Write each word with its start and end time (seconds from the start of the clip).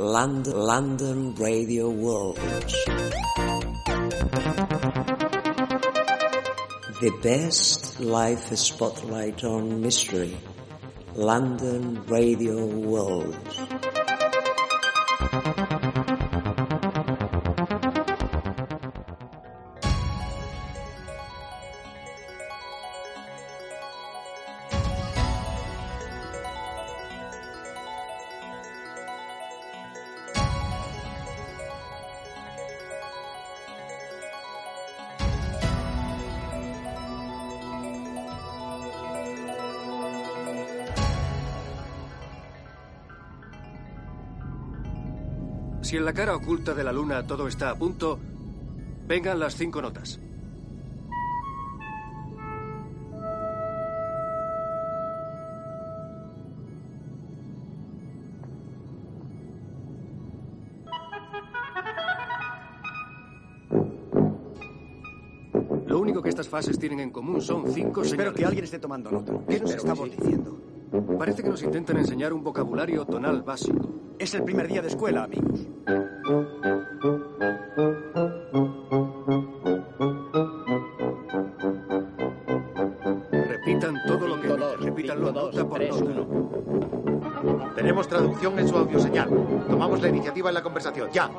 London, 0.00 0.56
London 0.56 1.34
Radio 1.34 1.90
World. 1.90 2.38
The 7.02 7.12
best 7.22 8.00
live 8.00 8.40
spotlight 8.58 9.44
on 9.44 9.82
mystery. 9.82 10.38
London 11.14 12.02
Radio 12.06 12.64
World. 12.64 13.36
Si 45.90 45.96
en 45.96 46.04
la 46.04 46.12
cara 46.12 46.36
oculta 46.36 46.72
de 46.72 46.84
la 46.84 46.92
luna 46.92 47.26
todo 47.26 47.48
está 47.48 47.70
a 47.70 47.74
punto, 47.74 48.16
vengan 49.08 49.40
las 49.40 49.56
cinco 49.56 49.82
notas. 49.82 50.20
Lo 65.86 65.98
único 65.98 66.22
que 66.22 66.28
estas 66.28 66.48
fases 66.48 66.78
tienen 66.78 67.00
en 67.00 67.10
común 67.10 67.40
son 67.40 67.64
cinco 67.72 68.02
Espero 68.02 68.30
señales. 68.30 68.34
que 68.38 68.44
alguien 68.44 68.62
esté 68.62 68.78
tomando 68.78 69.10
nota. 69.10 69.32
¿Qué 69.48 69.58
nos 69.58 69.72
Espero 69.72 69.92
estamos 69.92 70.08
sí. 70.08 70.16
diciendo? 70.20 70.56
Parece 71.18 71.42
que 71.42 71.48
nos 71.48 71.62
intentan 71.64 71.96
enseñar 71.96 72.32
un 72.32 72.44
vocabulario 72.44 73.04
tonal 73.06 73.42
básico. 73.42 73.88
Es 74.20 74.34
el 74.34 74.44
primer 74.44 74.68
día 74.68 74.82
de 74.82 74.88
escuela, 74.88 75.24
amigos. 75.24 75.66
Nota 85.20 85.64
por 85.64 85.82
nota. 85.82 86.26
Tenemos 87.74 88.08
traducción 88.08 88.58
en 88.58 88.68
su 88.68 88.76
audioseñal. 88.76 89.28
Tomamos 89.68 90.00
la 90.00 90.08
iniciativa 90.08 90.48
en 90.48 90.54
la 90.54 90.62
conversación. 90.62 91.08
Ya. 91.12 91.30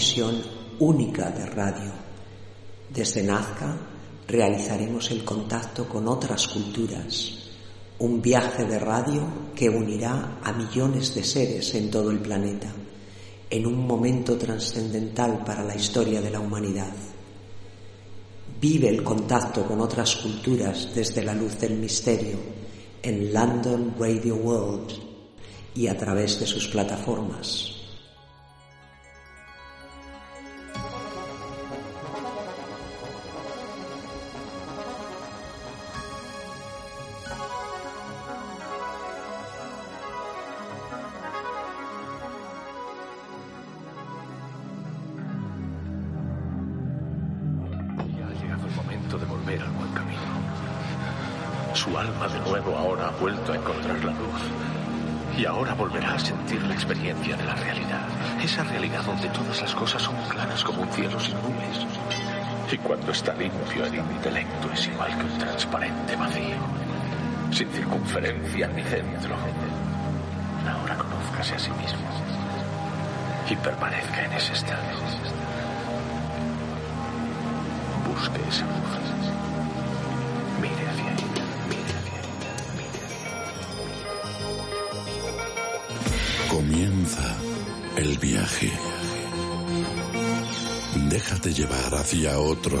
Emisión 0.00 0.40
única 0.78 1.30
de 1.30 1.44
radio. 1.44 1.92
Desde 2.88 3.22
Nazca 3.22 3.76
realizaremos 4.26 5.10
el 5.10 5.22
contacto 5.26 5.86
con 5.86 6.08
otras 6.08 6.48
culturas, 6.48 7.50
un 7.98 8.22
viaje 8.22 8.64
de 8.64 8.78
radio 8.78 9.26
que 9.54 9.68
unirá 9.68 10.38
a 10.42 10.52
millones 10.54 11.14
de 11.14 11.22
seres 11.22 11.74
en 11.74 11.90
todo 11.90 12.10
el 12.10 12.18
planeta, 12.20 12.72
en 13.50 13.66
un 13.66 13.86
momento 13.86 14.38
trascendental 14.38 15.44
para 15.44 15.62
la 15.62 15.76
historia 15.76 16.22
de 16.22 16.30
la 16.30 16.40
humanidad. 16.40 16.94
Vive 18.58 18.88
el 18.88 19.02
contacto 19.02 19.66
con 19.66 19.82
otras 19.82 20.16
culturas 20.16 20.94
desde 20.94 21.22
la 21.22 21.34
luz 21.34 21.58
del 21.58 21.76
misterio 21.76 22.38
en 23.02 23.34
London 23.34 23.94
Radio 23.98 24.36
World 24.36 24.92
y 25.74 25.88
a 25.88 25.98
través 25.98 26.40
de 26.40 26.46
sus 26.46 26.68
plataformas. 26.68 27.79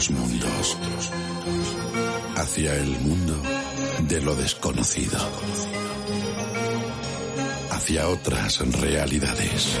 Mundos. 0.08 0.78
Hacia 2.36 2.74
el 2.76 2.98
mundo 3.00 3.36
de 4.08 4.22
lo 4.22 4.34
desconocido. 4.34 5.18
Hacia 7.70 8.08
otras 8.08 8.60
realidades. 8.80 9.76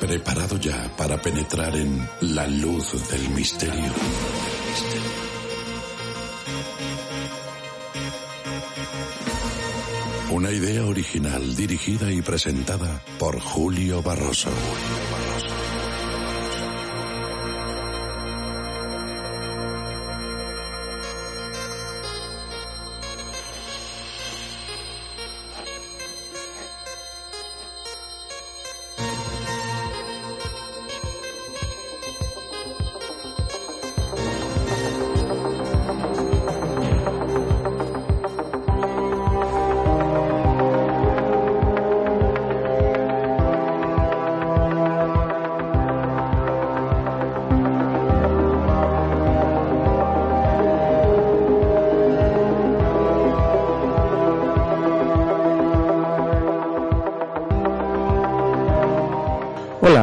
Preparado 0.00 0.58
ya 0.58 0.94
para 0.96 1.22
penetrar 1.22 1.74
en 1.76 2.06
la 2.20 2.46
luz 2.46 3.08
del 3.10 3.30
misterio. 3.30 3.92
Una 10.30 10.52
idea 10.52 10.84
original 10.84 11.56
dirigida 11.56 12.12
y 12.12 12.22
presentada 12.22 13.02
por 13.18 13.40
Julio 13.40 14.02
Barroso. 14.02 14.50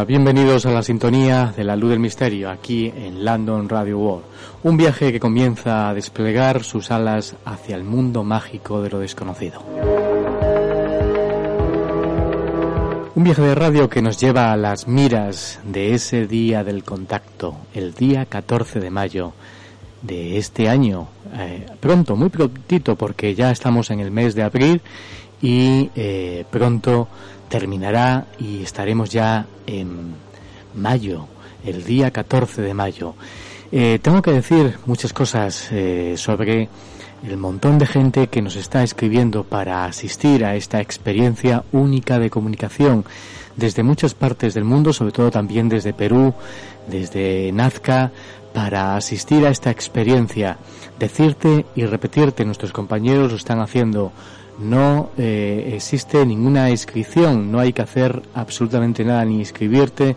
Bienvenidos 0.08 0.66
a 0.66 0.72
la 0.72 0.84
sintonía 0.84 1.54
de 1.58 1.66
la 1.66 1.76
luz 1.76 1.90
del 1.90 2.00
misterio 2.00 2.50
aquí 2.50 2.94
en 2.96 3.26
London 3.26 3.68
Radio 3.68 4.00
World. 4.00 4.24
Un 4.64 4.78
viaje 4.78 5.12
que 5.12 5.20
comienza 5.20 5.90
a 5.90 5.94
desplegar 5.94 6.64
sus 6.64 6.92
alas 6.92 7.36
hacia 7.44 7.76
el 7.76 7.84
mundo 7.84 8.24
mágico 8.24 8.82
de 8.82 8.90
lo 8.90 9.00
desconocido. 9.00 9.62
Un 13.16 13.24
viaje 13.26 13.42
de 13.42 13.54
radio 13.54 13.90
que 13.90 14.02
nos 14.02 14.18
lleva 14.18 14.54
a 14.54 14.58
las 14.58 14.88
miras 14.88 15.60
de 15.66 15.94
ese 15.94 16.26
día 16.26 16.64
del 16.64 16.86
contacto, 16.86 17.58
el 17.74 17.94
día 17.94 18.26
14 18.26 18.80
de 18.80 18.90
mayo 18.90 19.34
de 20.04 20.38
este 20.38 20.70
año. 20.70 21.10
Eh, 21.34 21.66
pronto, 21.82 22.16
muy 22.16 22.30
prontito, 22.30 22.96
porque 22.96 23.36
ya 23.36 23.52
estamos 23.52 23.92
en 23.92 24.00
el 24.00 24.12
mes 24.12 24.36
de 24.36 24.44
abril 24.44 24.82
y 25.42 25.90
eh, 25.96 26.46
pronto 26.50 27.08
terminará 27.50 28.28
y 28.40 28.64
estaremos 28.64 29.10
ya 29.10 29.46
en 29.66 30.14
mayo, 30.76 31.28
el 31.66 31.84
día 31.84 32.12
14 32.12 32.62
de 32.62 32.74
mayo. 32.74 33.16
Eh, 33.72 34.00
tengo 34.02 34.22
que 34.22 34.32
decir 34.32 34.78
muchas 34.86 35.14
cosas 35.14 35.70
sobre 36.16 36.70
el 37.24 37.38
montón 37.38 37.80
de 37.80 37.86
gente 37.86 38.28
que 38.28 38.42
nos 38.42 38.56
está 38.56 38.84
escribiendo 38.84 39.44
para 39.44 39.86
asistir 39.86 40.46
a 40.46 40.56
esta 40.56 40.80
experiencia 40.80 41.64
única 41.72 42.20
de 42.20 42.30
comunicación 42.30 43.06
desde 43.58 43.84
muchas 43.84 44.14
partes 44.14 44.54
del 44.54 44.64
mundo, 44.64 44.94
sobre 44.94 45.12
todo 45.12 45.32
también 45.32 45.68
desde 45.68 45.94
Perú, 45.94 46.34
desde 46.88 47.52
Nazca, 47.52 48.12
para 48.54 48.96
asistir 48.96 49.46
a 49.46 49.50
esta 49.50 49.72
experiencia. 49.72 50.58
Decirte 51.00 51.66
y 51.76 51.86
repetirte, 51.86 52.46
nuestros 52.46 52.72
compañeros 52.72 53.32
lo 53.32 53.38
están 53.38 53.60
haciendo. 53.60 54.12
No 54.60 55.12
eh, 55.18 55.74
existe 55.76 56.26
ninguna 56.26 56.70
inscripción, 56.72 57.52
no 57.52 57.60
hay 57.60 57.74
que 57.74 57.84
hacer 57.84 58.24
absolutamente 58.34 59.06
nada, 59.06 59.24
ni 59.24 59.40
inscribirte 59.40 60.16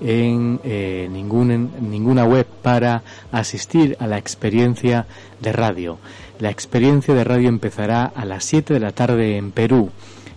en 0.00 0.60
eh, 0.62 1.08
ninguna 1.10 2.24
web 2.24 2.46
para 2.62 3.02
asistir 3.32 3.96
a 3.98 4.06
la 4.06 4.18
experiencia 4.18 5.06
de 5.40 5.52
radio. 5.52 5.98
La 6.38 6.50
experiencia 6.50 7.14
de 7.14 7.24
radio 7.24 7.48
empezará 7.48 8.04
a 8.04 8.24
las 8.24 8.44
7 8.44 8.74
de 8.74 8.80
la 8.80 8.92
tarde 8.92 9.36
en 9.36 9.50
Perú, 9.50 9.90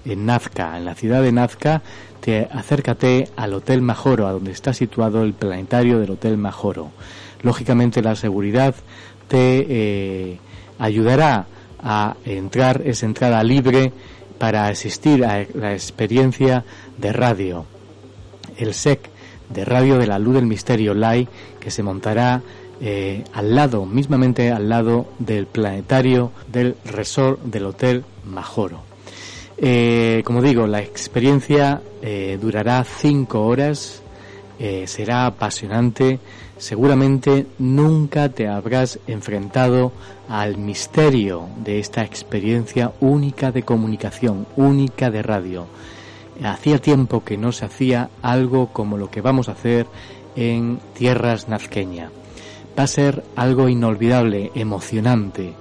en 0.05 0.25
Nazca, 0.25 0.77
en 0.77 0.85
la 0.85 0.95
ciudad 0.95 1.21
de 1.21 1.31
Nazca. 1.31 1.81
Te, 2.21 2.47
acércate 2.51 3.29
al 3.35 3.53
Hotel 3.53 3.81
Majoro, 3.81 4.27
a 4.27 4.31
donde 4.31 4.51
está 4.51 4.73
situado 4.73 5.23
el 5.23 5.33
planetario 5.33 5.99
del 5.99 6.11
Hotel 6.11 6.37
Majoro. 6.37 6.91
Lógicamente 7.41 8.01
la 8.01 8.15
seguridad 8.15 8.75
te 9.27 9.65
eh, 9.69 10.39
ayudará 10.79 11.47
a 11.83 12.15
entrar, 12.25 12.81
es 12.85 13.03
entrada 13.03 13.43
libre 13.43 13.91
para 14.37 14.67
asistir 14.67 15.23
a 15.25 15.45
la 15.53 15.73
experiencia 15.73 16.65
de 16.97 17.13
radio. 17.13 17.65
El 18.57 18.73
SEC 18.73 19.09
de 19.49 19.65
Radio 19.65 19.97
de 19.97 20.07
la 20.07 20.19
Luz 20.19 20.35
del 20.35 20.45
Misterio 20.45 20.93
Live 20.93 21.27
que 21.59 21.71
se 21.71 21.83
montará 21.83 22.41
eh, 22.81 23.23
al 23.33 23.53
lado, 23.53 23.85
mismamente 23.85 24.51
al 24.51 24.67
lado 24.67 25.05
del 25.19 25.45
planetario 25.45 26.31
del 26.51 26.75
resort 26.85 27.41
del 27.43 27.65
Hotel 27.65 28.03
Majoro. 28.25 28.81
Eh, 29.57 30.23
como 30.25 30.41
digo, 30.41 30.65
la 30.65 30.81
experiencia 30.81 31.81
eh, 32.01 32.39
durará 32.41 32.83
cinco 32.83 33.45
horas, 33.45 34.01
será 34.85 35.25
apasionante, 35.25 36.19
seguramente 36.61 37.47
nunca 37.59 38.29
te 38.29 38.47
habrás 38.47 38.99
enfrentado 39.07 39.91
al 40.29 40.57
misterio 40.57 41.49
de 41.63 41.79
esta 41.79 42.03
experiencia 42.03 42.93
única 43.01 43.51
de 43.51 43.63
comunicación, 43.63 44.47
única 44.55 45.11
de 45.11 45.21
radio. 45.21 45.65
Hacía 46.41 46.77
tiempo 46.77 47.23
que 47.23 47.37
no 47.37 47.51
se 47.51 47.65
hacía 47.65 48.09
algo 48.21 48.67
como 48.71 48.97
lo 48.97 49.11
que 49.11 49.21
vamos 49.21 49.49
a 49.49 49.53
hacer 49.53 49.87
en 50.35 50.79
tierras 50.93 51.49
nazqueña 51.49 52.11
va 52.77 52.83
a 52.83 52.87
ser 52.87 53.23
algo 53.35 53.69
inolvidable, 53.69 54.51
emocionante, 54.55 55.53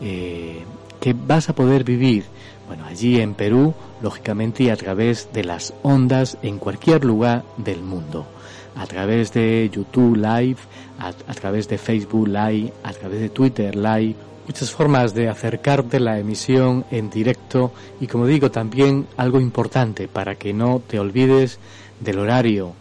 eh, 0.00 0.62
que 1.00 1.14
vas 1.14 1.48
a 1.48 1.54
poder 1.54 1.84
vivir, 1.84 2.24
bueno, 2.66 2.84
allí 2.84 3.20
en 3.20 3.34
Perú, 3.34 3.74
lógicamente, 4.02 4.64
y 4.64 4.70
a 4.70 4.76
través 4.76 5.28
de 5.32 5.44
las 5.44 5.74
ondas 5.82 6.38
en 6.42 6.58
cualquier 6.58 7.04
lugar 7.04 7.44
del 7.56 7.82
mundo. 7.82 8.26
A 8.76 8.86
través 8.86 9.32
de 9.32 9.70
YouTube 9.72 10.16
Live, 10.16 10.58
a, 10.98 11.34
través 11.34 11.68
de 11.68 11.78
Facebook 11.78 12.28
Live, 12.28 12.72
a 12.82 12.92
través 12.92 13.20
de 13.20 13.28
Twitter 13.30 13.74
Live, 13.74 14.14
muchas 14.46 14.70
formas 14.70 15.14
de 15.14 15.28
acercarte 15.28 15.98
la 15.98 16.18
emisión 16.18 16.84
en 16.90 17.10
directo 17.10 17.72
y 18.00 18.06
como 18.06 18.26
digo 18.26 18.50
también 18.50 19.06
algo 19.16 19.40
importante 19.40 20.08
para 20.08 20.36
que 20.36 20.52
no 20.52 20.80
te 20.86 21.00
olvides 21.00 21.58
del 22.00 22.18
horario. 22.18 22.74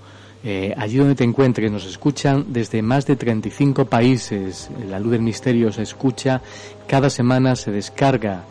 Eh, 0.43 0.75
allí 0.77 0.97
donde 0.97 1.15
te 1.15 1.23
encuentres, 1.23 1.71
nos 1.71 1.85
escuchan 1.85 2.45
desde 2.49 2.83
más 2.83 3.07
de 3.07 3.15
35 3.15 3.85
países. 3.85 4.69
La 4.87 4.99
luz 4.99 5.13
del 5.13 5.23
misterio 5.23 5.71
se 5.71 5.81
escucha, 5.81 6.39
cada 6.87 7.09
semana 7.09 7.55
se 7.55 7.71
descarga 7.71 8.43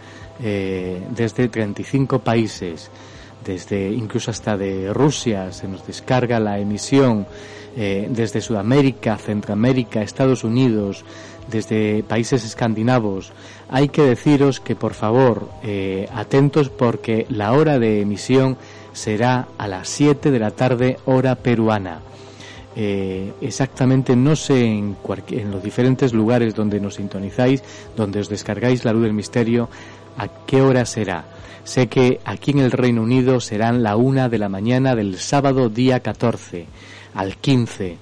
eh, 0.43 1.01
desde 1.11 1.49
35 1.49 2.19
países, 2.19 2.91
desde 3.45 3.91
incluso 3.91 4.31
hasta 4.31 4.57
de 4.57 4.93
Rusia 4.93 5.53
se 5.53 5.69
nos 5.69 5.87
descarga 5.87 6.41
la 6.41 6.59
emisión, 6.59 7.27
eh, 7.77 8.09
desde 8.11 8.41
Sudamérica, 8.41 9.17
Centroamérica, 9.17 10.03
Estados 10.03 10.45
Unidos, 10.45 11.05
desde 11.51 12.03
países 12.05 12.45
escandinavos. 12.45 13.33
Hay 13.69 13.89
que 13.89 14.03
deciros 14.03 14.61
que 14.61 14.77
por 14.77 14.95
favor, 14.95 15.49
atentos 16.13 16.71
porque 16.71 17.27
la 17.29 17.53
hora 17.53 17.79
de 17.79 18.01
emisión 18.01 18.57
será 18.95 19.49
a 19.59 19.69
las 19.69 19.89
7 19.89 20.31
de 20.31 20.39
la 20.39 20.53
tarde 20.53 20.99
hora 21.05 21.35
peruana. 21.35 22.01
Eh, 22.77 23.33
exactamente 23.41 24.17
no 24.17 24.35
sé 24.35 24.65
en, 24.65 24.97
en, 25.29 25.51
los 25.53 25.63
diferentes 25.63 26.13
lugares 26.13 26.55
donde 26.55 26.81
nos 26.81 26.95
sintonizáis, 26.95 27.63
donde 27.97 28.19
os 28.21 28.29
descargáis 28.29 28.85
la 28.85 28.93
luz 28.93 29.05
del 29.05 29.13
misterio, 29.13 29.69
a 30.17 30.29
qué 30.47 30.61
hora 30.61 30.85
será. 30.85 31.25
Sé 31.65 31.89
que 31.89 32.21
aquí 32.27 32.51
en 32.51 32.59
el 32.59 32.71
Reino 32.71 33.03
Unido 33.03 33.41
serán 33.41 33.83
la 33.83 33.97
una 33.97 34.29
de 34.29 34.39
la 34.39 34.51
mañana 34.51 34.95
del 34.95 35.19
sábado 35.19 35.71
día 35.71 36.01
14 36.01 36.67
al 37.15 37.37
15. 37.39 37.97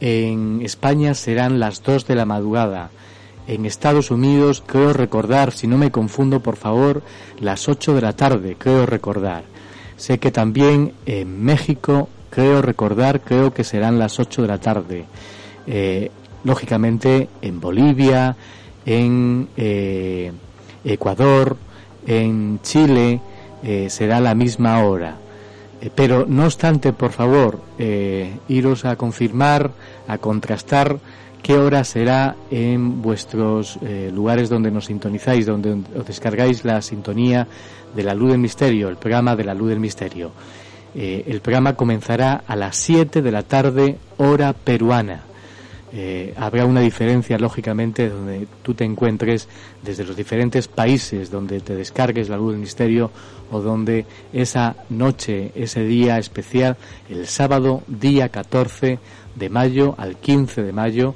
En 0.00 0.62
España 0.62 1.14
serán 1.14 1.60
las 1.60 1.82
2 1.82 2.06
de 2.06 2.14
la 2.14 2.24
madrugada. 2.24 2.90
En 3.46 3.66
Estados 3.66 4.10
Unidos 4.10 4.62
creo 4.66 4.94
recordar, 4.94 5.52
si 5.52 5.66
no 5.66 5.76
me 5.76 5.90
confundo 5.90 6.40
por 6.40 6.56
favor, 6.56 7.02
las 7.40 7.68
8 7.68 7.94
de 7.94 8.00
la 8.00 8.14
tarde, 8.14 8.56
creo 8.58 8.86
recordar. 8.86 9.44
Sé 9.98 10.18
que 10.18 10.32
también 10.32 10.94
en 11.04 11.44
México, 11.44 12.08
creo 12.30 12.62
recordar, 12.62 13.20
creo 13.20 13.52
que 13.52 13.64
serán 13.64 13.98
las 13.98 14.18
8 14.18 14.42
de 14.42 14.48
la 14.48 14.58
tarde. 14.58 15.04
Eh, 15.66 16.10
lógicamente 16.42 17.28
en 17.42 17.60
Bolivia, 17.60 18.34
en 18.86 19.48
eh, 19.58 20.32
Ecuador, 20.84 21.58
en 22.06 22.60
Chile, 22.62 23.20
eh, 23.62 23.88
será 23.90 24.20
la 24.20 24.34
misma 24.34 24.84
hora. 24.84 25.18
pero 25.94 26.24
no 26.26 26.46
obstante, 26.46 26.94
por 26.94 27.12
favor, 27.12 27.60
iros 28.48 28.86
a 28.86 28.96
confirmar, 28.96 29.70
a 30.08 30.16
contrastar 30.16 30.96
qué 31.42 31.58
hora 31.58 31.84
será 31.84 32.36
en 32.50 33.02
vuestros 33.02 33.78
lugares 34.10 34.48
donde 34.48 34.70
nos 34.70 34.86
sintonizáis, 34.86 35.44
donde 35.44 35.76
os 35.94 36.06
descargáis 36.06 36.64
la 36.64 36.80
sintonía 36.80 37.46
de 37.94 38.02
la 38.02 38.14
Luz 38.14 38.30
del 38.30 38.40
Misterio, 38.40 38.88
el 38.88 38.96
programa 38.96 39.36
de 39.36 39.44
la 39.44 39.52
Luz 39.52 39.68
del 39.68 39.80
Misterio. 39.80 40.32
Eh, 40.94 41.24
el 41.26 41.40
programa 41.40 41.74
comenzará 41.74 42.44
a 42.46 42.54
las 42.54 42.76
7 42.76 43.20
de 43.20 43.32
la 43.32 43.42
tarde, 43.42 43.98
hora 44.16 44.52
peruana. 44.52 45.22
Eh, 45.96 46.34
habrá 46.36 46.66
una 46.66 46.80
diferencia, 46.80 47.38
lógicamente, 47.38 48.08
donde 48.08 48.48
tú 48.64 48.74
te 48.74 48.82
encuentres 48.82 49.46
desde 49.80 50.02
los 50.02 50.16
diferentes 50.16 50.66
países 50.66 51.30
donde 51.30 51.60
te 51.60 51.76
descargues 51.76 52.28
la 52.28 52.36
luz 52.36 52.50
del 52.50 52.60
misterio 52.60 53.12
o 53.52 53.60
donde 53.60 54.04
esa 54.32 54.74
noche, 54.90 55.52
ese 55.54 55.84
día 55.84 56.18
especial, 56.18 56.76
el 57.08 57.28
sábado, 57.28 57.84
día 57.86 58.28
14 58.28 58.98
de 59.36 59.48
mayo 59.48 59.94
al 59.96 60.16
15 60.16 60.64
de 60.64 60.72
mayo, 60.72 61.14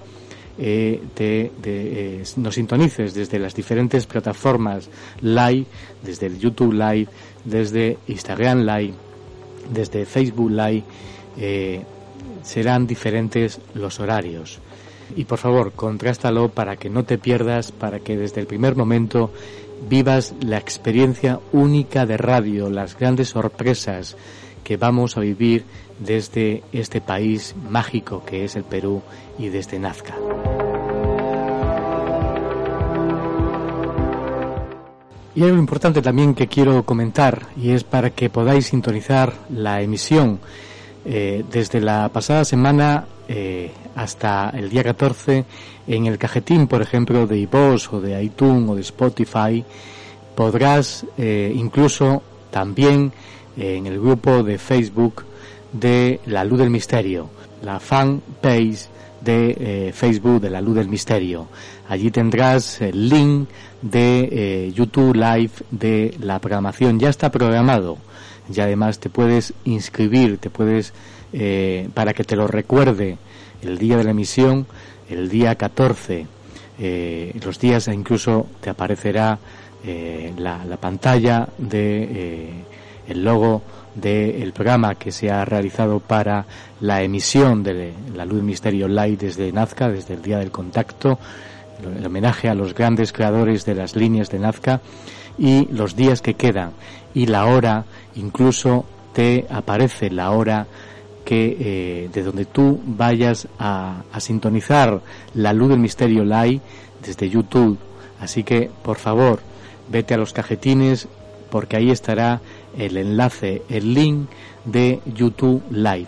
eh, 0.60 1.02
eh, 1.18 2.22
nos 2.36 2.54
sintonices 2.54 3.14
desde 3.14 3.40
las 3.40 3.56
diferentes 3.56 4.06
plataformas 4.06 4.88
live, 5.22 5.66
desde 6.04 6.26
el 6.26 6.38
YouTube 6.38 6.72
Live, 6.72 7.08
desde 7.44 7.98
Instagram 8.06 8.60
Live, 8.60 8.94
desde 9.72 10.06
Facebook 10.06 10.52
Live, 10.52 10.84
serán 12.44 12.86
diferentes 12.86 13.60
los 13.74 13.98
horarios. 13.98 14.60
Y 15.16 15.24
por 15.24 15.38
favor, 15.38 15.72
contrástalo 15.72 16.48
para 16.48 16.76
que 16.76 16.90
no 16.90 17.04
te 17.04 17.18
pierdas, 17.18 17.72
para 17.72 18.00
que 18.00 18.16
desde 18.16 18.40
el 18.40 18.46
primer 18.46 18.76
momento 18.76 19.30
vivas 19.88 20.34
la 20.40 20.58
experiencia 20.58 21.40
única 21.52 22.06
de 22.06 22.16
radio, 22.16 22.70
las 22.70 22.98
grandes 22.98 23.28
sorpresas 23.28 24.16
que 24.64 24.76
vamos 24.76 25.16
a 25.16 25.20
vivir 25.20 25.64
desde 25.98 26.62
este 26.72 27.00
país 27.00 27.54
mágico 27.70 28.22
que 28.24 28.44
es 28.44 28.56
el 28.56 28.64
Perú 28.64 29.02
y 29.38 29.48
desde 29.48 29.78
Nazca. 29.78 30.14
Y 35.34 35.42
hay 35.42 35.50
algo 35.50 35.60
importante 35.60 36.02
también 36.02 36.34
que 36.34 36.48
quiero 36.48 36.84
comentar 36.84 37.46
y 37.56 37.70
es 37.70 37.84
para 37.84 38.10
que 38.10 38.28
podáis 38.28 38.66
sintonizar 38.66 39.32
la 39.50 39.80
emisión 39.80 40.40
eh, 41.04 41.44
desde 41.50 41.80
la 41.80 42.08
pasada 42.08 42.44
semana 42.44 43.06
eh, 43.28 43.70
hasta 43.98 44.50
el 44.50 44.70
día 44.70 44.84
14 44.84 45.44
en 45.88 46.06
el 46.06 46.18
cajetín, 46.18 46.68
por 46.68 46.80
ejemplo, 46.80 47.26
de 47.26 47.38
iVoox 47.38 47.92
o 47.92 48.00
de 48.00 48.22
iTunes 48.22 48.70
o 48.70 48.76
de 48.76 48.82
Spotify, 48.82 49.64
podrás 50.36 51.04
eh, 51.18 51.52
incluso 51.52 52.22
también 52.52 53.12
en 53.56 53.88
el 53.88 53.98
grupo 53.98 54.44
de 54.44 54.56
Facebook 54.56 55.24
de 55.72 56.20
La 56.26 56.44
Luz 56.44 56.60
del 56.60 56.70
Misterio, 56.70 57.28
la 57.62 57.80
fan 57.80 58.22
page 58.40 58.86
de 59.20 59.56
eh, 59.58 59.92
Facebook 59.92 60.40
de 60.40 60.50
La 60.50 60.60
Luz 60.60 60.76
del 60.76 60.88
Misterio. 60.88 61.48
Allí 61.88 62.12
tendrás 62.12 62.80
el 62.80 63.08
link 63.08 63.48
de 63.82 64.28
eh, 64.30 64.72
YouTube 64.72 65.16
Live 65.16 65.52
de 65.72 66.14
la 66.20 66.38
programación. 66.38 67.00
Ya 67.00 67.08
está 67.08 67.32
programado 67.32 67.98
y 68.54 68.60
además 68.60 69.00
te 69.00 69.10
puedes 69.10 69.54
inscribir, 69.64 70.38
te 70.38 70.50
puedes, 70.50 70.92
eh, 71.32 71.88
para 71.94 72.14
que 72.14 72.22
te 72.22 72.36
lo 72.36 72.46
recuerde 72.46 73.18
el 73.62 73.78
día 73.78 73.96
de 73.96 74.04
la 74.04 74.10
emisión, 74.10 74.66
el 75.08 75.28
día 75.28 75.54
14, 75.54 76.26
los 77.42 77.58
días 77.58 77.88
incluso 77.88 78.46
te 78.60 78.70
aparecerá 78.70 79.38
la, 80.36 80.64
la, 80.64 80.76
pantalla 80.76 81.48
de 81.58 82.64
el 83.08 83.24
logo 83.24 83.62
del 83.94 84.52
programa 84.52 84.94
que 84.94 85.10
se 85.10 85.30
ha 85.30 85.44
realizado 85.44 86.00
para 86.00 86.44
la 86.80 87.02
emisión 87.02 87.62
de 87.62 87.92
la 88.14 88.24
Luz 88.24 88.42
Misterio 88.42 88.86
Light 88.86 89.20
desde 89.20 89.50
Nazca, 89.50 89.88
desde 89.88 90.14
el 90.14 90.22
Día 90.22 90.38
del 90.38 90.50
Contacto, 90.50 91.18
el 91.96 92.04
homenaje 92.04 92.48
a 92.48 92.54
los 92.54 92.74
grandes 92.74 93.12
creadores 93.12 93.64
de 93.64 93.74
las 93.74 93.96
líneas 93.96 94.30
de 94.30 94.38
Nazca 94.38 94.80
y 95.38 95.66
los 95.72 95.96
días 95.96 96.20
que 96.20 96.34
quedan. 96.34 96.72
Y 97.14 97.26
la 97.26 97.46
hora, 97.46 97.84
incluso 98.16 98.84
te 99.14 99.46
aparece 99.50 100.10
la 100.10 100.30
hora 100.30 100.66
que 101.28 101.58
eh, 101.60 102.10
de 102.10 102.22
donde 102.22 102.46
tú 102.46 102.80
vayas 102.86 103.48
a, 103.58 104.02
sintonizar 104.18 105.02
la 105.34 105.52
Luz 105.52 105.68
del 105.68 105.78
Misterio 105.78 106.24
Light 106.24 106.62
desde 107.04 107.28
YouTube. 107.28 107.76
Así 108.18 108.44
que, 108.44 108.70
por 108.82 108.96
favor, 108.96 109.40
vete 109.90 110.14
a 110.14 110.16
los 110.16 110.32
cajetines 110.32 111.06
porque 111.50 111.76
ahí 111.76 111.90
estará 111.90 112.40
el 112.78 112.96
enlace, 112.96 113.60
el 113.68 113.92
link 113.92 114.30
de 114.64 115.00
YouTube 115.04 115.62
Live 115.70 116.06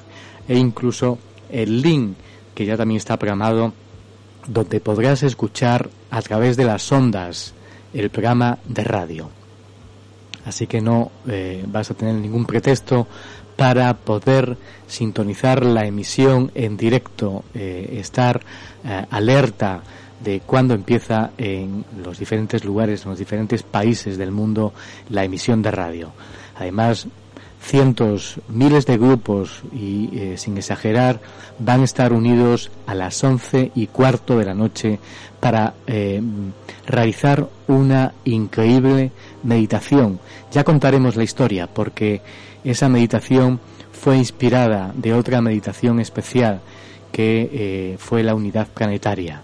e 0.48 0.56
incluso 0.56 1.18
el 1.50 1.82
link 1.82 2.16
que 2.54 2.64
ya 2.64 2.78
también 2.78 2.96
está 2.96 3.18
programado 3.18 3.74
donde 4.46 4.80
podrás 4.80 5.22
escuchar 5.22 5.90
a 6.10 6.22
través 6.22 6.56
de 6.56 6.64
las 6.64 6.90
ondas 6.90 7.52
el 7.92 8.08
programa 8.08 8.56
de 8.64 8.84
radio. 8.84 9.28
Así 10.46 10.66
que 10.66 10.80
no 10.80 11.10
eh, 11.28 11.62
vas 11.66 11.90
a 11.90 11.94
tener 11.94 12.14
ningún 12.14 12.46
pretexto 12.46 13.06
para 13.60 13.92
poder 13.92 14.56
sintonizar 14.86 15.62
la 15.66 15.84
emisión 15.84 16.50
en 16.54 16.78
directo, 16.78 17.44
eh, 17.52 17.98
estar 18.00 18.40
eh, 18.82 19.04
alerta 19.10 19.82
de 20.24 20.40
cuándo 20.40 20.72
empieza 20.72 21.32
en 21.36 21.84
los 22.02 22.18
diferentes 22.18 22.64
lugares, 22.64 23.04
en 23.04 23.10
los 23.10 23.18
diferentes 23.18 23.62
países 23.62 24.16
del 24.16 24.30
mundo 24.30 24.72
la 25.10 25.24
emisión 25.24 25.60
de 25.60 25.72
radio. 25.72 26.10
Además, 26.56 27.06
cientos, 27.60 28.40
miles 28.48 28.86
de 28.86 28.96
grupos 28.96 29.60
y 29.74 30.08
eh, 30.14 30.38
sin 30.38 30.56
exagerar 30.56 31.20
van 31.58 31.82
a 31.82 31.84
estar 31.84 32.14
unidos 32.14 32.70
a 32.86 32.94
las 32.94 33.22
once 33.22 33.72
y 33.74 33.88
cuarto 33.88 34.38
de 34.38 34.46
la 34.46 34.54
noche 34.54 34.98
para 35.38 35.74
realizar 36.86 37.46
una 37.68 38.14
increíble 38.24 39.10
meditación. 39.42 40.18
Ya 40.50 40.64
contaremos 40.64 41.16
la 41.16 41.24
historia 41.24 41.66
porque 41.66 42.22
esa 42.64 42.88
meditación 42.88 43.60
fue 43.92 44.16
inspirada 44.16 44.92
de 44.94 45.12
otra 45.14 45.40
meditación 45.40 46.00
especial 46.00 46.60
que 47.12 47.50
eh, 47.52 47.96
fue 47.98 48.22
la 48.22 48.34
unidad 48.34 48.68
planetaria. 48.68 49.42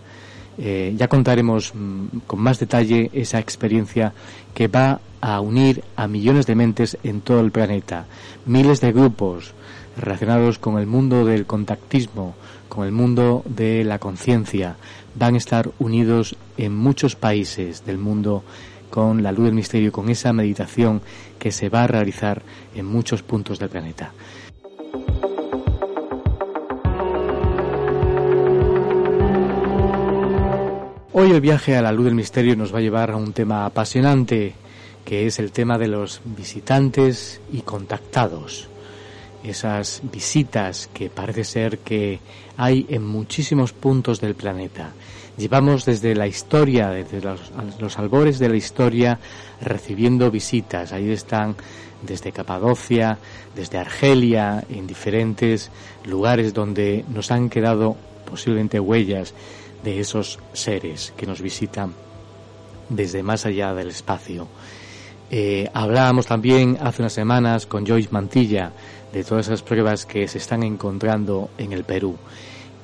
ya 0.59 1.09
contaremos 1.09 1.75
mm, 1.75 2.25
con 2.27 2.41
más 2.41 2.59
detalle 2.59 3.11
esa 3.13 3.39
experiencia 3.39 4.15
que 4.55 4.69
va 4.69 5.01
a 5.21 5.41
unir 5.41 5.83
a 5.97 6.07
millones 6.07 6.47
de 6.47 6.55
mentes 6.55 6.97
en 7.03 7.21
todo 7.21 7.41
el 7.41 7.51
planeta. 7.51 8.07
Miles 8.47 8.81
de 8.81 8.93
grupos 8.93 9.53
relacionados 9.97 10.59
con 10.59 10.79
el 10.79 10.87
mundo 10.87 11.25
del 11.25 11.47
contactismo, 11.47 12.35
con 12.69 12.87
el 12.87 12.93
mundo 12.93 13.43
de 13.45 13.85
la 13.85 13.99
conciencia, 13.99 14.77
van 15.15 15.35
a 15.35 15.39
estar 15.39 15.71
unidos 15.79 16.37
en 16.57 16.77
muchos 16.77 17.17
países 17.17 17.85
del 17.87 17.99
mundo 17.99 18.45
con 18.97 19.23
la 19.23 19.31
luz 19.31 19.45
del 19.45 19.55
misterio, 19.55 19.93
con 19.93 20.09
esa 20.09 20.33
meditación 20.33 21.03
que 21.39 21.53
se 21.53 21.69
va 21.69 21.85
a 21.85 21.87
realizar 21.87 22.41
en 22.75 22.87
muchos 22.87 23.23
puntos 23.23 23.59
del 23.59 23.69
planeta. 23.69 24.15
Hoy 31.13 31.31
el 31.31 31.43
viaje 31.43 31.77
a 31.77 31.83
la 31.83 31.93
luz 31.93 32.07
del 32.07 32.15
misterio 32.15 32.57
nos 32.57 32.73
va 32.73 32.79
a 32.79 32.81
llevar 32.81 33.11
a 33.11 33.17
un 33.17 33.35
tema 33.35 33.67
apasionante 33.67 34.55
que 35.05 35.27
es 35.27 35.39
el 35.41 35.53
tema 35.53 35.77
de 35.77 35.89
los 35.89 36.23
visitantes 36.25 37.43
y 37.53 37.61
contactados. 37.61 38.67
Esas 39.47 40.03
visitas 40.11 40.89
que 40.93 41.09
parece 41.09 41.45
ser 41.45 41.79
que 41.79 42.19
hay 42.57 42.85
en 42.89 43.07
muchísimos 43.07 43.73
puntos 43.73 44.21
del 44.21 44.35
planeta. 44.35 44.93
Llevamos 45.37 45.85
desde 45.85 46.17
la 46.17 46.27
historia, 46.27 46.89
desde 46.91 47.21
los, 47.21 47.99
albores 47.99 48.41
de 48.41 48.49
la 48.49 48.57
historia, 48.57 49.21
recibiendo 49.61 50.31
visitas. 50.31 50.93
Ahí 50.93 51.11
están 51.11 51.55
desde 52.03 52.33
Capadocia, 52.33 53.19
desde 53.55 53.79
Argelia, 53.79 54.65
en 54.69 54.87
diferentes 54.87 55.71
lugares 56.07 56.53
donde 56.53 57.05
nos 57.09 57.31
han 57.31 57.49
quedado 57.49 57.97
posiblemente 58.29 58.81
huellas 58.81 59.33
de 59.85 60.01
esos 60.01 60.41
seres 60.55 61.13
que 61.17 61.27
nos 61.27 61.41
visitan 61.41 61.93
desde 62.89 63.23
más 63.23 63.47
allá 63.47 63.75
del 63.75 63.91
espacio. 63.91 64.49
Eh, 65.31 65.69
hablábamos 65.75 66.27
también 66.27 66.79
hace 66.81 67.03
unas 67.03 67.13
semanas 67.13 67.67
con 67.67 67.85
Joyce 67.85 68.11
Mantilla 68.13 68.73
de 69.17 69.25
todas 69.25 69.47
esas 69.47 69.63
pruebas 69.63 70.05
que 70.05 70.29
se 70.29 70.37
están 70.37 70.63
encontrando 70.63 71.49
en 71.57 71.73
el 71.73 71.85
Perú. 71.85 72.17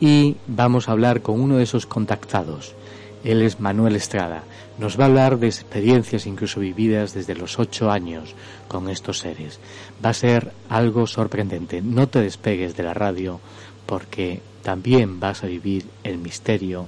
Y 0.01 0.37
vamos 0.47 0.89
a 0.89 0.93
hablar 0.93 1.21
con 1.21 1.39
uno 1.39 1.59
de 1.59 1.65
esos 1.65 1.85
contactados. 1.85 2.75
Él 3.23 3.43
es 3.43 3.61
Manuel 3.61 3.97
Estrada. 3.97 4.43
Nos 4.79 4.99
va 4.99 5.05
a 5.05 5.07
hablar 5.09 5.39
de 5.39 5.49
experiencias 5.49 6.25
incluso 6.25 6.59
vividas 6.59 7.13
desde 7.13 7.35
los 7.35 7.59
ocho 7.59 7.91
años 7.91 8.35
con 8.67 8.89
estos 8.89 9.19
seres. 9.19 9.61
Va 10.03 10.09
a 10.09 10.15
ser 10.15 10.53
algo 10.71 11.07
sorprendente. 11.07 11.83
No 11.83 12.09
te 12.09 12.23
despegues 12.23 12.75
de 12.79 12.83
la 12.83 12.95
radio 12.95 13.39
porque 13.85 14.41
también 14.63 15.21
vas 15.21 15.45
a 15.45 15.49
vivir 15.49 15.85
el 16.03 16.17
misterio 16.17 16.87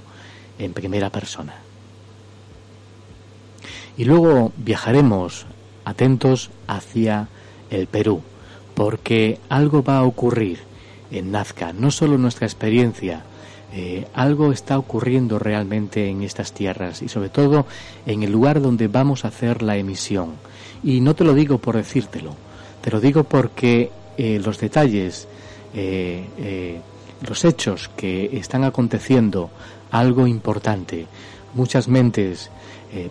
en 0.57 0.73
primera 0.73 1.11
persona. 1.11 1.53
Y 3.95 4.05
luego 4.05 4.53
viajaremos 4.57 5.45
atentos 5.85 6.49
hacia 6.67 7.27
el 7.69 7.85
Perú, 7.85 8.23
porque 8.75 9.39
algo 9.49 9.81
va 9.83 9.97
a 9.97 10.03
ocurrir 10.03 10.59
en 11.09 11.31
Nazca, 11.31 11.73
no 11.73 11.91
solo 11.91 12.17
nuestra 12.17 12.45
experiencia, 12.45 13.23
eh, 13.73 14.07
algo 14.13 14.51
está 14.51 14.77
ocurriendo 14.77 15.39
realmente 15.39 16.07
en 16.07 16.23
estas 16.23 16.53
tierras 16.53 17.01
y 17.01 17.09
sobre 17.09 17.29
todo 17.29 17.65
en 18.05 18.23
el 18.23 18.31
lugar 18.31 18.61
donde 18.61 18.87
vamos 18.87 19.25
a 19.25 19.29
hacer 19.29 19.61
la 19.61 19.77
emisión. 19.77 20.35
Y 20.83 21.01
no 21.01 21.15
te 21.15 21.23
lo 21.23 21.33
digo 21.33 21.57
por 21.57 21.75
decírtelo, 21.75 22.35
te 22.81 22.91
lo 22.91 22.99
digo 22.99 23.23
porque 23.23 23.91
eh, 24.17 24.39
los 24.43 24.59
detalles, 24.59 25.27
eh, 25.73 26.79
los 27.27 27.43
hechos 27.43 27.89
que 27.97 28.37
están 28.37 28.63
aconteciendo, 28.63 29.49
algo 29.91 30.27
importante, 30.27 31.07
muchas 31.53 31.87
mentes 31.87 32.51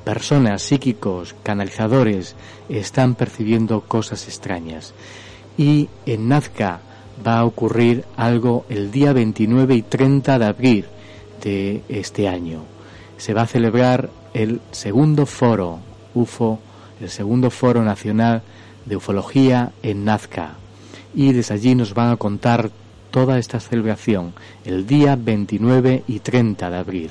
personas, 0.02 0.62
psíquicos, 0.62 1.34
canalizadores, 1.42 2.36
están 2.70 3.16
percibiendo 3.16 3.82
cosas 3.82 4.26
extrañas. 4.28 4.94
Y 5.56 5.88
en 6.06 6.28
Nazca 6.28 6.80
va 7.26 7.38
a 7.38 7.44
ocurrir 7.44 8.04
algo 8.16 8.64
el 8.68 8.90
día 8.90 9.12
29 9.12 9.74
y 9.74 9.82
30 9.82 10.38
de 10.38 10.44
abril 10.44 10.84
de 11.42 11.82
este 11.88 12.28
año. 12.28 12.64
Se 13.16 13.34
va 13.34 13.42
a 13.42 13.46
celebrar 13.46 14.10
el 14.32 14.60
segundo 14.72 15.26
foro 15.26 15.78
UFO, 16.14 16.58
el 17.00 17.10
segundo 17.10 17.50
foro 17.50 17.84
nacional 17.84 18.42
de 18.84 18.96
ufología 18.96 19.72
en 19.82 20.04
Nazca. 20.04 20.54
Y 21.14 21.32
desde 21.32 21.54
allí 21.54 21.74
nos 21.74 21.94
van 21.94 22.10
a 22.10 22.16
contar 22.16 22.70
toda 23.10 23.38
esta 23.38 23.60
celebración 23.60 24.32
el 24.64 24.86
día 24.86 25.16
29 25.16 26.02
y 26.08 26.18
30 26.18 26.70
de 26.70 26.76
abril 26.76 27.10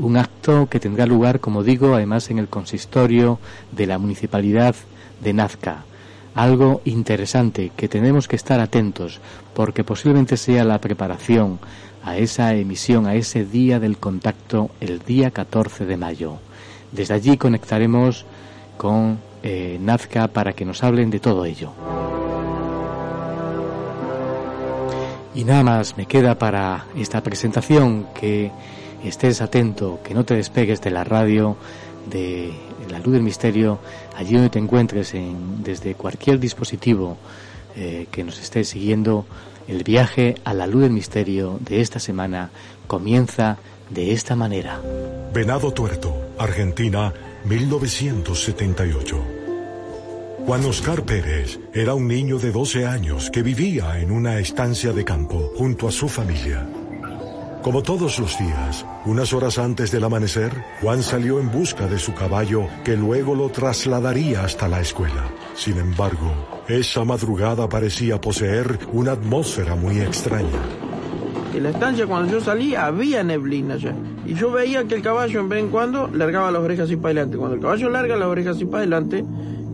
un 0.00 0.16
acto 0.16 0.68
que 0.68 0.80
tendrá 0.80 1.06
lugar, 1.06 1.40
como 1.40 1.62
digo, 1.62 1.94
además 1.94 2.30
en 2.30 2.38
el 2.38 2.48
consistorio 2.48 3.38
de 3.72 3.86
la 3.86 3.98
municipalidad 3.98 4.74
de 5.22 5.32
Nazca. 5.32 5.84
Algo 6.34 6.80
interesante 6.84 7.72
que 7.76 7.88
tenemos 7.88 8.28
que 8.28 8.36
estar 8.36 8.60
atentos 8.60 9.20
porque 9.54 9.84
posiblemente 9.84 10.36
sea 10.36 10.64
la 10.64 10.80
preparación 10.80 11.58
a 12.04 12.16
esa 12.16 12.54
emisión, 12.54 13.06
a 13.06 13.14
ese 13.14 13.44
día 13.44 13.80
del 13.80 13.98
contacto, 13.98 14.70
el 14.80 15.00
día 15.00 15.32
14 15.32 15.86
de 15.86 15.96
mayo. 15.96 16.38
Desde 16.92 17.14
allí 17.14 17.36
conectaremos 17.36 18.24
con 18.76 19.18
eh, 19.42 19.78
Nazca 19.80 20.28
para 20.28 20.52
que 20.52 20.64
nos 20.64 20.82
hablen 20.82 21.10
de 21.10 21.20
todo 21.20 21.44
ello. 21.44 21.72
Y 25.34 25.44
nada 25.44 25.62
más 25.62 25.96
me 25.96 26.06
queda 26.06 26.38
para 26.38 26.86
esta 26.96 27.22
presentación 27.22 28.06
que 28.14 28.50
estés 29.04 29.40
atento, 29.40 30.00
que 30.02 30.14
no 30.14 30.24
te 30.24 30.34
despegues 30.34 30.80
de 30.80 30.90
la 30.90 31.04
radio, 31.04 31.56
de 32.10 32.52
la 32.90 32.98
luz 32.98 33.14
del 33.14 33.22
misterio, 33.22 33.78
allí 34.16 34.34
donde 34.34 34.50
te 34.50 34.58
encuentres, 34.58 35.14
en, 35.14 35.62
desde 35.62 35.94
cualquier 35.94 36.38
dispositivo 36.38 37.16
eh, 37.76 38.06
que 38.10 38.24
nos 38.24 38.40
esté 38.40 38.64
siguiendo, 38.64 39.24
el 39.68 39.84
viaje 39.84 40.34
a 40.44 40.52
la 40.54 40.66
luz 40.66 40.82
del 40.82 40.92
misterio 40.92 41.58
de 41.60 41.80
esta 41.80 42.00
semana 42.00 42.50
comienza 42.86 43.58
de 43.88 44.12
esta 44.12 44.34
manera. 44.34 44.80
Venado 45.32 45.72
Tuerto, 45.72 46.14
Argentina, 46.38 47.12
1978. 47.44 49.40
Juan 50.46 50.64
Oscar 50.64 51.04
Pérez 51.04 51.60
era 51.72 51.94
un 51.94 52.08
niño 52.08 52.38
de 52.38 52.50
12 52.50 52.86
años 52.86 53.30
que 53.30 53.42
vivía 53.42 54.00
en 54.00 54.10
una 54.10 54.38
estancia 54.38 54.92
de 54.92 55.04
campo 55.04 55.52
junto 55.56 55.86
a 55.86 55.92
su 55.92 56.08
familia. 56.08 56.66
Como 57.62 57.82
todos 57.82 58.18
los 58.18 58.38
días, 58.38 58.86
unas 59.04 59.34
horas 59.34 59.58
antes 59.58 59.90
del 59.90 60.04
amanecer, 60.04 60.50
Juan 60.80 61.02
salió 61.02 61.38
en 61.38 61.52
busca 61.52 61.86
de 61.86 61.98
su 61.98 62.14
caballo 62.14 62.66
que 62.84 62.96
luego 62.96 63.34
lo 63.34 63.50
trasladaría 63.50 64.44
hasta 64.44 64.66
la 64.66 64.80
escuela. 64.80 65.28
Sin 65.54 65.76
embargo, 65.76 66.32
esa 66.68 67.04
madrugada 67.04 67.68
parecía 67.68 68.18
poseer 68.18 68.78
una 68.94 69.12
atmósfera 69.12 69.76
muy 69.76 70.00
extraña. 70.00 70.58
En 71.54 71.64
la 71.64 71.70
estancia 71.70 72.06
cuando 72.06 72.32
yo 72.32 72.40
salí 72.40 72.74
había 72.74 73.22
neblina 73.22 73.76
ya. 73.76 73.94
Y 74.24 74.32
yo 74.32 74.50
veía 74.50 74.84
que 74.84 74.94
el 74.94 75.02
caballo 75.02 75.40
en 75.40 75.50
vez 75.50 75.60
en 75.60 75.68
cuando 75.68 76.08
largaba 76.08 76.50
las 76.50 76.62
orejas 76.62 76.86
así 76.86 76.96
para 76.96 77.08
adelante. 77.08 77.36
Cuando 77.36 77.56
el 77.56 77.60
caballo 77.60 77.90
larga 77.90 78.16
las 78.16 78.28
orejas 78.28 78.56
así 78.56 78.64
para 78.64 78.78
adelante, 78.78 79.22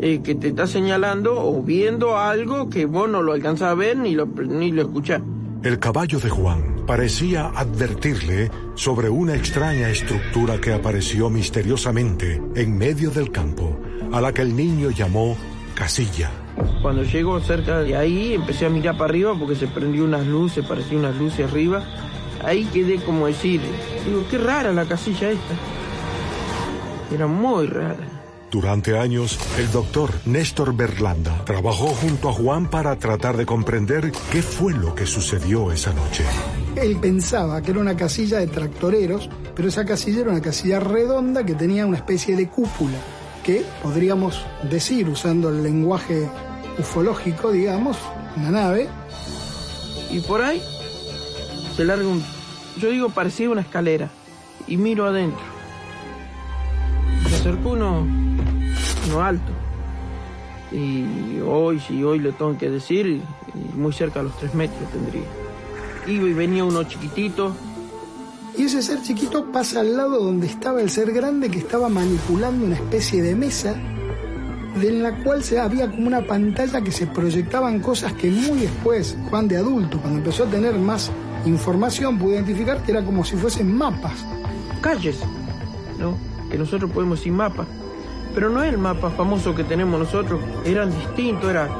eh, 0.00 0.22
que 0.24 0.34
te 0.34 0.48
está 0.48 0.66
señalando 0.66 1.38
o 1.38 1.62
viendo 1.62 2.18
algo 2.18 2.68
que 2.68 2.86
vos 2.86 3.08
no 3.08 3.22
lo 3.22 3.32
alcanzás 3.32 3.70
a 3.70 3.74
ver 3.74 3.96
ni 3.96 4.16
lo, 4.16 4.26
ni 4.26 4.72
lo 4.72 4.82
escuchás. 4.82 5.22
El 5.62 5.78
caballo 5.78 6.20
de 6.20 6.30
Juan 6.30 6.84
parecía 6.86 7.46
advertirle 7.48 8.50
sobre 8.74 9.08
una 9.08 9.34
extraña 9.34 9.88
estructura 9.88 10.60
que 10.60 10.72
apareció 10.72 11.28
misteriosamente 11.30 12.40
en 12.54 12.76
medio 12.78 13.10
del 13.10 13.32
campo, 13.32 13.78
a 14.12 14.20
la 14.20 14.32
que 14.32 14.42
el 14.42 14.54
niño 14.54 14.90
llamó 14.90 15.36
casilla. 15.74 16.30
Cuando 16.82 17.02
llegó 17.02 17.40
cerca 17.40 17.80
de 17.80 17.96
ahí, 17.96 18.34
empecé 18.34 18.66
a 18.66 18.70
mirar 18.70 18.96
para 18.96 19.10
arriba 19.10 19.34
porque 19.38 19.56
se 19.56 19.66
prendió 19.66 20.04
unas 20.04 20.26
luces, 20.26 20.64
parecía 20.64 20.98
unas 20.98 21.16
luces 21.16 21.50
arriba. 21.50 21.84
Ahí 22.44 22.64
quedé 22.66 22.96
como 22.96 23.26
decir, 23.26 23.60
digo, 24.04 24.24
qué 24.30 24.38
rara 24.38 24.72
la 24.72 24.84
casilla 24.84 25.30
esta. 25.30 25.54
Era 27.12 27.26
muy 27.26 27.66
rara. 27.66 28.15
Durante 28.56 28.98
años, 28.98 29.38
el 29.58 29.70
doctor 29.70 30.10
Néstor 30.24 30.74
Berlanda 30.74 31.44
trabajó 31.44 31.88
junto 31.88 32.30
a 32.30 32.32
Juan 32.32 32.70
para 32.70 32.96
tratar 32.96 33.36
de 33.36 33.44
comprender 33.44 34.10
qué 34.32 34.40
fue 34.40 34.72
lo 34.72 34.94
que 34.94 35.04
sucedió 35.04 35.70
esa 35.70 35.92
noche. 35.92 36.24
Él 36.74 36.96
pensaba 36.96 37.60
que 37.60 37.72
era 37.72 37.80
una 37.80 37.94
casilla 37.94 38.38
de 38.38 38.46
tractoreros, 38.46 39.28
pero 39.54 39.68
esa 39.68 39.84
casilla 39.84 40.22
era 40.22 40.30
una 40.30 40.40
casilla 40.40 40.80
redonda 40.80 41.44
que 41.44 41.54
tenía 41.54 41.84
una 41.84 41.98
especie 41.98 42.34
de 42.34 42.48
cúpula, 42.48 42.96
que 43.44 43.62
podríamos 43.82 44.42
decir, 44.70 45.06
usando 45.10 45.50
el 45.50 45.62
lenguaje 45.62 46.26
ufológico, 46.78 47.52
digamos, 47.52 47.98
una 48.38 48.50
nave. 48.50 48.88
Y 50.10 50.20
por 50.20 50.40
ahí 50.40 50.62
se 51.76 51.84
larga 51.84 52.08
un... 52.08 52.24
Yo 52.78 52.88
digo, 52.88 53.10
parecía 53.10 53.50
una 53.50 53.60
escalera. 53.60 54.08
Y 54.66 54.78
miro 54.78 55.04
adentro. 55.04 55.44
Se 57.28 57.34
acercó 57.34 57.72
uno, 57.72 58.06
uno 59.06 59.22
alto. 59.22 59.52
Y 60.72 61.40
hoy, 61.46 61.80
si 61.80 62.02
hoy 62.02 62.18
le 62.18 62.32
tengo 62.32 62.56
que 62.58 62.70
decir, 62.70 63.22
muy 63.74 63.92
cerca 63.92 64.20
de 64.20 64.26
los 64.26 64.36
tres 64.38 64.54
metros 64.54 64.90
tendría. 64.90 65.22
Iba 66.06 66.28
y 66.28 66.32
venía 66.32 66.64
uno 66.64 66.84
chiquitito. 66.84 67.54
Y 68.56 68.64
ese 68.64 68.82
ser 68.82 69.02
chiquito 69.02 69.52
pasa 69.52 69.80
al 69.80 69.96
lado 69.96 70.22
donde 70.22 70.46
estaba 70.46 70.80
el 70.80 70.90
ser 70.90 71.12
grande 71.12 71.50
que 71.50 71.58
estaba 71.58 71.88
manipulando 71.88 72.64
una 72.64 72.76
especie 72.76 73.22
de 73.22 73.34
mesa 73.34 73.76
en 74.82 75.02
la 75.02 75.22
cual 75.22 75.42
se 75.42 75.58
había 75.58 75.90
como 75.90 76.06
una 76.06 76.26
pantalla 76.26 76.80
que 76.82 76.92
se 76.92 77.06
proyectaban 77.06 77.80
cosas 77.80 78.12
que 78.12 78.30
muy 78.30 78.60
después, 78.60 79.16
Juan 79.30 79.48
de 79.48 79.56
adulto, 79.56 79.98
cuando 80.00 80.18
empezó 80.18 80.44
a 80.44 80.46
tener 80.46 80.74
más 80.74 81.10
información, 81.44 82.18
pudo 82.18 82.34
identificar 82.34 82.82
que 82.82 82.92
era 82.92 83.04
como 83.04 83.24
si 83.24 83.36
fuesen 83.36 83.74
mapas. 83.74 84.24
Calles, 84.80 85.20
¿no? 85.98 86.16
Que 86.50 86.58
nosotros 86.58 86.90
podemos 86.90 87.18
decir 87.18 87.32
mapas. 87.32 87.66
Pero 88.36 88.50
no 88.50 88.62
es 88.62 88.70
el 88.70 88.76
mapa 88.76 89.08
famoso 89.08 89.54
que 89.54 89.64
tenemos 89.64 89.98
nosotros, 89.98 90.38
eran 90.66 90.90
distintos, 90.90 91.48
era 91.48 91.70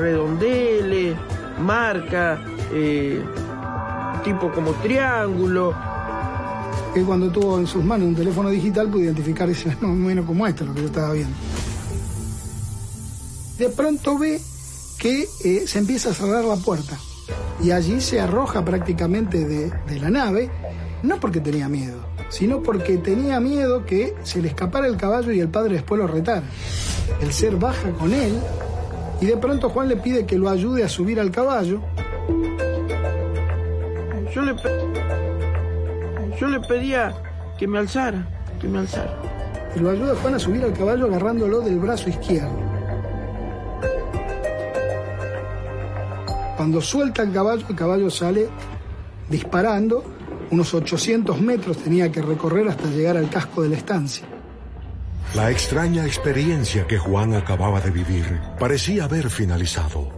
redondeles, 0.00 1.14
marca, 1.60 2.42
eh, 2.72 3.22
tipo 4.24 4.50
como 4.50 4.72
triángulo. 4.72 5.74
Que 6.94 7.02
cuando 7.02 7.30
tuvo 7.30 7.58
en 7.58 7.66
sus 7.66 7.84
manos 7.84 8.08
un 8.08 8.14
teléfono 8.14 8.48
digital 8.48 8.88
pudo 8.88 9.02
identificar 9.02 9.50
ese 9.50 9.70
fenómeno 9.72 10.24
como 10.24 10.46
esto, 10.46 10.64
lo 10.64 10.72
que 10.72 10.80
yo 10.80 10.86
estaba 10.86 11.12
viendo. 11.12 11.36
De 13.58 13.68
pronto 13.68 14.18
ve 14.18 14.40
que 14.98 15.28
eh, 15.44 15.64
se 15.66 15.78
empieza 15.78 16.08
a 16.08 16.14
cerrar 16.14 16.44
la 16.44 16.56
puerta 16.56 16.96
y 17.62 17.72
allí 17.72 18.00
se 18.00 18.22
arroja 18.22 18.64
prácticamente 18.64 19.44
de, 19.44 19.70
de 19.70 20.00
la 20.00 20.08
nave, 20.08 20.50
no 21.02 21.20
porque 21.20 21.42
tenía 21.42 21.68
miedo, 21.68 22.05
sino 22.28 22.62
porque 22.62 22.98
tenía 22.98 23.40
miedo 23.40 23.84
que 23.84 24.14
se 24.22 24.42
le 24.42 24.48
escapara 24.48 24.86
el 24.86 24.96
caballo 24.96 25.32
y 25.32 25.40
el 25.40 25.48
padre 25.48 25.74
después 25.74 26.00
lo 26.00 26.06
retara. 26.06 26.42
El 27.20 27.32
ser 27.32 27.56
baja 27.56 27.90
con 27.92 28.12
él 28.12 28.34
y 29.20 29.26
de 29.26 29.36
pronto 29.36 29.70
Juan 29.70 29.88
le 29.88 29.96
pide 29.96 30.26
que 30.26 30.38
lo 30.38 30.48
ayude 30.48 30.84
a 30.84 30.88
subir 30.88 31.20
al 31.20 31.30
caballo. 31.30 31.80
Yo 34.34 34.42
le, 34.42 34.54
yo 36.38 36.48
le 36.48 36.60
pedía 36.60 37.14
que 37.58 37.66
me 37.66 37.78
alzara, 37.78 38.28
que 38.60 38.68
me 38.68 38.78
alzara. 38.78 39.16
Y 39.74 39.78
lo 39.78 39.90
ayuda 39.90 40.14
Juan 40.20 40.34
a 40.34 40.38
subir 40.38 40.64
al 40.64 40.72
caballo 40.72 41.06
agarrándolo 41.06 41.60
del 41.60 41.78
brazo 41.78 42.10
izquierdo. 42.10 42.66
Cuando 46.56 46.80
suelta 46.80 47.22
el 47.22 47.32
caballo, 47.32 47.66
el 47.68 47.76
caballo 47.76 48.10
sale 48.10 48.48
disparando. 49.28 50.15
Unos 50.50 50.74
800 50.74 51.40
metros 51.40 51.78
tenía 51.78 52.10
que 52.12 52.22
recorrer 52.22 52.68
hasta 52.68 52.88
llegar 52.88 53.16
al 53.16 53.28
casco 53.28 53.62
de 53.62 53.70
la 53.70 53.76
estancia. 53.76 54.26
La 55.34 55.50
extraña 55.50 56.06
experiencia 56.06 56.86
que 56.86 56.98
Juan 56.98 57.34
acababa 57.34 57.80
de 57.80 57.90
vivir 57.90 58.40
parecía 58.58 59.04
haber 59.04 59.28
finalizado. 59.28 60.08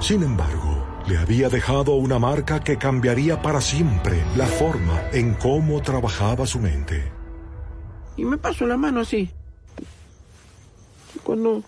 Sin 0.00 0.22
embargo, 0.22 0.86
le 1.08 1.18
había 1.18 1.48
dejado 1.48 1.96
una 1.96 2.18
marca 2.18 2.60
que 2.60 2.78
cambiaría 2.78 3.42
para 3.42 3.60
siempre 3.60 4.22
la 4.36 4.46
forma 4.46 5.02
en 5.12 5.34
cómo 5.34 5.82
trabajaba 5.82 6.46
su 6.46 6.60
mente. 6.60 7.10
Y 8.16 8.24
me 8.24 8.38
paso 8.38 8.66
la 8.66 8.76
mano 8.76 9.00
así. 9.00 9.30
Cuando 11.24 11.62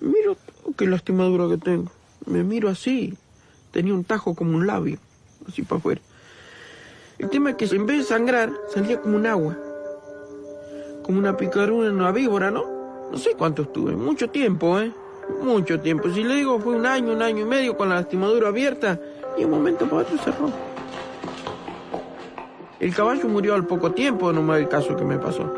miro, 0.00 0.36
oh, 0.64 0.72
qué 0.76 0.86
lastimadura 0.86 1.48
que 1.48 1.58
tengo. 1.58 1.90
Me 2.26 2.44
miro 2.44 2.68
así. 2.68 3.16
Tenía 3.72 3.92
un 3.92 4.04
tajo 4.04 4.34
como 4.34 4.56
un 4.56 4.66
labio, 4.66 4.98
así 5.48 5.62
para 5.62 5.78
afuera. 5.78 6.00
El 7.24 7.30
tema 7.30 7.48
es 7.52 7.56
que 7.56 7.64
en 7.74 7.86
vez 7.86 8.00
de 8.00 8.04
sangrar, 8.04 8.52
salía 8.68 9.00
como 9.00 9.16
un 9.16 9.26
agua. 9.26 9.56
Como 11.02 11.18
una 11.18 11.34
picadura 11.34 11.88
en 11.88 11.94
una 11.94 12.12
víbora, 12.12 12.50
¿no? 12.50 12.66
No 13.10 13.16
sé 13.16 13.30
cuánto 13.34 13.62
estuve, 13.62 13.96
mucho 13.96 14.28
tiempo, 14.28 14.78
¿eh? 14.78 14.92
Mucho 15.40 15.80
tiempo. 15.80 16.10
Si 16.10 16.22
le 16.22 16.34
digo 16.34 16.60
fue 16.60 16.74
un 16.76 16.84
año, 16.84 17.14
un 17.14 17.22
año 17.22 17.40
y 17.40 17.44
medio 17.46 17.78
con 17.78 17.88
la 17.88 17.94
lastimadura 17.94 18.48
abierta 18.48 19.00
y 19.38 19.44
un 19.44 19.52
momento 19.52 19.86
para 19.86 20.02
otro 20.02 20.18
cerró. 20.18 20.50
El 22.78 22.94
caballo 22.94 23.26
murió 23.26 23.54
al 23.54 23.66
poco 23.66 23.92
tiempo, 23.92 24.30
nomás 24.30 24.58
el 24.58 24.68
caso 24.68 24.94
que 24.94 25.04
me 25.04 25.16
pasó. 25.16 25.50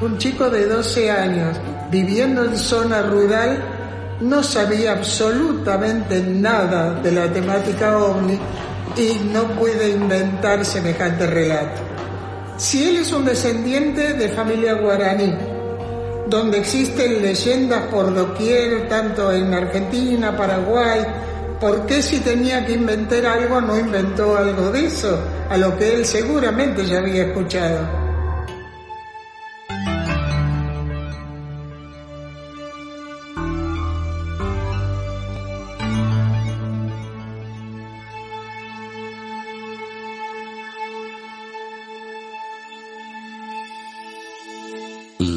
Un 0.00 0.16
chico 0.16 0.48
de 0.48 0.66
12 0.66 1.10
años 1.10 1.60
viviendo 1.90 2.46
en 2.46 2.56
zona 2.56 3.02
rural 3.02 3.79
no 4.20 4.42
sabía 4.42 4.92
absolutamente 4.92 6.22
nada 6.22 7.00
de 7.00 7.12
la 7.12 7.32
temática 7.32 7.96
ovni 7.98 8.38
y 8.96 9.24
no 9.32 9.44
puede 9.52 9.90
inventar 9.90 10.64
semejante 10.64 11.26
relato. 11.26 11.80
Si 12.56 12.86
él 12.86 12.98
es 12.98 13.12
un 13.12 13.24
descendiente 13.24 14.12
de 14.12 14.28
familia 14.28 14.74
guaraní, 14.74 15.34
donde 16.28 16.58
existen 16.58 17.22
leyendas 17.22 17.86
por 17.86 18.14
doquier, 18.14 18.88
tanto 18.88 19.32
en 19.32 19.54
Argentina, 19.54 20.36
Paraguay, 20.36 21.00
¿por 21.58 21.86
qué 21.86 22.02
si 22.02 22.20
tenía 22.20 22.64
que 22.66 22.74
inventar 22.74 23.24
algo 23.24 23.60
no 23.60 23.78
inventó 23.78 24.36
algo 24.36 24.70
de 24.70 24.86
eso, 24.86 25.18
a 25.48 25.56
lo 25.56 25.76
que 25.78 25.94
él 25.94 26.04
seguramente 26.04 26.86
ya 26.86 26.98
había 26.98 27.24
escuchado? 27.24 27.99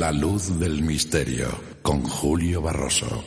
La 0.03 0.11
luz 0.11 0.59
del 0.59 0.83
misterio 0.83 1.47
con 1.81 2.03
Julio 2.03 2.61
Barroso. 2.61 3.23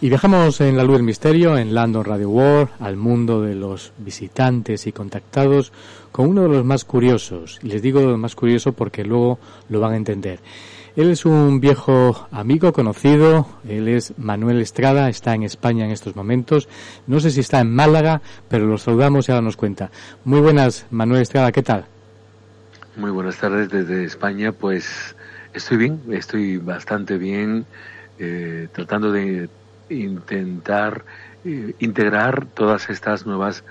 Y 0.00 0.08
viajamos 0.08 0.58
en 0.62 0.78
la 0.78 0.84
luz 0.84 0.96
del 0.96 1.02
misterio, 1.02 1.58
en 1.58 1.74
London 1.74 2.04
Radio 2.04 2.30
World, 2.30 2.70
al 2.80 2.96
mundo 2.96 3.42
de 3.42 3.54
los 3.54 3.92
visitantes 3.98 4.86
y 4.86 4.92
contactados 4.92 5.70
con 6.10 6.28
uno 6.30 6.44
de 6.44 6.48
los 6.48 6.64
más 6.64 6.86
curiosos. 6.86 7.58
Y 7.62 7.66
les 7.66 7.82
digo 7.82 8.00
lo 8.00 8.16
más 8.16 8.34
curioso 8.34 8.72
porque 8.72 9.04
luego 9.04 9.38
lo 9.68 9.80
van 9.80 9.92
a 9.92 9.96
entender. 9.96 10.40
Él 10.94 11.10
es 11.10 11.24
un 11.24 11.58
viejo 11.58 12.28
amigo 12.30 12.74
conocido, 12.74 13.46
él 13.66 13.88
es 13.88 14.12
Manuel 14.18 14.60
Estrada, 14.60 15.08
está 15.08 15.34
en 15.34 15.42
España 15.42 15.86
en 15.86 15.90
estos 15.90 16.14
momentos. 16.14 16.68
No 17.06 17.18
sé 17.18 17.30
si 17.30 17.40
está 17.40 17.60
en 17.60 17.74
Málaga, 17.74 18.20
pero 18.50 18.66
lo 18.66 18.76
saludamos 18.76 19.26
y 19.26 19.32
ahora 19.32 19.40
nos 19.40 19.56
cuenta. 19.56 19.90
Muy 20.24 20.40
buenas, 20.40 20.86
Manuel 20.90 21.22
Estrada, 21.22 21.50
¿qué 21.50 21.62
tal? 21.62 21.86
Muy 22.96 23.10
buenas 23.10 23.38
tardes 23.38 23.70
desde 23.70 24.04
España, 24.04 24.52
pues 24.52 25.16
estoy 25.54 25.78
bien, 25.78 26.02
estoy 26.10 26.58
bastante 26.58 27.16
bien, 27.16 27.64
eh, 28.18 28.68
tratando 28.72 29.10
de 29.10 29.48
intentar 29.88 31.06
eh, 31.46 31.74
integrar 31.78 32.44
todas 32.46 32.90
estas 32.90 33.24
nuevas 33.24 33.64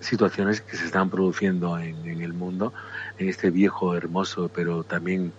situaciones 0.00 0.60
que 0.60 0.76
se 0.76 0.84
están 0.84 1.08
produciendo 1.08 1.78
en, 1.78 2.20
el 2.20 2.34
mundo, 2.34 2.74
en 3.18 3.30
este 3.30 3.50
viejo, 3.50 3.96
hermoso, 3.96 4.50
pero 4.54 4.84
también 4.84 5.32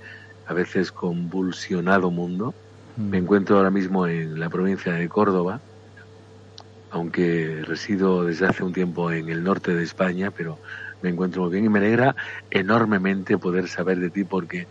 a 0.48 0.54
veces 0.54 0.92
convulsionado 0.92 2.10
mundo. 2.12 2.54
Mm. 2.96 3.10
Me 3.10 3.18
encuentro 3.18 3.58
ahora 3.58 3.72
mismo 3.72 4.08
en 4.08 4.40
la 4.40 4.50
provincia 4.50 4.94
de 4.94 5.10
Córdoba, 5.10 5.60
aunque 6.90 7.62
resido 7.66 8.24
desde 8.24 8.48
hace 8.48 8.64
un 8.64 8.74
tiempo 8.74 9.12
en 9.12 9.30
el 9.30 9.44
norte 9.44 9.76
de 9.76 9.84
España, 9.84 10.32
pero 10.32 10.58
me 11.02 11.10
encuentro 11.10 11.44
muy 11.44 11.52
bien 11.52 11.66
y 11.66 11.70
me 11.70 11.80
alegra 11.80 12.16
enormemente 12.50 13.38
poder 13.38 13.68
saber 13.68 14.00
de 14.00 14.10
ti 14.10 14.24
porque 14.24 14.68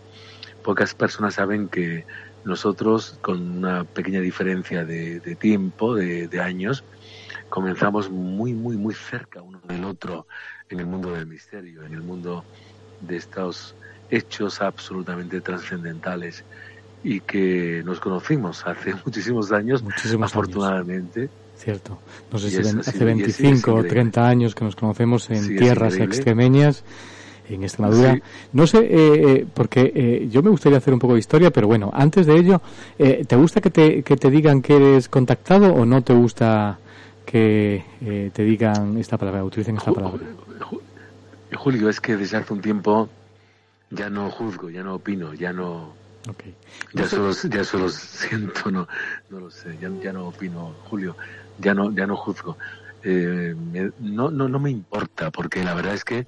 pocas 0.63 0.93
personas 0.93 1.35
saben 1.35 1.69
que 1.69 2.05
nosotros, 2.43 3.19
con 3.21 3.57
una 3.57 3.83
pequeña 3.83 4.19
diferencia 4.19 4.83
de, 4.85 5.19
tiempo, 5.39 5.95
de, 5.95 6.41
años, 6.41 6.83
comenzamos 7.49 8.09
muy, 8.09 8.53
muy, 8.53 8.77
muy 8.77 8.93
cerca 8.93 9.41
uno 9.41 9.61
del 9.67 9.83
otro 9.85 10.27
en 10.69 10.79
el 10.79 10.85
mundo 10.85 11.11
del 11.11 11.27
misterio, 11.27 11.83
en 11.83 11.93
el 11.93 12.01
mundo 12.01 12.43
de 13.01 13.17
estos 13.17 13.75
hechos 14.09 14.61
absolutamente 14.61 15.41
trascendentales 15.41 16.43
y 17.03 17.19
que 17.21 17.81
nos 17.85 17.99
conocimos 17.99 18.65
hace 18.65 18.93
muchísimos 19.05 19.51
años, 19.51 19.83
afortunadamente. 20.21 21.29
Cierto. 21.55 21.97
No 22.31 22.37
sé 22.37 22.49
si 22.51 22.57
hace 22.57 23.03
25 23.03 23.73
o 23.73 23.83
30 23.83 24.27
años 24.27 24.53
que 24.53 24.63
nos 24.63 24.75
conocemos 24.75 25.29
en 25.29 25.57
tierras 25.57 25.95
extremeñas 25.95 26.83
en 27.49 27.63
Extremadura. 27.63 28.19
No 28.53 28.67
sé, 28.67 28.79
eh, 28.79 28.87
eh, 28.89 29.47
porque 29.53 29.91
eh, 29.95 30.27
yo 30.29 30.43
me 30.43 30.49
gustaría 30.49 30.77
hacer 30.77 30.93
un 30.93 30.99
poco 30.99 31.13
de 31.13 31.19
historia, 31.19 31.51
pero 31.51 31.67
bueno, 31.67 31.89
antes 31.93 32.25
de 32.25 32.35
ello, 32.35 32.61
¿te 32.97 33.35
gusta 33.35 33.61
que 33.61 33.69
te, 33.69 34.03
que 34.03 34.17
te 34.17 34.29
digan 34.29 34.61
que 34.61 34.75
eres 34.75 35.09
contactado 35.09 35.73
o 35.73 35.85
no 35.85 36.01
te 36.03 36.13
gusta 36.13 36.79
que 37.25 37.83
te 38.33 38.43
digan 38.43 38.97
esta 38.97 39.17
palabra, 39.17 39.43
utilicen 39.43 39.77
esta 39.77 39.91
palabra? 39.91 40.19
Julio, 41.55 41.89
es 41.89 41.99
que 41.99 42.17
desde 42.17 42.37
hace 42.37 42.53
un 42.53 42.61
tiempo 42.61 43.09
ya 43.89 44.09
no 44.09 44.29
juzgo, 44.29 44.69
ya 44.69 44.83
no 44.83 44.95
opino, 44.95 45.33
ya 45.33 45.53
no... 45.53 45.95
Ya, 46.93 47.07
solo, 47.07 47.31
ya 47.31 47.63
solo 47.63 47.87
siento, 47.87 48.69
no, 48.69 48.85
no 49.29 49.39
lo 49.39 49.49
sé, 49.49 49.77
ya, 49.79 49.89
ya 50.03 50.11
no 50.11 50.27
opino, 50.27 50.75
Julio, 50.89 51.15
ya 51.57 51.73
no, 51.73 51.89
ya 51.91 52.05
no 52.05 52.17
juzgo 52.17 52.57
eh, 53.03 53.55
no, 53.99 54.31
no, 54.31 54.49
no 54.49 54.59
me 54.59 54.69
importa, 54.69 55.31
porque 55.31 55.63
la 55.63 55.73
verdad 55.73 55.93
es 55.93 56.03
que 56.03 56.27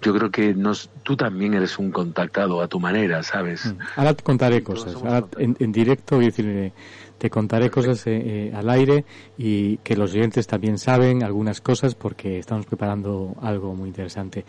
yo 0.00 0.14
creo 0.14 0.30
que 0.30 0.54
nos, 0.54 0.90
tú 1.02 1.16
también 1.16 1.54
eres 1.54 1.78
un 1.78 1.90
contactado 1.90 2.60
a 2.60 2.68
tu 2.68 2.78
manera, 2.78 3.22
¿sabes? 3.22 3.66
Mm. 3.66 3.78
Ahora 3.96 4.14
te 4.14 4.22
contaré 4.22 4.62
cosas, 4.62 4.94
ahora 4.94 5.24
en, 5.38 5.56
en, 5.58 5.72
directo 5.72 6.16
voy 6.16 6.26
a 6.26 6.28
decirle, 6.28 6.72
te 7.18 7.30
contaré 7.30 7.70
cosas 7.70 8.06
eh, 8.06 8.22
eh, 8.24 8.52
al 8.54 8.68
aire 8.70 9.04
y 9.38 9.78
que 9.78 9.96
los 9.96 10.12
oyentes 10.12 10.46
también 10.46 10.78
saben 10.78 11.22
algunas 11.22 11.60
cosas 11.60 11.94
porque 11.94 12.38
estamos 12.38 12.66
preparando 12.66 13.34
algo 13.40 13.74
muy 13.74 13.88
interesante. 13.88 14.44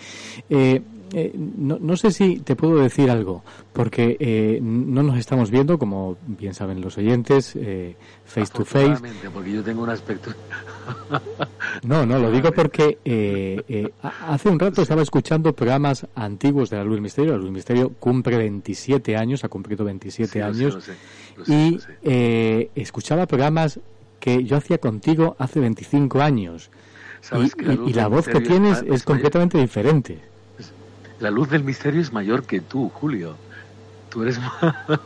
Eh, 0.49 0.81
no, 1.35 1.77
no, 1.79 1.97
sé 1.97 2.11
si 2.11 2.37
te 2.37 2.55
puedo 2.55 2.77
decir 2.77 3.09
algo, 3.09 3.43
porque 3.71 4.59
no 4.61 5.03
nos 5.03 5.17
estamos 5.17 5.51
viendo, 5.51 5.77
como 5.77 6.17
bien 6.25 6.53
saben 6.53 6.81
los 6.81 6.97
oyentes, 6.97 7.57
face 8.25 8.53
to 8.53 8.65
face. 8.65 8.95
porque 9.33 9.51
yo 9.51 9.63
tengo 9.63 9.83
un 9.83 9.89
aspecto. 9.89 10.31
no, 11.83 12.05
no, 12.05 12.19
lo 12.19 12.31
digo 12.31 12.51
porque 12.51 12.97
hace 14.01 14.49
un 14.49 14.59
rato 14.59 14.81
estaba 14.81 15.01
escuchando 15.01 15.53
programas 15.53 16.07
antiguos 16.15 16.69
de 16.69 16.77
la 16.77 16.83
Luz 16.83 16.99
Misterio. 16.99 17.33
La 17.33 17.37
Luz 17.37 17.51
Misterio 17.51 17.91
cumple 17.99 18.37
27 18.37 19.15
años, 19.15 19.43
ha 19.43 19.49
cumplido 19.49 19.85
27 19.85 20.41
años 20.41 20.77
y 21.47 21.79
eh, 22.03 22.69
escuchaba 22.75 23.25
programas 23.25 23.79
que 24.19 24.43
yo 24.43 24.57
hacía 24.57 24.77
contigo 24.77 25.35
hace 25.39 25.59
25 25.59 26.21
años. 26.21 26.69
y, 27.87 27.93
la, 27.93 28.07
voz 28.07 28.27
que 28.27 28.41
tienes 28.41 28.83
es, 28.87 29.03
completamente 29.03 29.57
diferente. 29.57 30.19
La 31.23 31.31
luz 31.31 31.49
del 31.49 31.63
misterio 31.63 32.01
es 32.01 32.11
mayor 32.11 32.43
que 32.43 32.59
tú, 32.59 32.89
Julio. 32.89 33.37
Tú 34.09 34.23
eres 34.23 34.37
más, 34.39 34.99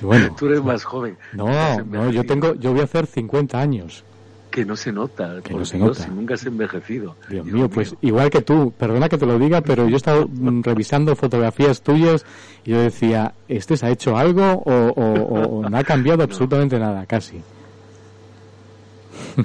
bueno, 0.00 0.32
tú 0.38 0.46
eres 0.46 0.62
más 0.62 0.84
joven. 0.84 1.18
No, 1.32 1.48
no, 1.82 2.10
yo 2.10 2.24
tengo, 2.24 2.54
yo 2.54 2.70
voy 2.70 2.80
a 2.80 2.84
hacer 2.84 3.06
50 3.06 3.60
años 3.60 4.04
que 4.52 4.64
no 4.64 4.76
se 4.76 4.92
nota, 4.92 5.40
que 5.42 5.52
no 5.52 5.64
se 5.64 5.76
nota. 5.76 6.06
nunca 6.06 6.34
has 6.34 6.46
envejecido. 6.46 7.16
Dios, 7.28 7.44
mío, 7.44 7.68
pues 7.68 7.96
igual 8.02 8.30
que 8.30 8.40
tú, 8.40 8.72
perdona 8.78 9.08
que 9.08 9.18
te 9.18 9.26
lo 9.26 9.36
diga, 9.36 9.62
pero 9.62 9.88
yo 9.88 9.94
he 9.94 9.96
estado 9.96 10.28
mm, 10.28 10.62
revisando 10.62 11.16
fotografías 11.16 11.82
tuyas 11.82 12.24
y 12.64 12.70
yo 12.70 12.80
decía, 12.80 13.34
¿este 13.48 13.76
se 13.76 13.84
ha 13.84 13.90
hecho 13.90 14.16
algo 14.16 14.62
o, 14.64 15.68
no 15.68 15.76
ha 15.76 15.82
cambiado 15.82 16.22
absolutamente 16.22 16.78
nada, 16.78 17.04
casi? 17.04 17.42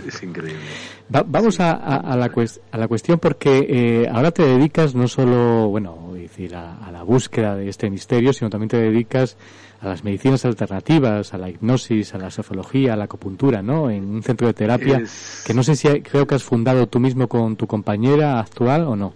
Es 0.06 0.22
increíble. 0.22 0.62
Vamos 1.10 1.60
a, 1.60 1.74
a, 1.74 2.16
la 2.16 2.32
a 2.72 2.78
la 2.78 2.88
cuestión 2.88 3.20
porque 3.20 3.66
eh, 3.70 4.10
ahora 4.12 4.32
te 4.32 4.44
dedicas 4.44 4.96
no 4.96 5.08
solo, 5.08 5.68
bueno, 5.70 6.10
decir, 6.14 6.56
a 6.56 6.92
la 6.92 7.04
búsqueda 7.04 7.56
de 7.56 7.70
este 7.70 7.90
misterio, 7.90 8.34
sino 8.34 8.50
también 8.50 8.70
te 8.70 8.78
dedicas 8.78 9.36
a 9.82 9.88
las 9.88 10.04
medicinas 10.04 10.46
alternativas, 10.46 11.34
a 11.34 11.38
la 11.38 11.50
hipnosis, 11.50 12.14
a 12.14 12.18
la 12.18 12.30
sofología, 12.30 12.94
a 12.94 12.96
la 12.96 13.06
acupuntura, 13.06 13.62
¿no? 13.62 13.90
En 13.90 14.06
un 14.06 14.24
centro 14.24 14.48
de 14.48 14.54
terapia 14.54 15.04
que 15.46 15.54
no 15.54 15.64
sé 15.64 15.76
si 15.76 15.88
creo 16.02 16.28
que 16.28 16.36
has 16.36 16.44
fundado 16.44 16.88
tú 16.88 17.00
mismo 17.00 17.28
con 17.28 17.56
tu 17.56 17.66
compañera 17.66 18.40
actual 18.40 18.84
o 18.84 18.96
no. 18.96 19.14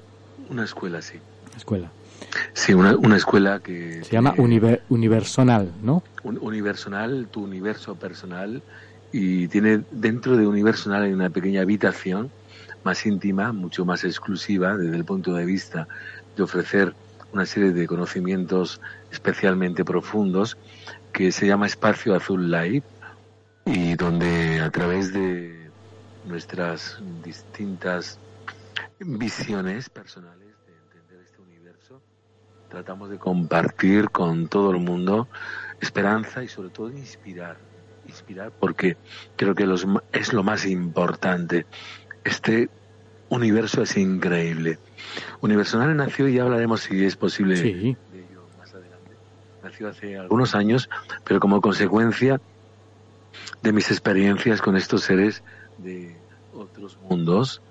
Una 0.50 0.64
escuela, 0.64 1.02
sí. 1.02 1.18
Escuela. 1.56 1.92
Sí, 2.54 2.74
una, 2.74 2.96
una 2.96 3.18
escuela 3.18 3.60
que... 3.60 4.04
Se 4.04 4.12
llama 4.12 4.34
Universonal, 4.38 5.72
¿no? 5.84 6.02
Un, 6.24 6.40
universonal, 6.42 7.28
tu 7.30 7.44
universo 7.44 7.96
personal, 7.96 8.64
y 9.14 9.48
tiene 9.48 9.84
dentro 9.92 10.36
de 10.36 10.48
Universonal 10.48 11.04
hay 11.04 11.14
una 11.14 11.30
pequeña 11.30 11.62
habitación 11.62 12.32
más 12.84 13.06
íntima, 13.06 13.54
mucho 13.54 13.86
más 13.86 14.04
exclusiva 14.04 14.76
desde 14.76 14.98
el 14.98 15.06
punto 15.06 15.36
de 15.36 15.46
vista 15.46 15.88
de 16.36 16.42
ofrecer 16.42 16.96
una 17.32 17.46
serie 17.46 17.72
de 17.72 17.88
conocimientos 17.88 18.82
especialmente 19.12 19.86
profundos 19.86 20.58
que 21.14 21.32
se 21.32 21.46
llama 21.46 21.68
Espacio 21.68 22.16
Azul 22.16 22.50
Live 22.50 22.84
y 23.66 23.94
donde 23.94 24.60
a 24.62 24.72
través 24.72 25.14
de 25.14 25.70
nuestras 26.26 26.98
distintas 27.24 28.18
visiones 29.00 29.90
personales 29.90 30.56
de 30.66 30.74
entender 30.74 31.22
este 31.24 31.40
universo 31.40 32.02
tratamos 32.68 33.12
de 33.12 33.20
compartir 33.20 34.10
con 34.10 34.48
todo 34.48 34.72
el 34.72 34.80
mundo 34.80 35.28
esperanza 35.80 36.44
y 36.44 36.48
sobre 36.48 36.70
todo 36.70 36.90
inspirar 36.90 37.73
inspirar 38.08 38.52
porque 38.60 38.98
creo 39.36 39.56
que 39.56 39.66
los, 39.66 39.86
es 40.12 40.34
lo 40.34 40.44
más 40.44 40.66
importante 40.66 41.66
este 42.24 42.70
universo 43.30 43.82
es 43.82 43.98
increíble 43.98 44.80
Universal 45.42 45.96
nació 45.96 46.28
y 46.28 46.36
ya 46.36 46.44
hablaremos 46.44 46.82
si 46.82 47.04
es 47.04 47.16
posible 47.16 47.60
de 47.60 47.70
ello 47.70 48.48
más 48.58 48.74
adelante. 48.74 49.12
Nació 49.64 49.90
hace 49.90 50.18
algunos 50.18 50.56
años, 50.56 50.90
pero 51.24 51.40
como 51.40 51.62
consecuencia 51.62 52.40
de 53.62 53.74
mis 53.74 53.90
experiencias 53.92 54.62
con 54.62 54.78
estos 54.78 55.04
seres 55.04 55.44
de 55.78 56.16
otros 56.54 56.98
mundos 57.10 57.62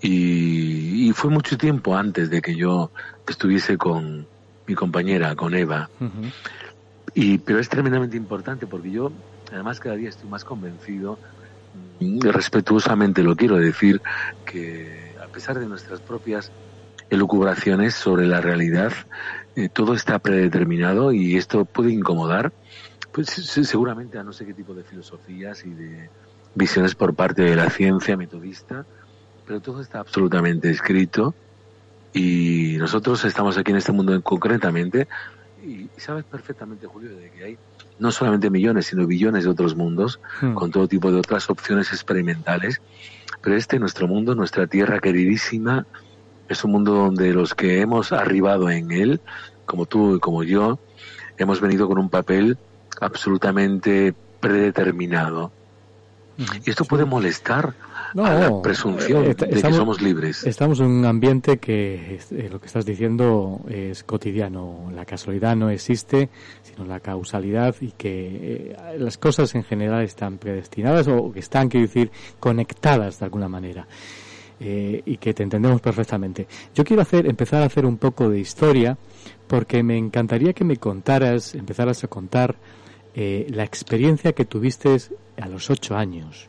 y, 0.00 1.12
fue 1.14 1.30
mucho 1.30 1.58
tiempo 1.58 1.96
antes 1.96 2.30
de 2.30 2.40
que 2.40 2.54
yo 2.54 2.92
estuviese 3.26 3.76
con 3.76 4.28
mi 4.68 4.74
compañera, 4.76 5.34
con 5.34 5.54
Eva. 5.54 5.90
y, 7.14 7.38
pero 7.38 7.58
es 7.58 7.68
tremendamente 7.68 8.16
importante 8.16 8.68
porque 8.68 8.92
yo, 8.92 9.10
además, 9.52 9.80
cada 9.80 9.96
día 9.96 10.08
estoy 10.08 10.28
más 10.28 10.44
convencido, 10.44 11.18
mm, 12.00 12.20
respetuosamente 12.20 13.22
lo 13.22 13.36
quiero 13.36 13.56
decir, 13.56 14.00
que 14.44 15.14
a 15.22 15.28
pesar 15.28 15.58
de 15.58 15.66
nuestras 15.66 16.00
propias 16.00 16.52
elucubraciones 17.10 17.94
sobre 17.94 18.26
la 18.26 18.40
realidad, 18.40 18.92
eh, 19.56 19.68
todo 19.68 19.94
está 19.94 20.18
predeterminado 20.18 21.12
y 21.12 21.36
esto 21.36 21.64
puede 21.64 21.92
incomodar, 21.92 22.52
pues 23.12 23.28
seguramente 23.28 24.18
a 24.18 24.22
no 24.22 24.32
sé 24.32 24.46
qué 24.46 24.54
tipo 24.54 24.74
de 24.74 24.84
filosofías 24.84 25.64
y 25.64 25.70
de 25.70 26.10
visiones 26.54 26.94
por 26.94 27.14
parte 27.14 27.42
de 27.42 27.56
la 27.56 27.70
ciencia 27.70 28.16
metodista, 28.16 28.84
pero 29.46 29.60
todo 29.60 29.80
está 29.80 30.00
absolutamente 30.00 30.70
escrito 30.70 31.34
y 32.12 32.76
nosotros 32.78 33.24
estamos 33.24 33.56
aquí 33.58 33.70
en 33.70 33.78
este 33.78 33.92
mundo 33.92 34.20
concretamente 34.22 35.08
Y 35.64 35.88
sabes 35.96 36.24
perfectamente, 36.24 36.86
Julio, 36.86 37.16
de 37.16 37.30
que 37.30 37.44
hay 37.44 37.58
no 37.98 38.10
solamente 38.12 38.50
millones, 38.50 38.86
sino 38.86 39.06
billones 39.06 39.44
de 39.44 39.50
otros 39.50 39.74
mundos, 39.76 40.20
Hmm. 40.40 40.54
con 40.54 40.70
todo 40.70 40.88
tipo 40.88 41.10
de 41.10 41.18
otras 41.18 41.50
opciones 41.50 41.92
experimentales. 41.92 42.80
Pero 43.42 43.56
este, 43.56 43.78
nuestro 43.78 44.08
mundo, 44.08 44.34
nuestra 44.34 44.66
tierra 44.66 44.98
queridísima, 45.00 45.86
es 46.48 46.64
un 46.64 46.72
mundo 46.72 46.92
donde 46.92 47.32
los 47.32 47.54
que 47.54 47.80
hemos 47.80 48.12
arribado 48.12 48.70
en 48.70 48.90
él, 48.90 49.20
como 49.66 49.86
tú 49.86 50.16
y 50.16 50.20
como 50.20 50.42
yo, 50.42 50.78
hemos 51.36 51.60
venido 51.60 51.86
con 51.88 51.98
un 51.98 52.08
papel 52.08 52.56
absolutamente 53.00 54.14
predeterminado. 54.40 55.52
Y 56.38 56.70
esto 56.70 56.84
puede 56.84 57.04
molestar 57.04 57.74
No, 58.14 58.24
a 58.24 58.32
la 58.32 58.62
presunción 58.62 59.24
eh, 59.24 59.34
de 59.34 59.34
que 59.34 59.72
somos 59.72 60.00
libres. 60.00 60.44
Estamos 60.44 60.78
en 60.78 60.86
un 60.86 61.04
ambiente 61.04 61.58
que 61.58 62.20
eh, 62.30 62.48
lo 62.48 62.60
que 62.60 62.66
estás 62.68 62.86
diciendo 62.86 63.60
es 63.68 64.04
cotidiano. 64.04 64.88
La 64.94 65.04
casualidad 65.04 65.56
no 65.56 65.68
existe, 65.68 66.28
sino 66.62 66.84
la 66.84 67.00
causalidad 67.00 67.74
y 67.80 67.90
que 67.90 68.70
eh, 68.70 68.96
las 68.98 69.18
cosas 69.18 69.52
en 69.56 69.64
general 69.64 70.04
están 70.04 70.38
predestinadas 70.38 71.08
o 71.08 71.32
que 71.32 71.40
están, 71.40 71.68
quiero 71.68 71.88
decir, 71.88 72.12
conectadas 72.38 73.18
de 73.18 73.24
alguna 73.24 73.48
manera. 73.48 73.88
Eh, 74.60 75.02
y 75.06 75.18
que 75.18 75.34
te 75.34 75.44
entendemos 75.44 75.80
perfectamente. 75.80 76.48
Yo 76.74 76.82
quiero 76.84 77.02
hacer, 77.02 77.26
empezar 77.26 77.62
a 77.62 77.66
hacer 77.66 77.86
un 77.86 77.96
poco 77.96 78.28
de 78.28 78.40
historia 78.40 78.96
porque 79.46 79.84
me 79.84 79.96
encantaría 79.96 80.52
que 80.52 80.64
me 80.64 80.76
contaras, 80.78 81.54
empezaras 81.54 82.02
a 82.02 82.08
contar 82.08 82.56
eh, 83.20 83.48
la 83.50 83.64
experiencia 83.64 84.32
que 84.32 84.44
tuviste 84.44 84.96
a 85.42 85.48
los 85.48 85.70
ocho 85.70 85.96
años. 85.96 86.48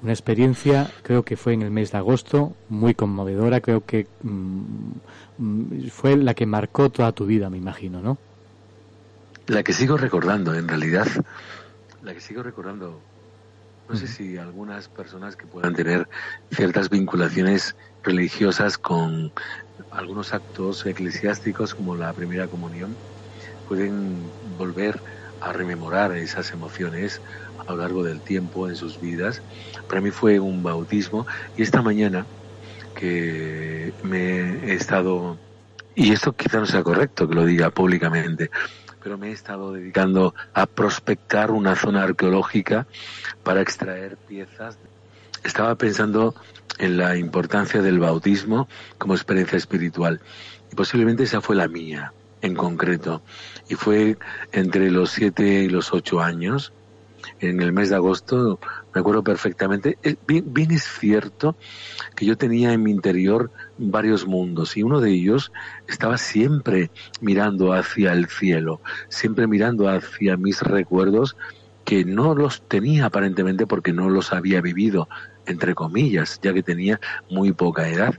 Una 0.00 0.12
experiencia, 0.12 0.90
creo 1.02 1.22
que 1.26 1.36
fue 1.36 1.52
en 1.52 1.60
el 1.60 1.70
mes 1.70 1.92
de 1.92 1.98
agosto, 1.98 2.56
muy 2.70 2.94
conmovedora, 2.94 3.60
creo 3.60 3.84
que 3.84 4.06
mm, 4.22 4.92
mm, 5.36 5.88
fue 5.90 6.16
la 6.16 6.32
que 6.32 6.46
marcó 6.46 6.88
toda 6.88 7.12
tu 7.12 7.26
vida, 7.26 7.50
me 7.50 7.58
imagino, 7.58 8.00
¿no? 8.00 8.16
La 9.46 9.62
que 9.62 9.74
sigo 9.74 9.98
recordando, 9.98 10.54
en 10.54 10.68
realidad, 10.68 11.06
la 12.02 12.14
que 12.14 12.20
sigo 12.22 12.42
recordando, 12.42 12.98
no 13.86 13.94
sé 13.94 14.06
si 14.06 14.38
algunas 14.38 14.88
personas 14.88 15.36
que 15.36 15.46
puedan 15.46 15.74
tener 15.74 16.08
ciertas 16.50 16.88
vinculaciones 16.88 17.76
religiosas 18.02 18.78
con 18.78 19.32
algunos 19.90 20.32
actos 20.32 20.86
eclesiásticos 20.86 21.74
como 21.74 21.94
la 21.94 22.10
primera 22.14 22.48
comunión, 22.48 22.96
pueden 23.68 24.16
volver 24.56 24.98
a 25.40 25.52
rememorar 25.52 26.12
esas 26.12 26.52
emociones 26.52 27.20
a 27.58 27.64
lo 27.72 27.76
largo 27.76 28.02
del 28.02 28.20
tiempo 28.20 28.68
en 28.68 28.76
sus 28.76 29.00
vidas. 29.00 29.42
Para 29.88 30.00
mí 30.00 30.10
fue 30.10 30.38
un 30.38 30.62
bautismo 30.62 31.26
y 31.56 31.62
esta 31.62 31.82
mañana 31.82 32.26
que 32.94 33.92
me 34.02 34.66
he 34.66 34.74
estado, 34.74 35.36
y 35.94 36.12
esto 36.12 36.32
quizá 36.32 36.58
no 36.58 36.66
sea 36.66 36.82
correcto 36.82 37.28
que 37.28 37.34
lo 37.34 37.44
diga 37.44 37.70
públicamente, 37.70 38.50
pero 39.02 39.18
me 39.18 39.28
he 39.28 39.32
estado 39.32 39.72
dedicando 39.72 40.34
a 40.54 40.66
prospectar 40.66 41.50
una 41.50 41.76
zona 41.76 42.02
arqueológica 42.02 42.86
para 43.44 43.60
extraer 43.60 44.16
piezas. 44.16 44.78
Estaba 45.44 45.76
pensando 45.76 46.34
en 46.78 46.96
la 46.96 47.16
importancia 47.16 47.82
del 47.82 47.98
bautismo 47.98 48.68
como 48.98 49.14
experiencia 49.14 49.58
espiritual 49.58 50.20
y 50.72 50.74
posiblemente 50.74 51.22
esa 51.22 51.40
fue 51.40 51.56
la 51.56 51.68
mía 51.68 52.12
en 52.42 52.54
concreto 52.54 53.22
y 53.68 53.74
fue 53.74 54.16
entre 54.52 54.90
los 54.90 55.10
siete 55.10 55.64
y 55.64 55.68
los 55.68 55.92
ocho 55.92 56.20
años 56.20 56.72
en 57.40 57.60
el 57.60 57.72
mes 57.72 57.90
de 57.90 57.96
agosto 57.96 58.58
me 58.94 59.00
acuerdo 59.00 59.22
perfectamente 59.22 59.98
bien, 60.26 60.44
bien 60.46 60.70
es 60.70 60.84
cierto 60.84 61.56
que 62.14 62.24
yo 62.24 62.36
tenía 62.36 62.72
en 62.72 62.82
mi 62.82 62.90
interior 62.90 63.50
varios 63.78 64.26
mundos 64.26 64.76
y 64.76 64.82
uno 64.82 65.00
de 65.00 65.10
ellos 65.10 65.52
estaba 65.88 66.18
siempre 66.18 66.90
mirando 67.20 67.72
hacia 67.72 68.12
el 68.12 68.26
cielo, 68.28 68.80
siempre 69.08 69.46
mirando 69.46 69.88
hacia 69.88 70.36
mis 70.36 70.62
recuerdos 70.62 71.36
que 71.84 72.04
no 72.04 72.34
los 72.34 72.62
tenía 72.62 73.06
aparentemente 73.06 73.66
porque 73.66 73.92
no 73.92 74.08
los 74.10 74.32
había 74.32 74.60
vivido, 74.60 75.08
entre 75.46 75.74
comillas, 75.74 76.40
ya 76.42 76.52
que 76.52 76.62
tenía 76.62 77.00
muy 77.30 77.52
poca 77.52 77.88
edad. 77.88 78.14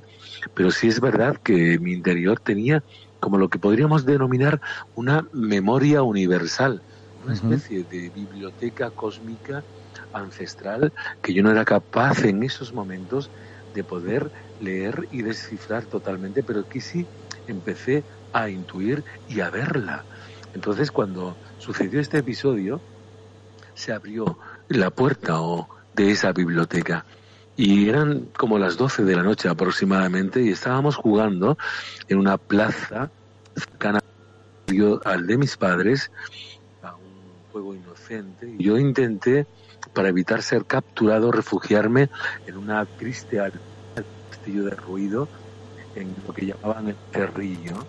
Pero 0.54 0.72
sí 0.72 0.88
es 0.88 1.02
verdad 1.02 1.38
que 1.38 1.78
mi 1.78 1.92
interior 1.92 2.40
tenía 2.40 2.82
como 3.20 3.38
lo 3.38 3.50
que 3.50 3.60
podríamos 3.60 4.06
denominar 4.06 4.62
una 4.96 5.28
memoria 5.32 6.04
universal, 6.04 6.84
una 7.24 7.34
especie 7.34 7.84
de 7.84 8.10
biblioteca 8.10 8.92
cósmica 8.92 9.66
ancestral 10.12 10.94
que 11.22 11.34
yo 11.34 11.44
no 11.44 11.52
era 11.52 11.66
capaz 11.66 12.24
en 12.24 12.44
esos 12.44 12.74
momentos 12.74 13.32
de 13.74 13.84
poder 13.84 14.32
leer 14.60 15.08
y 15.12 15.24
descifrar 15.24 15.88
totalmente, 15.88 16.44
pero 16.44 16.66
que 16.66 16.82
sí 16.82 17.08
empecé 17.48 18.06
a 18.32 18.50
intuir 18.50 19.04
y 19.26 19.42
a 19.42 19.50
verla. 19.50 20.06
Entonces, 20.54 20.92
cuando 20.92 21.38
sucedió 21.58 22.00
este 22.00 22.20
episodio, 22.20 22.82
se 23.74 23.94
abrió 23.94 24.40
la 24.68 24.90
puerta 24.92 25.42
o 25.42 25.68
de 25.94 26.12
esa 26.12 26.32
biblioteca 26.32 27.06
y 27.58 27.90
eran 27.90 28.30
como 28.38 28.60
las 28.60 28.78
12 28.78 29.04
de 29.04 29.16
la 29.16 29.24
noche 29.24 29.50
aproximadamente 29.50 30.42
y 30.44 30.50
estábamos 30.50 30.96
jugando 30.96 31.58
en 32.08 32.20
una 32.20 32.38
plaza 32.38 33.10
cercana 33.56 34.00
al 35.04 35.26
de 35.26 35.38
mis 35.38 35.58
padres 35.58 36.12
a 36.84 36.96
un 36.96 37.52
juego 37.52 37.74
inocente 37.74 38.56
y 38.60 38.64
yo 38.64 38.78
intenté 38.78 39.48
para 39.92 40.10
evitar 40.10 40.44
ser 40.44 40.66
capturado 40.66 41.32
refugiarme 41.32 42.10
en 42.46 42.58
una 42.58 42.86
triste 42.86 43.42
castillo 44.30 44.66
de 44.66 44.76
ruido 44.76 45.28
en 45.96 46.14
lo 46.28 46.34
que 46.34 46.46
llamaban 46.46 46.90
el 46.90 46.98
cerrillo 47.12 47.88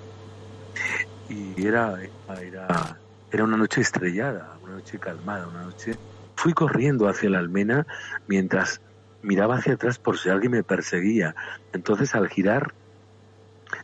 y 1.29 1.67
era 1.67 1.95
era 2.41 3.03
era 3.31 3.45
una 3.45 3.59
noche 3.59 3.83
estrellada 3.83 4.59
una 4.63 4.77
noche 4.77 4.99
calmada 4.99 5.47
una 5.47 5.65
noche 5.65 5.93
fui 6.37 6.55
corriendo 6.55 7.07
hacia 7.07 7.29
la 7.29 7.39
almena 7.39 7.87
mientras 8.29 8.81
miraba 9.23 9.57
hacia 9.57 9.75
atrás 9.75 9.99
por 9.99 10.19
si 10.19 10.29
alguien 10.29 10.53
me 10.53 10.63
perseguía. 10.63 11.35
Entonces 11.73 12.15
al 12.15 12.29
girar 12.29 12.73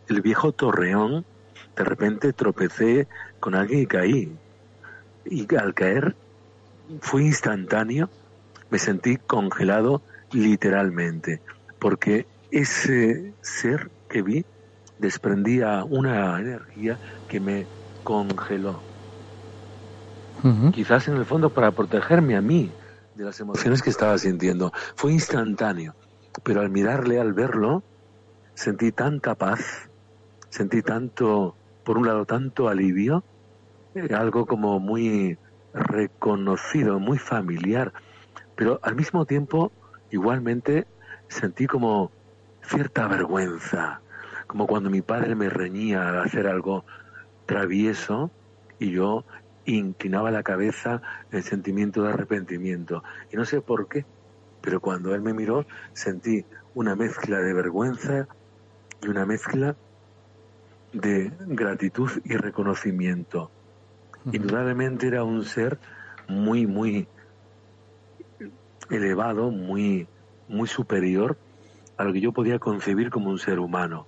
el 0.08 0.22
viejo 0.22 0.52
torreón 0.52 1.24
de 1.76 1.84
repente 1.84 2.32
tropecé 2.32 3.08
con 3.40 3.54
alguien 3.54 3.80
y 3.80 3.86
caí. 3.86 4.32
Y 5.24 5.54
al 5.56 5.74
caer 5.74 6.14
fue 7.00 7.24
instantáneo 7.24 8.08
me 8.70 8.78
sentí 8.78 9.16
congelado 9.16 10.02
literalmente 10.32 11.40
porque 11.78 12.26
ese 12.50 13.32
ser 13.40 13.90
que 14.08 14.22
vi 14.22 14.44
desprendía 14.98 15.84
una 15.84 16.38
energía 16.38 16.98
que 17.28 17.40
me 17.40 17.66
congeló. 18.02 18.80
Quizás 20.72 21.08
en 21.08 21.16
el 21.16 21.24
fondo 21.24 21.50
para 21.50 21.70
protegerme 21.70 22.36
a 22.36 22.42
mí 22.42 22.70
de 23.14 23.24
las 23.24 23.38
emociones. 23.40 23.82
Que 23.82 23.90
estaba 23.90 24.18
sintiendo 24.18 24.72
fue 24.96 25.12
instantáneo 25.12 25.94
pero 26.42 26.60
al 26.60 26.70
mirarle 26.70 27.20
al 27.20 27.32
verlo 27.32 27.82
sentí 28.54 28.90
tanta 28.92 29.34
paz 29.34 29.88
sentí 30.50 30.82
tanto 30.82 31.56
por 31.84 31.98
un 31.98 32.06
lado 32.06 32.24
tanto 32.26 32.68
alivio 32.68 33.22
eh, 33.94 34.12
algo 34.12 34.44
como 34.46 34.80
muy 34.80 35.38
reconocido, 35.72 36.98
muy 36.98 37.18
familiar, 37.18 37.92
pero 38.56 38.80
al 38.82 38.94
mismo 38.94 39.24
tiempo 39.24 39.72
igualmente 40.10 40.86
sentí 41.28 41.66
como 41.66 42.10
cierta 42.62 43.06
vergüenza, 43.08 44.00
como 44.46 44.66
cuando 44.66 44.90
mi 44.90 45.02
padre 45.02 45.34
me 45.34 45.48
reñía 45.48 46.08
al 46.08 46.22
hacer 46.22 46.46
algo 46.46 46.84
travieso 47.46 48.30
y 48.78 48.90
yo 48.90 49.24
inclinaba 49.66 50.30
la 50.30 50.42
cabeza 50.42 51.02
en 51.30 51.42
sentimiento 51.42 52.02
de 52.02 52.12
arrepentimiento. 52.12 53.02
Y 53.32 53.36
no 53.36 53.44
sé 53.44 53.60
por 53.60 53.88
qué, 53.88 54.04
pero 54.60 54.80
cuando 54.80 55.14
él 55.14 55.22
me 55.22 55.34
miró 55.34 55.66
sentí 55.92 56.44
una 56.74 56.96
mezcla 56.96 57.38
de 57.38 57.52
vergüenza 57.52 58.26
y 59.02 59.08
una 59.08 59.26
mezcla 59.26 59.76
de 60.92 61.32
gratitud 61.46 62.10
y 62.24 62.36
reconocimiento. 62.36 63.50
Indudablemente 64.32 65.06
era 65.06 65.24
un 65.24 65.44
ser 65.44 65.78
muy, 66.28 66.66
muy 66.66 67.06
elevado, 68.90 69.50
muy, 69.50 70.06
muy 70.48 70.68
superior 70.68 71.36
a 71.96 72.04
lo 72.04 72.12
que 72.12 72.20
yo 72.20 72.32
podía 72.32 72.58
concebir 72.58 73.10
como 73.10 73.30
un 73.30 73.38
ser 73.38 73.58
humano. 73.58 74.06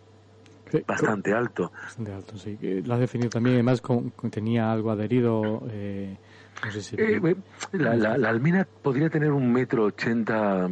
Bastante 0.87 1.33
alto. 1.33 1.73
Bastante 1.83 2.13
alto, 2.13 2.39
sí. 2.39 2.57
Que 2.59 2.83
Lo 2.83 2.95
has 2.95 3.01
definido 3.01 3.31
también, 3.31 3.55
además 3.57 3.81
con, 3.81 4.11
con- 4.11 4.31
tenía 4.31 4.71
algo 4.73 4.91
adherido, 4.91 5.67
eh, 5.71 6.19
no 6.65 6.71
sé 6.73 6.83
si... 6.83 6.97
Eh, 6.97 7.21
eh, 7.23 7.37
la, 7.73 7.97
la, 7.97 8.17
la 8.19 8.29
almena 8.29 8.69
podría 8.83 9.11
tener 9.11 9.33
un 9.33 9.53
metro 9.53 9.85
ochenta 9.85 10.69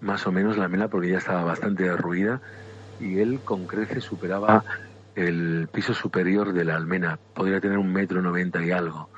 más 0.00 0.26
o 0.26 0.32
menos 0.32 0.56
la 0.56 0.64
almena 0.64 0.88
porque 0.88 1.10
ya 1.10 1.18
estaba 1.18 1.44
bastante 1.44 1.84
derruida 1.84 2.40
y 2.98 3.18
él 3.18 3.42
con 3.44 3.66
creces 3.66 4.04
superaba 4.04 4.64
el 5.14 5.68
piso 5.72 5.94
superior 5.94 6.52
de 6.52 6.64
la 6.64 6.76
almena. 6.76 7.20
Podría 7.32 7.60
tener 7.60 7.78
un 7.78 7.92
metro 7.92 8.22
noventa 8.22 8.64
y 8.64 8.70
algo. 8.70 9.10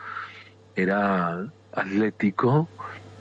Era 0.74 1.46
atlético, 1.72 2.70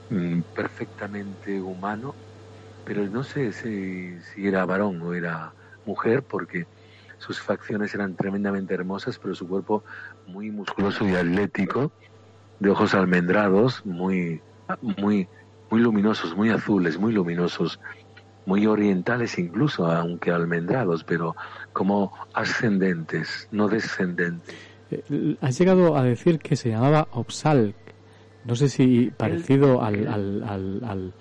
mm, 0.08 0.42
perfectamente 0.52 1.60
humano, 1.60 2.18
pero 2.84 3.08
no 3.08 3.24
sé 3.24 3.52
si, 3.52 4.20
si 4.22 4.46
era 4.48 4.64
varón 4.66 5.00
o 5.02 5.14
era 5.14 5.54
mujer 5.84 6.24
porque 6.24 6.68
sus 7.22 7.40
facciones 7.40 7.94
eran 7.94 8.16
tremendamente 8.16 8.74
hermosas, 8.74 9.18
pero 9.18 9.34
su 9.34 9.46
cuerpo 9.46 9.84
muy 10.26 10.50
musculoso 10.50 11.08
y 11.08 11.14
atlético, 11.14 11.92
de 12.58 12.70
ojos 12.70 12.94
almendrados, 12.94 13.86
muy, 13.86 14.40
muy, 14.98 15.28
muy 15.70 15.80
luminosos, 15.80 16.36
muy 16.36 16.50
azules, 16.50 16.98
muy 16.98 17.12
luminosos, 17.12 17.78
muy 18.44 18.66
orientales 18.66 19.38
incluso, 19.38 19.86
aunque 19.86 20.32
almendrados, 20.32 21.04
pero 21.04 21.36
como 21.72 22.12
ascendentes, 22.34 23.48
no 23.52 23.68
descendentes. 23.68 24.54
Eh, 24.90 25.36
has 25.40 25.56
llegado 25.58 25.96
a 25.96 26.02
decir 26.02 26.40
que 26.40 26.56
se 26.56 26.70
llamaba 26.70 27.06
Opsal, 27.12 27.74
no 28.44 28.56
sé 28.56 28.68
si 28.68 29.12
parecido 29.16 29.82
al, 29.82 30.08
al, 30.08 30.42
al, 30.44 31.12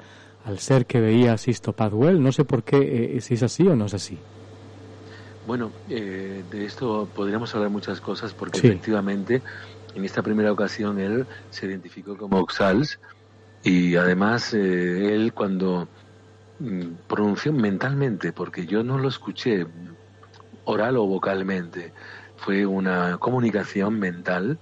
al, 0.45 0.59
ser 0.59 0.87
que 0.87 0.99
veía 0.99 1.37
Sisto 1.37 1.73
Padwell, 1.73 2.21
no 2.21 2.31
sé 2.31 2.43
por 2.43 2.63
qué, 2.63 3.15
eh, 3.15 3.21
si 3.21 3.35
es 3.35 3.43
así 3.43 3.67
o 3.67 3.75
no 3.75 3.85
es 3.85 3.93
así. 3.93 4.17
Bueno, 5.43 5.73
eh, 5.87 6.43
de 6.45 6.65
esto 6.65 7.09
podríamos 7.13 7.53
hablar 7.55 7.71
muchas 7.71 7.99
cosas 7.99 8.33
porque 8.35 8.59
efectivamente 8.59 9.41
en 9.93 10.05
esta 10.05 10.21
primera 10.21 10.51
ocasión 10.51 10.99
él 10.99 11.27
se 11.49 11.65
identificó 11.65 12.15
como 12.15 12.39
Oxals 12.39 12.99
y 13.63 13.95
además 13.95 14.53
eh, 14.53 15.15
él 15.15 15.33
cuando 15.33 15.89
mm, 16.59 16.97
pronunció 17.07 17.53
mentalmente, 17.53 18.33
porque 18.33 18.67
yo 18.67 18.83
no 18.83 18.99
lo 18.99 19.09
escuché 19.09 19.65
oral 20.63 20.97
o 20.97 21.07
vocalmente, 21.07 21.93
fue 22.35 22.65
una 22.65 23.17
comunicación 23.17 23.99
mental, 23.99 24.59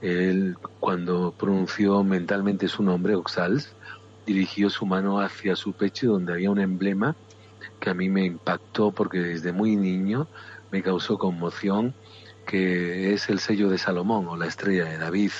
él 0.00 0.54
cuando 0.78 1.34
pronunció 1.36 2.04
mentalmente 2.04 2.68
su 2.68 2.82
nombre, 2.84 3.16
Oxals, 3.16 3.76
dirigió 4.24 4.70
su 4.70 4.86
mano 4.86 5.20
hacia 5.20 5.56
su 5.56 5.74
pecho 5.74 6.12
donde 6.12 6.32
había 6.32 6.50
un 6.50 6.60
emblema 6.60 7.16
que 7.80 7.90
a 7.90 7.94
mí 7.94 8.08
me 8.08 8.24
impactó 8.24 8.90
porque 8.90 9.18
desde 9.18 9.52
muy 9.52 9.76
niño 9.76 10.26
me 10.70 10.82
causó 10.82 11.18
conmoción, 11.18 11.94
que 12.46 13.12
es 13.12 13.28
el 13.28 13.38
sello 13.40 13.68
de 13.68 13.78
Salomón 13.78 14.28
o 14.28 14.36
la 14.36 14.46
estrella 14.46 14.84
de 14.84 14.98
David. 14.98 15.32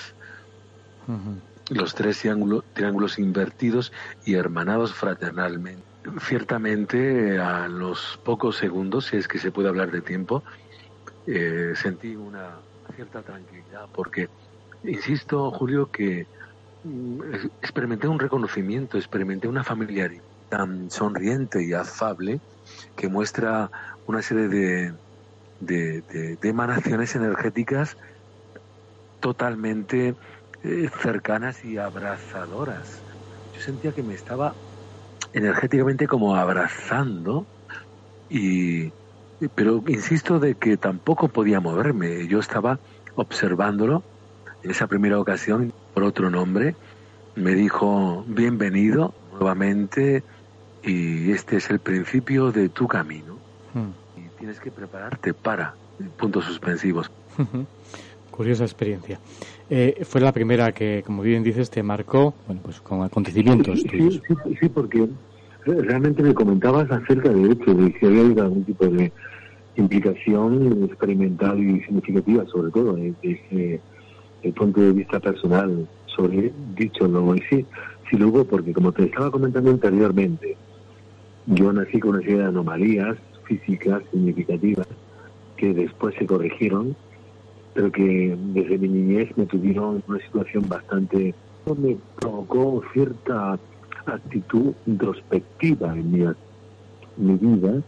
Los 1.70 1.94
tres 1.94 2.22
triángulos 2.72 3.18
invertidos 3.18 3.92
y 4.24 4.34
hermanados 4.34 4.94
fraternalmente. 4.94 5.82
Ciertamente, 6.20 7.38
a 7.38 7.66
los 7.68 8.20
pocos 8.24 8.56
segundos, 8.56 9.06
si 9.06 9.16
es 9.16 9.26
que 9.26 9.38
se 9.38 9.50
puede 9.50 9.68
hablar 9.68 9.90
de 9.90 10.02
tiempo, 10.02 10.44
eh, 11.26 11.72
sentí 11.74 12.14
una 12.14 12.58
cierta 12.94 13.22
tranquilidad 13.22 13.88
porque, 13.92 14.28
insisto, 14.84 15.50
Julio, 15.50 15.90
que 15.90 16.26
mm, 16.84 17.20
experimenté 17.60 18.06
un 18.06 18.20
reconocimiento, 18.20 18.96
experimenté 18.96 19.48
una 19.48 19.64
familiaridad 19.64 20.22
tan 20.48 20.90
sonriente 20.90 21.62
y 21.64 21.72
afable 21.72 22.40
que 22.96 23.08
muestra 23.08 23.70
una 24.06 24.22
serie 24.22 24.48
de, 24.48 24.94
de, 25.60 26.38
emanaciones 26.42 27.14
energéticas 27.16 27.96
totalmente 29.20 30.14
eh, 30.62 30.90
cercanas 31.02 31.64
y 31.64 31.78
abrazadoras. 31.78 33.00
Yo 33.54 33.60
sentía 33.60 33.92
que 33.92 34.02
me 34.02 34.14
estaba 34.14 34.54
energéticamente 35.32 36.06
como 36.06 36.36
abrazando 36.36 37.46
y 38.28 38.92
pero 39.54 39.82
insisto 39.86 40.38
de 40.38 40.54
que 40.54 40.76
tampoco 40.76 41.28
podía 41.28 41.60
moverme. 41.60 42.26
Yo 42.26 42.38
estaba 42.38 42.78
observándolo 43.16 44.02
en 44.62 44.70
esa 44.70 44.86
primera 44.86 45.20
ocasión 45.20 45.72
por 45.92 46.04
otro 46.04 46.30
nombre. 46.30 46.74
Me 47.34 47.54
dijo 47.54 48.24
bienvenido 48.26 49.14
nuevamente 49.32 50.22
y 50.86 51.32
este 51.32 51.56
es 51.56 51.68
el 51.70 51.80
principio 51.80 52.52
de 52.52 52.68
tu 52.68 52.86
camino. 52.86 53.36
Hmm. 53.74 53.90
Y 54.18 54.28
tienes 54.38 54.60
que 54.60 54.70
prepararte 54.70 55.34
para 55.34 55.74
puntos 56.16 56.44
suspensivos. 56.44 57.10
Curiosa 58.30 58.64
experiencia. 58.64 59.18
Eh, 59.68 60.04
fue 60.04 60.20
la 60.20 60.32
primera 60.32 60.72
que, 60.72 61.02
como 61.04 61.22
bien 61.22 61.42
dices, 61.42 61.70
te 61.70 61.82
marcó 61.82 62.34
bueno, 62.46 62.60
pues 62.62 62.80
con 62.80 63.02
acontecimientos 63.02 63.80
sí, 63.80 64.20
Sí, 64.60 64.68
porque 64.68 65.08
realmente 65.64 66.22
me 66.22 66.34
comentabas 66.34 66.90
acerca 66.90 67.30
de 67.30 67.50
hecho 67.50 67.74
de 67.74 67.98
si 67.98 68.06
había 68.06 68.20
habido 68.20 68.42
algún 68.44 68.64
tipo 68.64 68.86
de 68.86 69.10
implicación 69.76 70.84
experimental 70.84 71.58
y 71.58 71.80
significativa, 71.82 72.44
sobre 72.46 72.70
todo 72.70 72.94
desde 72.94 73.80
el 74.42 74.52
punto 74.52 74.80
de 74.80 74.92
vista 74.92 75.18
personal 75.18 75.88
sobre 76.06 76.52
dicho 76.76 77.08
lo 77.08 77.34
y 77.34 77.40
sí, 77.50 77.66
sí 78.08 78.16
lo 78.16 78.28
hubo 78.28 78.44
porque 78.44 78.72
como 78.72 78.92
te 78.92 79.04
estaba 79.04 79.30
comentando 79.30 79.70
anteriormente, 79.70 80.56
yo 81.46 81.72
nací 81.72 82.00
con 82.00 82.10
una 82.10 82.20
serie 82.20 82.38
de 82.38 82.44
anomalías 82.44 83.16
físicas 83.44 84.02
significativas 84.10 84.86
que 85.56 85.72
después 85.72 86.14
se 86.16 86.26
corrigieron, 86.26 86.96
pero 87.74 87.90
que 87.92 88.36
desde 88.52 88.78
mi 88.78 88.88
niñez 88.88 89.36
me 89.36 89.46
tuvieron 89.46 90.02
una 90.06 90.18
situación 90.20 90.68
bastante... 90.68 91.34
me 91.78 91.96
provocó 92.18 92.82
cierta 92.92 93.58
actitud 94.06 94.72
introspectiva 94.86 95.92
en 95.92 96.12
mi, 96.12 97.34
vida 97.34 97.82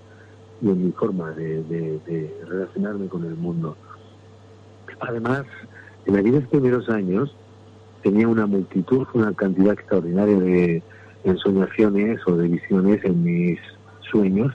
y 0.61 0.69
en 0.69 0.87
mi 0.87 0.93
forma 0.93 1.31
de, 1.33 1.63
de, 1.63 2.35
relacionarme 2.49 3.07
con 3.09 3.25
el 3.25 3.35
mundo. 3.35 3.77
Además, 5.01 5.45
en 6.07 6.17
aquellos 6.17 6.47
primeros 6.49 6.89
años 6.89 7.35
tenía 8.03 8.27
una 8.27 8.47
multitud, 8.47 9.07
una 9.15 9.33
cantidad 9.33 9.75
extraordinaria 9.75 10.39
de 10.39 10.83
ensoñaciones 11.29 12.21
o 12.27 12.37
de 12.37 12.49
visiones 12.49 13.05
en 13.05 13.23
mis 13.23 13.59
sueños 14.11 14.55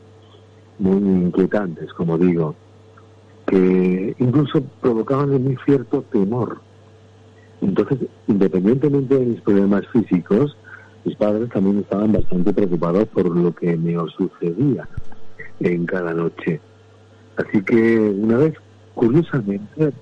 muy 0.79 0.97
inquietantes, 0.97 1.93
como 1.93 2.17
digo, 2.17 2.55
que 3.47 4.15
incluso 4.19 4.62
provocaban 4.81 5.33
en 5.33 5.47
mí 5.49 5.55
cierto 5.65 6.01
temor. 6.12 6.59
Entonces, 7.62 7.99
independientemente 8.27 9.17
de 9.17 9.25
mis 9.25 9.41
problemas 9.41 9.88
físicos, 9.88 10.57
mis 11.05 11.15
padres 11.15 11.49
también 11.49 11.79
estaban 11.79 12.12
bastante 12.12 12.53
preocupados 12.53 13.07
por 13.09 13.36
lo 13.36 13.53
que 13.53 13.75
me 13.77 13.95
sucedía 14.17 14.88
en 15.59 15.86
cada 15.86 16.13
noche. 16.13 16.59
Así 17.38 17.62
que 17.63 17.99
una 17.99 18.38
vez, 18.38 18.53
curiosamente, 18.93 19.93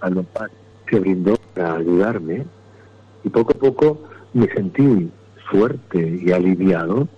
a 0.00 0.10
lo 0.10 0.24
se 0.88 0.98
brindó 0.98 1.36
para 1.54 1.76
ayudarme 1.76 2.44
y 3.22 3.28
poco 3.28 3.52
a 3.52 3.58
poco 3.58 4.02
me 4.32 4.46
sentí 4.52 5.10
fuerte 5.50 6.20
y 6.22 6.30
aliviado 6.30 7.08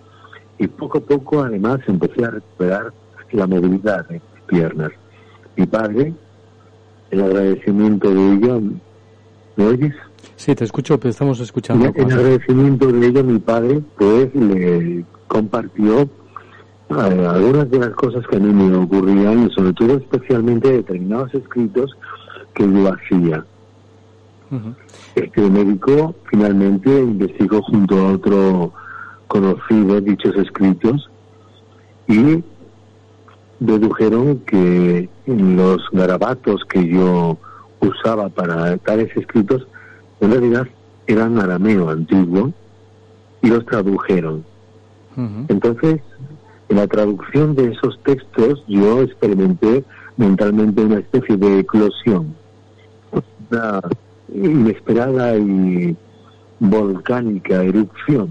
y 0.58 0.66
poco 0.66 0.98
a 0.98 1.00
poco 1.00 1.42
además 1.42 1.80
empecé 1.86 2.24
a 2.24 2.30
recuperar 2.30 2.92
la 3.32 3.46
movilidad 3.46 4.06
de 4.08 4.14
mis 4.14 4.42
piernas. 4.46 4.92
Mi 5.56 5.66
padre, 5.66 6.12
el 7.10 7.22
agradecimiento 7.22 8.12
de 8.12 8.32
ello, 8.34 8.60
¿me 9.56 9.66
oyes? 9.66 9.94
Sí, 10.36 10.54
te 10.54 10.64
escucho, 10.64 10.98
pero 10.98 11.10
estamos 11.10 11.40
escuchando. 11.40 11.92
En, 11.94 12.12
agradecimiento 12.12 12.86
de 12.86 13.06
ello, 13.06 13.24
mi 13.24 13.38
padre, 13.38 13.80
pues 13.98 14.34
le 14.34 15.04
compartió 15.28 16.02
eh, 16.02 17.26
algunas 17.28 17.70
de 17.70 17.78
las 17.78 17.90
cosas 17.90 18.26
que 18.26 18.36
a 18.36 18.40
mí 18.40 18.52
me 18.52 18.76
ocurrían, 18.76 19.46
y 19.46 19.54
sobre 19.54 19.72
todo 19.72 19.96
especialmente 19.96 20.70
determinados 20.70 21.34
escritos 21.34 21.96
que 22.54 22.64
yo 22.64 22.92
hacía. 22.92 23.44
Este 25.14 25.40
médico 25.48 26.14
finalmente 26.30 26.90
investigó 26.90 27.62
junto 27.62 27.98
a 27.98 28.12
otro 28.12 28.72
conocido 29.26 30.00
dichos 30.00 30.36
escritos 30.36 31.10
y 32.06 32.44
dedujeron 33.60 34.40
que 34.40 35.08
los 35.26 35.88
garabatos 35.92 36.64
que 36.68 36.86
yo 36.86 37.38
usaba 37.80 38.28
para 38.28 38.76
tales 38.78 39.16
escritos 39.16 39.66
en 40.20 40.32
realidad 40.32 40.68
eran 41.06 41.38
arameo 41.38 41.88
antiguo 41.88 42.52
y 43.40 43.48
los 43.48 43.64
tradujeron. 43.64 44.44
Entonces, 45.48 46.00
en 46.68 46.76
la 46.76 46.86
traducción 46.86 47.54
de 47.54 47.72
esos 47.72 47.98
textos 48.02 48.64
yo 48.66 49.02
experimenté 49.02 49.84
mentalmente 50.16 50.82
una 50.82 50.98
especie 50.98 51.36
de 51.36 51.60
eclosión, 51.60 52.34
inesperada 54.34 55.36
y 55.36 55.96
volcánica 56.60 57.62
erupción 57.62 58.30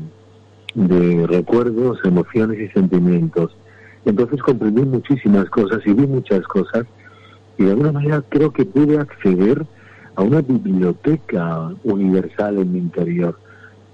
de 0.74 1.28
recuerdos, 1.28 2.00
emociones 2.04 2.60
y 2.60 2.68
sentimientos. 2.70 3.56
Entonces 4.06 4.42
comprendí 4.42 4.82
muchísimas 4.84 5.50
cosas 5.50 5.82
y 5.86 5.94
vi 5.94 6.08
muchas 6.08 6.42
cosas 6.48 6.86
y 7.58 7.64
de 7.66 7.72
alguna 7.72 7.92
manera 7.92 8.24
creo 8.30 8.52
que 8.52 8.66
pude 8.66 8.98
acceder 8.98 9.66
a 10.16 10.24
una 10.24 10.42
biblioteca 10.42 11.72
universal 11.84 12.58
en 12.58 12.72
mi 12.72 12.80
interior. 12.80 13.38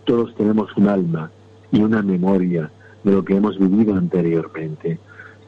Todos 0.06 0.34
tenemos 0.36 0.76
un 0.78 0.88
alma 0.88 1.32
y 1.72 1.82
una 1.82 2.02
memoria 2.02 2.72
de 3.04 3.12
lo 3.12 3.26
que 3.26 3.36
hemos 3.36 3.58
vivido 3.60 3.96
anteriormente, 3.96 5.00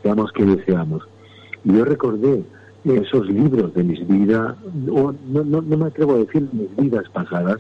seamos 0.02 0.32
que 0.32 0.46
deseamos. 0.46 1.04
Yo 1.64 1.86
recordé 1.86 2.44
esos 2.86 3.28
libros 3.30 3.74
de 3.74 3.84
mis 3.84 4.08
vidas, 4.08 4.56
no, 4.74 5.14
no, 5.28 5.44
no 5.44 5.78
me 5.78 5.86
atrevo 5.86 6.14
a 6.14 6.18
decir 6.20 6.48
mis 6.52 6.76
vidas 6.78 7.08
pasadas, 7.10 7.58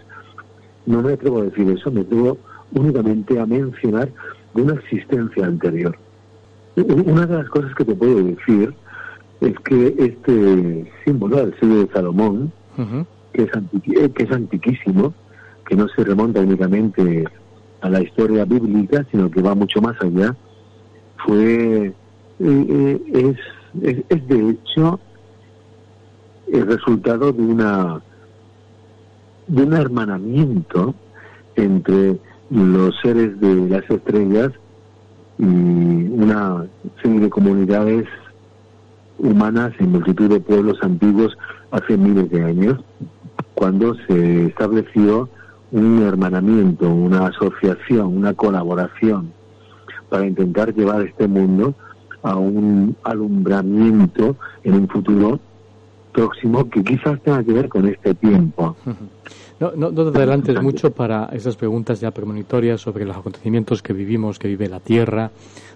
no 0.85 1.01
me 1.01 1.13
atrevo 1.13 1.39
a 1.39 1.43
decir 1.43 1.69
eso, 1.69 1.91
me 1.91 2.01
atrevo 2.01 2.37
únicamente 2.73 3.39
a 3.39 3.45
mencionar 3.45 4.09
de 4.53 4.61
una 4.61 4.73
existencia 4.75 5.45
anterior. 5.45 5.97
Una 6.75 7.25
de 7.25 7.37
las 7.37 7.49
cosas 7.49 7.73
que 7.75 7.85
te 7.85 7.95
puedo 7.95 8.23
decir, 8.23 8.73
es 9.41 9.57
que 9.59 9.95
este 9.97 10.91
símbolo, 11.03 11.39
el 11.39 11.59
sello 11.59 11.85
de 11.85 11.93
Salomón, 11.93 12.51
que, 13.33 13.43
es 13.43 13.51
que 14.13 14.23
es 14.23 14.31
antiquísimo, 14.31 15.13
que 15.67 15.75
no 15.75 15.87
se 15.89 16.03
remonta 16.03 16.41
únicamente 16.41 17.25
a 17.81 17.89
la 17.89 18.01
historia 18.01 18.45
bíblica, 18.45 19.05
sino 19.11 19.29
que 19.29 19.41
va 19.41 19.55
mucho 19.55 19.81
más 19.81 19.95
allá, 20.01 20.35
fue, 21.25 21.87
eh, 21.87 21.93
eh, 22.39 23.01
es, 23.13 23.37
es, 23.83 24.03
es 24.09 24.27
de 24.27 24.49
hecho 24.51 24.99
el 26.51 26.67
resultado 26.67 27.31
de 27.31 27.41
una 27.41 28.01
de 29.47 29.63
un 29.63 29.73
hermanamiento 29.73 30.93
entre 31.55 32.19
los 32.49 32.95
seres 33.01 33.39
de 33.39 33.67
las 33.67 33.89
estrellas 33.89 34.51
y 35.37 35.43
una 35.43 36.65
serie 37.01 37.21
de 37.21 37.29
comunidades 37.29 38.05
humanas 39.17 39.73
en 39.79 39.91
multitud 39.91 40.29
de 40.29 40.39
pueblos 40.39 40.77
antiguos 40.81 41.37
hace 41.71 41.97
miles 41.97 42.29
de 42.29 42.43
años, 42.43 42.79
cuando 43.55 43.95
se 44.07 44.45
estableció 44.45 45.29
un 45.71 46.01
hermanamiento, 46.03 46.89
una 46.89 47.27
asociación, 47.27 48.17
una 48.17 48.33
colaboración 48.33 49.31
para 50.09 50.25
intentar 50.25 50.73
llevar 50.73 51.01
este 51.01 51.27
mundo 51.27 51.75
a 52.23 52.35
un 52.35 52.95
alumbramiento 53.03 54.35
en 54.63 54.73
un 54.75 54.87
futuro 54.87 55.39
próximo 56.11 56.69
que 56.69 56.83
quizás 56.83 57.21
tenga 57.21 57.43
que 57.43 57.53
ver 57.53 57.69
con 57.69 57.87
este 57.87 58.13
tiempo. 58.15 58.75
No, 59.59 59.73
no, 59.75 59.91
no 59.91 60.11
te 60.11 60.17
adelantes 60.17 60.61
mucho 60.61 60.91
para 60.91 61.25
esas 61.33 61.57
preguntas 61.57 61.99
ya 61.99 62.11
premonitorias 62.11 62.79
sobre 62.79 63.03
los 63.05 63.17
acontecimientos 63.17 63.81
que 63.81 63.91
vivimos, 63.91 64.39
que 64.39 64.47
vive 64.47 64.69
la 64.69 64.79
Tierra. 64.79 65.31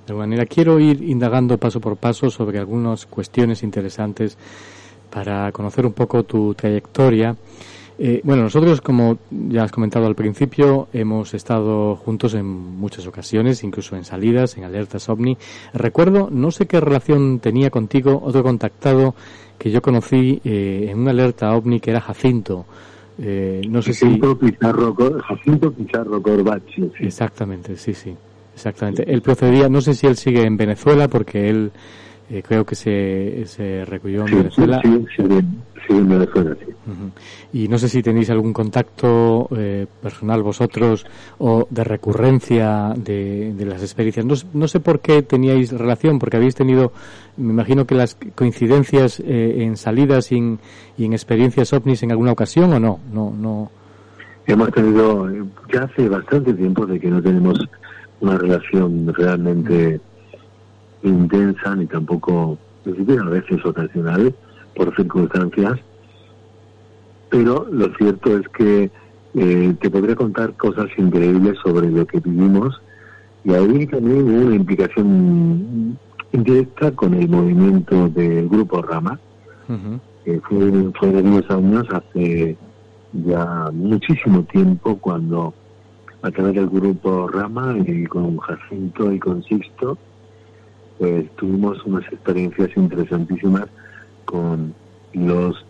De 0.06 0.12
alguna 0.12 0.28
manera, 0.28 0.46
quiero 0.46 0.80
ir 0.80 1.04
indagando 1.04 1.58
paso 1.58 1.82
por 1.82 1.98
paso 1.98 2.30
sobre 2.30 2.60
algunas 2.60 3.06
cuestiones 3.06 3.62
interesantes 3.62 4.38
para 5.10 5.52
conocer 5.52 5.86
un 5.86 5.94
poco 5.94 6.24
tu 6.24 6.54
trayectoria. 6.54 7.36
Eh, 8.00 8.22
bueno, 8.24 8.44
nosotros, 8.44 8.82
como 8.82 9.20
ya 9.30 9.64
has 9.64 9.72
comentado 9.72 10.08
al 10.08 10.16
principio, 10.16 10.88
hemos 10.94 11.34
estado 11.34 11.96
juntos 11.96 12.34
en 12.34 12.46
muchas 12.46 13.06
ocasiones, 13.06 13.64
incluso 13.64 13.96
en 13.96 14.04
salidas, 14.04 14.58
en 14.58 14.64
alertas 14.64 15.10
ovni. 15.10 15.38
Recuerdo, 15.74 16.30
no 16.32 16.52
sé 16.52 16.66
qué 16.66 16.80
relación 16.80 17.40
tenía 17.40 17.70
contigo 17.70 18.20
otro 18.24 18.44
contactado 18.44 19.14
que 19.64 19.72
yo 19.72 19.82
conocí 19.82 20.42
eh, 20.44 20.88
en 20.90 21.00
una 21.00 21.12
alerta 21.12 21.56
ovni 21.56 21.80
que 21.80 21.92
era 21.92 22.02
Jacinto. 22.02 22.66
Eh, 23.18 23.62
no 23.70 23.82
sé 23.82 23.94
Jacinto 23.94 24.38
si... 24.38 24.52
Pizarro, 24.52 24.94
Jacinto 25.26 25.72
Pizarro 25.72 26.22
Corbacho. 26.22 26.92
Exactamente, 27.00 27.78
sí, 27.78 27.94
sí. 27.94 28.14
Exactamente. 28.54 29.10
Él 29.10 29.22
procedía, 29.22 29.70
no 29.70 29.80
sé 29.80 29.94
si 29.94 30.06
él 30.06 30.18
sigue 30.18 30.46
en 30.46 30.58
Venezuela 30.58 31.08
porque 31.08 31.50
él 31.50 31.72
eh, 32.34 32.42
creo 32.42 32.66
que 32.66 32.74
se, 32.74 33.46
se 33.46 33.86
recluyó 33.86 34.26
en 34.26 34.38
Venezuela. 34.38 34.82
Sí, 34.84 35.06
sí, 35.16 35.24
sí, 35.88 35.94
en 35.94 36.10
Venezuela, 36.10 36.58
sí. 36.66 36.74
Y 37.54 37.68
no 37.68 37.78
sé 37.78 37.90
si 37.90 38.02
tenéis 38.02 38.32
algún 38.32 38.54
contacto 38.54 39.48
eh, 39.56 39.86
personal 40.02 40.42
vosotros 40.42 41.06
o 41.38 41.68
de 41.70 41.84
recurrencia 41.84 42.94
de, 42.98 43.54
de 43.54 43.66
las 43.66 43.84
experiencias. 43.84 44.26
No, 44.26 44.34
no, 44.54 44.68
sé 44.68 44.80
por 44.80 45.00
qué 45.00 45.22
teníais 45.22 45.72
relación, 45.72 46.18
porque 46.18 46.38
habéis 46.38 46.56
tenido, 46.56 46.92
me 47.38 47.54
imagino 47.54 47.86
que 47.86 47.94
las 47.94 48.18
coincidencias 48.34 49.20
eh, 49.20 49.64
en 49.64 49.78
salidas 49.78 50.32
y 50.32 50.38
en, 50.38 50.60
y 50.98 51.06
en 51.06 51.14
experiencias 51.14 51.72
ovnis 51.72 52.02
en 52.02 52.12
alguna 52.12 52.32
ocasión 52.32 52.74
o 52.74 52.80
no, 52.80 53.00
no, 53.14 53.32
no. 53.32 53.70
Hemos 54.48 54.72
tenido, 54.72 55.30
ya 55.72 55.84
hace 55.84 56.10
bastante 56.10 56.52
tiempo 56.56 56.88
de 56.88 57.00
que 57.00 57.10
no 57.10 57.22
tenemos 57.22 57.60
una 58.22 58.40
relación 58.40 59.14
realmente 59.14 60.02
intensa 61.04 61.76
ni 61.76 61.86
tampoco, 61.86 62.58
ni 62.86 62.96
siquiera 62.96 63.24
a 63.24 63.30
veces 63.30 63.64
ocasional, 63.66 64.34
por 64.76 64.96
circunstancias. 64.96 65.80
Pero 67.30 67.68
lo 67.72 67.94
cierto 67.96 68.38
es 68.38 68.48
que 68.50 68.92
eh, 69.36 69.76
te 69.80 69.90
podría 69.90 70.16
contar 70.16 70.54
cosas 70.54 70.88
increíbles 70.98 71.58
sobre 71.64 71.90
lo 71.90 72.06
que 72.06 72.20
vivimos 72.20 72.80
y 73.44 73.54
ahí 73.54 73.88
también 73.88 74.24
hubo 74.24 74.46
una 74.48 74.56
implicación 74.56 75.98
indirecta 76.32 76.92
con 76.92 77.14
el 77.14 77.28
movimiento 77.28 78.10
del 78.10 78.48
grupo 78.48 78.82
Rama, 78.82 79.20
que 80.24 80.40
fue, 80.42 80.92
fue 80.98 81.10
de 81.10 81.22
10 81.22 81.52
años, 81.52 81.86
hace 81.92 82.58
ya 83.12 83.70
muchísimo 83.74 84.44
tiempo, 84.44 84.98
cuando 84.98 85.54
a 86.22 86.32
través 86.32 86.56
del 86.56 86.70
grupo 86.70 87.28
Rama 87.28 87.76
y 87.86 88.06
con 88.06 88.38
Jacinto 88.38 89.12
y 89.12 89.20
con 89.20 89.44
Sixto, 89.44 89.98
pues 91.00 91.30
tuvimos 91.36 91.84
unas 91.86 92.06
experiencias 92.12 92.70
interesantísimas 92.76 93.68
con 94.26 94.74
los 95.14 95.66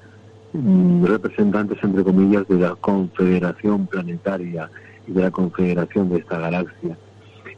mm, 0.54 1.06
representantes, 1.06 1.78
entre 1.84 2.04
comillas, 2.04 2.48
de 2.48 2.56
la 2.56 2.76
Confederación 2.76 3.88
Planetaria 3.88 4.70
y 5.08 5.12
de 5.12 5.22
la 5.22 5.32
Confederación 5.32 6.10
de 6.10 6.20
esta 6.20 6.40
galaxia. 6.40 6.98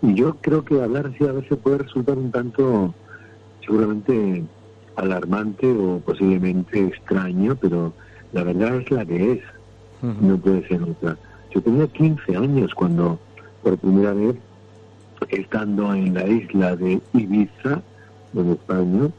Y 0.02 0.14
yo 0.14 0.36
creo 0.42 0.64
que 0.64 0.82
hablar 0.82 1.08
así 1.08 1.26
a 1.26 1.32
veces 1.32 1.58
puede 1.58 1.80
resultar 1.80 2.18
un 2.18 2.32
tanto, 2.32 2.94
seguramente, 3.66 4.44
alarmante 4.96 5.72
o 5.72 6.00
posiblemente 6.00 6.88
extraño, 6.88 7.56
pero 7.56 7.94
la 8.32 8.44
verdad 8.44 8.76
es 8.76 8.92
la 8.92 9.06
que 9.06 9.34
es. 9.34 9.40
No 10.22 10.38
puede 10.38 10.68
ser 10.68 10.84
otra. 10.84 11.18
Yo 11.52 11.62
tenía 11.62 11.88
15 11.88 12.36
años 12.36 12.76
cuando 12.76 13.18
por 13.64 13.78
primera 13.80 14.14
vez 14.14 14.36
estando 15.30 15.94
en 15.94 16.14
la 16.14 16.28
isla 16.28 16.76
de 16.76 17.02
Ibiza, 17.14 17.82
en 18.34 18.52
España, 18.52 19.10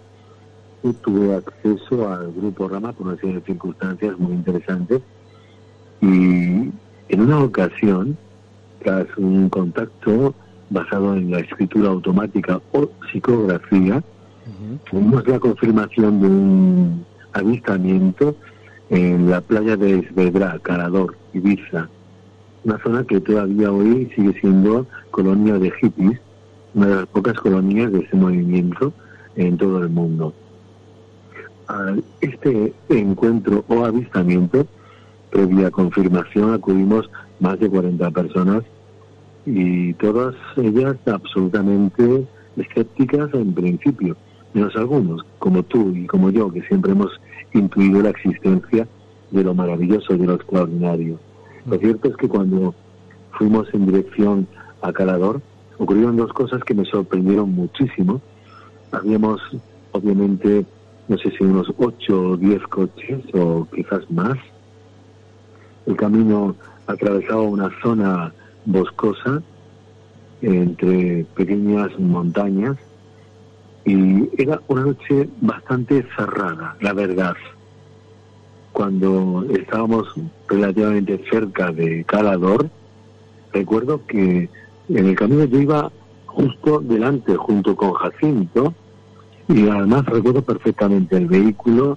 tuve 1.03 1.35
acceso 1.35 2.09
al 2.09 2.33
grupo 2.33 2.69
Rama 2.69 2.93
por 2.93 3.09
una 3.09 3.17
serie 3.17 3.37
de 3.37 3.41
circunstancias 3.43 4.19
muy 4.19 4.33
interesantes. 4.33 5.03
Y 6.01 6.71
en 7.09 7.21
una 7.21 7.43
ocasión, 7.43 8.17
tras 8.83 9.07
un 9.17 9.49
contacto 9.49 10.35
basado 10.71 11.17
en 11.17 11.31
la 11.31 11.41
escritura 11.41 11.89
automática 11.89 12.61
o 12.73 12.89
psicografía, 13.11 14.03
tuvimos 14.91 15.27
la 15.27 15.39
confirmación 15.39 16.21
de 16.21 16.27
un 16.27 17.07
avistamiento 17.33 18.37
en 18.91 19.31
la 19.31 19.41
playa 19.41 19.77
de 19.77 20.01
Esvedra, 20.01 20.59
Carador, 20.63 21.17
Ibiza, 21.35 21.89
una 22.67 22.79
zona 22.83 23.05
que 23.05 23.21
todavía 23.21 23.71
hoy 23.71 24.11
sigue 24.17 24.33
siendo 24.41 24.89
colonia 25.13 25.57
de 25.57 25.71
hippies, 25.71 26.19
una 26.75 26.89
de 26.89 26.95
las 26.97 27.07
pocas 27.07 27.35
colonias 27.35 27.93
de 27.93 28.01
ese 28.01 28.17
movimiento 28.17 28.93
en 29.37 29.57
todo 29.57 29.79
el 29.79 29.89
mundo. 29.89 30.35
A 31.69 31.95
este 32.21 32.73
encuentro 32.89 33.65
o 33.69 33.85
avistamiento, 33.85 34.67
previa 35.31 35.71
confirmación, 35.71 36.55
acudimos 36.55 37.09
más 37.39 37.57
de 37.61 37.71
40 37.71 38.11
personas 38.11 38.65
y 39.45 39.95
todas 39.95 40.35
ellas 40.57 40.97
absolutamente 41.07 42.27
escépticas 42.57 43.33
en 43.35 43.55
principio, 43.55 44.17
menos 44.55 44.75
algunos, 44.75 45.25
como 45.39 45.63
tú 45.63 45.95
y 45.95 46.07
como 46.07 46.31
yo, 46.31 46.51
que 46.51 46.63
siempre 46.63 46.91
hemos 46.91 47.13
intuido 47.55 48.03
la 48.03 48.11
existencia 48.11 48.89
de 49.31 49.45
lo 49.45 49.55
maravilloso, 49.55 50.15
y 50.15 50.19
de 50.19 50.27
lo 50.27 50.35
extraordinario. 50.35 51.21
Lo 51.67 51.79
cierto 51.79 52.09
es 52.09 52.17
que 52.17 52.29
cuando 52.29 52.75
fuimos 53.33 53.67
en 53.75 53.87
dirección 53.87 54.47
a 54.83 54.93
Calador, 54.93 55.43
ocurrieron 55.79 56.17
dos 56.17 56.33
cosas 56.33 56.63
que 56.63 56.75
me 56.75 56.85
sorprendieron 56.85 57.53
muchísimo. 57.53 58.21
Habíamos, 58.93 59.41
obviamente, 59.91 60.65
no 61.09 61.19
sé 61.19 61.31
si 61.33 61.43
unos 61.43 61.73
ocho 61.79 62.31
o 62.31 62.37
diez 62.37 62.63
coches 62.69 63.21
o 63.35 63.67
quizás 63.75 64.09
más. 64.11 64.39
El 65.87 65.97
camino 65.97 66.55
atravesaba 66.87 67.43
una 67.43 67.71
zona 67.83 68.33
boscosa 68.65 69.43
entre 70.43 71.25
pequeñas 71.35 71.99
montañas 71.99 72.77
y 73.85 74.29
era 74.41 74.61
una 74.69 74.83
noche 74.83 75.29
bastante 75.41 76.07
cerrada, 76.17 76.77
la 76.81 76.93
verdad 76.93 77.35
cuando 78.77 79.47
estábamos 79.59 80.07
relativamente 80.47 81.19
cerca 81.31 81.73
de 81.73 82.05
Calador, 82.05 82.69
recuerdo 83.51 84.03
que 84.07 84.51
en 84.91 85.07
el 85.07 85.17
camino 85.17 85.45
yo 85.45 85.61
iba 85.61 85.91
justo 86.27 86.81
delante, 86.81 87.37
junto 87.37 87.75
con 87.75 87.95
Jacinto, 87.95 88.75
y 89.49 89.67
además 89.67 90.05
recuerdo 90.05 90.43
perfectamente 90.43 91.17
el 91.17 91.27
vehículo, 91.27 91.97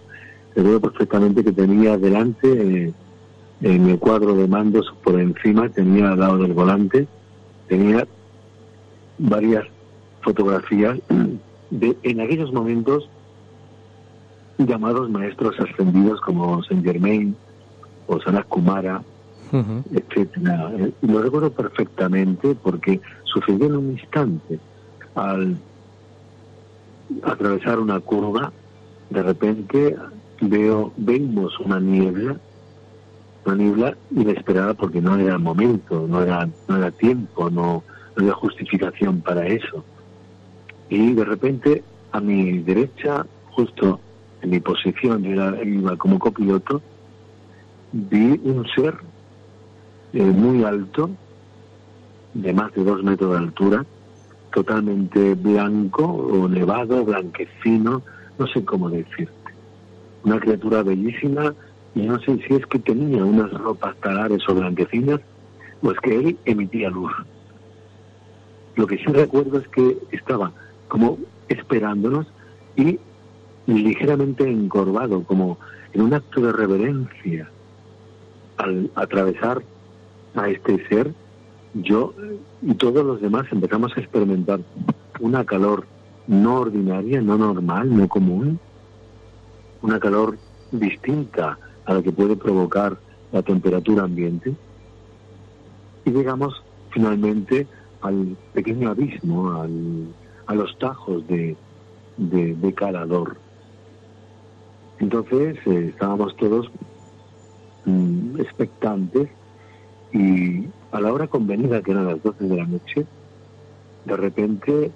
recuerdo 0.56 0.80
perfectamente 0.80 1.44
que 1.44 1.52
tenía 1.52 1.98
delante, 1.98 2.48
eh, 2.86 2.94
en 3.62 3.90
el 3.90 4.00
cuadro 4.00 4.34
de 4.36 4.48
mandos 4.48 4.86
por 5.04 5.20
encima, 5.20 5.68
tenía 5.68 6.14
al 6.14 6.20
lado 6.22 6.38
del 6.38 6.54
volante, 6.54 7.08
tenía 7.68 8.08
varias 9.18 9.66
fotografías 10.22 10.98
de 11.72 11.98
en 12.04 12.22
aquellos 12.22 12.54
momentos 12.54 13.10
llamados 14.66 15.10
maestros 15.10 15.56
ascendidos 15.60 16.20
como 16.22 16.62
Saint 16.64 16.84
Germain 16.84 17.36
o 18.08 18.20
Sanat 18.20 18.48
Kumara, 18.48 19.02
etcétera. 19.52 20.72
Eh, 20.78 20.92
lo 21.02 21.22
recuerdo 21.22 21.52
perfectamente 21.52 22.56
porque 22.56 23.02
sucedió 23.24 23.68
en 23.68 23.76
un 23.76 23.92
instante 23.92 24.60
al 25.16 25.58
atravesar 27.24 27.80
una 27.80 28.00
curva 28.00 28.52
de 29.10 29.24
repente 29.24 29.96
veo, 30.42 30.94
vemos 30.98 31.60
una 31.60 31.80
niebla, 31.80 32.38
una 33.46 33.56
niebla 33.56 33.98
inesperada 34.12 34.74
porque 34.74 35.02
no 35.02 35.18
era 35.18 35.38
momento, 35.38 36.06
no 36.08 36.22
era, 36.22 36.48
no 36.68 36.78
era 36.78 36.92
tiempo, 36.92 37.50
no, 37.50 37.84
no 38.16 38.22
había 38.22 38.34
justificación 38.34 39.22
para 39.22 39.48
eso. 39.48 39.84
Y 40.90 41.14
de 41.14 41.26
repente 41.26 41.84
a 42.12 42.20
mi 42.20 42.60
derecha, 42.60 43.26
justo 43.52 44.00
en 44.42 44.50
mi 44.50 44.60
posición, 44.60 45.24
yo 45.24 45.32
era, 45.32 45.98
como 45.98 46.20
copiloto, 46.20 46.82
vi 47.92 48.40
un 48.44 48.66
ser 48.76 48.96
eh, 50.14 50.24
muy 50.24 50.64
alto, 50.64 51.10
de 52.34 52.54
más 52.54 52.72
de 52.74 52.84
dos 52.84 53.04
metros 53.04 53.32
de 53.32 53.38
altura, 53.38 53.86
totalmente 54.54 55.36
blanco 55.36 56.04
o 56.06 56.48
nevado, 56.48 57.04
blanquecino, 57.04 58.02
no 58.38 58.48
sé 58.48 58.64
cómo 58.64 58.90
decirte. 58.90 59.34
Una 60.24 60.40
criatura 60.40 60.84
bellísima 60.84 61.54
y 61.96 62.02
no 62.02 62.20
sé 62.20 62.40
si 62.48 62.56
es 62.56 62.66
que 62.68 62.80
tenía 62.80 63.24
unas 63.24 63.52
ropas 63.52 63.96
talares 63.98 64.42
o 64.48 64.56
blanquecinas 64.56 65.20
o 65.82 65.92
es 65.92 66.00
que 66.00 66.16
él 66.16 66.38
emitía 66.46 66.90
luz. 66.90 67.12
Lo 68.76 68.88
que 68.88 68.98
sí 68.98 69.06
recuerdo 69.06 69.60
es 69.60 69.68
que 69.70 69.98
estaba 70.12 70.52
como 70.88 71.18
esperándonos 71.48 72.28
y 72.76 73.00
ligeramente 73.78 74.50
encorvado, 74.50 75.24
como 75.24 75.58
en 75.94 76.02
un 76.02 76.14
acto 76.14 76.42
de 76.42 76.52
reverencia. 76.52 77.50
Al 78.58 78.92
atravesar 78.96 79.62
a 80.36 80.50
este 80.50 80.86
ser, 80.88 81.14
yo 81.74 82.14
y 82.62 82.74
todos 82.74 83.06
los 83.06 83.22
demás 83.22 83.46
empezamos 83.52 83.96
a 83.96 84.00
experimentar 84.02 84.60
una 85.20 85.46
calor 85.46 85.86
no 86.28 86.62
ordinaria, 86.62 87.22
no 87.22 87.38
normal, 87.38 87.96
no 87.96 88.08
común, 88.08 88.60
una 89.82 90.00
calor 90.00 90.38
distinta 90.72 91.58
a 91.86 91.94
la 91.94 92.02
que 92.02 92.12
puede 92.12 92.36
provocar 92.36 92.98
la 93.32 93.42
temperatura 93.42 94.04
ambiente. 94.04 94.54
Y 96.06 96.12
llegamos 96.12 96.64
finalmente 96.92 97.68
al 98.02 98.38
pequeño 98.54 98.90
abismo, 98.90 99.62
al, 99.62 100.08
a 100.48 100.56
los 100.56 100.78
tajos 100.80 101.28
de, 101.28 101.56
de, 102.18 102.74
calador. 102.74 103.38
Entonces 105.00 105.58
eh, 105.66 105.88
estábamos 105.90 106.36
todos 106.36 106.70
mm, 107.86 108.40
expectantes 108.40 109.30
y 110.12 110.66
a 110.92 111.00
la 111.00 111.14
hora 111.14 111.28
convenida, 111.28 111.82
que 111.82 111.92
eran 111.92 112.08
las 112.08 112.22
12 112.22 112.44
de 112.46 112.56
la 112.56 112.66
noche, 112.66 113.06
de 114.06 114.18
repente, 114.18 114.86
eh, 114.86 114.92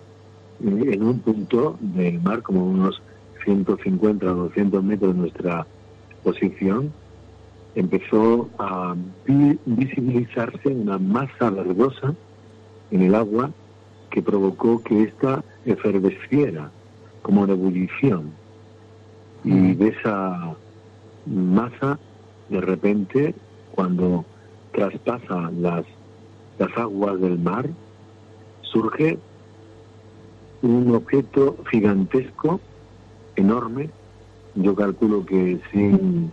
en 0.59 1.03
un 1.03 1.19
punto 1.19 1.77
del 1.79 2.21
mar, 2.21 2.41
como 2.41 2.65
unos 2.65 3.01
150 3.43 4.25
o 4.25 4.35
200 4.35 4.83
metros 4.83 5.13
de 5.13 5.19
nuestra 5.19 5.67
posición, 6.23 6.91
empezó 7.75 8.49
a 8.59 8.95
visibilizarse 9.25 10.69
una 10.69 10.97
masa 10.97 11.49
verdosa 11.49 12.13
en 12.91 13.01
el 13.01 13.15
agua 13.15 13.51
que 14.09 14.21
provocó 14.21 14.81
que 14.83 15.03
ésta 15.03 15.43
efervesciera 15.65 16.71
como 17.21 17.41
una 17.41 17.53
ebullición. 17.53 18.42
Y 19.43 19.73
de 19.73 19.89
esa 19.89 20.55
masa, 21.25 21.99
de 22.49 22.61
repente, 22.61 23.35
cuando 23.75 24.25
traspasa 24.71 25.51
las, 25.51 25.85
las 26.57 26.77
aguas 26.77 27.19
del 27.19 27.39
mar, 27.39 27.67
surge 28.61 29.17
un 30.61 30.95
objeto 30.95 31.57
gigantesco, 31.69 32.59
enorme, 33.35 33.89
yo 34.55 34.75
calculo 34.75 35.25
que 35.25 35.59
sin 35.71 36.31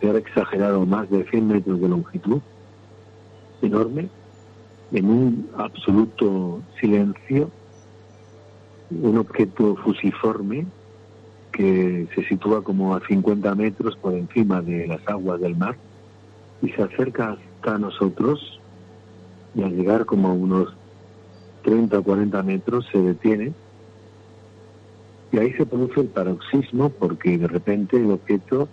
ser 0.00 0.16
exagerado 0.16 0.84
más 0.84 1.08
de 1.10 1.24
100 1.24 1.48
metros 1.48 1.80
de 1.80 1.88
longitud, 1.88 2.40
enorme, 3.62 4.08
en 4.92 5.06
un 5.08 5.50
absoluto 5.56 6.60
silencio, 6.80 7.50
un 8.90 9.18
objeto 9.18 9.76
fusiforme 9.76 10.66
se 11.60 12.24
sitúa 12.28 12.62
como 12.62 12.94
a 12.94 13.00
50 13.06 13.54
metros 13.54 13.96
por 13.96 14.14
encima 14.14 14.62
de 14.62 14.86
las 14.86 15.06
aguas 15.06 15.40
del 15.40 15.56
mar 15.56 15.76
y 16.62 16.70
se 16.70 16.82
acerca 16.82 17.36
hasta 17.56 17.78
nosotros 17.78 18.60
y 19.54 19.62
al 19.62 19.76
llegar 19.76 20.06
como 20.06 20.28
a 20.28 20.32
unos 20.32 20.74
30 21.62 21.98
o 21.98 22.02
40 22.02 22.42
metros 22.42 22.86
se 22.90 23.02
detiene. 23.02 23.52
Y 25.32 25.38
ahí 25.38 25.52
se 25.52 25.66
produce 25.66 26.00
el 26.00 26.08
paroxismo 26.08 26.90
porque 26.90 27.38
de 27.38 27.46
repente 27.46 27.96
el 27.96 28.10
objeto 28.10 28.68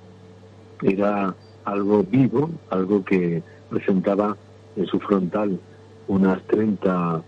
era 0.81 1.35
algo 1.65 2.03
vivo, 2.03 2.49
algo 2.69 3.03
que 3.03 3.43
presentaba 3.69 4.37
en 4.75 4.85
su 4.85 4.99
frontal 4.99 5.59
unas 6.07 6.41
30, 6.43 7.21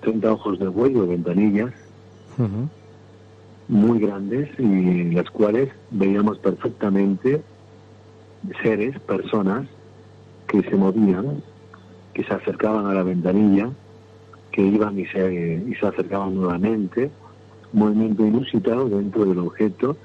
30 0.00 0.32
ojos 0.32 0.58
de 0.58 0.68
vuelo, 0.68 1.06
ventanillas, 1.06 1.72
muy 3.72 4.00
grandes 4.00 4.50
y 4.58 5.04
las 5.12 5.30
cuales 5.30 5.70
veíamos 5.90 6.38
perfectamente 6.38 7.42
seres, 8.62 8.98
personas 9.00 9.66
que 10.46 10.62
se 10.62 10.76
movían, 10.76 11.42
que 12.12 12.22
se 12.22 12.34
acercaban 12.34 12.84
a 12.84 12.92
la 12.92 13.02
ventanilla, 13.02 13.70
que 14.50 14.60
iban 14.60 14.98
y 14.98 15.06
se, 15.06 15.64
y 15.66 15.74
se 15.74 15.86
acercaban 15.86 16.34
nuevamente, 16.34 17.10
movimiento 17.72 18.26
inusitado 18.26 18.90
dentro 18.90 19.24
del 19.24 19.38
objeto. 19.38 19.96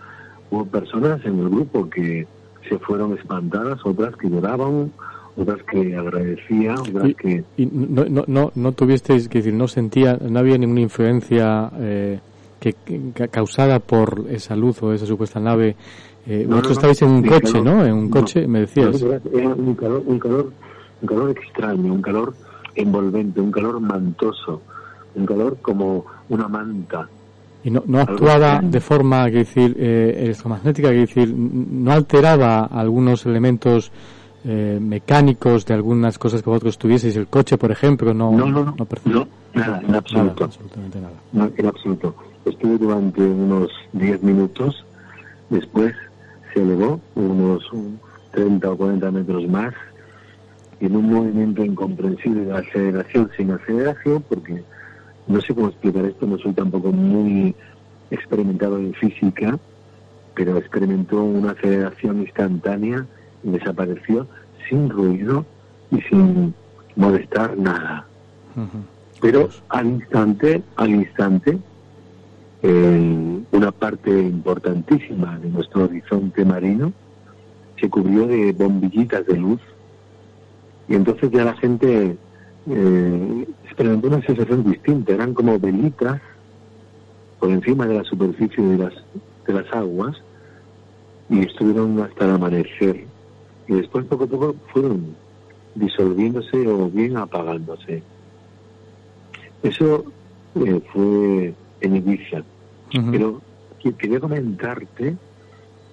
Hubo 0.49 0.65
personas 0.65 1.19
en 1.25 1.37
el 1.37 1.49
grupo 1.49 1.89
que 1.89 2.25
se 2.69 2.79
fueron 2.79 3.17
espantadas, 3.17 3.81
otras 3.83 4.15
que 4.15 4.29
lloraban, 4.29 4.93
otras 5.35 5.61
que 5.63 5.93
agradecía, 5.93 6.75
otras 6.75 7.13
que... 7.15 7.43
Y 7.57 7.65
no, 7.65 8.05
no, 8.05 8.23
no, 8.27 8.51
no 8.55 8.71
tuvisteis, 8.71 9.27
que 9.27 9.39
decir, 9.39 9.53
no 9.53 9.67
sentía, 9.67 10.17
no 10.21 10.39
había 10.39 10.57
ninguna 10.57 10.79
influencia 10.79 11.69
eh, 11.77 12.21
que, 12.59 12.75
causada 13.31 13.79
por 13.79 14.25
esa 14.29 14.55
luz 14.55 14.81
o 14.83 14.93
esa 14.93 15.05
supuesta 15.05 15.39
nave. 15.39 15.75
Eh, 16.25 16.45
vosotros 16.47 16.73
estabais 16.73 17.01
en 17.01 17.09
un 17.09 17.23
coche, 17.23 17.61
¿no? 17.61 17.85
En 17.85 17.93
un 17.93 18.09
coche, 18.09 18.47
me 18.47 18.61
decías. 18.61 19.01
Era 19.01 19.49
un 19.49 19.75
calor, 19.75 20.03
un 20.05 20.19
calor, 20.19 20.51
un 21.01 21.07
calor 21.07 21.29
extraño, 21.31 21.93
un 21.93 22.01
calor 22.01 22.33
envolvente, 22.75 23.39
un 23.39 23.51
calor 23.51 23.79
mantoso, 23.79 24.61
un 25.15 25.25
calor 25.25 25.57
como 25.61 26.05
una 26.29 26.47
manta. 26.47 27.07
Y 27.63 27.71
no, 27.71 27.83
no 27.85 27.99
actuaba 27.99 28.61
de 28.61 28.79
forma, 28.79 29.25
que 29.29 29.37
decir, 29.39 29.75
eh, 29.79 30.19
electromagnética, 30.23 30.89
que 30.89 30.99
decir, 30.99 31.33
no 31.33 31.91
alteraba 31.91 32.65
algunos 32.65 33.25
elementos 33.25 33.91
eh, 34.45 34.79
mecánicos 34.79 35.65
de 35.65 35.73
algunas 35.73 36.17
cosas 36.17 36.41
que 36.41 36.49
vosotros 36.49 36.77
tuvieseis, 36.77 37.15
el 37.17 37.27
coche, 37.27 37.57
por 37.57 37.71
ejemplo, 37.71 38.13
no 38.13 38.31
No, 38.31 38.45
no, 38.45 38.63
no, 38.63 38.75
no, 39.05 39.27
nada, 39.53 39.81
en 39.81 39.95
absoluto. 39.95 40.45
absolutamente 40.45 40.99
nada. 41.01 41.49
En 41.57 41.65
absoluto. 41.65 42.15
Estuve 42.49 42.77
durante 42.77 43.21
unos 43.21 43.69
10 43.93 44.23
minutos, 44.23 44.85
después 45.49 45.93
se 46.53 46.61
elevó 46.61 46.99
unos 47.15 47.69
30 48.31 48.71
o 48.71 48.77
40 48.77 49.11
metros 49.11 49.47
más, 49.47 49.73
y 50.79 50.85
en 50.85 50.95
un 50.95 51.11
movimiento 51.11 51.65
incomprensible 51.65 52.45
de 52.45 52.57
aceleración 52.57 53.29
sin 53.35 53.51
aceleración, 53.51 54.23
porque 54.29 54.63
no 55.27 55.41
sé 55.41 55.53
cómo 55.53 55.67
explicar 55.67 56.05
esto, 56.05 56.25
no 56.25 56.37
soy 56.37 56.53
tampoco 56.53 56.91
muy 56.91 57.55
experimentado 58.11 58.77
en 58.77 58.93
física, 58.93 59.59
pero 60.35 60.57
experimentó 60.57 61.23
una 61.23 61.51
aceleración 61.51 62.21
instantánea 62.21 63.05
desapareció 63.43 64.27
sin 64.69 64.89
ruido 64.89 65.45
y 65.91 66.01
sin 66.01 66.53
molestar 66.95 67.57
nada. 67.57 68.05
Pero 69.21 69.49
al 69.69 69.87
instante, 69.87 70.61
al 70.75 70.89
instante, 70.89 71.59
una 72.63 73.71
parte 73.71 74.09
importantísima 74.09 75.37
de 75.39 75.49
nuestro 75.49 75.83
horizonte 75.85 76.43
marino 76.43 76.91
se 77.79 77.89
cubrió 77.89 78.27
de 78.27 78.51
bombillitas 78.53 79.25
de 79.25 79.37
luz. 79.37 79.61
Y 80.87 80.95
entonces 80.95 81.29
ya 81.31 81.43
la 81.43 81.55
gente 81.55 82.17
eh, 82.69 83.47
experimentó 83.65 84.07
una 84.07 84.21
sensación 84.21 84.63
distinta, 84.63 85.13
eran 85.13 85.33
como 85.33 85.59
velitas 85.59 86.21
por 87.39 87.51
encima 87.51 87.85
de 87.85 87.95
la 87.95 88.03
superficie 88.03 88.63
de 88.63 88.77
las, 88.77 88.93
de 89.45 89.53
las 89.53 89.71
aguas 89.73 90.17
y 91.29 91.39
estuvieron 91.39 91.99
hasta 92.01 92.25
el 92.25 92.31
amanecer. 92.31 93.05
Y 93.67 93.73
después 93.73 94.05
poco 94.05 94.23
a 94.23 94.27
poco 94.27 94.55
fueron 94.73 95.15
disolviéndose 95.75 96.67
o 96.67 96.89
bien 96.89 97.17
apagándose. 97.17 98.01
Eso 99.61 100.05
eh, 100.55 100.81
fue 100.91 101.53
en 101.81 101.95
Ibiza. 101.95 102.43
Pero 103.11 103.41
quería 103.97 104.19
comentarte 104.19 105.15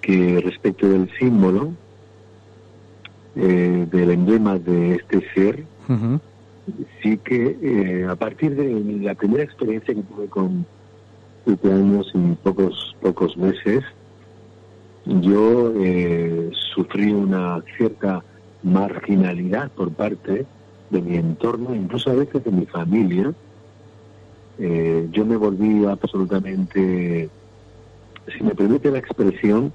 que 0.00 0.40
respecto 0.44 0.88
del 0.88 1.10
símbolo, 1.18 1.72
eh, 3.36 3.86
del 3.90 4.10
emblema 4.10 4.58
de 4.58 4.96
este 4.96 5.22
ser, 5.34 5.64
sí 7.02 7.18
que 7.18 7.58
eh, 7.62 8.06
a 8.08 8.14
partir 8.14 8.54
de 8.54 9.00
la 9.00 9.14
primera 9.14 9.42
experiencia 9.42 9.94
que 9.94 10.02
tuve 10.02 10.26
con 10.28 10.66
siete 11.44 11.72
años 11.72 12.10
y 12.14 12.34
pocos, 12.42 12.96
pocos 13.00 13.36
meses, 13.36 13.84
yo 15.04 15.72
eh, 15.76 16.50
sufrí 16.74 17.12
una 17.12 17.62
cierta 17.76 18.24
marginalidad 18.62 19.70
por 19.72 19.92
parte 19.92 20.46
de 20.90 21.02
mi 21.02 21.16
entorno, 21.16 21.74
incluso 21.74 22.10
a 22.10 22.14
veces 22.14 22.42
de 22.44 22.50
mi 22.50 22.66
familia. 22.66 23.32
Eh, 24.58 25.08
yo 25.10 25.24
me 25.24 25.36
volví 25.36 25.84
absolutamente, 25.84 27.28
si 28.36 28.44
me 28.44 28.54
permite 28.54 28.90
la 28.90 28.98
expresión, 28.98 29.72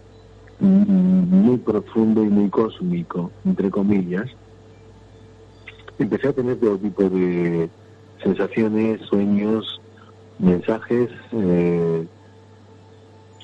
mm, 0.59 0.65
muy 0.65 1.57
profundo 1.57 2.23
y 2.23 2.30
muy 2.30 2.49
cósmico, 2.49 3.32
entre 3.45 3.69
comillas. 3.69 4.30
Empecé 5.97 6.30
a 6.30 6.34
tener 6.34 6.57
todo 6.57 6.77
tipo 6.77 7.09
de 7.09 7.69
sensaciones, 8.23 9.01
sueños, 9.01 9.82
mensajes, 10.38 11.09
eh, 11.34 12.05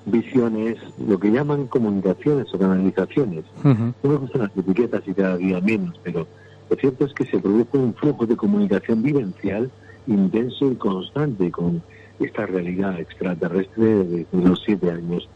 visiones, 0.05 0.77
lo 1.05 1.19
que 1.19 1.31
llaman 1.31 1.67
comunicaciones 1.67 2.53
o 2.53 2.59
canalizaciones. 2.59 3.43
No 3.63 3.93
me 4.03 4.15
gustan 4.15 4.43
las 4.43 4.57
etiquetas 4.57 5.01
y 5.07 5.13
cada 5.13 5.38
día 5.38 5.59
menos, 5.59 5.99
pero 6.03 6.27
lo 6.69 6.75
cierto 6.77 7.05
es 7.05 7.13
que 7.13 7.25
se 7.25 7.39
produjo 7.39 7.77
un 7.77 7.93
flujo 7.93 8.25
de 8.25 8.38
comunicación 8.38 9.03
vivencial 9.03 9.69
intenso 10.07 10.71
y 10.71 10.75
constante 10.75 11.51
con 11.51 11.81
esta 12.19 12.45
realidad 12.45 12.99
extraterrestre 12.99 14.03
desde 14.03 14.27
los 14.31 14.61
siete 14.63 14.91
años. 14.91 15.27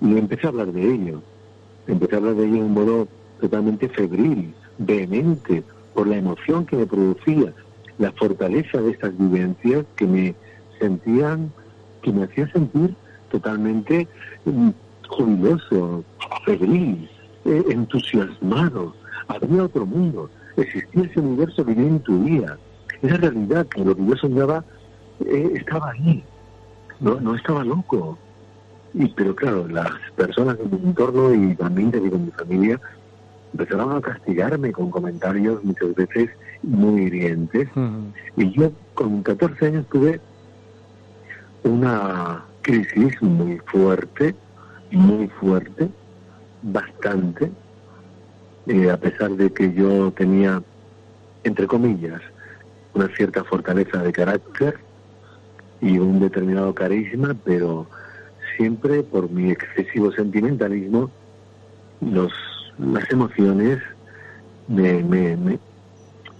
Y 0.00 0.16
empecé 0.16 0.46
a 0.46 0.50
hablar 0.50 0.72
de 0.72 0.94
ello. 0.94 1.22
Empecé 1.86 2.14
a 2.14 2.18
hablar 2.18 2.34
de 2.34 2.44
ello 2.44 2.54
de 2.56 2.62
un 2.62 2.74
modo 2.74 3.08
totalmente 3.40 3.88
febril, 3.88 4.54
vehemente, 4.78 5.62
por 5.94 6.06
la 6.06 6.16
emoción 6.16 6.66
que 6.66 6.76
me 6.76 6.86
producía, 6.86 7.52
la 7.98 8.12
fortaleza 8.12 8.80
de 8.80 8.92
estas 8.92 9.16
vivencias 9.18 9.84
que 9.96 10.06
me 10.06 10.34
sentían, 10.78 11.52
que 12.02 12.12
me 12.12 12.24
hacía 12.24 12.50
sentir 12.52 12.94
totalmente 13.30 14.08
mm, 14.44 14.70
jubiloso, 15.08 16.04
febril, 16.44 17.08
eh, 17.44 17.64
entusiasmado. 17.70 18.94
Había 19.28 19.64
otro 19.64 19.86
mundo, 19.86 20.30
existía 20.56 21.04
ese 21.04 21.20
universo 21.20 21.64
que 21.64 21.74
yo 21.74 21.82
intuía. 21.82 22.58
Esa 23.02 23.16
realidad 23.16 23.66
que 23.66 23.84
lo 23.84 23.96
que 23.96 24.06
yo 24.06 24.16
soñaba 24.16 24.64
eh, 25.24 25.52
estaba 25.54 25.90
ahí, 25.90 26.24
no, 27.00 27.20
no 27.20 27.34
estaba 27.34 27.64
loco. 27.64 28.18
Y, 28.92 29.06
pero 29.08 29.34
claro, 29.34 29.68
las 29.68 29.90
personas 30.16 30.58
de 30.58 30.64
mi 30.64 30.88
entorno 30.88 31.32
y 31.32 31.54
también 31.54 31.90
de 31.90 32.00
mi 32.00 32.30
familia 32.32 32.80
empezaron 33.52 33.96
a 33.96 34.00
castigarme 34.00 34.72
con 34.72 34.90
comentarios 34.90 35.62
muchas 35.64 35.94
veces 35.94 36.30
muy 36.62 37.02
hirientes. 37.02 37.68
Y 38.36 38.50
yo 38.52 38.72
con 38.94 39.22
14 39.22 39.66
años 39.66 39.86
tuve 39.90 40.20
una 41.64 42.44
crisis 42.62 43.20
muy 43.22 43.58
fuerte, 43.66 44.34
muy 44.90 45.28
fuerte, 45.28 45.88
bastante, 46.62 47.50
eh, 48.66 48.90
a 48.90 48.96
pesar 48.96 49.30
de 49.32 49.52
que 49.52 49.72
yo 49.72 50.10
tenía, 50.12 50.62
entre 51.44 51.66
comillas, 51.66 52.20
una 52.94 53.08
cierta 53.16 53.44
fortaleza 53.44 54.02
de 54.02 54.12
carácter 54.12 54.78
y 55.80 55.98
un 55.98 56.20
determinado 56.20 56.74
carisma, 56.74 57.34
pero 57.44 57.86
siempre 58.56 59.02
por 59.02 59.30
mi 59.30 59.50
excesivo 59.50 60.12
sentimentalismo, 60.12 61.10
los, 62.00 62.32
las 62.78 63.10
emociones 63.10 63.78
me, 64.68 65.02
me, 65.02 65.36
me, 65.36 65.58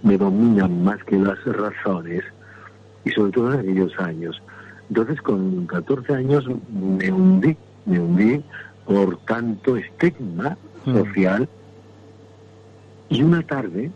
me 0.03 0.17
dominan 0.17 0.83
más 0.83 1.03
que 1.03 1.17
las 1.17 1.43
razones, 1.45 2.23
y 3.03 3.09
sobre 3.11 3.31
todo 3.31 3.53
en 3.53 3.59
aquellos 3.59 3.97
años. 3.99 4.41
Entonces, 4.89 5.21
con 5.21 5.65
14 5.67 6.13
años 6.13 6.45
me 6.69 7.11
hundí, 7.11 7.55
me 7.85 7.99
hundí 7.99 8.43
por 8.85 9.17
tanto 9.25 9.77
estigma 9.77 10.57
mm. 10.85 10.93
social. 10.93 11.49
Y 13.09 13.23
una 13.23 13.41
tarde, 13.41 13.91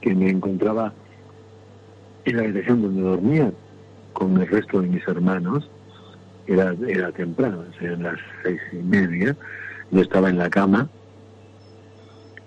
que 0.00 0.14
me 0.14 0.30
encontraba 0.30 0.92
en 2.24 2.36
la 2.36 2.42
habitación 2.42 2.82
donde 2.82 3.02
dormía 3.02 3.52
con 4.12 4.40
el 4.40 4.46
resto 4.46 4.80
de 4.80 4.88
mis 4.88 5.06
hermanos, 5.08 5.68
era, 6.46 6.74
era 6.86 7.12
temprano, 7.12 7.64
eran 7.80 8.02
las 8.02 8.18
seis 8.42 8.60
y 8.72 8.76
media, 8.76 9.36
yo 9.90 10.00
estaba 10.00 10.28
en 10.28 10.38
la 10.38 10.50
cama, 10.50 10.88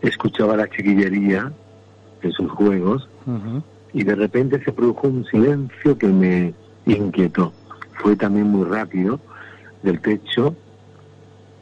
escuchaba 0.02 0.56
la 0.56 0.70
chiquillería 0.70 1.52
de 2.22 2.32
sus 2.32 2.50
juegos, 2.52 3.10
y 3.94 4.04
de 4.04 4.16
repente 4.16 4.64
se 4.64 4.72
produjo 4.72 5.08
un 5.08 5.26
silencio 5.26 5.98
que 5.98 6.08
me 6.08 6.54
inquietó. 6.86 7.54
Fue 7.94 8.16
también 8.16 8.48
muy 8.48 8.66
rápido 8.66 9.20
del 9.84 10.00
techo, 10.02 10.56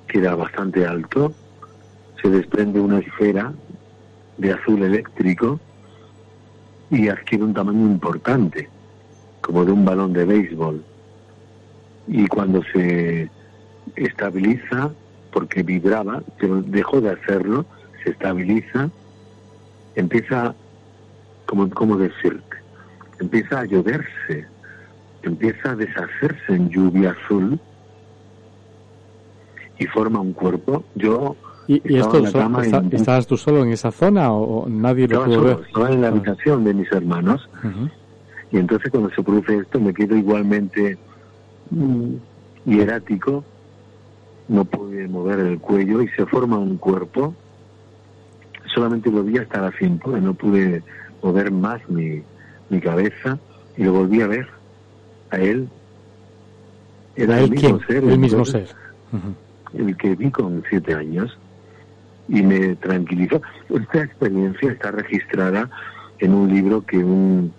que 0.08 0.20
era 0.20 0.36
bastante 0.36 0.86
alto, 0.86 1.34
se 2.22 2.30
desprende 2.30 2.80
una 2.80 3.00
esfera 3.00 3.54
de 4.38 4.52
azul 4.52 4.84
eléctrico 4.84 5.60
y 6.94 7.10
adquiere 7.10 7.44
un 7.44 7.54
tamaño 7.54 7.86
importante, 7.86 8.70
como 9.42 9.66
de 9.66 9.72
un 9.72 9.86
balón 9.86 10.14
de 10.14 10.26
béisbol. 10.26 10.84
Y 12.08 12.28
cuando 12.28 12.62
se 12.72 13.30
estabiliza, 13.96 14.92
porque 15.32 15.64
vibraba, 15.64 16.22
pero 16.40 16.62
dejó 16.62 17.02
de 17.02 17.12
hacerlo, 17.12 17.66
se 18.04 18.12
estabiliza, 18.12 18.90
empieza, 19.96 20.54
como, 21.46 21.70
¿cómo 21.70 21.98
decirte? 21.98 22.58
Empieza 23.20 23.60
a 23.60 23.66
lloverse 23.66 24.48
empieza 25.24 25.72
a 25.72 25.76
deshacerse 25.76 26.54
en 26.54 26.70
lluvia 26.70 27.12
azul 27.12 27.60
y 29.80 29.86
forma 29.88 30.20
un 30.20 30.34
cuerpo. 30.34 30.84
Yo 30.96 31.36
¿Y, 31.68 31.98
esto 31.98 32.24
estabas 32.92 33.28
tú 33.28 33.38
solo 33.38 33.64
en 33.64 33.72
esa 33.72 33.92
zona 33.92 34.32
o, 34.32 34.68
nadie 34.68 35.08
lo 35.08 35.24
pudo 35.26 35.44
ver? 35.44 35.60
Estaba 35.68 35.92
en 35.92 36.02
la 36.02 36.08
ah. 36.08 36.12
habitación 36.12 36.64
de 36.64 36.74
mis 36.74 36.92
hermanos 36.92 37.50
y 38.52 38.58
entonces 38.58 38.92
cuando 38.92 39.10
se 39.12 39.24
produce 39.24 39.58
esto 39.58 39.80
me 39.80 39.94
quedo 39.94 40.16
igualmente 40.16 40.98
mm, 41.72 42.16
hierático, 42.66 43.44
no 44.48 44.66
pude 44.66 45.08
mover 45.08 45.40
el 45.40 45.60
cuello 45.60 46.02
y 46.02 46.10
se 46.10 46.26
forma 46.26 46.58
un 46.58 46.78
cuerpo. 46.78 47.34
Solamente 48.74 49.10
lo 49.10 49.24
vi 49.24 49.38
hasta 49.38 49.62
la 49.62 49.72
cintura, 49.72 50.20
no 50.20 50.34
pude 50.34 50.84
mover 51.22 51.52
más 51.52 51.88
mi, 51.90 52.22
mi 52.70 52.82
cabeza 52.82 53.40
y 53.78 53.84
lo 53.84 53.94
volví 53.94 54.22
a 54.22 54.28
ver 54.28 54.48
a 55.32 55.38
él 55.38 55.70
era 57.16 57.40
el 57.40 57.52
mismo 57.52 57.80
ser. 57.82 58.04
El 58.04 58.20
mismo 58.20 58.46
ser. 58.46 58.68
El 59.74 59.98
que 59.98 60.16
vi 60.16 60.32
con 60.32 60.64
siete 60.70 60.94
años 60.94 61.38
y 62.28 62.42
me 62.42 62.76
tranquilizó. 62.76 63.42
Esta 63.70 64.04
experiencia 64.04 64.72
está 64.72 64.92
registrada 64.92 65.70
en 66.20 66.34
un 66.34 66.54
libro 66.54 66.86
que 66.86 66.98
un 66.98 67.54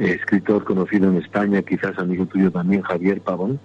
escritor 0.00 0.64
conocido 0.64 1.08
en 1.10 1.18
España, 1.18 1.62
quizás 1.62 1.98
amigo 1.98 2.26
tuyo 2.26 2.50
también, 2.50 2.82
Javier 2.82 3.20
Pavón, 3.20 3.60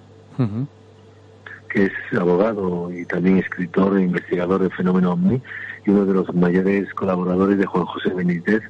que 1.70 1.86
es 1.86 1.91
abogado 2.18 2.91
y 2.91 3.06
también 3.06 3.38
escritor 3.38 3.97
e 3.97 4.04
investigador 4.04 4.62
del 4.62 4.72
fenómeno 4.72 5.14
OVNI 5.14 5.41
y 5.86 5.89
uno 5.89 6.06
de 6.06 6.14
los 6.14 6.34
mayores 6.34 6.93
colaboradores 6.93 7.58
de 7.58 7.66
Juan 7.66 7.86
José 7.86 8.14
Benítez, 8.14 8.62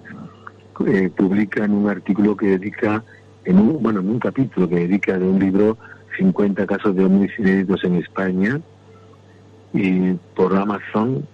eh, 0.88 1.12
publica 1.16 1.66
en 1.66 1.72
un 1.72 1.90
artículo 1.90 2.36
que 2.36 2.58
dedica 2.58 3.04
en 3.46 3.60
un, 3.60 3.84
bueno, 3.84 4.00
en 4.00 4.10
un 4.10 4.20
capítulo 4.20 4.68
que 4.68 4.76
dedica 4.76 5.20
de 5.20 5.28
un 5.28 5.40
libro 5.40 5.78
50 6.18 6.66
casos 6.66 6.96
de 6.96 7.06
ovnis 7.06 7.38
inéditos 7.38 7.84
en 7.84 7.96
España 7.96 8.62
y 9.74 10.14
por 10.36 10.56
Amazon, 10.56 11.28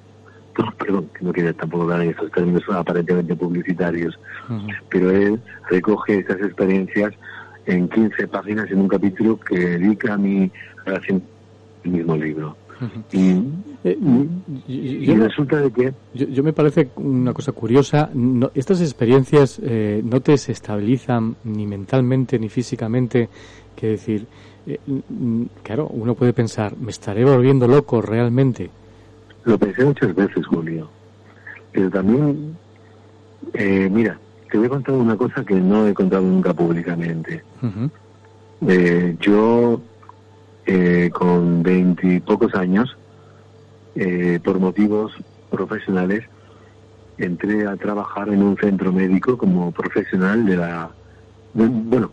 perdón, 0.77 1.09
que 1.13 1.25
no 1.25 1.33
quería 1.33 1.53
tampoco 1.53 1.87
dar 1.87 2.01
en 2.01 2.11
esos 2.11 2.31
términos 2.31 2.63
aparentemente 2.69 3.35
publicitarios, 3.35 4.17
pero 4.89 5.11
él 5.11 5.41
recoge 5.69 6.19
esas 6.19 6.37
experiencias 6.41 7.13
en 7.65 7.87
15 7.87 8.27
páginas 8.27 8.69
en 8.71 8.79
un 8.79 8.87
capítulo 8.87 9.39
que 9.39 9.57
dedica 9.57 10.13
a 10.13 10.17
mi 10.17 10.51
relación 10.85 11.21
el 11.83 11.91
mismo 11.91 12.15
libro. 12.15 12.55
Y, 13.11 13.31
eh, 13.83 13.97
y, 14.67 15.13
resulta 15.15 15.57
de 15.57 15.71
que... 15.71 15.93
Yo, 16.13 16.43
me 16.43 16.53
parece 16.53 16.89
una 16.95 17.33
cosa 17.33 17.51
curiosa, 17.51 18.09
estas 18.53 18.79
experiencias 18.79 19.59
eh, 19.61 20.01
no 20.03 20.21
te 20.21 20.31
desestabilizan 20.33 21.35
ni 21.43 21.67
mentalmente 21.67 22.39
ni 22.39 22.47
físicamente, 22.47 23.27
que 23.75 23.87
decir, 23.87 24.27
eh, 24.69 25.47
claro, 25.63 25.87
uno 25.87 26.15
puede 26.15 26.33
pensar, 26.33 26.77
¿me 26.77 26.91
estaré 26.91 27.25
volviendo 27.25 27.67
loco 27.67 28.01
realmente? 28.01 28.69
Lo 29.45 29.57
pensé 29.57 29.85
muchas 29.85 30.13
veces, 30.13 30.45
Julio, 30.45 30.89
pero 31.71 31.89
también, 31.89 32.57
mira, 33.53 34.19
te 34.51 34.57
voy 34.57 34.67
a 34.67 34.69
contar 34.69 34.95
una 34.95 35.15
cosa 35.15 35.43
que 35.43 35.55
no 35.55 35.87
he 35.87 35.93
contado 35.93 36.23
nunca 36.23 36.53
públicamente. 36.53 37.43
yo 39.21 39.81
eh, 40.71 41.09
con 41.11 41.63
veintipocos 41.63 42.53
años, 42.53 42.95
eh, 43.95 44.39
por 44.43 44.59
motivos 44.59 45.11
profesionales, 45.49 46.25
entré 47.17 47.65
a 47.65 47.75
trabajar 47.75 48.29
en 48.29 48.43
un 48.43 48.55
centro 48.55 48.91
médico 48.91 49.35
como 49.35 49.71
profesional 49.71 50.45
de 50.45 50.57
la, 50.57 50.91
bueno, 51.55 52.11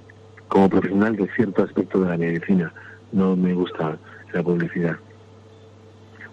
como 0.49 0.69
profesional 0.69 1.17
de 1.17 1.29
cierto 1.35 1.65
aspecto 1.65 2.01
de 2.01 2.11
la 2.11 2.17
medicina. 2.17 2.73
No 3.13 3.37
me 3.37 3.55
gusta 3.55 3.99
la 4.33 4.43
publicidad. 4.43 4.97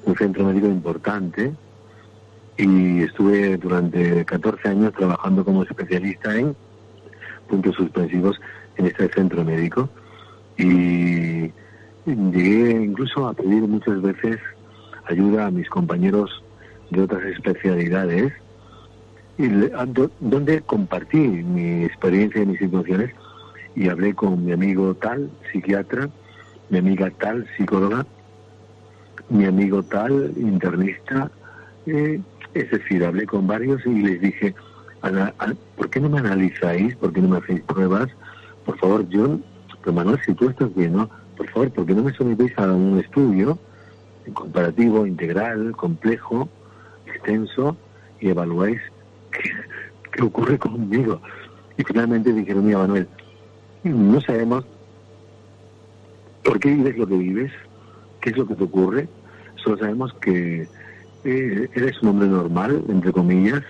un 0.05 0.16
centro 0.16 0.43
médico 0.43 0.68
importante 0.68 1.53
y 2.57 3.03
estuve 3.03 3.57
durante 3.57 4.26
14 4.26 4.70
años 4.70 4.93
trabajando 4.93 5.45
como 5.45 5.64
especialista 5.64 6.36
en 6.38 6.55
puntos 7.47 7.76
suspensivos 7.76 8.39
en 8.78 8.88
este 8.88 9.07
centro 9.09 9.43
médico 9.45 9.89
y 10.57 11.51
llegué 12.05 12.84
incluso 12.84 13.28
a 13.28 13.34
pedir 13.34 13.61
muchas 13.64 14.01
veces 14.01 14.39
ayuda 15.05 15.47
a 15.47 15.51
mis 15.51 15.70
compañeros 15.70 16.43
de 16.91 17.01
otras 17.01 17.24
especialidades 17.24 18.34
y 19.38 19.47
donde 20.20 20.61
compartí 20.61 21.18
mi 21.18 21.86
experiencia 21.86 22.43
y 22.43 22.45
mis 22.45 22.59
situaciones 22.59 23.14
y 23.76 23.89
hablé 23.89 24.13
con 24.13 24.45
mi 24.45 24.51
amigo 24.51 24.93
tal 24.95 25.30
psiquiatra, 25.51 26.09
mi 26.69 26.78
amiga 26.80 27.09
tal 27.19 27.47
psicóloga, 27.57 28.05
mi 29.30 29.45
amigo 29.45 29.84
tal 29.84 30.34
internista, 30.38 31.32
eh, 31.86 32.19
es 32.53 32.71
decir, 32.71 33.03
hablé 33.03 33.26
con 33.26 33.47
varios 33.47 33.86
y 33.86 34.01
les 34.01 34.21
dije, 34.21 34.55
¿por 35.76 35.89
qué 35.89 35.99
no 35.99 36.09
me 36.09 36.19
analizáis? 36.19 36.95
¿Por 36.95 37.11
qué 37.11 37.21
no 37.21 37.30
me 37.30 37.38
hacéis 37.38 37.61
pruebas? 37.61 38.09
Por 38.65 38.78
favor, 38.78 39.05
John, 39.11 39.43
pero 39.82 39.93
Manuel, 39.93 40.19
si 40.26 40.34
tú 40.34 40.49
estás 40.49 40.74
bien, 40.76 40.93
¿no? 40.93 41.09
Por 41.36 41.49
favor, 41.49 41.71
¿por 41.71 41.86
qué 41.86 41.93
no 41.93 42.03
me 42.03 42.13
sometéis 42.13 42.57
a 42.57 42.71
un 42.71 42.99
estudio 42.99 43.57
comparativo, 44.34 45.05
integral, 45.05 45.74
complejo, 45.76 46.47
extenso 47.07 47.76
y 48.21 48.30
evaluáis 48.30 48.80
qué, 49.32 50.21
ocurre 50.21 50.57
conmigo? 50.57 51.19
Y 51.78 51.84
finalmente 51.84 52.32
dijeron, 52.32 52.65
mira, 52.65 52.78
Manuel, 52.78 53.07
no 53.84 54.22
sabemos 54.22 54.66
por 56.44 56.60
qué 56.60 56.70
vives 56.70 56.98
lo 56.98 57.08
que 57.08 57.18
vives, 57.18 57.52
qué 58.22 58.30
es 58.30 58.38
lo 58.38 58.48
que 58.48 58.56
te 58.56 58.64
ocurre, 58.64 59.08
solo 59.56 59.78
sabemos 59.78 60.14
que 60.22 60.68
eh, 61.24 61.70
eres 61.74 62.02
un 62.02 62.10
hombre 62.10 62.28
normal, 62.28 62.84
entre 62.90 63.12
comillas, 63.12 63.64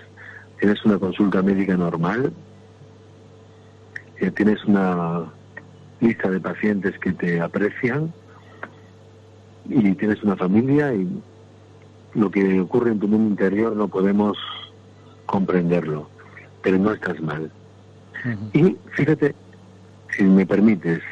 tienes 0.58 0.84
una 0.84 0.98
consulta 0.98 1.42
médica 1.42 1.76
normal, 1.76 2.32
eh, 4.20 4.30
tienes 4.30 4.64
una 4.64 5.32
lista 6.00 6.30
de 6.30 6.40
pacientes 6.40 6.98
que 6.98 7.12
te 7.12 7.40
aprecian 7.40 8.12
y 9.68 9.92
tienes 9.94 10.22
una 10.22 10.36
familia 10.36 10.94
y 10.94 11.08
lo 12.14 12.30
que 12.30 12.60
ocurre 12.60 12.92
en 12.92 13.00
tu 13.00 13.08
mundo 13.08 13.30
interior 13.30 13.74
no 13.74 13.88
podemos 13.88 14.36
comprenderlo, 15.26 16.08
pero 16.62 16.78
no 16.78 16.92
estás 16.92 17.20
mal. 17.20 17.50
Y 18.52 18.76
fíjate, 18.92 19.34
si 20.16 20.24
me 20.24 20.46
permites, 20.46 21.02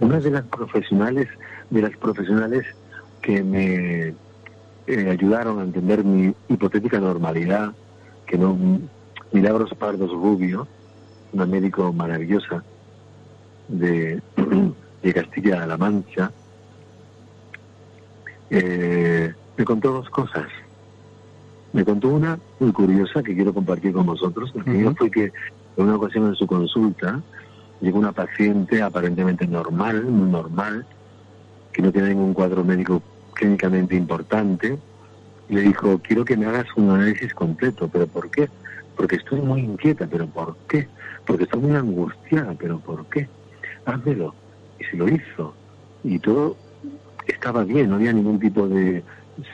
una 0.00 0.20
de 0.20 0.30
las 0.30 0.44
profesionales, 0.44 1.28
de 1.70 1.82
las 1.82 1.96
profesionales 1.96 2.64
que 3.22 3.42
me 3.42 4.14
eh, 4.86 5.10
ayudaron 5.10 5.58
a 5.58 5.62
entender 5.62 6.04
mi 6.04 6.34
hipotética 6.48 7.00
normalidad, 7.00 7.72
que 8.26 8.36
no 8.36 8.56
Milagros 9.32 9.70
Pardos 9.74 10.10
Rubio, 10.10 10.66
una 11.32 11.46
médico 11.46 11.92
maravillosa 11.92 12.62
de, 13.68 14.20
de 15.02 15.14
Castilla-La 15.14 15.76
Mancha, 15.76 16.30
eh, 18.50 19.32
me 19.56 19.64
contó 19.64 19.92
dos 19.92 20.08
cosas. 20.10 20.46
Me 21.72 21.84
contó 21.84 22.08
una 22.08 22.38
muy 22.60 22.72
curiosa 22.72 23.22
que 23.22 23.34
quiero 23.34 23.52
compartir 23.52 23.92
con 23.92 24.06
vosotros. 24.06 24.52
La 24.54 24.62
primera 24.62 24.94
fue 24.94 25.10
que 25.10 25.32
en 25.76 25.84
una 25.84 25.96
ocasión 25.96 26.26
en 26.28 26.36
su 26.36 26.46
consulta 26.46 27.20
llegó 27.84 27.98
una 27.98 28.12
paciente 28.12 28.82
aparentemente 28.82 29.46
normal, 29.46 30.04
muy 30.04 30.30
normal, 30.30 30.86
que 31.72 31.82
no 31.82 31.92
tiene 31.92 32.10
ningún 32.10 32.34
cuadro 32.34 32.64
médico 32.64 33.02
clínicamente 33.34 33.94
importante, 33.94 34.78
y 35.48 35.54
le 35.54 35.62
dijo, 35.62 35.98
quiero 35.98 36.24
que 36.24 36.36
me 36.36 36.46
hagas 36.46 36.66
un 36.76 36.90
análisis 36.90 37.34
completo, 37.34 37.88
pero 37.92 38.06
¿por 38.06 38.30
qué? 38.30 38.48
Porque 38.96 39.16
estoy 39.16 39.40
muy 39.40 39.60
inquieta, 39.60 40.06
pero 40.06 40.26
¿por 40.26 40.56
qué? 40.68 40.88
Porque 41.26 41.44
estoy 41.44 41.60
muy 41.60 41.76
angustiada, 41.76 42.54
pero 42.58 42.78
¿por 42.78 43.04
qué? 43.06 43.28
Házmelo. 43.84 44.34
Y 44.80 44.84
se 44.84 44.96
lo 44.96 45.08
hizo. 45.08 45.54
Y 46.02 46.18
todo 46.18 46.56
estaba 47.26 47.64
bien, 47.64 47.90
no 47.90 47.96
había 47.96 48.12
ningún 48.12 48.38
tipo 48.38 48.66
de 48.68 49.02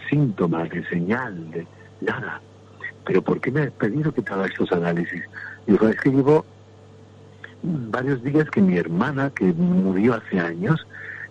síntomas, 0.08 0.68
de 0.70 0.84
señal, 0.88 1.50
de 1.50 1.66
nada. 2.00 2.40
Pero 3.04 3.22
¿por 3.22 3.40
qué 3.40 3.50
me 3.50 3.62
has 3.62 3.72
pedido 3.72 4.12
que 4.12 4.22
te 4.22 4.32
haga 4.32 4.46
esos 4.46 4.70
análisis? 4.72 5.22
Y 5.66 5.72
dijo, 5.72 5.88
es 5.88 5.96
que 6.00 6.10
llevo 6.10 6.44
varios 7.62 8.22
días 8.22 8.48
que 8.50 8.61
mi 8.61 8.76
hermana, 8.76 9.30
que 9.30 9.52
murió 9.52 10.14
hace 10.14 10.40
años, 10.40 10.86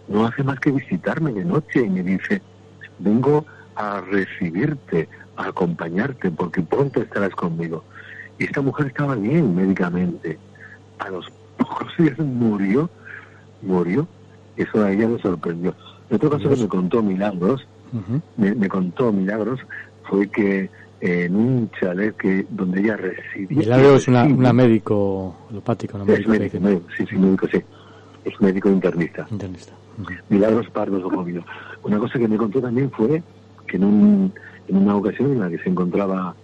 no 0.07 0.25
hace 0.25 0.43
más 0.43 0.59
que 0.59 0.71
visitarme 0.71 1.31
de 1.33 1.45
noche 1.45 1.81
y 1.81 1.89
me 1.89 2.03
dice, 2.03 2.41
vengo 2.99 3.45
a 3.75 4.01
recibirte, 4.01 5.07
a 5.37 5.47
acompañarte, 5.47 6.31
porque 6.31 6.61
pronto 6.61 7.01
estarás 7.01 7.31
conmigo. 7.31 7.83
Y 8.37 8.45
esta 8.45 8.61
mujer 8.61 8.87
estaba 8.87 9.15
bien 9.15 9.55
médicamente. 9.55 10.37
A 10.99 11.09
los 11.09 11.25
pocos 11.57 11.95
días 11.97 12.17
murió, 12.19 12.89
murió. 13.61 14.07
Eso 14.57 14.83
a 14.83 14.91
ella 14.91 15.07
me 15.07 15.19
sorprendió. 15.19 15.73
En 16.09 16.15
otro 16.15 16.29
caso 16.29 16.49
que 16.49 16.55
me 16.55 16.67
contó 16.67 17.01
milagros, 17.01 17.65
me, 18.35 18.67
contó 18.67 19.11
milagros, 19.11 19.59
fue 20.03 20.27
que 20.27 20.69
en 21.01 21.35
un 21.35 21.71
chalet 21.79 22.15
que 22.15 22.45
donde 22.49 22.81
ella 22.81 22.97
residía. 22.97 23.57
Milagros 23.57 24.01
es 24.01 24.07
una, 24.07 24.23
una 24.23 24.53
médico 24.53 25.35
alopático, 25.49 25.97
una 25.97 26.05
médico, 26.05 26.29
médico, 26.59 26.87
sí, 26.97 27.05
sí, 27.09 27.15
médico, 27.15 27.47
sí. 27.51 27.61
Es 28.25 28.41
médico 28.41 28.69
internista. 28.69 29.25
Internista. 29.31 29.73
Milagros 30.29 30.69
Pardos 30.69 31.01
Rubio. 31.03 31.43
Una 31.83 31.97
cosa 31.97 32.19
que 32.19 32.27
me 32.27 32.37
contó 32.37 32.61
también 32.61 32.91
fue 32.91 33.21
que 33.67 33.77
en, 33.77 33.83
un, 33.83 34.33
en 34.67 34.77
una 34.77 34.95
ocasión 34.95 35.31
en 35.31 35.39
la 35.39 35.49
que 35.49 35.57
se 35.59 35.69
encontraba 35.69 36.35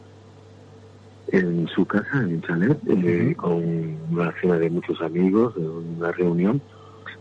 en 1.31 1.67
su 1.67 1.85
casa, 1.85 2.21
en 2.21 2.41
chalet, 2.41 2.77
eh, 2.87 3.33
con 3.35 3.97
una 4.11 4.31
cena 4.39 4.57
de 4.57 4.69
muchos 4.69 5.01
amigos, 5.01 5.55
una 5.57 6.11
reunión, 6.11 6.61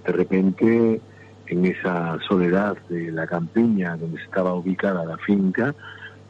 de 0.07 0.13
repente 0.13 1.01
en 1.47 1.65
esa 1.67 2.19
soledad 2.27 2.77
de 2.89 3.11
la 3.11 3.27
campiña 3.27 3.97
donde 3.97 4.21
estaba 4.23 4.55
ubicada 4.55 5.05
la 5.05 5.19
finca, 5.19 5.75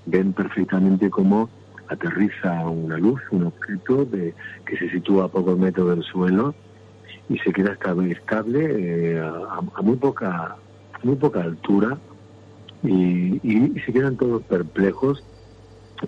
ven 0.07 0.33
perfectamente 0.33 1.11
cómo 1.11 1.49
aterriza 1.89 2.67
una 2.67 2.97
luz, 2.99 3.21
un 3.31 3.47
objeto 3.47 4.05
de, 4.05 4.35
que 4.67 4.77
se 4.77 4.91
sitúa 4.91 5.27
a 5.27 5.29
pocos 5.29 5.59
metros 5.59 5.91
del 5.91 6.03
suelo 6.03 6.55
y 7.29 7.39
se 7.39 7.53
queda 7.53 7.73
estable, 7.73 9.15
eh, 9.15 9.21
a, 9.21 9.83
muy 9.83 9.97
poca 9.97 10.57
muy 11.03 11.17
poca 11.17 11.43
altura 11.43 11.99
y, 12.83 13.41
y, 13.43 13.81
se 13.85 13.93
quedan 13.93 14.17
todos 14.17 14.43
perplejos 14.45 15.23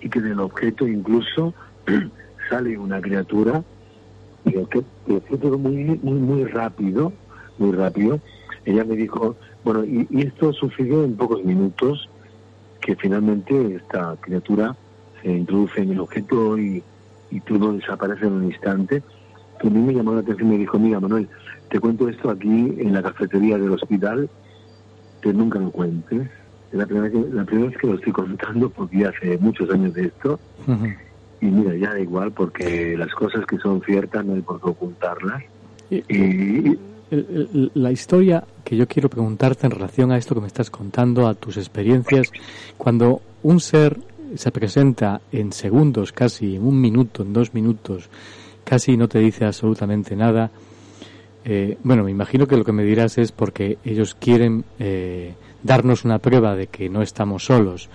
y 0.01 0.09
que 0.09 0.21
del 0.21 0.39
objeto 0.39 0.87
incluso 0.87 1.53
sale 2.49 2.77
una 2.77 2.99
criatura 2.99 3.63
y 4.45 4.55
el 4.55 4.63
objeto 4.63 5.57
muy 5.57 5.99
muy 6.01 6.19
muy 6.19 6.45
rápido 6.45 7.13
muy 7.57 7.71
rápido. 7.71 8.19
Ella 8.65 8.83
me 8.83 8.95
dijo 8.95 9.35
bueno 9.63 9.83
y, 9.85 10.07
esto 10.19 10.53
sucedió 10.53 11.03
en 11.03 11.15
pocos 11.15 11.43
minutos 11.43 12.09
que 12.87 12.95
finalmente 12.95 13.75
esta 13.75 14.15
criatura 14.21 14.73
se 15.21 15.29
introduce 15.29 15.81
en 15.81 15.91
el 15.91 15.99
objeto 15.99 16.57
y, 16.57 16.81
y 17.29 17.41
todo 17.41 17.73
desaparece 17.73 18.27
en 18.27 18.31
un 18.31 18.45
instante 18.45 19.03
que 19.59 19.67
a 19.67 19.69
mí 19.69 19.81
me 19.81 19.93
llamó 19.93 20.13
la 20.13 20.21
atención 20.21 20.47
y 20.47 20.51
me 20.53 20.57
dijo, 20.59 20.79
mira 20.79 21.01
Manuel, 21.01 21.27
te 21.69 21.81
cuento 21.81 22.07
esto 22.07 22.29
aquí 22.29 22.75
en 22.77 22.93
la 22.93 23.03
cafetería 23.03 23.57
del 23.57 23.71
hospital, 23.71 24.29
que 25.21 25.33
nunca 25.33 25.59
lo 25.59 25.69
cuentes. 25.71 26.29
Es 26.71 26.77
la 26.77 26.85
primera, 26.85 27.11
que, 27.11 27.19
la 27.29 27.43
primera 27.43 27.69
vez 27.69 27.77
que 27.77 27.87
lo 27.87 27.95
estoy 27.95 28.13
contando 28.13 28.69
porque 28.69 28.99
ya 28.99 29.09
hace 29.09 29.37
muchos 29.37 29.69
años 29.69 29.93
de 29.93 30.05
esto. 30.05 30.39
Y 31.41 31.45
mira, 31.47 31.75
ya 31.75 31.91
da 31.91 31.99
igual 31.99 32.31
porque 32.31 32.95
las 32.97 33.13
cosas 33.13 33.45
que 33.45 33.57
son 33.57 33.81
ciertas 33.81 34.23
no 34.23 34.33
hay 34.35 34.41
por 34.41 34.61
qué 34.61 34.69
ocultarlas. 34.69 35.43
Y, 35.89 36.77
la 37.09 37.91
historia 37.91 38.43
que 38.63 38.75
yo 38.75 38.87
quiero 38.87 39.09
preguntarte 39.09 39.65
en 39.65 39.71
relación 39.71 40.11
a 40.11 40.17
esto 40.17 40.35
que 40.35 40.41
me 40.41 40.47
estás 40.47 40.69
contando, 40.69 41.27
a 41.27 41.35
tus 41.35 41.57
experiencias, 41.57 42.31
cuando 42.77 43.21
un 43.43 43.59
ser 43.59 43.97
se 44.35 44.51
presenta 44.51 45.21
en 45.31 45.53
segundos, 45.53 46.11
casi 46.11 46.55
en 46.55 46.67
un 46.67 46.79
minuto, 46.79 47.23
en 47.23 47.33
dos 47.33 47.53
minutos, 47.53 48.09
casi 48.63 48.97
no 48.97 49.07
te 49.07 49.19
dice 49.19 49.45
absolutamente 49.45 50.15
nada. 50.15 50.51
Eh, 51.45 51.77
bueno, 51.83 52.03
me 52.03 52.11
imagino 52.11 52.45
que 52.45 52.57
lo 52.57 52.65
que 52.65 52.73
me 52.73 52.83
dirás 52.83 53.17
es 53.17 53.31
porque 53.31 53.77
ellos 53.85 54.15
quieren 54.15 54.65
eh, 54.79 55.33
darnos 55.63 56.03
una 56.03 56.19
prueba 56.19 56.55
de 56.55 56.67
que 56.67 56.89
no 56.89 57.01
estamos 57.01 57.45
solos, 57.45 57.89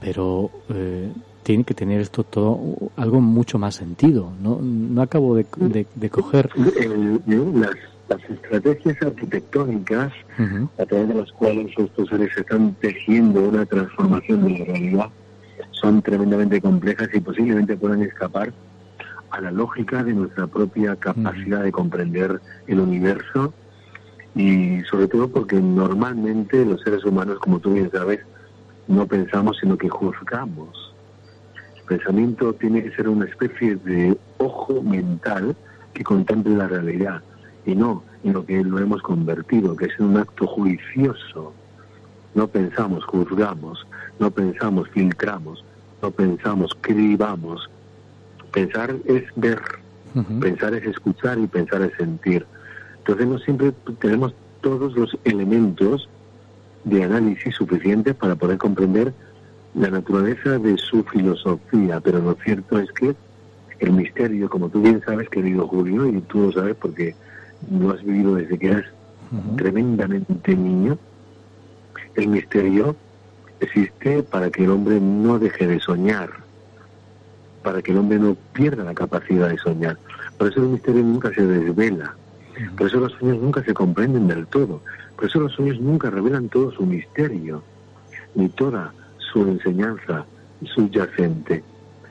pero 0.00 0.50
eh, 0.68 1.10
tiene 1.42 1.64
que 1.64 1.74
tener 1.74 2.00
esto 2.00 2.22
todo 2.22 2.60
algo 2.96 3.20
mucho 3.20 3.58
más 3.58 3.74
sentido. 3.74 4.30
No, 4.40 4.60
no 4.60 5.02
acabo 5.02 5.34
de, 5.34 5.44
coger. 5.44 6.50
Las, 6.56 7.70
las, 8.14 8.30
estrategias 8.30 8.96
arquitectónicas 9.02 10.12
a 10.78 10.86
través 10.86 11.08
de 11.08 11.14
las 11.14 11.32
cuales 11.32 11.72
estos 11.76 12.08
seres 12.08 12.36
están 12.36 12.74
tejiendo 12.74 13.40
una 13.40 13.66
transformación 13.66 14.44
de 14.44 14.58
la 14.58 14.64
realidad 14.64 15.10
son 15.70 16.00
tremendamente 16.02 16.60
complejas 16.60 17.08
y 17.12 17.20
posiblemente 17.20 17.76
puedan 17.76 18.02
escapar 18.02 18.52
a 19.30 19.40
la 19.40 19.50
lógica 19.50 20.04
de 20.04 20.12
nuestra 20.12 20.46
propia 20.46 20.94
capacidad 20.96 21.62
de 21.62 21.72
comprender 21.72 22.40
el 22.66 22.80
universo 22.80 23.52
y 24.34 24.80
sobre 24.82 25.08
todo 25.08 25.28
porque 25.28 25.60
normalmente 25.60 26.64
los 26.64 26.80
seres 26.82 27.04
humanos, 27.04 27.38
como 27.38 27.58
tú 27.58 27.74
bien 27.74 27.90
sabes, 27.90 28.20
no 28.88 29.06
pensamos, 29.06 29.58
sino 29.60 29.76
que 29.76 29.88
juzgamos. 29.88 30.94
El 31.76 31.98
pensamiento 31.98 32.52
tiene 32.54 32.82
que 32.82 32.94
ser 32.94 33.08
una 33.08 33.26
especie 33.26 33.76
de 33.76 34.16
ojo 34.38 34.82
mental 34.82 35.56
que 35.94 36.04
contemple 36.04 36.56
la 36.56 36.68
realidad 36.68 37.22
y 37.64 37.74
no 37.74 38.02
en 38.24 38.32
lo 38.32 38.44
que 38.44 38.62
lo 38.62 38.78
hemos 38.78 39.02
convertido, 39.02 39.76
que 39.76 39.86
es 39.86 39.98
un 39.98 40.16
acto 40.16 40.46
juicioso. 40.46 41.52
No 42.34 42.48
pensamos, 42.48 43.04
juzgamos, 43.04 43.86
no 44.18 44.30
pensamos, 44.30 44.88
filtramos, 44.90 45.64
no 46.00 46.10
pensamos, 46.10 46.76
cribamos. 46.80 47.68
Pensar 48.52 48.94
es 49.06 49.24
ver, 49.36 49.60
pensar 50.40 50.74
es 50.74 50.86
escuchar 50.86 51.38
y 51.38 51.46
pensar 51.46 51.82
es 51.82 51.94
sentir. 51.96 52.46
Entonces 52.98 53.26
no 53.26 53.38
siempre 53.38 53.72
tenemos 53.98 54.34
todos 54.60 54.94
los 54.94 55.16
elementos 55.24 56.08
de 56.84 57.04
análisis 57.04 57.54
suficientes 57.54 58.14
para 58.14 58.36
poder 58.36 58.58
comprender 58.58 59.12
la 59.74 59.90
naturaleza 59.90 60.58
de 60.58 60.76
su 60.76 61.02
filosofía, 61.04 62.00
pero 62.00 62.20
lo 62.20 62.34
cierto 62.34 62.78
es 62.78 62.90
que 62.92 63.14
el 63.80 63.92
misterio, 63.92 64.48
como 64.48 64.68
tú 64.68 64.80
bien 64.80 65.02
sabes, 65.04 65.28
querido 65.28 65.66
Julio, 65.66 66.06
y 66.06 66.20
tú 66.22 66.42
lo 66.42 66.52
sabes 66.52 66.76
porque 66.76 67.14
lo 67.70 67.90
has 67.90 68.02
vivido 68.02 68.34
desde 68.34 68.58
que 68.58 68.68
eras 68.68 68.84
tremendamente 69.56 70.54
niño, 70.54 70.98
el 72.16 72.28
misterio 72.28 72.96
existe 73.60 74.22
para 74.22 74.50
que 74.50 74.64
el 74.64 74.70
hombre 74.70 75.00
no 75.00 75.38
deje 75.38 75.66
de 75.66 75.80
soñar, 75.80 76.30
para 77.62 77.80
que 77.80 77.92
el 77.92 77.98
hombre 77.98 78.18
no 78.18 78.36
pierda 78.52 78.84
la 78.84 78.94
capacidad 78.94 79.48
de 79.48 79.58
soñar. 79.58 79.96
Por 80.36 80.48
eso 80.48 80.60
el 80.60 80.68
misterio 80.68 81.02
nunca 81.02 81.32
se 81.32 81.46
desvela, 81.46 82.14
por 82.76 82.88
eso 82.88 83.00
los 83.00 83.12
sueños 83.12 83.38
nunca 83.38 83.62
se 83.62 83.72
comprenden 83.72 84.26
del 84.26 84.46
todo, 84.46 84.82
por 85.16 85.26
eso 85.26 85.40
los 85.40 85.52
sueños 85.52 85.80
nunca 85.80 86.10
revelan 86.10 86.48
todo 86.48 86.70
su 86.72 86.84
misterio, 86.84 87.62
ni 88.34 88.48
toda 88.48 88.92
su 89.18 89.46
enseñanza 89.46 90.26
subyacente, 90.64 91.62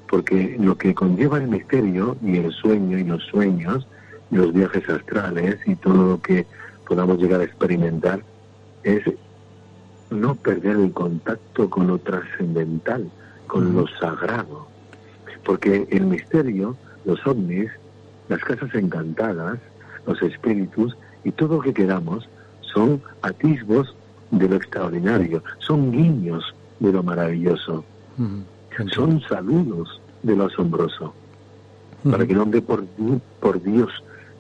porque 0.10 0.58
lo 0.60 0.78
que 0.78 0.94
conlleva 0.94 1.38
el 1.38 1.48
misterio 1.48 2.18
y 2.24 2.38
el 2.38 2.52
sueño 2.52 2.98
y 2.98 3.04
los 3.04 3.24
sueños, 3.26 3.88
los 4.32 4.54
viajes 4.54 4.88
astrales 4.90 5.58
y 5.66 5.76
todo 5.76 6.12
lo 6.12 6.22
que 6.22 6.46
podamos 6.88 7.20
llegar 7.20 7.42
a 7.42 7.44
experimentar 7.44 8.22
es 8.84 9.04
no 10.10 10.36
perder 10.36 10.78
el 10.78 10.92
contacto 10.92 11.70
con 11.70 11.88
lo 11.88 11.98
trascendental, 12.00 13.10
con 13.48 13.76
lo 13.76 13.88
sagrado. 14.00 14.68
Porque 15.46 15.88
el 15.90 16.06
misterio, 16.06 16.76
los 17.06 17.26
ovnis, 17.26 17.72
las 18.30 18.44
casas 18.44 18.74
encantadas, 18.76 19.60
los 20.06 20.22
espíritus 20.22 20.98
y 21.24 21.32
todo 21.32 21.58
lo 21.58 21.62
que 21.62 21.74
queramos 21.74 22.28
son 22.62 23.02
atisbos 23.22 23.96
de 24.32 24.48
lo 24.48 24.56
extraordinario, 24.56 25.44
son 25.60 25.92
guiños 25.92 26.56
de 26.80 26.92
lo 26.92 27.04
maravilloso, 27.04 27.84
son 28.94 29.22
saludos 29.22 30.02
de 30.24 30.36
lo 30.36 30.46
asombroso, 30.46 31.14
para 32.10 32.26
que 32.26 32.34
el 32.34 32.40
hombre 32.40 32.62
por, 32.62 32.86
por 33.40 33.62
Dios 33.62 33.92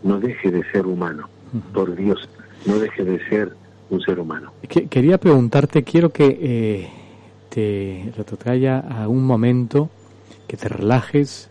no 0.03 0.19
deje 0.19 0.51
de 0.51 0.63
ser 0.71 0.85
humano, 0.85 1.29
por 1.73 1.95
Dios 1.95 2.27
no 2.65 2.79
deje 2.79 3.03
de 3.03 3.19
ser 3.27 3.55
un 3.89 4.01
ser 4.01 4.19
humano. 4.19 4.53
quería 4.67 5.17
preguntarte, 5.17 5.83
quiero 5.83 6.09
que 6.09 6.37
eh, 6.41 6.89
te 7.49 8.11
retrotraiga 8.15 8.79
a 8.79 9.07
un 9.07 9.25
momento, 9.25 9.89
que 10.47 10.57
te 10.57 10.69
relajes, 10.69 11.49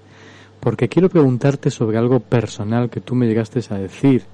porque 0.60 0.88
quiero 0.88 1.08
preguntarte 1.08 1.70
sobre 1.70 1.98
algo 1.98 2.20
personal 2.20 2.90
que 2.90 3.00
tú 3.00 3.14
me 3.14 3.26
llegaste 3.26 3.60
a 3.70 3.78
decir 3.78 4.24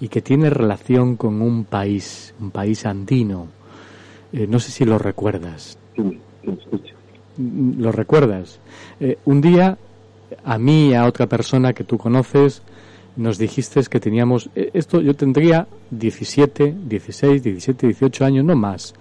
y 0.00 0.08
que 0.08 0.20
tiene 0.20 0.50
relación 0.50 1.16
con 1.16 1.42
un 1.42 1.64
país, 1.64 2.34
un 2.40 2.50
país 2.50 2.86
andino. 2.86 3.48
Eh, 4.32 4.46
no 4.48 4.58
sé 4.58 4.70
si 4.70 4.84
lo 4.84 4.98
recuerdas. 4.98 5.78
Sí, 5.94 6.20
lo 6.42 6.52
escucho. 6.52 6.94
Mm, 7.36 7.80
¿Lo 7.80 7.92
recuerdas? 7.92 8.60
Eh, 9.00 9.18
un 9.24 9.40
día, 9.40 9.78
a 10.44 10.58
mí 10.58 10.90
y 10.90 10.94
a 10.94 11.06
otra 11.06 11.26
persona 11.26 11.72
que 11.72 11.84
tú 11.84 11.98
conoces, 11.98 12.62
nos 13.16 13.38
dijiste 13.38 13.82
que 13.84 14.00
teníamos, 14.00 14.50
eh, 14.54 14.70
esto 14.74 15.00
yo 15.00 15.14
tendría 15.14 15.66
17, 15.90 16.74
16, 16.86 17.42
17, 17.42 17.86
18 17.86 18.24
años, 18.24 18.44
no 18.44 18.56
más. 18.56 18.94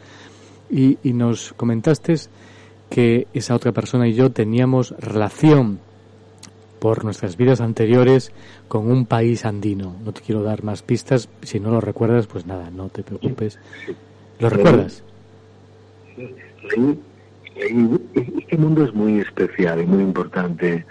Y, 0.70 0.98
y 1.04 1.14
nos 1.14 1.54
comentaste 1.54 2.16
que 2.90 3.28
esa 3.34 3.56
otra 3.56 3.72
persona 3.72 4.08
y 4.08 4.14
yo 4.14 4.32
teníamos 4.32 4.92
relación 5.00 5.80
por 6.80 7.04
nuestras 7.04 7.36
vidas 7.38 7.62
anteriores 7.62 8.32
con 8.68 8.92
un 8.92 9.06
país 9.06 9.46
andino. 9.46 9.96
No 10.04 10.12
te 10.12 10.22
quiero 10.22 10.44
dar 10.44 10.64
más 10.64 10.82
pistas, 10.82 11.30
si 11.42 11.60
no 11.60 11.72
lo 11.72 11.82
recuerdas, 11.82 12.28
pues 12.28 12.46
nada, 12.46 12.70
no 12.70 12.90
te 12.90 13.04
preocupes. 13.04 13.60
¿Lo 14.40 14.50
recuerdas? 14.50 15.04
Este 17.56 18.58
mundo 18.58 18.84
es 18.84 18.94
muy 18.94 19.20
especial 19.20 19.82
y 19.82 19.86
muy 19.86 20.04
importante, 20.04 20.86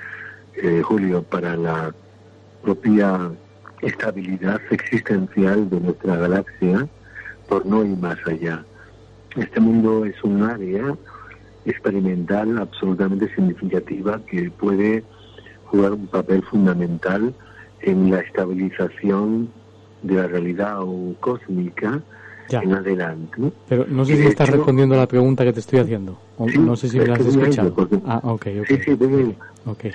eh, 0.62 0.82
Julio, 0.82 1.22
para 1.22 1.56
la 1.56 1.94
propia 2.64 3.30
estabilidad 3.82 4.60
existencial 4.70 5.68
de 5.68 5.80
nuestra 5.80 6.16
galaxia, 6.16 6.88
por 7.48 7.66
no 7.66 7.84
ir 7.84 7.96
más 7.98 8.18
allá. 8.26 8.64
Este 9.36 9.60
mundo 9.60 10.04
es 10.04 10.16
un 10.24 10.42
área 10.42 10.96
experimental 11.66 12.58
absolutamente 12.58 13.32
significativa 13.34 14.20
que 14.26 14.50
puede 14.50 15.04
jugar 15.64 15.92
un 15.92 16.06
papel 16.06 16.42
fundamental 16.44 17.34
en 17.82 18.10
la 18.10 18.20
estabilización 18.20 19.50
de 20.02 20.14
la 20.14 20.26
realidad 20.26 20.78
cósmica 21.20 22.00
en 22.50 22.72
adelante. 22.74 23.52
Pero 23.68 23.86
no 23.88 24.04
sé 24.04 24.16
si 24.16 24.26
estás 24.26 24.50
respondiendo 24.50 24.94
a 24.94 24.98
la 24.98 25.08
pregunta 25.08 25.44
que 25.44 25.52
te 25.52 25.60
estoy 25.60 25.80
haciendo. 25.80 26.18
no 26.38 26.76
sé 26.76 26.88
si 26.88 26.98
me 26.98 27.06
la 27.06 27.14
has 27.14 27.26
escuchado. 27.26 27.74
ah, 28.06 28.20
ok, 28.22 28.46
ok. 28.60 28.66
Sí, 28.68 28.78
sí, 28.84 29.36
okay. 29.66 29.92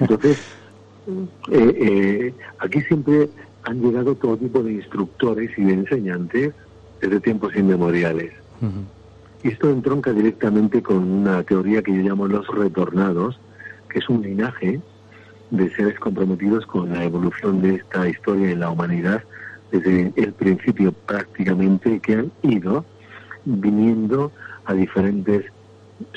Entonces, 0.00 0.38
eh, 1.06 1.32
eh, 1.50 2.34
aquí 2.58 2.80
siempre 2.82 3.28
han 3.64 3.80
llegado 3.80 4.14
todo 4.14 4.36
tipo 4.36 4.62
de 4.62 4.72
instructores 4.74 5.50
y 5.56 5.64
de 5.64 5.74
enseñantes 5.74 6.52
desde 7.00 7.20
tiempos 7.20 7.54
inmemoriales. 7.56 8.32
Y 9.42 9.48
esto 9.48 9.70
entronca 9.70 10.12
directamente 10.12 10.82
con 10.82 10.98
una 10.98 11.42
teoría 11.42 11.82
que 11.82 11.94
yo 11.94 12.02
llamo 12.02 12.26
los 12.26 12.46
retornados, 12.48 13.38
que 13.88 14.00
es 14.00 14.08
un 14.08 14.22
linaje 14.22 14.80
de 15.50 15.70
seres 15.74 15.98
comprometidos 15.98 16.66
con 16.66 16.92
la 16.92 17.04
evolución 17.04 17.62
de 17.62 17.76
esta 17.76 18.08
historia 18.08 18.50
en 18.50 18.60
la 18.60 18.70
humanidad 18.70 19.22
desde 19.72 20.12
el 20.16 20.32
principio 20.32 20.92
prácticamente 20.92 22.00
que 22.00 22.14
han 22.14 22.32
ido 22.42 22.84
viniendo 23.44 24.32
a 24.64 24.74
diferentes 24.74 25.44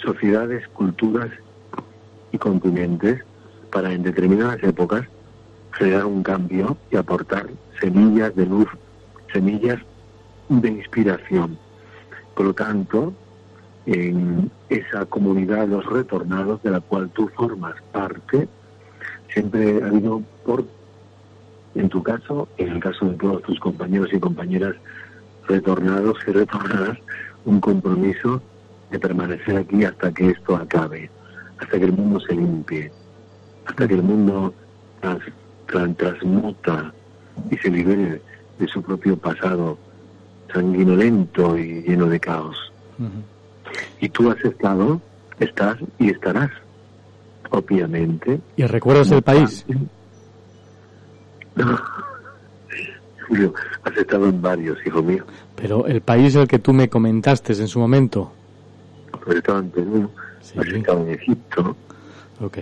sociedades, 0.04 0.68
culturas 0.70 1.30
y 2.32 2.38
continentes 2.38 3.24
para 3.74 3.92
en 3.92 4.04
determinadas 4.04 4.64
épocas 4.64 5.04
generar 5.72 6.06
un 6.06 6.22
cambio 6.22 6.78
y 6.92 6.96
aportar 6.96 7.48
semillas 7.82 8.34
de 8.36 8.46
luz, 8.46 8.68
semillas 9.34 9.80
de 10.48 10.70
inspiración. 10.70 11.58
Por 12.36 12.46
lo 12.46 12.54
tanto, 12.54 13.14
en 13.88 14.52
esa 14.70 15.06
comunidad 15.08 15.62
de 15.62 15.76
los 15.76 15.86
retornados 15.88 16.62
de 16.62 16.70
la 16.70 16.82
cual 16.82 17.10
tú 17.10 17.28
formas 17.30 17.74
parte, 17.92 18.48
siempre 19.34 19.82
ha 19.84 19.88
habido 19.88 20.22
por, 20.46 20.66
en 21.74 21.90
tu 21.90 22.04
caso, 22.04 22.48
en 22.58 22.74
el 22.74 22.80
caso 22.80 23.08
de 23.08 23.16
todos 23.16 23.42
tus 23.42 23.60
compañeros 23.60 24.10
y 24.14 24.20
compañeras 24.20 24.76
retornados 25.48 26.18
y 26.28 26.32
retornadas, 26.32 27.00
un 27.46 27.60
compromiso 27.60 28.40
de 28.92 29.00
permanecer 29.00 29.58
aquí 29.58 29.84
hasta 29.84 30.14
que 30.14 30.30
esto 30.30 30.56
acabe, 30.56 31.10
hasta 31.58 31.80
que 31.80 31.86
el 31.86 31.94
mundo 31.94 32.20
se 32.20 32.36
limpie, 32.36 32.92
hasta 33.66 33.88
que 33.88 33.94
el 33.96 34.04
mundo 34.04 34.54
transmuta 35.96 36.94
y 37.50 37.58
se 37.58 37.70
libere 37.70 38.22
de 38.60 38.68
su 38.68 38.82
propio 38.82 39.18
pasado 39.18 39.78
sanguinolento 40.54 41.58
y 41.58 41.82
lleno 41.84 42.08
de 42.08 42.20
caos. 42.20 42.72
Y 44.00 44.10
tú 44.10 44.30
has 44.30 44.40
estado, 44.46 45.02
estás 45.40 45.78
y 46.00 46.10
estarás 46.10 46.52
obviamente. 47.54 48.42
¿Y 48.56 48.66
recuerdas 48.66 49.12
el 49.12 49.22
país? 49.22 49.66
Julio, 53.28 53.54
has 53.84 53.96
estado 53.98 54.28
en 54.28 54.42
varios, 54.42 54.78
hijo 54.86 55.02
mío. 55.02 55.24
Pero 55.56 55.88
el 55.88 56.02
país 56.02 56.36
el 56.36 56.48
que 56.48 56.60
tú 56.60 56.74
me 56.74 56.90
comentaste 56.90 57.54
en 57.54 57.68
su 57.68 57.80
momento. 57.80 58.34
Has 59.14 59.36
estado 59.36 59.60
en 59.60 59.70
Perú, 59.70 60.10
has 60.40 60.68
estado 60.68 61.02
en 61.04 61.10
Egipto. 61.14 61.78
Ok, 62.42 62.58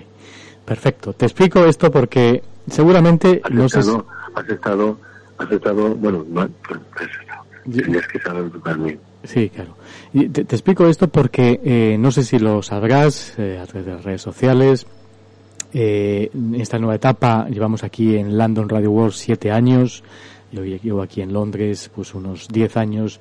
perfecto. 0.72 1.12
Te 1.12 1.26
explico 1.26 1.66
esto 1.66 1.92
porque 1.92 2.42
seguramente 2.70 3.42
has 3.44 3.76
estado, 3.76 4.06
has 4.34 4.48
estado, 4.48 4.98
has 5.38 5.52
estado, 5.52 5.96
bueno, 5.96 6.26
no, 6.30 6.44
estado. 6.44 6.82
Tienes 7.70 8.08
que 8.08 8.20
saberlo 8.20 8.58
también. 8.62 8.98
Sí, 9.26 9.50
claro. 9.50 9.76
Y 10.14 10.30
te, 10.30 10.42
explico 10.42 10.88
esto 10.88 11.10
porque 11.10 11.60
eh, 11.62 11.98
no 12.00 12.10
sé 12.10 12.24
si 12.24 12.40
lo 12.40 12.64
sabrás 12.64 13.38
eh, 13.38 13.60
a 13.62 13.66
través 13.66 13.86
de 13.86 13.94
las 13.96 14.04
redes 14.06 14.22
sociales. 14.22 14.88
Eh, 15.74 16.32
esta 16.54 16.80
nueva 16.80 16.96
etapa 16.96 17.48
llevamos 17.50 17.84
aquí 17.84 18.16
en 18.16 18.38
London 18.38 18.70
Radio 18.70 18.92
World 18.92 19.14
siete 19.14 19.52
años. 19.52 20.04
Yo 20.54 20.64
llevo 20.64 21.02
aquí 21.02 21.22
en 21.22 21.34
Londres 21.34 21.92
pues 21.94 22.14
unos 22.14 22.48
diez 22.48 22.78
años. 22.78 23.20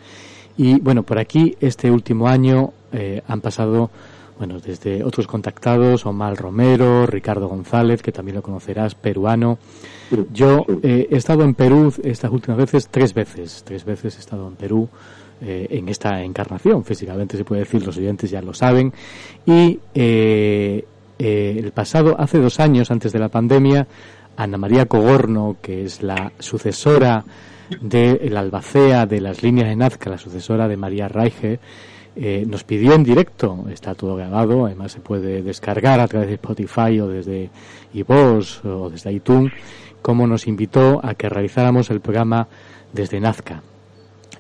Y 0.57 0.79
bueno, 0.79 1.03
por 1.03 1.19
aquí 1.19 1.57
este 1.61 1.91
último 1.91 2.29
año 2.29 2.73
eh, 2.93 3.23
han 3.27 3.41
pasado, 3.41 3.91
bueno, 4.41 4.59
desde 4.59 5.05
otros 5.05 5.27
contactados, 5.27 6.07
Omar 6.07 6.35
Romero, 6.35 7.05
Ricardo 7.05 7.47
González, 7.47 8.01
que 8.01 8.11
también 8.11 8.37
lo 8.37 8.43
conocerás, 8.43 8.95
peruano. 8.95 9.59
Yo 10.33 10.65
eh, 10.83 11.09
he 11.11 11.17
estado 11.19 11.45
en 11.45 11.53
Perú 11.53 11.93
estas 12.03 12.33
últimas 12.33 12.57
veces, 12.57 12.89
tres 12.89 13.13
veces, 13.13 13.63
tres 13.67 13.85
veces 13.85 14.17
he 14.17 14.21
estado 14.21 14.49
en 14.49 14.55
Perú. 14.55 14.89
Eh, 15.43 15.67
en 15.69 15.91
esta 15.91 16.23
encarnación, 16.23 16.85
físicamente 16.85 17.37
se 17.37 17.45
puede 17.45 17.65
decir, 17.65 17.85
los 17.85 17.99
oyentes 17.99 18.31
ya 18.31 18.41
lo 18.41 18.55
saben. 18.55 18.95
Y 19.45 19.79
eh, 19.95 20.87
el 21.19 21.73
pasado, 21.73 22.17
hace 22.19 22.39
dos 22.39 22.61
años, 22.61 22.91
antes 22.91 23.13
de 23.13 23.19
la 23.19 23.29
pandemia, 23.29 23.87
Ana 24.39 24.57
María 24.57 24.87
Cogorno, 24.87 25.57
que 25.61 25.85
es 25.85 26.03
la 26.03 26.33
sucesora 26.39 27.27
del 27.79 28.35
albacea 28.35 29.05
de 29.05 29.21
las 29.21 29.43
líneas 29.43 29.69
de 29.69 29.77
Nazca, 29.77 30.09
la 30.09 30.17
sucesora 30.17 30.67
de 30.67 30.79
María 30.79 31.09
Raige, 31.09 31.61
eh, 32.17 32.45
nos 32.47 32.65
pidió 32.65 32.95
en 32.95 33.05
directo, 33.05 33.65
está 33.71 33.95
todo 33.95 34.17
grabado, 34.17 34.67
además 34.67 34.93
se 34.93 35.01
puede 35.01 35.43
descargar 35.43 36.01
a 36.01 36.09
través 36.09 36.29
de 36.29 36.35
Spotify 36.35 37.01
o 37.01 37.09
desde 37.09 37.51
iVoox 37.95 38.65
o 38.65 38.91
desde 38.91 39.13
iTunes, 39.13 39.53
como 40.03 40.27
nos 40.27 40.47
invitó 40.47 41.01
a 41.05 41.15
que 41.15 41.29
realizáramos 41.29 41.91
el 41.91 42.01
programa 42.01 42.49
desde 42.93 43.21
Nazca. 43.21 43.63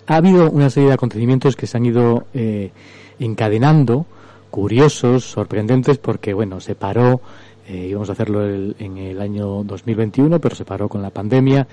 Ha 0.07 0.16
habido 0.16 0.51
una 0.51 0.71
serie 0.71 0.89
de 0.89 0.95
acontecimientos 0.95 1.55
que 1.55 1.66
se 1.66 1.77
han 1.77 1.87
ido 1.87 2.27
eh, 2.35 2.73
encadenando, 3.18 4.07
curiosos, 4.51 5.25
sorprendentes, 5.25 5.99
porque, 5.99 6.35
bueno, 6.35 6.61
se 6.61 6.75
paró, 6.75 7.21
eh, 7.68 7.87
íbamos 7.89 8.09
a 8.09 8.12
hacerlo 8.12 8.45
en 8.45 8.97
el 8.99 9.21
año 9.21 9.62
2021, 9.62 10.41
pero 10.41 10.57
se 10.57 10.64
paró 10.64 10.89
con 10.89 11.03
la 11.03 11.11
pandemia, 11.11 11.68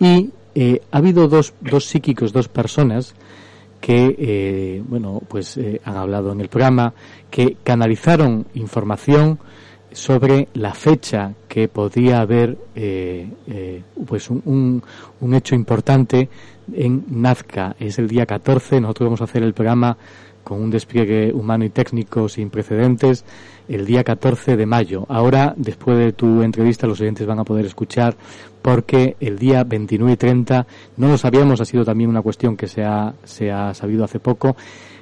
y 0.00 0.30
eh, 0.54 0.80
ha 0.90 0.98
habido 0.98 1.28
dos, 1.28 1.54
dos 1.60 1.86
psíquicos, 1.86 2.32
dos 2.32 2.48
personas, 2.48 3.14
que, 3.82 4.82
bueno, 4.86 5.20
pues 5.28 5.58
han 5.84 5.96
hablado 5.96 6.32
en 6.32 6.40
el 6.40 6.48
programa, 6.48 6.94
que 7.30 7.56
canalizaron 7.64 8.46
información 8.54 9.40
sobre 9.90 10.48
la 10.54 10.72
fecha 10.72 11.34
que 11.48 11.68
podía 11.68 12.20
haber 12.20 12.56
pues 14.06 14.30
un, 14.30 14.82
un, 15.20 15.34
hecho 15.34 15.56
importante 15.56 16.30
en 16.72 17.04
Nazca. 17.10 17.74
Es 17.78 17.98
el 17.98 18.06
día 18.06 18.24
14. 18.24 18.80
Nosotros 18.80 19.08
vamos 19.08 19.20
a 19.20 19.24
hacer 19.24 19.42
el 19.42 19.52
programa 19.52 19.98
con 20.44 20.62
un 20.62 20.70
despliegue 20.70 21.32
humano 21.32 21.64
y 21.64 21.70
técnico 21.70 22.28
sin 22.28 22.50
precedentes 22.50 23.24
el 23.68 23.86
día 23.86 24.04
14 24.04 24.56
de 24.56 24.66
mayo. 24.66 25.06
Ahora, 25.08 25.54
después 25.56 25.96
de 25.98 26.12
tu 26.12 26.42
entrevista, 26.42 26.86
los 26.86 27.00
oyentes 27.00 27.26
van 27.26 27.38
a 27.38 27.44
poder 27.44 27.66
escuchar 27.66 28.16
porque 28.60 29.16
el 29.20 29.38
día 29.38 29.64
29 29.64 30.12
y 30.12 30.16
30, 30.16 30.66
no 30.96 31.08
lo 31.08 31.18
sabíamos, 31.18 31.60
ha 31.60 31.64
sido 31.64 31.84
también 31.84 32.10
una 32.10 32.22
cuestión 32.22 32.56
que 32.56 32.68
se 32.68 32.84
ha, 32.84 33.12
se 33.24 33.50
ha 33.50 33.74
sabido 33.74 34.04
hace 34.04 34.20
poco, 34.20 34.56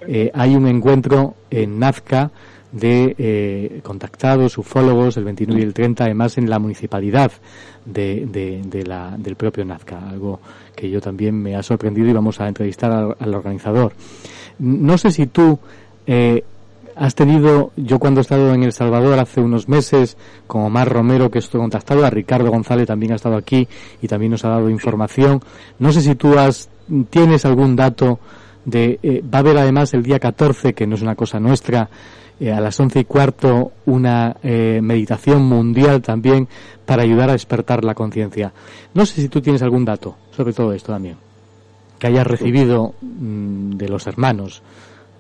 eh, 0.07 0.31
hay 0.33 0.55
un 0.55 0.67
encuentro 0.67 1.35
en 1.51 1.79
Nazca 1.79 2.31
de 2.73 3.15
eh, 3.19 3.81
contactados, 3.83 4.57
ufólogos, 4.57 5.17
el 5.17 5.25
29 5.25 5.61
y 5.61 5.65
el 5.65 5.75
30, 5.75 6.05
además 6.05 6.39
en 6.39 6.49
la 6.49 6.59
municipalidad 6.59 7.33
de, 7.85 8.27
de, 8.65 8.85
la, 8.85 9.17
del 9.19 9.37
propio 9.37 9.65
Nazca, 9.65 10.09
algo 10.09 10.41
que 10.75 10.89
yo 10.89 11.01
también 11.01 11.35
me 11.35 11.57
ha 11.57 11.63
sorprendido 11.63 12.09
y 12.09 12.13
vamos 12.13 12.41
a 12.41 12.49
entrevistar 12.49 13.15
al, 13.19 13.35
organizador. 13.35 13.93
No 14.59 14.97
sé 14.99 15.11
si 15.11 15.27
tú 15.27 15.59
eh, 16.07 16.45
has 17.01 17.15
tenido, 17.15 17.73
yo 17.77 17.99
cuando 17.99 18.21
he 18.21 18.23
estado 18.23 18.53
en 18.53 18.63
El 18.63 18.75
Salvador 18.75 19.19
hace 19.19 19.41
unos 19.41 19.71
meses, 19.71 20.19
con 20.47 20.65
Omar 20.65 20.87
Romero, 20.87 21.31
que 21.31 21.39
estoy 21.39 21.59
contactado, 21.59 22.05
a 22.05 22.11
Ricardo 22.11 22.51
González 22.51 22.87
también 22.87 23.13
ha 23.13 23.15
estado 23.17 23.37
aquí 23.37 23.67
y 24.03 24.07
también 24.07 24.33
nos 24.33 24.45
ha 24.45 24.51
dado 24.51 24.69
información. 24.69 25.41
No 25.79 25.93
sé 25.93 26.03
si 26.03 26.15
tú 26.15 26.39
has, 26.39 26.69
tienes 27.09 27.47
algún 27.47 27.75
dato 27.75 28.19
de, 28.67 29.01
eh, 29.03 29.23
va 29.23 29.39
a 29.39 29.41
haber 29.41 29.57
además 29.57 29.95
el 29.95 30.03
día 30.03 30.19
14, 30.19 30.75
que 30.75 30.87
no 30.87 30.95
es 30.95 31.01
una 31.01 31.15
cosa 31.15 31.41
nuestra, 31.41 31.89
eh, 32.39 32.53
a 32.53 32.61
las 32.61 32.79
once 32.79 33.01
y 33.01 33.05
cuarto 33.05 33.73
una 33.87 34.37
eh, 34.43 34.81
meditación 34.83 35.43
mundial 35.45 36.03
también 36.03 36.49
para 36.85 37.03
ayudar 37.05 37.31
a 37.31 37.33
despertar 37.33 37.83
la 37.83 37.95
conciencia. 37.95 38.53
No 38.93 39.07
sé 39.07 39.23
si 39.23 39.31
tú 39.31 39.41
tienes 39.41 39.63
algún 39.63 39.87
dato 39.87 40.17
sobre 40.37 40.53
todo 40.53 40.75
esto 40.75 40.93
también, 40.93 41.17
que 41.99 42.09
hayas 42.09 42.27
recibido 42.27 42.93
mm, 43.01 43.71
de 43.79 43.89
los 43.89 44.07
hermanos 44.07 44.63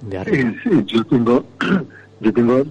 de 0.02 0.18
arriba. 0.18 0.52
Sí, 0.62 0.70
sí, 0.70 0.84
yo 0.86 1.04
tengo, 1.04 1.44
yo 2.20 2.32
tengo, 2.32 2.62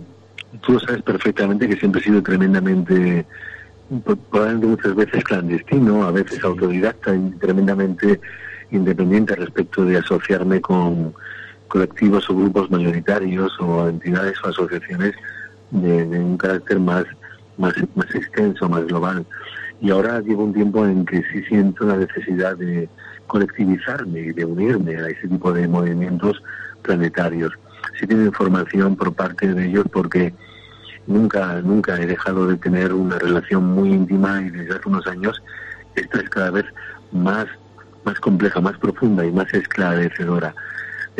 tú 0.62 0.74
lo 0.74 0.80
sabes 0.80 1.02
perfectamente 1.04 1.68
que 1.68 1.78
siempre 1.78 2.02
he 2.02 2.04
sido 2.04 2.22
tremendamente, 2.22 3.26
probablemente 4.30 4.68
muchas 4.68 4.96
veces 4.96 5.24
clandestino, 5.24 6.04
a 6.04 6.12
veces 6.12 6.44
autodidacta 6.44 7.16
y 7.16 7.32
tremendamente 7.40 8.20
independiente 8.72 9.36
respecto 9.36 9.86
de 9.86 9.98
asociarme 9.98 10.62
con 10.62 11.14
colectivos 11.68 12.30
o 12.30 12.36
grupos 12.36 12.70
mayoritarios 12.70 13.52
o 13.60 13.88
entidades 13.88 14.36
o 14.44 14.50
asociaciones 14.50 15.14
de, 15.72 16.04
un 16.04 16.38
carácter 16.38 16.80
más, 16.80 17.06
más, 17.58 17.74
más 17.96 18.14
extenso, 18.14 18.68
más 18.68 18.86
global. 18.86 19.26
Y 19.82 19.92
ahora 19.92 20.20
llevo 20.20 20.44
un 20.44 20.54
tiempo 20.54 20.86
en 20.86 21.06
que 21.06 21.24
sí 21.32 21.44
siento 21.48 21.86
la 21.86 21.96
necesidad 21.98 22.58
de 22.58 22.90
colectivizarme 23.28 24.20
y 24.20 24.32
de 24.34 24.44
unirme 24.46 24.96
a 24.96 25.08
ese 25.08 25.28
tipo 25.28 25.54
de 25.54 25.68
movimientos 25.68 26.42
planetarios. 26.82 27.54
Sí 28.00 28.08
tengo 28.08 28.24
información 28.24 28.96
por 28.96 29.14
parte 29.14 29.54
de 29.54 29.68
ellos 29.68 29.86
porque 29.92 30.34
nunca, 31.08 31.62
nunca 31.62 32.00
he 32.00 32.06
dejado 32.06 32.48
de 32.48 32.58
tener 32.58 32.94
una 32.94 33.18
relación 33.20 33.66
muy 33.66 33.90
íntima 33.90 34.42
y 34.42 34.50
desde 34.50 34.76
hace 34.76 34.90
unos 34.90 35.06
años 35.08 35.42
esta 35.96 36.20
es 36.20 36.30
cada 36.30 36.52
vez 36.52 36.66
más, 37.12 37.48
más 38.04 38.20
compleja, 38.20 38.62
más 38.62 38.78
profunda 38.78 39.26
y 39.26 39.32
más 39.32 39.54
esclarecedora 39.54 40.54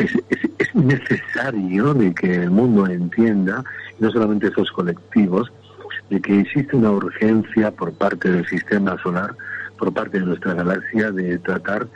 es, 0.00 0.12
es, 0.58 0.74
necesario 0.74 1.94
de 1.94 2.14
que 2.14 2.34
el 2.34 2.50
mundo 2.50 2.86
entienda, 2.86 3.64
no 3.98 4.10
solamente 4.10 4.46
esos 4.46 4.70
colectivos, 4.70 5.52
de 6.10 6.20
que 6.20 6.40
existe 6.40 6.76
una 6.76 6.92
urgencia 6.92 7.70
por 7.72 7.92
parte 7.92 8.30
del 8.30 8.46
sistema 8.46 8.96
solar, 9.02 9.34
por 9.78 9.92
parte 9.92 10.20
de 10.20 10.26
nuestra 10.26 10.54
galaxia, 10.54 11.10
de 11.10 11.38
tratar 11.38 11.88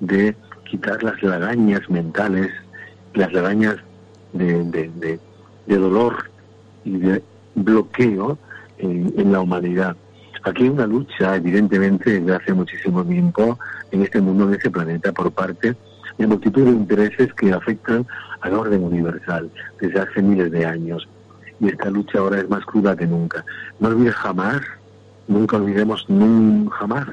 de 0.00 0.36
quitar 0.64 1.02
las 1.02 1.22
lagañas 1.22 1.88
mentales, 1.88 2.52
las 3.14 3.32
lagañas 3.32 3.76
de, 4.32 4.64
de, 5.66 5.76
dolor 5.76 6.30
y 6.84 6.98
de 6.98 7.22
bloqueo 7.54 8.38
en, 8.78 9.12
en, 9.16 9.32
la 9.32 9.40
humanidad. 9.40 9.96
Aquí 10.42 10.64
hay 10.64 10.68
una 10.70 10.86
lucha, 10.86 11.36
evidentemente, 11.36 12.20
desde 12.20 12.34
hace 12.34 12.54
muchísimo 12.54 13.04
tiempo 13.04 13.58
en 13.90 14.02
este 14.02 14.20
mundo, 14.20 14.48
en 14.48 14.54
este 14.54 14.70
planeta, 14.70 15.12
por 15.12 15.30
parte 15.32 15.76
de 16.18 16.26
multitud 16.26 16.64
de 16.64 16.70
intereses 16.70 17.32
que 17.34 17.52
afectan 17.52 18.06
al 18.40 18.54
orden 18.54 18.84
universal 18.84 19.50
desde 19.80 20.00
hace 20.00 20.22
miles 20.22 20.50
de 20.50 20.64
años. 20.64 21.08
Y 21.60 21.68
esta 21.68 21.90
lucha 21.90 22.18
ahora 22.18 22.40
es 22.40 22.48
más 22.48 22.64
cruda 22.64 22.96
que 22.96 23.06
nunca. 23.06 23.44
No 23.80 23.88
olvides 23.88 24.14
jamás, 24.14 24.60
nunca 25.28 25.56
olvidemos 25.56 26.06
jamás, 26.72 27.06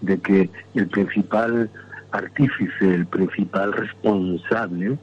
de 0.00 0.18
que 0.18 0.50
el 0.74 0.88
principal 0.88 1.70
artífice, 2.12 2.94
el 2.94 3.06
principal 3.06 3.72
responsable 3.72 4.98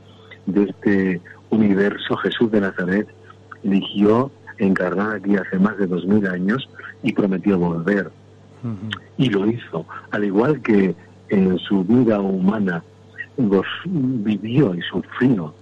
de 0.53 0.63
este 0.63 1.21
universo, 1.49 2.15
Jesús 2.17 2.51
de 2.51 2.61
Nazaret, 2.61 3.07
eligió 3.63 4.31
encarnar 4.57 5.15
aquí 5.15 5.35
hace 5.35 5.57
más 5.57 5.77
de 5.77 5.87
dos 5.87 6.05
mil 6.05 6.25
años 6.27 6.69
y 7.03 7.13
prometió 7.13 7.57
volver. 7.57 8.11
Y 9.17 9.29
lo 9.29 9.47
hizo, 9.47 9.85
al 10.11 10.25
igual 10.25 10.61
que 10.61 10.93
en 11.29 11.57
su 11.59 11.83
vida 11.83 12.19
humana 12.19 12.83
vivió 13.85 14.75
y 14.75 14.81
sufrió 14.81 15.53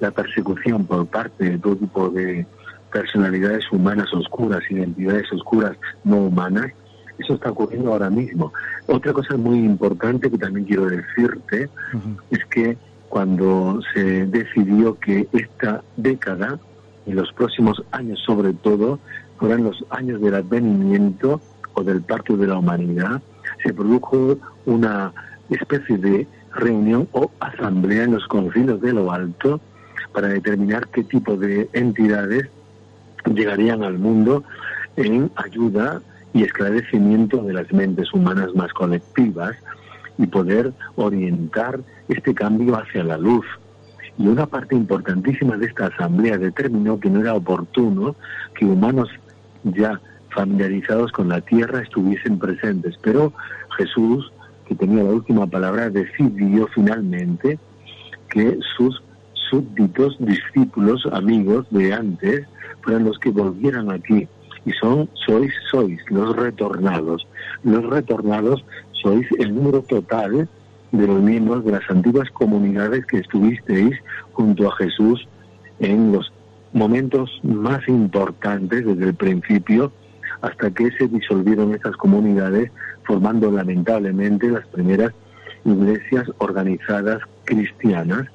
la 0.00 0.10
persecución 0.10 0.86
por 0.86 1.06
parte 1.06 1.50
de 1.50 1.58
todo 1.58 1.76
tipo 1.76 2.08
de 2.08 2.46
personalidades 2.92 3.70
humanas 3.70 4.12
oscuras, 4.14 4.62
identidades 4.70 5.30
oscuras 5.32 5.76
no 6.04 6.16
humanas, 6.16 6.72
eso 7.18 7.34
está 7.34 7.50
ocurriendo 7.50 7.92
ahora 7.92 8.10
mismo. 8.10 8.52
Otra 8.86 9.12
cosa 9.12 9.36
muy 9.36 9.58
importante 9.58 10.30
que 10.30 10.38
también 10.38 10.66
quiero 10.66 10.86
decirte 10.86 11.68
es 12.30 12.44
que 12.46 12.76
cuando 13.16 13.80
se 13.94 14.26
decidió 14.26 15.00
que 15.00 15.26
esta 15.32 15.82
década 15.96 16.58
y 17.06 17.12
los 17.12 17.32
próximos 17.32 17.82
años 17.90 18.20
sobre 18.26 18.52
todo 18.52 18.98
fueran 19.38 19.64
los 19.64 19.82
años 19.88 20.20
del 20.20 20.34
advenimiento 20.34 21.40
o 21.72 21.82
del 21.82 22.02
parto 22.02 22.36
de 22.36 22.46
la 22.46 22.58
humanidad, 22.58 23.22
se 23.64 23.72
produjo 23.72 24.36
una 24.66 25.14
especie 25.48 25.96
de 25.96 26.26
reunión 26.56 27.08
o 27.12 27.30
asamblea 27.40 28.04
en 28.04 28.12
los 28.12 28.26
confines 28.26 28.82
de 28.82 28.92
lo 28.92 29.10
alto 29.10 29.62
para 30.12 30.28
determinar 30.28 30.86
qué 30.88 31.02
tipo 31.02 31.38
de 31.38 31.70
entidades 31.72 32.50
llegarían 33.24 33.82
al 33.82 33.98
mundo 33.98 34.44
en 34.96 35.30
ayuda 35.36 36.02
y 36.34 36.42
esclarecimiento 36.42 37.42
de 37.42 37.54
las 37.54 37.72
mentes 37.72 38.12
humanas 38.12 38.54
más 38.54 38.74
colectivas 38.74 39.56
y 40.18 40.26
poder 40.26 40.74
orientar 40.96 41.80
este 42.08 42.34
cambio 42.34 42.76
hacia 42.76 43.04
la 43.04 43.16
luz. 43.16 43.46
Y 44.18 44.26
una 44.28 44.46
parte 44.46 44.74
importantísima 44.74 45.56
de 45.56 45.66
esta 45.66 45.86
asamblea 45.86 46.38
determinó 46.38 46.98
que 46.98 47.10
no 47.10 47.20
era 47.20 47.34
oportuno 47.34 48.16
que 48.54 48.64
humanos 48.64 49.08
ya 49.64 50.00
familiarizados 50.30 51.12
con 51.12 51.28
la 51.28 51.40
tierra 51.40 51.82
estuviesen 51.82 52.38
presentes, 52.38 52.96
pero 53.02 53.32
Jesús 53.76 54.30
que 54.66 54.74
tenía 54.74 55.02
la 55.02 55.10
última 55.10 55.46
palabra, 55.46 55.90
decidió 55.90 56.66
finalmente 56.74 57.58
que 58.28 58.58
sus 58.76 59.02
súbditos, 59.50 60.16
discípulos, 60.18 61.06
amigos 61.12 61.66
de 61.70 61.92
antes, 61.92 62.46
fueran 62.82 63.04
los 63.04 63.18
que 63.18 63.30
volvieran 63.30 63.90
aquí. 63.90 64.28
Y 64.64 64.72
son, 64.72 65.08
sois, 65.26 65.52
sois, 65.70 66.00
los 66.10 66.34
retornados. 66.34 67.26
Los 67.62 67.84
retornados 67.84 68.64
sois 69.02 69.26
el 69.38 69.54
número 69.54 69.82
total 69.82 70.48
de 70.92 71.06
los 71.06 71.20
miembros 71.20 71.64
de 71.64 71.72
las 71.72 71.90
antiguas 71.90 72.30
comunidades 72.30 73.04
que 73.06 73.18
estuvisteis 73.18 73.96
junto 74.32 74.68
a 74.68 74.76
Jesús 74.76 75.26
en 75.78 76.12
los 76.12 76.32
momentos 76.72 77.40
más 77.42 77.86
importantes 77.88 78.84
desde 78.84 79.04
el 79.04 79.14
principio 79.14 79.92
hasta 80.42 80.70
que 80.70 80.90
se 80.92 81.08
disolvieron 81.08 81.74
estas 81.74 81.96
comunidades 81.96 82.70
formando 83.04 83.50
lamentablemente 83.50 84.50
las 84.50 84.66
primeras 84.68 85.12
iglesias 85.64 86.30
organizadas 86.38 87.20
cristianas 87.44 88.28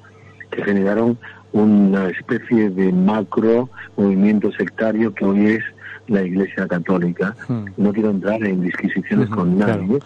que 0.50 0.62
generaron 0.64 1.18
una 1.52 2.08
especie 2.08 2.70
de 2.70 2.92
macro 2.92 3.70
movimiento 3.96 4.50
sectario 4.52 5.14
que 5.14 5.24
hoy 5.24 5.46
es 5.46 5.64
la 6.08 6.22
Iglesia 6.22 6.66
Católica. 6.66 7.34
Hmm. 7.48 7.66
No 7.76 7.92
quiero 7.92 8.10
entrar 8.10 8.42
en 8.44 8.62
disquisiciones 8.62 9.28
con 9.28 9.58
nadie. 9.58 9.98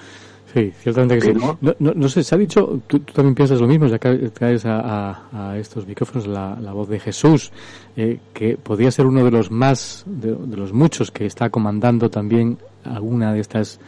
Sí, 0.53 0.73
ciertamente 0.79 1.19
que 1.19 1.35
sí. 1.35 1.41
No, 1.79 2.09
sé, 2.09 2.23
se 2.23 2.35
ha 2.35 2.39
dicho, 2.39 2.81
tú, 2.87 3.01
también 3.01 3.35
piensas 3.35 3.61
lo 3.61 3.67
mismo, 3.67 3.87
ya 3.87 3.99
que 3.99 4.31
traes 4.31 4.65
a, 4.65 5.55
estos 5.59 5.87
micrófonos 5.87 6.27
la, 6.27 6.73
voz 6.73 6.89
de 6.89 6.99
Jesús, 7.01 7.53
eh, 7.97 8.19
que 8.33 8.57
podría 8.57 8.91
ser 8.91 9.07
uno 9.07 9.25
de 9.25 9.31
los 9.31 9.51
más, 9.51 10.05
de, 10.07 10.37
los 10.57 10.73
muchos 10.73 11.11
que 11.11 11.27
está 11.27 11.51
comandando 11.51 12.11
también 12.11 12.59
alguna 12.85 13.33
de 13.33 13.41
estas 13.41 13.81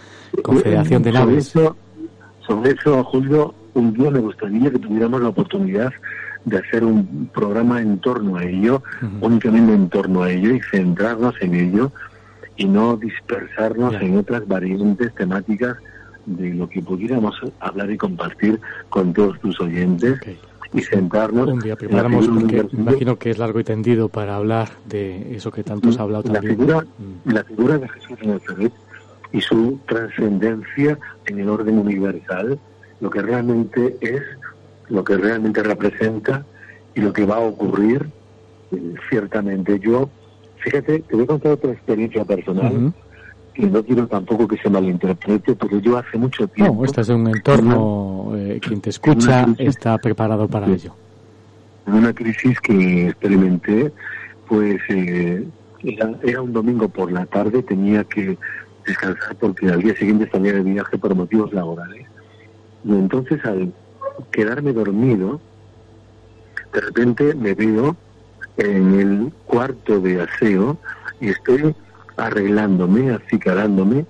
confederación 0.42 1.02
de 1.02 1.12
naves. 1.12 1.48
Sobre 1.48 1.64
eso, 1.64 1.76
sobre 2.46 2.70
eso, 2.72 3.04
Julio, 3.04 3.54
un 3.74 3.92
día 3.94 4.10
me 4.10 4.18
gustaría 4.18 4.70
que 4.70 4.78
tuviéramos 4.78 5.22
la 5.22 5.28
oportunidad 5.28 5.92
de 6.44 6.58
hacer 6.58 6.84
un 6.84 7.30
programa 7.32 7.80
en 7.80 7.98
torno 7.98 8.36
a 8.36 8.44
ello, 8.44 8.82
únicamente 9.20 9.72
en 9.72 9.88
torno 9.88 10.22
a 10.22 10.30
ello 10.30 10.54
y 10.54 10.60
centrarnos 10.60 11.34
en 11.40 11.54
ello 11.54 11.92
y 12.56 12.66
no 12.66 12.96
dispersarnos 12.96 13.94
en 14.00 14.18
otras 14.18 14.46
variantes 14.46 15.14
temáticas 15.14 15.76
de 16.36 16.54
lo 16.54 16.68
que 16.68 16.82
pudiéramos 16.82 17.40
hablar 17.60 17.90
y 17.90 17.96
compartir 17.96 18.60
con 18.88 19.12
todos 19.12 19.38
tus 19.40 19.58
oyentes 19.60 20.20
y 20.72 20.82
sentarnos. 20.82 21.48
Un 21.48 21.60
día 21.60 21.76
preparamos, 21.76 22.28
porque 22.28 22.66
imagino 22.72 23.18
que 23.18 23.30
es 23.30 23.38
largo 23.38 23.60
y 23.60 23.64
tendido 23.64 24.08
para 24.08 24.36
hablar 24.36 24.68
de 24.86 25.34
eso 25.34 25.50
que 25.50 25.64
tanto 25.64 25.90
se 25.90 25.98
ha 25.98 26.02
hablado 26.02 26.30
la 26.32 26.42
Figura, 26.42 26.82
mm. 26.82 27.32
La 27.32 27.44
figura 27.44 27.78
de 27.78 27.88
Jesús 27.88 28.18
en 28.20 28.30
Nazaret 28.30 28.72
y 29.32 29.40
su 29.40 29.78
trascendencia 29.86 30.98
en 31.26 31.38
el 31.38 31.48
orden 31.48 31.78
universal, 31.78 32.58
lo 33.00 33.10
que 33.10 33.22
realmente 33.22 33.96
es, 34.00 34.22
lo 34.88 35.04
que 35.04 35.16
realmente 35.16 35.62
representa 35.62 36.44
y 36.94 37.00
lo 37.00 37.12
que 37.12 37.24
va 37.24 37.36
a 37.36 37.40
ocurrir, 37.40 38.08
eh, 38.72 38.94
ciertamente. 39.08 39.78
Yo, 39.78 40.10
fíjate, 40.58 41.00
te 41.00 41.14
voy 41.14 41.24
a 41.24 41.28
contar 41.28 41.52
otra 41.52 41.72
experiencia 41.72 42.24
personal 42.24 42.92
y 43.58 43.66
no 43.66 43.82
quiero 43.82 44.06
tampoco 44.06 44.46
que 44.46 44.56
se 44.56 44.70
malinterprete, 44.70 45.56
pero 45.56 45.80
yo 45.80 45.98
hace 45.98 46.16
mucho 46.16 46.46
tiempo... 46.46 46.74
No, 46.74 46.84
estás 46.84 47.08
en 47.08 47.16
un 47.16 47.26
entorno, 47.26 48.32
eh, 48.36 48.60
quien 48.62 48.80
te 48.80 48.90
escucha 48.90 49.46
está 49.58 49.98
preparado 49.98 50.46
para 50.46 50.68
ello. 50.68 50.94
En 51.88 51.94
una 51.94 52.12
crisis 52.12 52.60
que 52.60 53.08
experimenté, 53.08 53.92
pues 54.46 54.80
eh, 54.90 55.44
era, 56.22 56.40
un 56.40 56.52
domingo 56.52 56.88
por 56.88 57.10
la 57.10 57.26
tarde, 57.26 57.64
tenía 57.64 58.04
que 58.04 58.38
descansar 58.86 59.34
porque 59.34 59.68
al 59.68 59.82
día 59.82 59.96
siguiente 59.96 60.30
salía 60.30 60.52
de 60.52 60.62
viaje 60.62 60.96
por 60.96 61.16
motivos 61.16 61.52
laborales. 61.52 62.06
Y 62.84 62.92
entonces 62.92 63.44
al 63.44 63.72
quedarme 64.30 64.72
dormido, 64.72 65.40
de 66.72 66.80
repente 66.80 67.34
me 67.34 67.54
veo 67.54 67.96
en 68.56 69.00
el 69.00 69.32
cuarto 69.46 69.98
de 69.98 70.22
aseo 70.22 70.78
y 71.20 71.30
estoy 71.30 71.74
arreglándome, 72.18 73.12
acicalándome, 73.12 74.04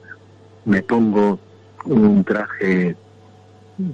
me 0.64 0.82
pongo 0.82 1.38
un 1.84 2.24
traje 2.24 2.96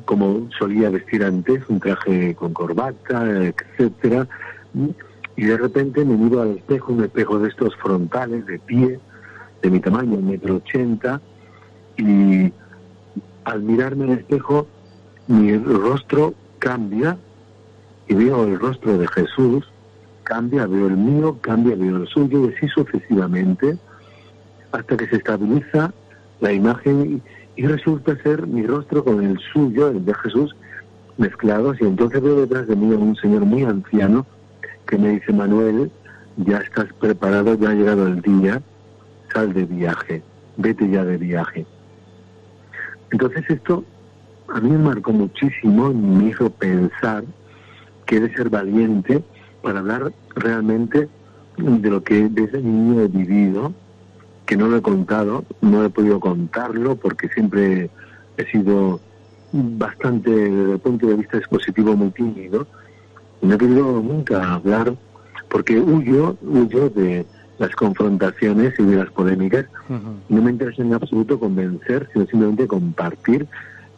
como 0.06 0.48
solía 0.58 0.88
vestir 0.88 1.24
antes, 1.24 1.62
un 1.68 1.78
traje 1.78 2.34
con 2.34 2.54
corbata, 2.54 3.26
etcétera, 3.28 4.26
y 5.36 5.44
de 5.44 5.56
repente 5.58 6.04
me 6.04 6.16
miro 6.16 6.40
al 6.40 6.56
espejo, 6.56 6.92
un 6.92 7.04
espejo 7.04 7.38
de 7.38 7.48
estos 7.48 7.76
frontales, 7.76 8.46
de 8.46 8.58
pie, 8.60 8.98
de 9.62 9.70
mi 9.70 9.80
tamaño, 9.80 10.18
un 10.18 10.28
metro 10.30 10.56
ochenta, 10.56 11.20
y 11.98 12.52
al 13.44 13.62
mirarme 13.62 14.04
al 14.04 14.18
espejo, 14.18 14.66
mi 15.26 15.56
rostro 15.58 16.34
cambia 16.58 17.18
y 18.08 18.14
veo 18.14 18.44
el 18.44 18.58
rostro 18.58 18.96
de 18.96 19.06
Jesús, 19.08 19.70
cambia, 20.22 20.66
veo 20.66 20.86
el 20.86 20.96
mío, 20.96 21.36
cambia, 21.40 21.76
veo 21.76 21.96
el 21.98 22.06
suyo, 22.06 22.46
y 22.46 22.54
así 22.54 22.68
sucesivamente, 22.68 23.76
hasta 24.74 24.96
que 24.96 25.06
se 25.06 25.16
estabiliza 25.16 25.92
la 26.40 26.52
imagen 26.52 27.22
y, 27.56 27.62
resulta 27.62 28.20
ser 28.22 28.48
mi 28.48 28.66
rostro 28.66 29.04
con 29.04 29.22
el 29.22 29.38
suyo, 29.52 29.88
el 29.88 30.04
de 30.04 30.12
Jesús, 30.14 30.56
mezclados. 31.16 31.76
Y 31.80 31.84
entonces 31.84 32.20
veo 32.20 32.40
detrás 32.40 32.66
de 32.66 32.74
mí 32.74 32.92
a 32.92 32.98
un 32.98 33.14
señor 33.14 33.44
muy 33.44 33.62
anciano 33.62 34.26
que 34.88 34.98
me 34.98 35.10
dice, 35.10 35.32
Manuel, 35.32 35.92
ya 36.36 36.58
estás 36.58 36.92
preparado, 36.94 37.54
ya 37.54 37.70
ha 37.70 37.74
llegado 37.74 38.08
el 38.08 38.20
día, 38.22 38.60
sal 39.32 39.52
de 39.52 39.64
viaje, 39.66 40.22
vete 40.56 40.90
ya 40.90 41.04
de 41.04 41.16
viaje. 41.16 41.64
Entonces 43.12 43.44
esto 43.48 43.84
a 44.48 44.60
mí 44.60 44.70
me 44.70 44.78
marcó 44.78 45.12
muchísimo 45.12 45.92
y 45.92 45.94
me 45.94 46.30
hizo 46.30 46.50
pensar 46.50 47.22
que 48.06 48.16
he 48.16 48.20
de 48.20 48.34
ser 48.34 48.50
valiente 48.50 49.22
para 49.62 49.78
hablar 49.78 50.12
realmente 50.34 51.08
de 51.56 51.90
lo 51.90 52.02
que 52.02 52.28
desde 52.28 52.60
niño 52.60 53.02
he 53.02 53.08
vivido 53.08 53.72
que 54.46 54.56
no 54.56 54.68
lo 54.68 54.76
he 54.76 54.82
contado, 54.82 55.44
no 55.60 55.84
he 55.84 55.90
podido 55.90 56.20
contarlo 56.20 56.96
porque 56.96 57.28
siempre 57.28 57.90
he 58.36 58.44
sido 58.50 59.00
bastante, 59.52 60.30
desde 60.30 60.72
el 60.72 60.78
punto 60.78 61.06
de 61.06 61.16
vista 61.16 61.38
expositivo, 61.38 61.96
muy 61.96 62.10
tímido. 62.10 62.66
No 63.40 63.54
he 63.54 63.58
querido 63.58 64.02
nunca 64.02 64.54
hablar 64.54 64.94
porque 65.48 65.78
huyo, 65.78 66.36
huyo 66.42 66.90
de 66.90 67.24
las 67.58 67.70
confrontaciones 67.76 68.74
y 68.78 68.82
de 68.82 68.96
las 68.96 69.10
polémicas. 69.10 69.66
No 70.28 70.42
me 70.42 70.50
interesa 70.50 70.82
en 70.82 70.92
absoluto 70.92 71.38
convencer, 71.38 72.08
sino 72.12 72.26
simplemente 72.26 72.66
compartir 72.66 73.46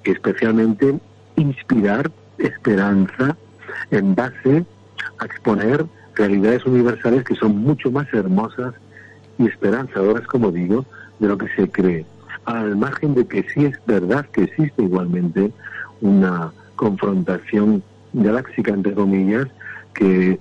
y 0.04 0.10
especialmente 0.10 0.98
inspirar 1.36 2.10
esperanza 2.38 3.36
en 3.90 4.14
base 4.14 4.64
a 5.18 5.24
exponer 5.24 5.86
realidades 6.14 6.64
universales 6.66 7.24
que 7.24 7.34
son 7.34 7.56
mucho 7.56 7.90
más 7.90 8.12
hermosas 8.12 8.74
y 9.38 9.46
esperanzadoras, 9.46 10.26
como 10.26 10.50
digo, 10.50 10.84
de 11.18 11.28
lo 11.28 11.38
que 11.38 11.48
se 11.56 11.70
cree, 11.70 12.04
al 12.44 12.76
margen 12.76 13.14
de 13.14 13.26
que 13.26 13.44
sí 13.54 13.64
es 13.64 13.78
verdad 13.86 14.26
que 14.26 14.44
existe 14.44 14.82
igualmente 14.82 15.52
una 16.00 16.52
confrontación 16.76 17.82
galáctica, 18.12 18.72
entre 18.72 18.94
comillas, 18.94 19.46
que 19.94 20.38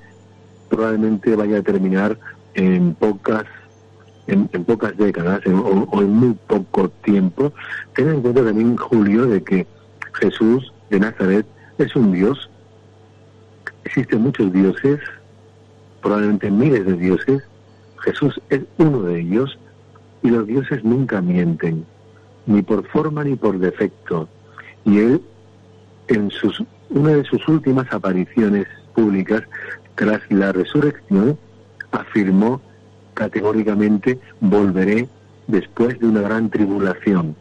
probablemente 0.70 1.36
vaya 1.36 1.60
a 1.60 1.62
terminar 1.62 2.18
en 2.54 2.94
pocas 2.96 3.46
en, 4.28 4.48
pocas 4.48 4.98
décadas 4.98 5.42
o, 5.46 6.02
en 6.02 6.12
muy 6.12 6.34
poco 6.48 6.90
tiempo. 7.04 7.54
Ten 7.94 8.10
en 8.10 8.22
cuenta 8.22 8.44
también, 8.44 8.76
Julio, 8.76 9.26
de 9.28 9.44
que 9.44 9.68
Jesús 10.14 10.74
de 10.90 11.00
Nazaret 11.00 11.46
es 11.78 11.96
un 11.96 12.12
Dios. 12.12 12.50
Existen 13.84 14.22
muchos 14.22 14.52
dioses, 14.52 15.00
probablemente 16.02 16.50
miles 16.50 16.86
de 16.86 16.94
dioses, 16.94 17.44
Jesús 18.04 18.40
es 18.50 18.62
uno 18.78 19.02
de 19.04 19.20
ellos 19.22 19.58
y 20.24 20.30
los 20.30 20.48
dioses 20.48 20.84
nunca 20.84 21.22
mienten, 21.22 21.86
ni 22.46 22.62
por 22.62 22.86
forma 22.88 23.24
ni 23.24 23.36
por 23.36 23.60
defecto. 23.60 24.28
Y 24.84 25.00
él, 25.00 25.22
en 26.08 26.30
sus, 26.32 26.64
una 26.90 27.12
de 27.12 27.24
sus 27.24 27.48
últimas 27.48 27.92
apariciones 27.92 28.68
públicas, 28.94 29.44
tras 29.96 30.22
la 30.30 30.52
resurrección, 30.52 31.38
afirmó 31.92 32.62
categóricamente, 33.14 34.20
volveré 34.42 35.08
después 35.48 36.00
de 36.00 36.08
una 36.08 36.22
gran 36.22 36.50
tribulación. 36.50 37.36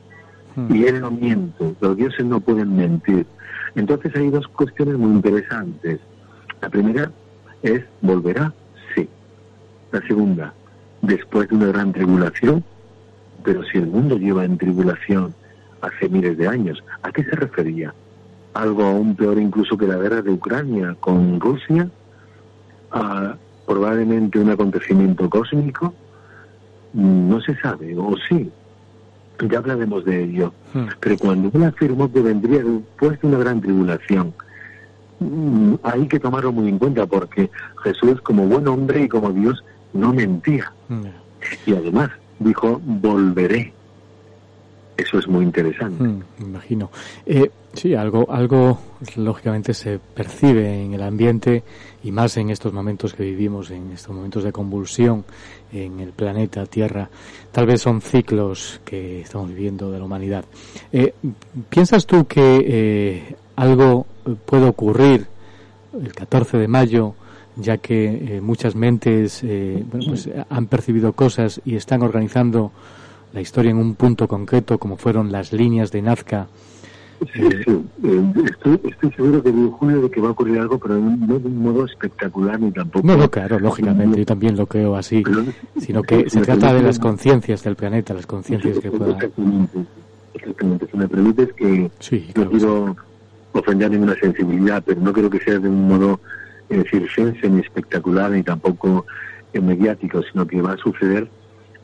Hmm. 0.56 0.74
Y 0.74 0.84
él 0.84 1.00
no 1.00 1.10
miente, 1.10 1.74
los 1.80 1.96
dioses 1.96 2.24
no 2.24 2.40
pueden 2.40 2.76
mentir. 2.76 3.26
Entonces 3.74 4.14
hay 4.14 4.30
dos 4.30 4.46
cuestiones 4.48 4.96
muy 4.96 5.12
interesantes. 5.12 6.00
La 6.60 6.68
primera 6.68 7.10
es, 7.62 7.82
¿volverá? 8.00 8.54
La 9.94 10.04
segunda, 10.08 10.52
después 11.02 11.48
de 11.48 11.54
una 11.54 11.68
gran 11.68 11.92
tribulación, 11.92 12.64
pero 13.44 13.62
si 13.62 13.78
el 13.78 13.86
mundo 13.86 14.18
lleva 14.18 14.44
en 14.44 14.58
tribulación 14.58 15.32
hace 15.82 16.08
miles 16.08 16.36
de 16.36 16.48
años, 16.48 16.82
¿a 17.04 17.12
qué 17.12 17.22
se 17.22 17.36
refería? 17.36 17.94
¿Algo 18.54 18.82
aún 18.82 19.14
peor 19.14 19.38
incluso 19.38 19.78
que 19.78 19.86
la 19.86 19.96
guerra 19.96 20.20
de 20.20 20.32
Ucrania 20.32 20.96
con 20.98 21.38
Rusia? 21.38 21.88
¿A 22.90 23.36
probablemente 23.68 24.40
un 24.40 24.50
acontecimiento 24.50 25.30
cósmico? 25.30 25.94
No 26.92 27.40
se 27.40 27.54
sabe, 27.60 27.96
o 27.96 28.16
sí, 28.28 28.50
ya 29.48 29.58
hablaremos 29.58 30.04
de 30.04 30.24
ello. 30.24 30.52
Hmm. 30.72 30.86
Pero 30.98 31.18
cuando 31.18 31.56
él 31.56 31.62
afirmó 31.62 32.10
que 32.10 32.20
vendría 32.20 32.64
después 32.64 33.20
de 33.20 33.28
una 33.28 33.38
gran 33.38 33.60
tribulación, 33.60 34.34
mm, 35.20 35.74
hay 35.84 36.08
que 36.08 36.18
tomarlo 36.18 36.50
muy 36.50 36.68
en 36.68 36.78
cuenta 36.80 37.06
porque 37.06 37.48
Jesús 37.84 38.20
como 38.22 38.48
buen 38.48 38.66
hombre 38.66 39.04
y 39.04 39.08
como 39.08 39.30
Dios 39.30 39.62
no 39.94 40.12
mentía. 40.12 40.70
Y 41.66 41.72
además 41.72 42.10
dijo, 42.38 42.80
volveré. 42.84 43.72
Eso 44.96 45.18
es 45.18 45.26
muy 45.26 45.44
interesante. 45.44 46.04
Mm, 46.04 46.22
imagino. 46.40 46.90
Eh, 47.26 47.50
sí, 47.72 47.94
algo, 47.94 48.30
algo 48.30 48.78
lógicamente 49.16 49.74
se 49.74 49.98
percibe 49.98 50.82
en 50.82 50.94
el 50.94 51.02
ambiente 51.02 51.64
y 52.04 52.12
más 52.12 52.36
en 52.36 52.50
estos 52.50 52.72
momentos 52.72 53.12
que 53.12 53.24
vivimos, 53.24 53.72
en 53.72 53.90
estos 53.90 54.14
momentos 54.14 54.44
de 54.44 54.52
convulsión 54.52 55.24
en 55.72 55.98
el 55.98 56.10
planeta 56.12 56.64
Tierra. 56.66 57.08
Tal 57.50 57.66
vez 57.66 57.80
son 57.80 58.00
ciclos 58.00 58.80
que 58.84 59.22
estamos 59.22 59.48
viviendo 59.48 59.90
de 59.90 59.98
la 59.98 60.04
humanidad. 60.04 60.44
Eh, 60.92 61.12
¿Piensas 61.68 62.06
tú 62.06 62.26
que 62.26 62.64
eh, 62.64 63.36
algo 63.56 64.06
puede 64.46 64.66
ocurrir 64.68 65.26
el 65.92 66.14
14 66.14 66.58
de 66.58 66.68
mayo? 66.68 67.14
Ya 67.56 67.78
que 67.78 68.40
muchas 68.42 68.74
mentes 68.74 69.42
bueno, 69.42 70.06
pues, 70.06 70.28
han 70.48 70.66
percibido 70.66 71.12
cosas 71.12 71.60
y 71.64 71.76
están 71.76 72.02
organizando 72.02 72.72
la 73.34 73.40
historia 73.40 73.72
en 73.72 73.78
un 73.78 73.94
punto 73.96 74.28
concreto, 74.28 74.78
como 74.78 74.96
fueron 74.96 75.32
las 75.32 75.52
líneas 75.52 75.90
de 75.90 76.02
Nazca. 76.02 76.46
Sí, 77.32 77.42
sí. 77.64 77.84
Eh, 78.04 78.32
estoy, 78.44 78.80
estoy, 78.84 79.12
seguro 79.12 79.42
que 79.42 79.48
en 79.48 79.70
junio 79.70 80.02
de 80.02 80.10
que 80.10 80.20
va 80.20 80.28
a 80.28 80.30
ocurrir 80.32 80.58
algo, 80.58 80.78
pero 80.78 80.98
no 80.98 81.38
de 81.38 81.46
un 81.46 81.62
modo 81.62 81.84
espectacular 81.84 82.60
ni 82.60 82.70
tampoco. 82.70 83.06
No, 83.06 83.16
no 83.16 83.30
claro, 83.30 83.58
lógicamente, 83.58 84.18
yo 84.18 84.26
también 84.26 84.56
lo 84.56 84.66
creo 84.66 84.96
así. 84.96 85.22
sino 85.78 86.02
que 86.02 86.28
se 86.28 86.40
trata 86.40 86.74
de 86.74 86.82
las 86.82 86.98
conciencias 86.98 87.62
del 87.62 87.76
planeta, 87.76 88.14
las 88.14 88.26
conciencias 88.26 88.78
que 88.78 88.90
puedan. 88.90 89.16
Exactamente, 90.34 90.86
Si 90.90 90.96
me 90.96 91.08
permites 91.08 91.52
que 91.54 91.90
no 92.36 92.50
quiero 92.50 92.96
ofender 93.52 93.90
ninguna 93.90 94.14
sensibilidad, 94.16 94.82
pero 94.84 95.00
no 95.00 95.12
creo 95.12 95.30
que 95.30 95.38
sea 95.40 95.58
de 95.58 95.68
un 95.68 95.88
modo, 95.88 96.20
es 96.68 96.84
decir, 96.84 97.08
ni 97.50 97.60
espectacular 97.60 98.30
ni 98.30 98.42
tampoco 98.42 99.06
mediático, 99.52 100.22
sino 100.22 100.46
que 100.46 100.60
va 100.60 100.72
a 100.72 100.76
suceder 100.78 101.28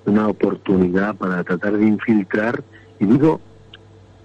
una 0.06 0.28
oportunidad 0.28 1.14
para 1.16 1.44
tratar 1.44 1.76
de 1.76 1.86
infiltrar, 1.86 2.62
y 2.98 3.06
digo 3.06 3.40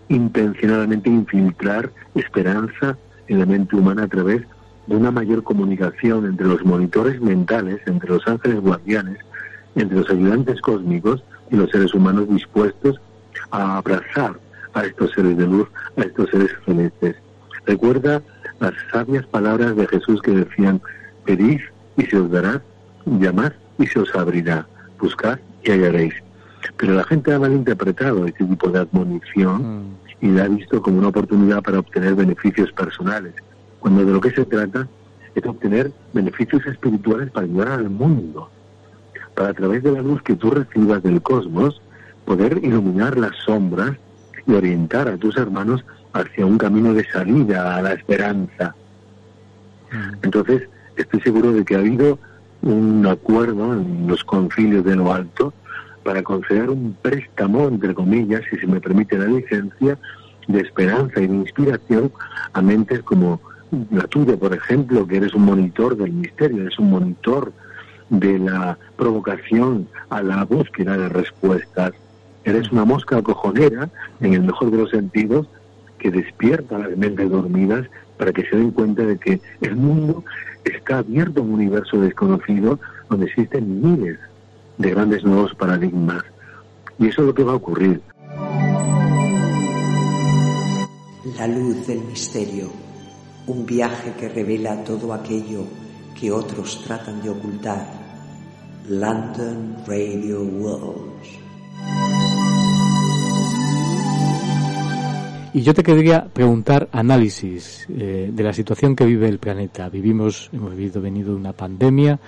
intencionadamente 0.09 1.09
infiltrar 1.09 1.91
esperanza 2.15 2.97
en 3.27 3.39
la 3.39 3.45
mente 3.45 3.75
humana 3.75 4.03
a 4.03 4.07
través 4.07 4.41
de 4.87 4.95
una 4.95 5.11
mayor 5.11 5.43
comunicación 5.43 6.25
entre 6.25 6.47
los 6.47 6.63
monitores 6.63 7.19
mentales, 7.21 7.81
entre 7.87 8.09
los 8.09 8.27
ángeles 8.27 8.61
guardianes, 8.61 9.17
entre 9.75 9.97
los 9.97 10.09
ayudantes 10.09 10.61
cósmicos 10.61 11.23
y 11.51 11.55
los 11.55 11.69
seres 11.71 11.93
humanos 11.93 12.29
dispuestos 12.29 12.99
a 13.51 13.77
abrazar 13.77 14.39
a 14.73 14.85
estos 14.85 15.11
seres 15.11 15.37
de 15.37 15.47
luz, 15.47 15.67
a 15.97 16.01
estos 16.01 16.29
seres 16.29 16.51
celestes. 16.65 17.15
Recuerda 17.65 18.21
las 18.59 18.73
sabias 18.91 19.25
palabras 19.27 19.75
de 19.75 19.87
Jesús 19.87 20.21
que 20.21 20.31
decían, 20.31 20.81
pedid 21.25 21.61
y 21.97 22.03
se 22.03 22.17
os 22.17 22.31
dará, 22.31 22.61
llamad 23.05 23.53
y 23.77 23.87
se 23.87 23.99
os 23.99 24.13
abrirá, 24.15 24.67
buscad 24.99 25.39
y 25.63 25.71
hallaréis. 25.71 26.13
Pero 26.77 26.93
la 26.93 27.03
gente 27.03 27.33
ha 27.33 27.39
malinterpretado 27.39 28.25
este 28.25 28.43
tipo 28.45 28.69
de 28.69 28.79
admonición 28.79 29.61
mm. 30.21 30.25
y 30.25 30.27
la 30.29 30.45
ha 30.45 30.47
visto 30.47 30.81
como 30.81 30.99
una 30.99 31.09
oportunidad 31.09 31.61
para 31.61 31.79
obtener 31.79 32.15
beneficios 32.15 32.71
personales, 32.71 33.33
cuando 33.79 34.05
de 34.05 34.13
lo 34.13 34.21
que 34.21 34.31
se 34.31 34.45
trata 34.45 34.87
es 35.35 35.45
obtener 35.45 35.91
beneficios 36.13 36.65
espirituales 36.65 37.29
para 37.31 37.45
ayudar 37.45 37.67
al 37.73 37.89
mundo, 37.89 38.49
para 39.35 39.49
a 39.49 39.53
través 39.53 39.83
de 39.83 39.91
la 39.91 40.01
luz 40.01 40.21
que 40.23 40.35
tú 40.35 40.49
recibas 40.51 41.03
del 41.03 41.21
cosmos, 41.21 41.81
poder 42.25 42.59
iluminar 42.63 43.17
las 43.17 43.35
sombras 43.45 43.97
y 44.47 44.53
orientar 44.53 45.07
a 45.07 45.17
tus 45.17 45.37
hermanos 45.37 45.83
hacia 46.15 46.45
un 46.45 46.57
camino 46.57 46.93
de 46.93 47.05
salida 47.05 47.75
a 47.75 47.81
la 47.81 47.93
esperanza. 47.93 48.73
Mm. 49.91 50.23
Entonces, 50.23 50.63
estoy 50.95 51.19
seguro 51.21 51.51
de 51.51 51.65
que 51.65 51.75
ha 51.75 51.79
habido 51.79 52.17
un 52.61 53.05
acuerdo 53.05 53.73
en 53.73 54.07
los 54.07 54.23
concilios 54.23 54.83
de 54.85 54.95
lo 54.95 55.13
alto 55.13 55.53
para 56.03 56.23
conceder 56.23 56.69
un 56.69 56.95
préstamo, 57.01 57.67
entre 57.67 57.93
comillas, 57.93 58.41
si 58.49 58.57
se 58.57 58.67
me 58.67 58.79
permite 58.79 59.17
la 59.17 59.25
licencia, 59.25 59.97
de 60.47 60.61
esperanza 60.61 61.19
y 61.19 61.27
de 61.27 61.35
inspiración 61.35 62.11
a 62.53 62.61
mentes 62.61 63.01
como 63.01 63.41
la 63.91 64.03
tuya, 64.03 64.37
por 64.37 64.53
ejemplo, 64.53 65.07
que 65.07 65.17
eres 65.17 65.33
un 65.33 65.43
monitor 65.43 65.97
del 65.97 66.13
misterio, 66.13 66.61
eres 66.61 66.77
un 66.77 66.91
monitor 66.91 67.51
de 68.09 68.37
la 68.37 68.77
provocación 68.95 69.87
a 70.09 70.21
la 70.21 70.45
búsqueda 70.45 70.95
de 70.97 71.09
respuestas. 71.09 71.93
Eres 72.43 72.71
una 72.71 72.85
mosca 72.85 73.21
cojonera, 73.23 73.89
en 74.21 74.35
el 74.35 74.43
mejor 74.43 74.69
de 74.69 74.77
los 74.77 74.91
sentidos, 74.91 75.47
que 76.05 76.11
despierta 76.11 76.77
las 76.77 76.95
mentes 76.95 77.27
dormidas 77.31 77.87
para 78.15 78.31
que 78.31 78.47
se 78.47 78.55
den 78.55 78.69
cuenta 78.69 79.01
de 79.01 79.17
que 79.17 79.41
el 79.61 79.75
mundo 79.75 80.23
está 80.63 80.99
abierto 80.99 81.39
a 81.39 81.43
un 81.43 81.53
universo 81.53 81.99
desconocido 81.99 82.79
donde 83.09 83.25
existen 83.25 83.81
miles 83.81 84.19
de 84.77 84.91
grandes 84.91 85.23
nuevos 85.23 85.55
paradigmas. 85.55 86.23
Y 86.99 87.07
eso 87.07 87.21
es 87.21 87.27
lo 87.27 87.33
que 87.33 87.43
va 87.43 87.53
a 87.53 87.55
ocurrir. 87.55 88.03
La 91.39 91.47
luz 91.47 91.87
del 91.87 92.01
misterio, 92.01 92.69
un 93.47 93.65
viaje 93.65 94.13
que 94.19 94.29
revela 94.29 94.83
todo 94.83 95.11
aquello 95.11 95.63
que 96.19 96.31
otros 96.31 96.83
tratan 96.83 97.23
de 97.23 97.31
ocultar. 97.31 97.83
London 98.87 99.77
Radio 99.87 100.43
World. 100.43 101.44
Y 105.55 105.61
yo 105.61 105.73
te 105.73 105.83
quería 105.83 106.25
preguntar 106.25 106.89
análisis 106.91 107.87
eh, 107.89 108.29
de 108.29 108.43
la 108.43 108.51
situación 108.51 108.93
que 108.93 109.05
vive 109.05 109.29
el 109.29 109.39
planeta. 109.39 109.87
Vivimos, 109.87 110.49
hemos 110.51 110.75
vivido, 110.75 111.01
venido 111.01 111.33
una 111.33 111.53
pandemia. 111.53 112.19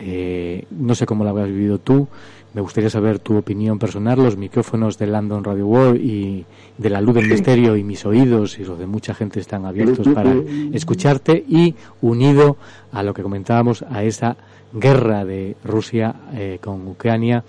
Eh, 0.00 0.64
no 0.72 0.96
sé 0.96 1.06
cómo 1.06 1.22
la 1.22 1.30
habrás 1.30 1.46
vivido 1.46 1.78
tú. 1.78 2.08
Me 2.54 2.60
gustaría 2.60 2.90
saber 2.90 3.20
tu 3.20 3.36
opinión 3.36 3.78
personal. 3.78 4.20
Los 4.20 4.36
micrófonos 4.36 4.98
de 4.98 5.06
London 5.06 5.44
Radio 5.44 5.64
World 5.64 6.00
y 6.00 6.44
de 6.76 6.90
la 6.90 7.00
luz 7.00 7.14
del 7.14 7.28
misterio 7.28 7.76
y 7.76 7.84
mis 7.84 8.04
oídos 8.04 8.58
y 8.58 8.64
los 8.64 8.80
de 8.80 8.86
mucha 8.88 9.14
gente 9.14 9.38
están 9.38 9.64
abiertos 9.64 10.08
para 10.08 10.34
escucharte 10.72 11.44
y 11.48 11.76
unido 12.02 12.56
a 12.90 13.04
lo 13.04 13.14
que 13.14 13.22
comentábamos 13.22 13.84
a 13.88 14.02
esa 14.02 14.36
guerra 14.72 15.24
de 15.24 15.54
Rusia 15.62 16.16
eh, 16.34 16.58
con 16.60 16.88
Ucrania 16.88 17.44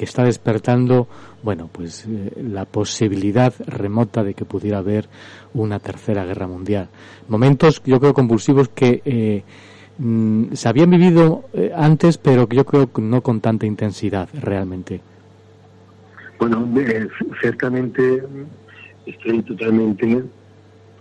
que 0.00 0.06
está 0.06 0.24
despertando, 0.24 1.08
bueno, 1.42 1.68
pues 1.72 2.06
eh, 2.06 2.32
la 2.42 2.64
posibilidad 2.64 3.52
remota 3.66 4.22
de 4.22 4.34
que 4.34 4.44
pudiera 4.44 4.78
haber 4.78 5.08
una 5.54 5.78
tercera 5.78 6.24
guerra 6.24 6.46
mundial. 6.46 6.88
Momentos, 7.28 7.82
yo 7.84 7.98
creo, 8.00 8.14
convulsivos 8.14 8.68
que 8.68 9.02
eh, 9.04 9.42
mm, 9.98 10.52
se 10.52 10.68
habían 10.68 10.90
vivido 10.90 11.44
eh, 11.52 11.72
antes, 11.74 12.18
pero 12.18 12.48
que 12.48 12.56
yo 12.56 12.64
creo 12.64 12.92
que 12.92 13.02
no 13.02 13.22
con 13.22 13.40
tanta 13.40 13.66
intensidad 13.66 14.28
realmente. 14.34 15.00
Bueno, 16.38 16.66
ciertamente 17.40 18.22
estoy 19.06 19.42
totalmente 19.42 20.24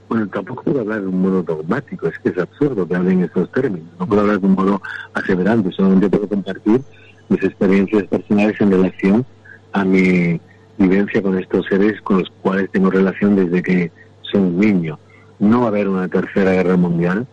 bueno, 0.09 0.27
tampoco 0.27 0.63
puedo 0.63 0.79
hablar 0.79 1.01
de 1.01 1.07
un 1.07 1.21
modo 1.21 1.43
dogmático, 1.43 2.07
es 2.07 2.17
que 2.17 2.29
es 2.29 2.37
absurdo 2.39 2.87
que 2.87 2.95
hablen 2.95 3.21
esos 3.21 3.49
términos. 3.51 3.87
No 3.99 4.07
puedo 4.07 4.21
hablar 4.21 4.41
de 4.41 4.47
un 4.47 4.53
modo 4.53 4.81
aseverante, 5.13 5.71
solamente 5.71 6.09
puedo 6.09 6.27
compartir 6.27 6.81
mis 7.29 7.43
experiencias 7.43 8.05
personales 8.05 8.59
en 8.59 8.71
relación 8.71 9.25
a 9.73 9.83
mi 9.83 10.39
vivencia 10.77 11.21
con 11.21 11.37
estos 11.37 11.65
seres 11.67 12.01
con 12.01 12.19
los 12.19 12.29
cuales 12.41 12.69
tengo 12.71 12.89
relación 12.89 13.35
desde 13.35 13.61
que 13.61 13.91
soy 14.21 14.41
un 14.41 14.59
niño. 14.59 14.99
No 15.39 15.61
va 15.61 15.65
a 15.65 15.69
haber 15.69 15.87
una 15.87 16.07
tercera 16.07 16.51
guerra 16.51 16.77
mundial, 16.77 17.27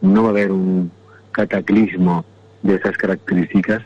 no 0.00 0.22
va 0.22 0.28
a 0.28 0.32
haber 0.32 0.52
un 0.52 0.90
cataclismo 1.32 2.24
de 2.62 2.76
esas 2.76 2.96
características, 2.96 3.82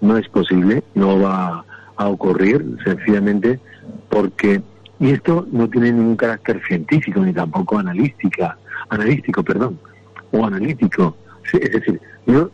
no 0.00 0.16
es 0.16 0.28
posible, 0.28 0.82
no 0.94 1.20
va 1.20 1.64
a 1.96 2.08
ocurrir 2.08 2.64
sencillamente 2.84 3.60
porque 4.08 4.62
y 5.02 5.10
esto 5.10 5.48
no 5.50 5.68
tiene 5.68 5.90
ningún 5.90 6.14
carácter 6.14 6.62
científico 6.64 7.18
ni 7.20 7.32
tampoco 7.32 7.76
analística, 7.76 8.56
analístico, 8.88 9.42
perdón, 9.42 9.76
o 10.30 10.46
analítico. 10.46 11.16
Es 11.52 11.72
decir, 11.72 12.00
yo 12.24 12.50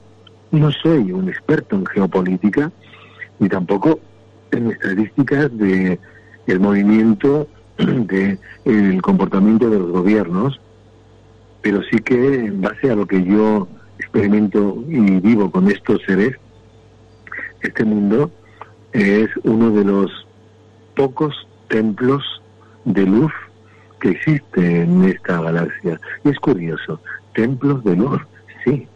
no 0.51 0.73
soy 0.73 1.13
un 1.13 1.29
experto 1.29 1.77
en 1.77 1.85
geopolítica 1.85 2.73
ni 3.39 3.51
tampoco 3.51 4.01
en 4.53 4.71
estadísticas 4.71 5.57
de 5.57 5.99
el 6.47 6.61
movimiento 6.61 7.49
de 7.79 8.39
el 8.65 9.03
comportamiento 9.03 9.71
de 9.71 9.79
los 9.79 9.91
gobiernos, 9.91 10.61
pero 11.63 11.83
sí 11.91 11.99
que 11.99 12.47
en 12.47 12.61
base 12.61 12.91
a 12.91 12.97
lo 12.97 13.07
que 13.07 13.23
yo 13.25 13.69
experimento 13.99 14.83
y 14.89 15.21
vivo 15.21 15.51
con 15.51 15.71
estos 15.71 16.01
seres, 16.07 16.37
este 17.63 17.85
mundo 17.85 18.31
es 18.93 19.29
uno 19.45 19.71
de 19.71 19.85
los 19.85 20.27
pocos 20.95 21.35
templos 21.69 22.23
de 22.85 23.05
luz 23.05 23.33
que 24.01 24.11
existe 24.11 24.83
en 24.83 25.05
esta 25.05 25.41
galaxia. 25.41 26.01
Y 26.25 26.31
es 26.31 26.39
curioso, 26.39 27.01
templos 27.35 27.83
de 27.85 27.97
luz, 27.97 28.21
sí, 28.65 28.87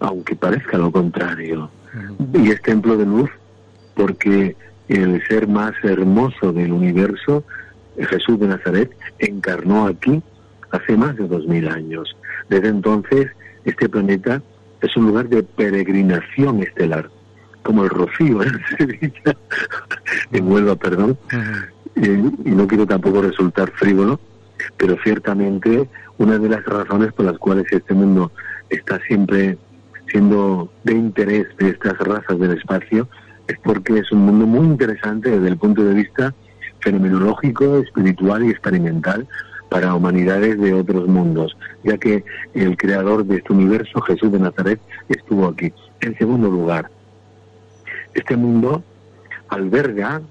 aunque 0.00 0.34
parezca 0.34 0.76
lo 0.76 0.90
contrario. 0.90 1.70
Y 2.34 2.50
es 2.50 2.60
templo 2.62 2.96
de 2.96 3.06
luz 3.06 3.30
porque 3.96 4.54
el 4.88 5.26
ser 5.26 5.48
más 5.48 5.72
hermoso 5.82 6.52
del 6.52 6.72
universo, 6.72 7.42
Jesús 7.98 8.38
de 8.38 8.48
Nazaret, 8.48 8.96
encarnó 9.18 9.86
aquí 9.86 10.22
hace 10.70 10.96
más 10.96 11.16
de 11.16 11.26
dos 11.26 11.46
mil 11.46 11.66
años. 11.68 12.16
Desde 12.48 12.68
entonces, 12.68 13.32
este 13.64 13.88
planeta 13.88 14.42
es 14.80 14.96
un 14.96 15.06
lugar 15.06 15.28
de 15.28 15.42
peregrinación 15.42 16.62
estelar, 16.62 17.10
como 17.62 17.82
el 17.82 17.90
Rocío 17.90 18.42
en 18.44 18.60
Sevilla, 18.78 19.36
en 20.30 20.52
Huelva, 20.52 20.76
perdón, 20.76 21.18
eh, 21.96 22.30
y 22.44 22.50
no 22.50 22.68
quiero 22.68 22.86
tampoco 22.86 23.22
resultar 23.22 23.72
frívolo, 23.72 24.20
pero 24.76 24.96
ciertamente 25.02 25.88
una 26.18 26.38
de 26.38 26.48
las 26.48 26.64
razones 26.64 27.12
por 27.12 27.26
las 27.26 27.38
cuales 27.38 27.66
este 27.70 27.94
mundo 27.94 28.30
está 28.70 29.00
siempre 29.00 29.58
siendo 30.08 30.70
de 30.84 30.92
interés 30.92 31.46
de 31.58 31.70
estas 31.70 31.98
razas 31.98 32.38
del 32.38 32.52
espacio 32.52 33.08
es 33.48 33.58
porque 33.62 33.98
es 33.98 34.10
un 34.12 34.20
mundo 34.20 34.46
muy 34.46 34.66
interesante 34.66 35.30
desde 35.30 35.48
el 35.48 35.56
punto 35.56 35.84
de 35.84 35.94
vista 35.94 36.34
fenomenológico, 36.80 37.78
espiritual 37.78 38.44
y 38.44 38.50
experimental 38.50 39.26
para 39.68 39.94
humanidades 39.94 40.60
de 40.60 40.72
otros 40.72 41.08
mundos, 41.08 41.56
ya 41.82 41.98
que 41.98 42.24
el 42.54 42.76
creador 42.76 43.24
de 43.24 43.36
este 43.36 43.52
universo, 43.52 44.00
Jesús 44.02 44.30
de 44.30 44.38
Nazaret, 44.38 44.80
estuvo 45.08 45.48
aquí. 45.48 45.72
En 46.00 46.16
segundo 46.16 46.48
lugar, 46.48 46.90
este 48.14 48.36
mundo 48.36 48.82
alberga 49.48 50.22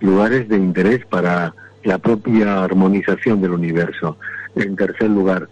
lugares 0.00 0.48
de 0.48 0.56
interés 0.56 1.04
para 1.06 1.54
la 1.84 1.98
propia 1.98 2.64
armonización 2.64 3.40
del 3.40 3.52
universo. 3.52 4.16
En 4.54 4.76
tercer 4.76 5.10
lugar, 5.10 5.48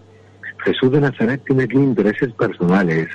Jesús 0.65 0.91
de 0.93 1.01
Nazaret 1.01 1.43
tiene 1.47 1.65
aquí 1.65 1.77
intereses 1.77 2.33
personales, 2.33 3.09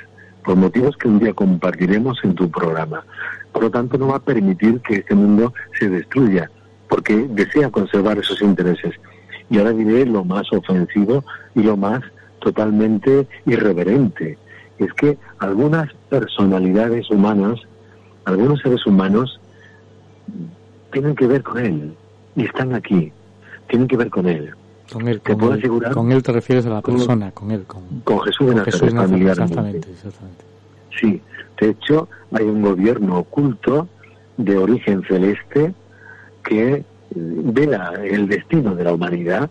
por 0.44 0.56
motivos 0.56 0.96
que 0.96 1.08
un 1.08 1.18
día 1.18 1.32
compartiremos 1.34 2.18
en 2.24 2.34
tu 2.34 2.50
programa. 2.50 3.04
Por 3.62 3.68
lo 3.68 3.78
tanto, 3.78 3.96
no 3.96 4.08
va 4.08 4.16
a 4.16 4.18
permitir 4.18 4.80
que 4.80 4.96
este 4.96 5.14
mundo 5.14 5.54
se 5.78 5.88
destruya, 5.88 6.50
porque 6.88 7.14
desea 7.30 7.70
conservar 7.70 8.18
esos 8.18 8.42
intereses. 8.42 8.92
Y 9.48 9.58
ahora 9.58 9.70
diré 9.70 10.04
lo 10.04 10.24
más 10.24 10.52
ofensivo 10.52 11.24
y 11.54 11.62
lo 11.62 11.76
más 11.76 12.00
totalmente 12.40 13.28
irreverente. 13.46 14.36
Es 14.78 14.92
que 14.94 15.16
algunas 15.38 15.94
personalidades 16.08 17.08
humanas, 17.08 17.60
algunos 18.24 18.60
seres 18.62 18.84
humanos, 18.84 19.40
tienen 20.90 21.14
que 21.14 21.28
ver 21.28 21.44
con 21.44 21.64
él 21.64 21.94
y 22.34 22.44
están 22.44 22.74
aquí, 22.74 23.12
tienen 23.68 23.86
que 23.86 23.96
ver 23.96 24.10
con 24.10 24.26
él. 24.26 24.52
Con 24.92 25.06
él, 25.06 25.20
te 25.20 25.30
con 25.30 25.38
puedo 25.38 25.52
él, 25.52 25.60
asegurar. 25.60 25.92
Con 25.92 26.10
él 26.10 26.20
te 26.20 26.32
refieres 26.32 26.66
a 26.66 26.70
la 26.70 26.82
persona, 26.82 27.30
con 27.30 27.52
él. 27.52 27.62
Con, 27.62 28.00
con 28.02 28.22
Jesús 28.22 28.48
de 28.48 28.54
Nazaret, 28.56 29.28
exactamente, 29.28 29.88
exactamente. 29.88 30.44
Sí, 31.00 31.22
hecho 31.70 32.08
hay 32.32 32.44
un 32.44 32.62
gobierno 32.62 33.18
oculto 33.18 33.88
de 34.36 34.56
origen 34.56 35.02
celeste 35.04 35.74
que 36.44 36.72
eh, 36.74 36.84
vela 37.14 37.94
el 38.02 38.28
destino 38.28 38.74
de 38.74 38.84
la 38.84 38.92
humanidad 38.92 39.50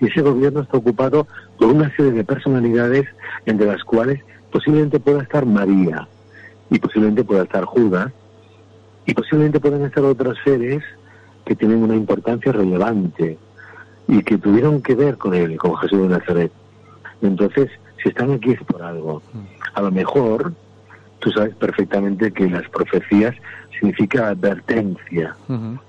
y 0.00 0.06
ese 0.06 0.20
gobierno 0.20 0.60
está 0.60 0.78
ocupado 0.78 1.26
por 1.58 1.68
una 1.68 1.94
serie 1.96 2.12
de 2.12 2.24
personalidades 2.24 3.06
entre 3.46 3.66
las 3.66 3.82
cuales 3.84 4.20
posiblemente 4.50 5.00
pueda 5.00 5.22
estar 5.22 5.44
María 5.46 6.08
y 6.70 6.78
posiblemente 6.78 7.24
pueda 7.24 7.42
estar 7.44 7.64
Judas 7.64 8.12
y 9.06 9.14
posiblemente 9.14 9.60
puedan 9.60 9.84
estar 9.84 10.04
otros 10.04 10.36
seres 10.44 10.82
que 11.44 11.56
tienen 11.56 11.82
una 11.82 11.96
importancia 11.96 12.52
relevante 12.52 13.38
y 14.06 14.22
que 14.22 14.38
tuvieron 14.38 14.82
que 14.82 14.94
ver 14.94 15.16
con 15.16 15.34
él, 15.34 15.56
con 15.56 15.76
Jesús 15.76 16.02
de 16.02 16.08
Nazaret. 16.08 16.52
Entonces, 17.22 17.70
si 18.02 18.10
están 18.10 18.32
aquí 18.32 18.52
es 18.52 18.62
por 18.64 18.82
algo. 18.82 19.22
A 19.74 19.82
lo 19.82 19.90
mejor, 19.90 20.52
tú 21.20 21.30
sabes 21.30 21.54
perfectamente 21.56 22.32
que 22.32 22.48
las 22.48 22.68
profecías 22.70 23.34
significa 23.78 24.28
advertencia, 24.28 25.36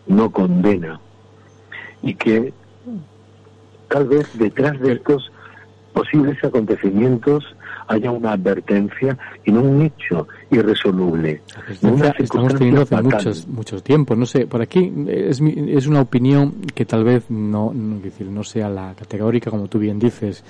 no 0.08 0.32
condena. 0.32 1.00
Y 2.02 2.16
que 2.16 2.54
tal 3.88 4.08
vez 4.08 4.28
detrás 4.34 4.80
de 4.80 4.94
estos 4.94 5.32
posibles 5.94 6.42
acontecimientos 6.44 7.44
haya 7.88 8.12
una 8.12 8.34
advertencia 8.34 9.18
y 9.44 9.52
no 9.52 9.62
un 9.62 9.82
hecho 9.82 10.28
irresoluble. 10.52 11.42
no 11.82 11.90
una 11.94 12.06
Advertencia 12.10 12.24
estamos 12.24 12.54
teniendo 12.56 12.82
hace 12.84 13.02
muchos, 13.02 13.48
muchos 13.48 13.84
tiempos. 13.84 14.18
No 14.18 14.26
sé, 14.28 14.46
por 14.46 14.62
aquí 14.62 14.94
es, 15.08 15.42
mi- 15.42 15.74
es 15.74 15.88
una 15.88 16.02
opinión 16.02 16.62
que 16.76 16.86
tal 16.86 17.04
vez 17.04 17.30
no, 17.32 17.74
no, 17.74 18.00
decir, 18.00 18.28
no 18.28 18.44
sea 18.44 18.70
la 18.70 18.94
categórica, 18.96 19.50
como 19.50 19.68
tú 19.68 19.80
bien 19.80 19.98
dices. 19.98 20.44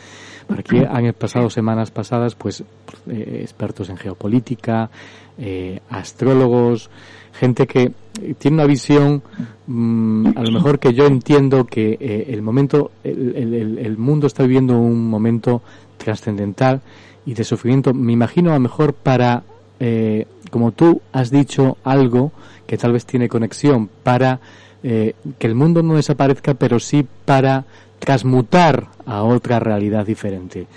Aquí 0.57 0.77
han 0.79 1.13
pasado 1.13 1.49
semanas 1.49 1.91
pasadas, 1.91 2.35
pues, 2.35 2.63
eh, 3.09 3.39
expertos 3.41 3.89
en 3.89 3.97
geopolítica, 3.97 4.89
eh, 5.37 5.79
astrólogos, 5.89 6.89
gente 7.33 7.67
que 7.67 7.91
tiene 8.39 8.55
una 8.55 8.65
visión, 8.65 9.21
mm, 9.67 10.27
a 10.35 10.41
lo 10.43 10.51
mejor 10.51 10.79
que 10.79 10.93
yo 10.93 11.05
entiendo 11.05 11.65
que 11.65 11.97
eh, 11.99 12.25
el 12.29 12.41
momento, 12.41 12.91
el- 13.03 13.35
el- 13.35 13.77
el 13.77 13.97
mundo 13.97 14.27
está 14.27 14.43
viviendo 14.43 14.77
un 14.77 15.07
momento 15.07 15.61
trascendental 15.97 16.81
y 17.25 17.33
de 17.35 17.43
sufrimiento. 17.43 17.93
Me 17.93 18.13
imagino 18.13 18.49
a 18.51 18.55
lo 18.55 18.59
mejor 18.59 18.93
para, 18.93 19.43
eh, 19.79 20.25
como 20.51 20.71
tú 20.71 21.01
has 21.13 21.29
dicho 21.29 21.77
algo 21.83 22.31
que 22.65 22.77
tal 22.77 22.91
vez 22.93 23.05
tiene 23.05 23.29
conexión, 23.29 23.89
para 24.03 24.39
eh, 24.81 25.13
que 25.37 25.45
el 25.47 25.55
mundo 25.55 25.83
no 25.83 25.95
desaparezca, 25.95 26.53
pero 26.53 26.79
sí 26.79 27.05
para 27.25 27.65
transmutar 27.99 28.87
a 29.05 29.23
otra 29.23 29.59
realidad 29.59 30.05
diferente. 30.05 30.67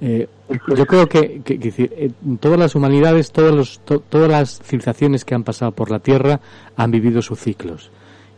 Eh, 0.00 0.28
yo 0.76 0.84
creo 0.86 1.08
que, 1.08 1.40
que- 1.44 1.58
que 1.58 1.72
eh, 1.78 2.10
todas 2.40 2.58
las 2.58 2.74
humanidades, 2.74 3.30
todos 3.32 3.54
los, 3.54 3.80
to- 3.80 4.00
todas 4.00 4.28
las 4.28 4.60
civilizaciones 4.62 5.24
que 5.24 5.34
han 5.34 5.44
pasado 5.44 5.72
por 5.72 5.90
la 5.90 6.00
Tierra 6.00 6.40
han 6.76 6.90
vivido 6.90 7.22
sus 7.22 7.38
ciclos. 7.38 7.90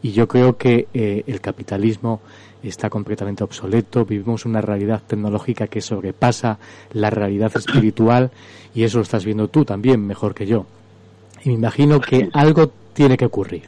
Y 0.03 0.13
yo 0.13 0.29
creo 0.29 0.59
que 0.59 0.87
eh, 0.93 1.25
el 1.27 1.41
capitalismo 1.41 2.21
está 2.63 2.91
completamente 2.91 3.43
obsoleto. 3.43 4.05
Vivimos 4.05 4.45
una 4.45 4.61
realidad 4.61 5.03
tecnológica 5.07 5.67
que 5.67 5.81
sobrepasa 5.81 6.59
la 6.93 7.09
realidad 7.11 7.51
espiritual 7.57 8.31
y 8.75 8.85
eso 8.85 8.99
lo 8.99 9.03
estás 9.03 9.25
viendo 9.25 9.49
tú 9.49 9.65
también 9.65 10.07
mejor 10.07 10.35
que 10.35 10.47
yo. 10.47 10.67
Y 11.43 11.49
me 11.49 11.55
imagino 11.55 12.01
que 12.01 12.29
algo 12.35 12.71
tiene 12.93 13.17
que 13.17 13.25
ocurrir 13.27 13.63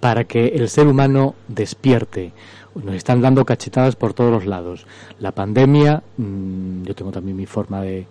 para 0.00 0.24
que 0.24 0.48
el 0.48 0.68
ser 0.68 0.88
humano 0.88 1.34
despierte. 1.48 2.32
Nos 2.82 2.94
están 2.94 3.20
dando 3.20 3.44
cachetadas 3.44 3.96
por 3.96 4.14
todos 4.14 4.30
los 4.30 4.46
lados. 4.46 4.86
La 5.18 5.32
pandemia, 5.32 6.02
mm, 6.16 6.82
yo 6.84 6.94
tengo 6.94 7.10
también 7.10 7.36
mi 7.36 7.46
forma 7.46 7.80
de, 7.82 8.06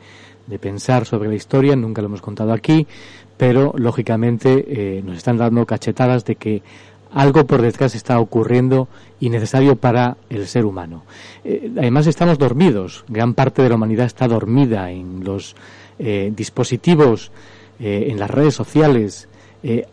de 0.48 0.60
pensar 0.60 1.06
sobre 1.06 1.30
la 1.30 1.36
historia, 1.36 1.76
nunca 1.76 2.02
lo 2.02 2.08
hemos 2.08 2.22
contado 2.22 2.54
aquí, 2.54 2.88
pero 3.38 3.74
lógicamente 3.78 4.66
eh, 4.68 5.02
nos 5.04 5.18
están 5.18 5.38
dando 5.38 5.66
cachetadas 5.66 6.26
de 6.26 6.36
que 6.36 6.64
algo 7.16 7.48
por 7.48 7.62
detrás 7.62 7.96
está 7.96 8.20
ocurriendo 8.20 8.90
y 9.22 9.30
necesario 9.30 9.78
para 9.78 10.18
el 10.30 10.48
ser 10.48 10.66
humano. 10.66 11.04
Eh, 11.46 11.72
además 11.78 12.08
estamos 12.08 12.38
dormidos, 12.38 13.06
gran 13.08 13.34
parte 13.34 13.62
de 13.62 13.70
la 13.70 13.76
humanidad 13.76 14.06
está 14.06 14.28
dormida 14.28 14.92
en 14.92 15.24
los 15.24 15.56
eh, 15.98 16.32
dispositivos, 16.36 17.32
eh, 17.80 18.08
en 18.10 18.20
las 18.20 18.30
redes 18.30 18.54
sociales. 18.54 19.30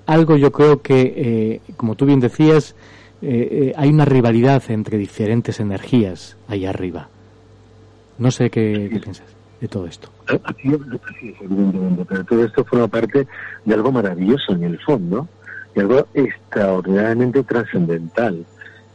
Algo 0.04 0.36
yo 0.36 0.52
creo 0.52 0.82
que, 0.82 1.62
como 1.78 1.94
tú 1.94 2.04
bien 2.04 2.20
decías, 2.20 2.76
eh, 3.22 3.48
eh, 3.50 3.72
hay 3.76 3.90
una 3.90 4.04
rivalidad 4.04 4.62
entre 4.68 4.98
diferentes 4.98 5.60
energías 5.60 6.36
ahí 6.48 6.66
arriba. 6.66 7.08
No 8.18 8.30
sé 8.30 8.50
qué, 8.50 8.88
qué 8.92 8.98
piensas 8.98 9.26
de 9.60 9.68
todo 9.68 9.86
esto. 9.86 10.08
Así 10.26 10.68
es, 10.68 10.80
así 11.08 11.28
es, 11.28 11.40
evidentemente, 11.40 12.04
pero 12.04 12.24
todo 12.24 12.44
esto 12.44 12.64
forma 12.64 12.88
parte 12.88 13.26
de 13.64 13.74
algo 13.74 13.92
maravilloso 13.92 14.52
en 14.52 14.64
el 14.64 14.78
fondo 14.80 15.28
y 15.74 15.80
algo 15.80 16.06
extraordinariamente 16.14 17.44
trascendental. 17.44 18.44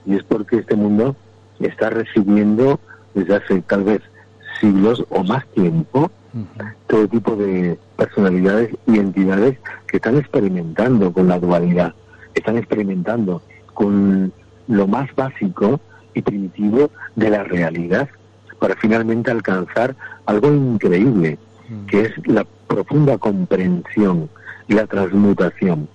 Y 0.06 0.16
es 0.16 0.24
porque 0.24 0.58
este 0.58 0.76
mundo 0.76 1.16
está 1.60 1.90
recibiendo 1.90 2.80
desde 3.14 3.36
hace 3.36 3.62
tal 3.62 3.84
vez 3.86 4.02
siglos 4.60 5.04
o 5.10 5.24
más 5.24 5.46
tiempo 5.48 6.12
todo 6.88 7.08
tipo 7.08 7.36
de 7.36 7.78
personalidades 7.96 8.70
y 8.86 9.00
entidades 9.00 9.58
que 9.88 9.98
están 9.98 10.18
experimentando 10.18 11.12
con 11.12 11.28
la 11.28 11.40
dualidad, 11.40 11.94
están 12.36 12.58
experimentando 12.58 13.42
con 13.78 14.34
lo 14.68 14.88
más 14.88 15.14
básico 15.16 15.80
y 16.16 16.24
primitivo 16.24 16.90
de 17.16 17.30
la 17.30 17.44
realidad 17.44 18.10
para 18.58 18.76
finalmente 18.76 19.30
alcanzar 19.30 19.96
algo 20.26 20.52
increíble, 20.52 21.38
que 21.88 22.02
es 22.02 22.28
la 22.28 22.44
profunda 22.68 23.20
comprensión 23.20 24.32
y 24.68 24.74
la 24.74 24.88
transmutación. 24.88 25.88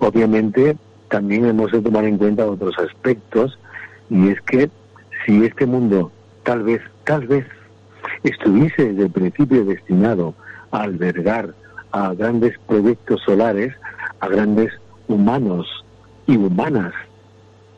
Obviamente, 0.00 0.76
también 1.08 1.44
hemos 1.44 1.70
de 1.70 1.80
tomar 1.80 2.04
en 2.04 2.18
cuenta 2.18 2.46
otros 2.46 2.76
aspectos, 2.80 3.56
y 4.08 4.30
es 4.30 4.40
que 4.40 4.68
si 5.24 5.44
este 5.44 5.66
mundo 5.66 6.10
tal 6.42 6.64
vez, 6.64 6.80
tal 7.04 7.28
vez, 7.28 7.46
estuviese 8.24 8.86
desde 8.86 9.04
el 9.04 9.10
principio 9.12 9.64
destinado 9.64 10.34
a 10.72 10.82
albergar 10.82 11.54
a 11.92 12.12
grandes 12.12 12.58
proyectos 12.66 13.22
solares, 13.24 13.72
a 14.18 14.26
grandes 14.26 14.72
humanos 15.06 15.68
y 16.26 16.36
humanas 16.36 16.92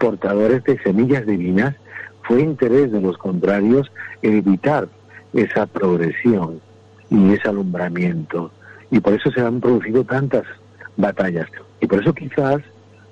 portadores 0.02 0.64
de 0.64 0.82
semillas 0.82 1.24
divinas, 1.24 1.76
fue 2.24 2.40
interés 2.40 2.90
de 2.90 3.00
los 3.00 3.16
contrarios 3.18 3.92
evitar 4.20 4.88
esa 5.32 5.66
progresión 5.66 6.60
y 7.08 7.34
ese 7.34 7.48
alumbramiento. 7.48 8.50
Y 8.90 8.98
por 8.98 9.12
eso 9.12 9.30
se 9.30 9.40
han 9.40 9.60
producido 9.60 10.02
tantas 10.02 10.42
batallas. 10.96 11.46
Y 11.80 11.86
por 11.86 12.00
eso 12.00 12.12
quizás 12.12 12.62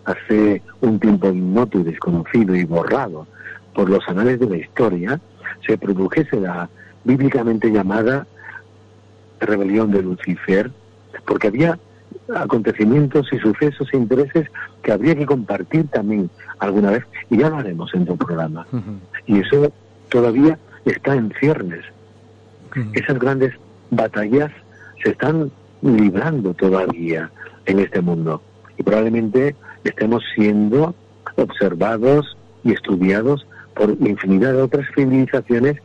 hace 0.05 0.63
un 0.81 0.99
tiempo 0.99 1.29
ignoto 1.29 1.79
y 1.79 1.85
desconocido 1.85 2.57
y 2.57 2.65
borrado 2.65 3.29
por 3.73 3.89
los 3.89 4.07
anales 4.09 4.41
de 4.41 4.51
la 4.51 4.57
historia, 4.57 5.21
se 5.65 5.79
produjese 5.79 6.41
la 6.41 6.69
bíblicamente 7.05 7.71
llamada 7.71 8.27
rebelión 9.39 9.93
de 9.93 10.03
Lucifer, 10.03 10.73
porque 11.25 11.47
había 11.47 11.79
acontecimientos 12.35 13.29
y 13.33 13.39
sucesos 13.39 13.89
e 13.93 13.97
intereses 13.97 14.49
que 14.83 14.93
habría 14.93 15.15
que 15.15 15.27
compartir 15.27 15.89
también 15.89 16.31
alguna 16.59 16.91
vez, 16.91 17.05
y 17.29 17.39
ya 17.39 17.49
lo 17.49 17.57
haremos 17.57 17.95
en 17.95 18.07
tu 18.07 18.17
programa. 18.17 18.67
Y 19.27 19.41
eso 19.41 19.73
todavía 20.09 20.59
está 20.85 21.15
en 21.15 21.33
ciernes. 21.39 21.85
Esas 22.93 23.19
grandes 23.19 23.55
batallas 23.91 24.51
se 25.03 25.11
están 25.11 25.51
librando 25.83 26.55
todavía 26.55 27.31
en 27.67 27.81
este 27.81 28.01
mundo 28.01 28.43
y 28.77 28.83
probablemente 28.83 29.57
estemos 29.85 30.23
siendo 30.35 30.95
observados 31.37 32.37
y 32.65 32.73
estudiados 32.73 33.47
por 33.75 33.91
infinidad 34.01 34.53
de 34.53 34.63
otras 34.63 34.87
civilizaciones 34.95 35.77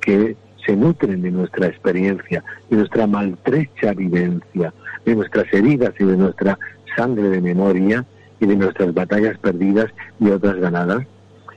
que 0.00 0.36
se 0.64 0.76
nutren 0.76 1.22
de 1.22 1.30
nuestra 1.30 1.66
experiencia, 1.66 2.42
de 2.70 2.76
nuestra 2.76 3.06
maltrecha 3.06 3.92
vivencia, 3.92 4.72
de 5.04 5.14
nuestras 5.14 5.52
heridas 5.52 5.92
y 5.98 6.04
de 6.04 6.16
nuestra 6.16 6.58
sangre 6.96 7.28
de 7.28 7.40
memoria 7.40 8.04
y 8.40 8.46
de 8.46 8.56
nuestras 8.56 8.92
batallas 8.94 9.38
perdidas 9.38 9.90
y 10.20 10.30
otras 10.30 10.56
ganadas, 10.56 11.06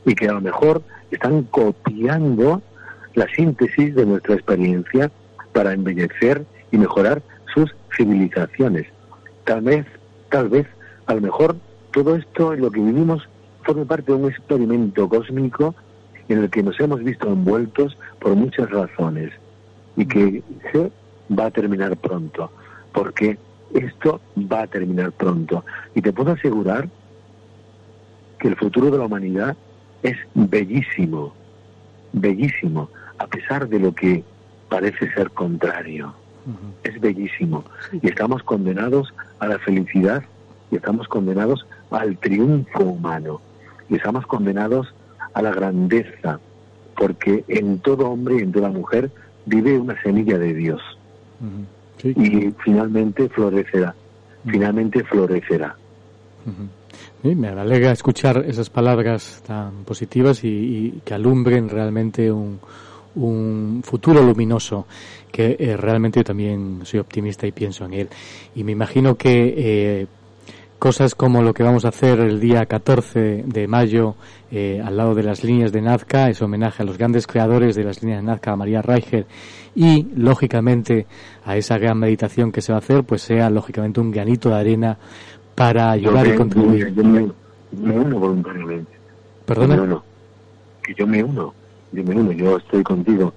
y 0.05 0.15
que 0.15 0.27
a 0.27 0.33
lo 0.33 0.41
mejor 0.41 0.81
están 1.11 1.43
copiando 1.43 2.61
la 3.15 3.27
síntesis 3.35 3.95
de 3.95 4.05
nuestra 4.05 4.35
experiencia 4.35 5.11
para 5.53 5.73
embellecer 5.73 6.45
y 6.71 6.77
mejorar 6.77 7.21
sus 7.53 7.73
civilizaciones. 7.95 8.85
Tal 9.43 9.61
vez, 9.61 9.85
tal 10.29 10.49
vez, 10.49 10.67
a 11.07 11.15
lo 11.15 11.21
mejor 11.21 11.55
todo 11.91 12.15
esto 12.15 12.53
en 12.53 12.61
lo 12.61 12.71
que 12.71 12.79
vivimos 12.79 13.27
forma 13.63 13.85
parte 13.85 14.11
de 14.11 14.17
un 14.17 14.29
experimento 14.29 15.09
cósmico 15.09 15.75
en 16.29 16.39
el 16.39 16.49
que 16.49 16.63
nos 16.63 16.79
hemos 16.79 17.03
visto 17.03 17.27
envueltos 17.27 17.97
por 18.19 18.35
muchas 18.35 18.69
razones 18.69 19.31
y 19.95 20.05
que 20.05 20.43
se 20.71 20.91
va 21.37 21.47
a 21.47 21.51
terminar 21.51 21.97
pronto, 21.97 22.51
porque 22.97 23.37
esto 23.75 24.19
va 24.51 24.63
a 24.63 24.67
terminar 24.67 25.11
pronto. 25.11 25.63
Y 25.93 26.01
te 26.01 26.11
puedo 26.11 26.31
asegurar 26.31 26.89
que 28.39 28.47
el 28.47 28.55
futuro 28.55 28.89
de 28.89 28.97
la 28.97 29.05
humanidad 29.05 29.55
es 30.01 30.17
bellísimo, 30.33 31.35
bellísimo, 32.11 32.89
a 33.19 33.27
pesar 33.27 33.69
de 33.69 33.79
lo 33.79 33.93
que 33.93 34.23
parece 34.67 35.11
ser 35.13 35.29
contrario. 35.29 36.11
Es 36.83 36.99
bellísimo. 36.99 37.65
Y 38.01 38.07
estamos 38.07 38.41
condenados 38.41 39.13
a 39.37 39.47
la 39.47 39.59
felicidad 39.59 40.23
y 40.71 40.77
estamos 40.77 41.07
condenados 41.07 41.67
al 41.91 42.17
triunfo 42.17 42.83
humano. 42.83 43.41
Y 43.89 43.95
estamos 43.95 44.25
condenados 44.25 44.91
a 45.35 45.43
la 45.43 45.51
grandeza, 45.51 46.39
porque 46.95 47.45
en 47.47 47.77
todo 47.77 48.09
hombre 48.09 48.37
y 48.37 48.39
en 48.39 48.51
toda 48.51 48.69
mujer 48.69 49.11
vive 49.45 49.77
una 49.77 50.01
semilla 50.01 50.39
de 50.39 50.53
Dios. 50.55 50.81
Y 52.03 52.53
finalmente 52.63 53.27
florecerá, 53.29 53.93
finalmente 54.45 55.03
florecerá. 55.03 55.75
me 57.23 57.47
alegra 57.47 57.91
escuchar 57.91 58.45
esas 58.47 58.69
palabras 58.69 59.43
tan 59.45 59.83
positivas 59.83 60.43
y, 60.43 61.01
que 61.03 61.13
alumbren 61.13 61.69
realmente 61.69 62.31
un, 62.31 62.59
un 63.15 63.81
futuro 63.83 64.21
luminoso 64.21 64.85
que 65.31 65.55
eh, 65.59 65.77
realmente 65.77 66.19
yo 66.19 66.23
también 66.23 66.81
soy 66.83 66.99
optimista 66.99 67.45
y 67.45 67.51
pienso 67.51 67.85
en 67.85 67.93
él. 67.93 68.09
Y 68.55 68.63
me 68.63 68.71
imagino 68.71 69.15
que 69.15 69.53
eh, 69.57 70.07
cosas 70.79 71.15
como 71.15 71.41
lo 71.41 71.53
que 71.53 71.63
vamos 71.63 71.85
a 71.85 71.89
hacer 71.89 72.19
el 72.19 72.39
día 72.39 72.65
14 72.65 73.43
de 73.45 73.67
mayo 73.67 74.15
eh, 74.51 74.81
al 74.83 74.97
lado 74.97 75.15
de 75.15 75.23
las 75.23 75.43
líneas 75.43 75.71
de 75.71 75.81
Nazca, 75.81 76.29
es 76.29 76.41
homenaje 76.41 76.83
a 76.83 76.85
los 76.85 76.97
grandes 76.97 77.27
creadores 77.27 77.75
de 77.75 77.83
las 77.83 78.01
líneas 78.01 78.21
de 78.21 78.27
Nazca, 78.27 78.51
a 78.51 78.55
María 78.55 78.81
Reicher, 78.81 79.25
y 79.77 80.07
lógicamente 80.15 81.05
a 81.45 81.55
esa 81.55 81.77
gran 81.77 81.99
meditación 81.99 82.51
que 82.51 82.61
se 82.61 82.71
va 82.71 82.77
a 82.77 82.79
hacer, 82.79 83.03
pues 83.03 83.21
sea 83.21 83.47
lógicamente 83.51 83.99
un 83.99 84.09
granito 84.09 84.49
de 84.49 84.55
arena 84.55 84.97
para 85.53 85.91
ayudar 85.91 86.25
y 86.25 86.35
contribuir. 86.35 86.95
Yo 86.95 87.03
me, 87.03 87.29
uno 87.71 88.19
voluntariamente. 88.19 88.91
¿Perdona? 89.45 90.01
Que 90.81 90.95
yo 90.95 91.05
me 91.05 91.23
uno, 91.23 91.53
yo 91.91 92.03
me 92.03 92.15
uno, 92.15 92.31
yo 92.31 92.57
estoy 92.57 92.81
contigo 92.81 93.31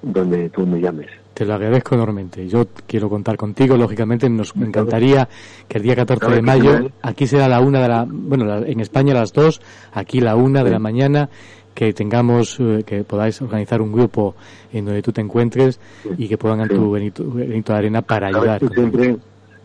donde 0.00 0.48
tú 0.48 0.66
me 0.66 0.80
llames. 0.80 1.08
Te 1.34 1.44
lo 1.44 1.54
agradezco 1.54 1.94
enormemente. 1.94 2.48
Yo 2.48 2.66
quiero 2.86 3.10
contar 3.10 3.36
contigo, 3.36 3.76
lógicamente. 3.76 4.30
Nos 4.30 4.54
encantaría 4.56 5.28
que 5.68 5.76
el 5.76 5.84
día 5.84 5.96
14 5.96 6.26
de 6.26 6.42
mayo, 6.42 6.90
aquí 7.02 7.26
será 7.26 7.48
la 7.48 7.60
una 7.60 7.82
de 7.82 7.88
la, 7.88 8.06
bueno, 8.08 8.64
en 8.64 8.80
España 8.80 9.12
las 9.12 9.34
dos, 9.34 9.60
aquí 9.92 10.20
la 10.20 10.36
una 10.36 10.64
de 10.64 10.70
la 10.70 10.78
mañana, 10.78 11.28
que 11.74 11.92
tengamos, 11.92 12.58
eh, 12.60 12.82
que 12.86 13.04
podáis 13.04 13.40
organizar 13.42 13.80
un 13.80 13.92
grupo 13.92 14.34
en 14.72 14.84
donde 14.84 15.02
tú 15.02 15.12
te 15.12 15.20
encuentres 15.20 15.80
y 16.16 16.28
que 16.28 16.38
pongan 16.38 16.68
tu 16.68 16.90
Benito, 16.90 17.24
de 17.24 17.62
arena 17.68 18.02
para 18.02 18.28
ayudar. 18.28 18.60
Siempre, 18.74 19.16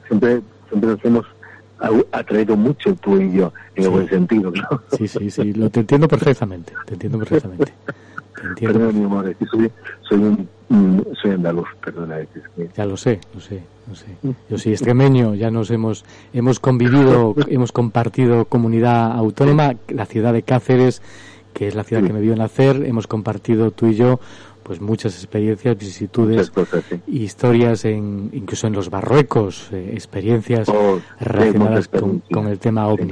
siempre, 0.08 0.42
siempre 0.70 0.90
nos 0.90 1.06
hemos 1.06 1.26
atraído 2.12 2.56
mucho 2.56 2.96
tú 2.96 3.22
y 3.22 3.34
yo, 3.34 3.54
en 3.76 3.84
el 3.84 3.90
buen 3.90 4.10
sentido, 4.10 4.52
Sí, 4.98 5.08
sí, 5.08 5.30
sí, 5.30 5.54
lo 5.54 5.70
te 5.70 5.82
entiendo 5.82 6.08
perfectamente, 6.08 6.74
te 6.86 6.94
entiendo 6.94 7.20
perfectamente. 7.20 7.74
Perdona, 8.60 8.92
mi 8.92 9.04
amor, 9.04 9.36
soy, 9.50 9.72
soy, 10.08 10.20
un, 10.70 11.08
soy 11.20 11.32
andaluz, 11.32 11.68
perdona. 11.84 12.18
Ya 12.76 12.86
lo 12.86 12.96
sé, 12.96 13.20
lo 13.34 13.42
sé, 13.42 13.64
lo 13.88 13.96
sé. 13.96 14.06
Yo 14.50 14.58
soy 14.58 14.74
extremeño, 14.74 15.34
ya 15.34 15.50
nos 15.50 15.72
hemos, 15.72 16.06
hemos 16.34 16.60
convivido, 16.60 17.36
hemos 17.48 17.72
compartido 17.72 18.46
comunidad 18.46 19.12
autónoma, 19.14 19.76
la 19.90 20.06
ciudad 20.06 20.34
de 20.34 20.44
Cáceres, 20.44 21.02
que 21.58 21.68
es 21.68 21.74
la 21.74 21.84
ciudad 21.84 22.04
que 22.04 22.14
me 22.14 22.22
vio 22.22 22.36
nacer, 22.36 22.84
hemos 22.86 23.08
compartido 23.08 23.72
tú 23.72 23.88
y 23.88 23.96
yo 23.96 24.20
pues 24.62 24.80
muchas 24.80 25.16
experiencias, 25.16 25.76
vicisitudes, 25.76 26.52
historias 27.08 27.86
en, 27.86 28.30
incluso 28.34 28.68
en 28.68 28.74
los 28.74 28.90
barruecos, 28.92 29.70
eh, 29.72 29.92
experiencias 29.94 30.70
oh, 30.70 31.00
relacionadas 31.20 31.88
con, 31.88 32.20
con, 32.32 32.48
el 32.48 32.60
tema 32.60 32.88
ovni. 32.88 33.10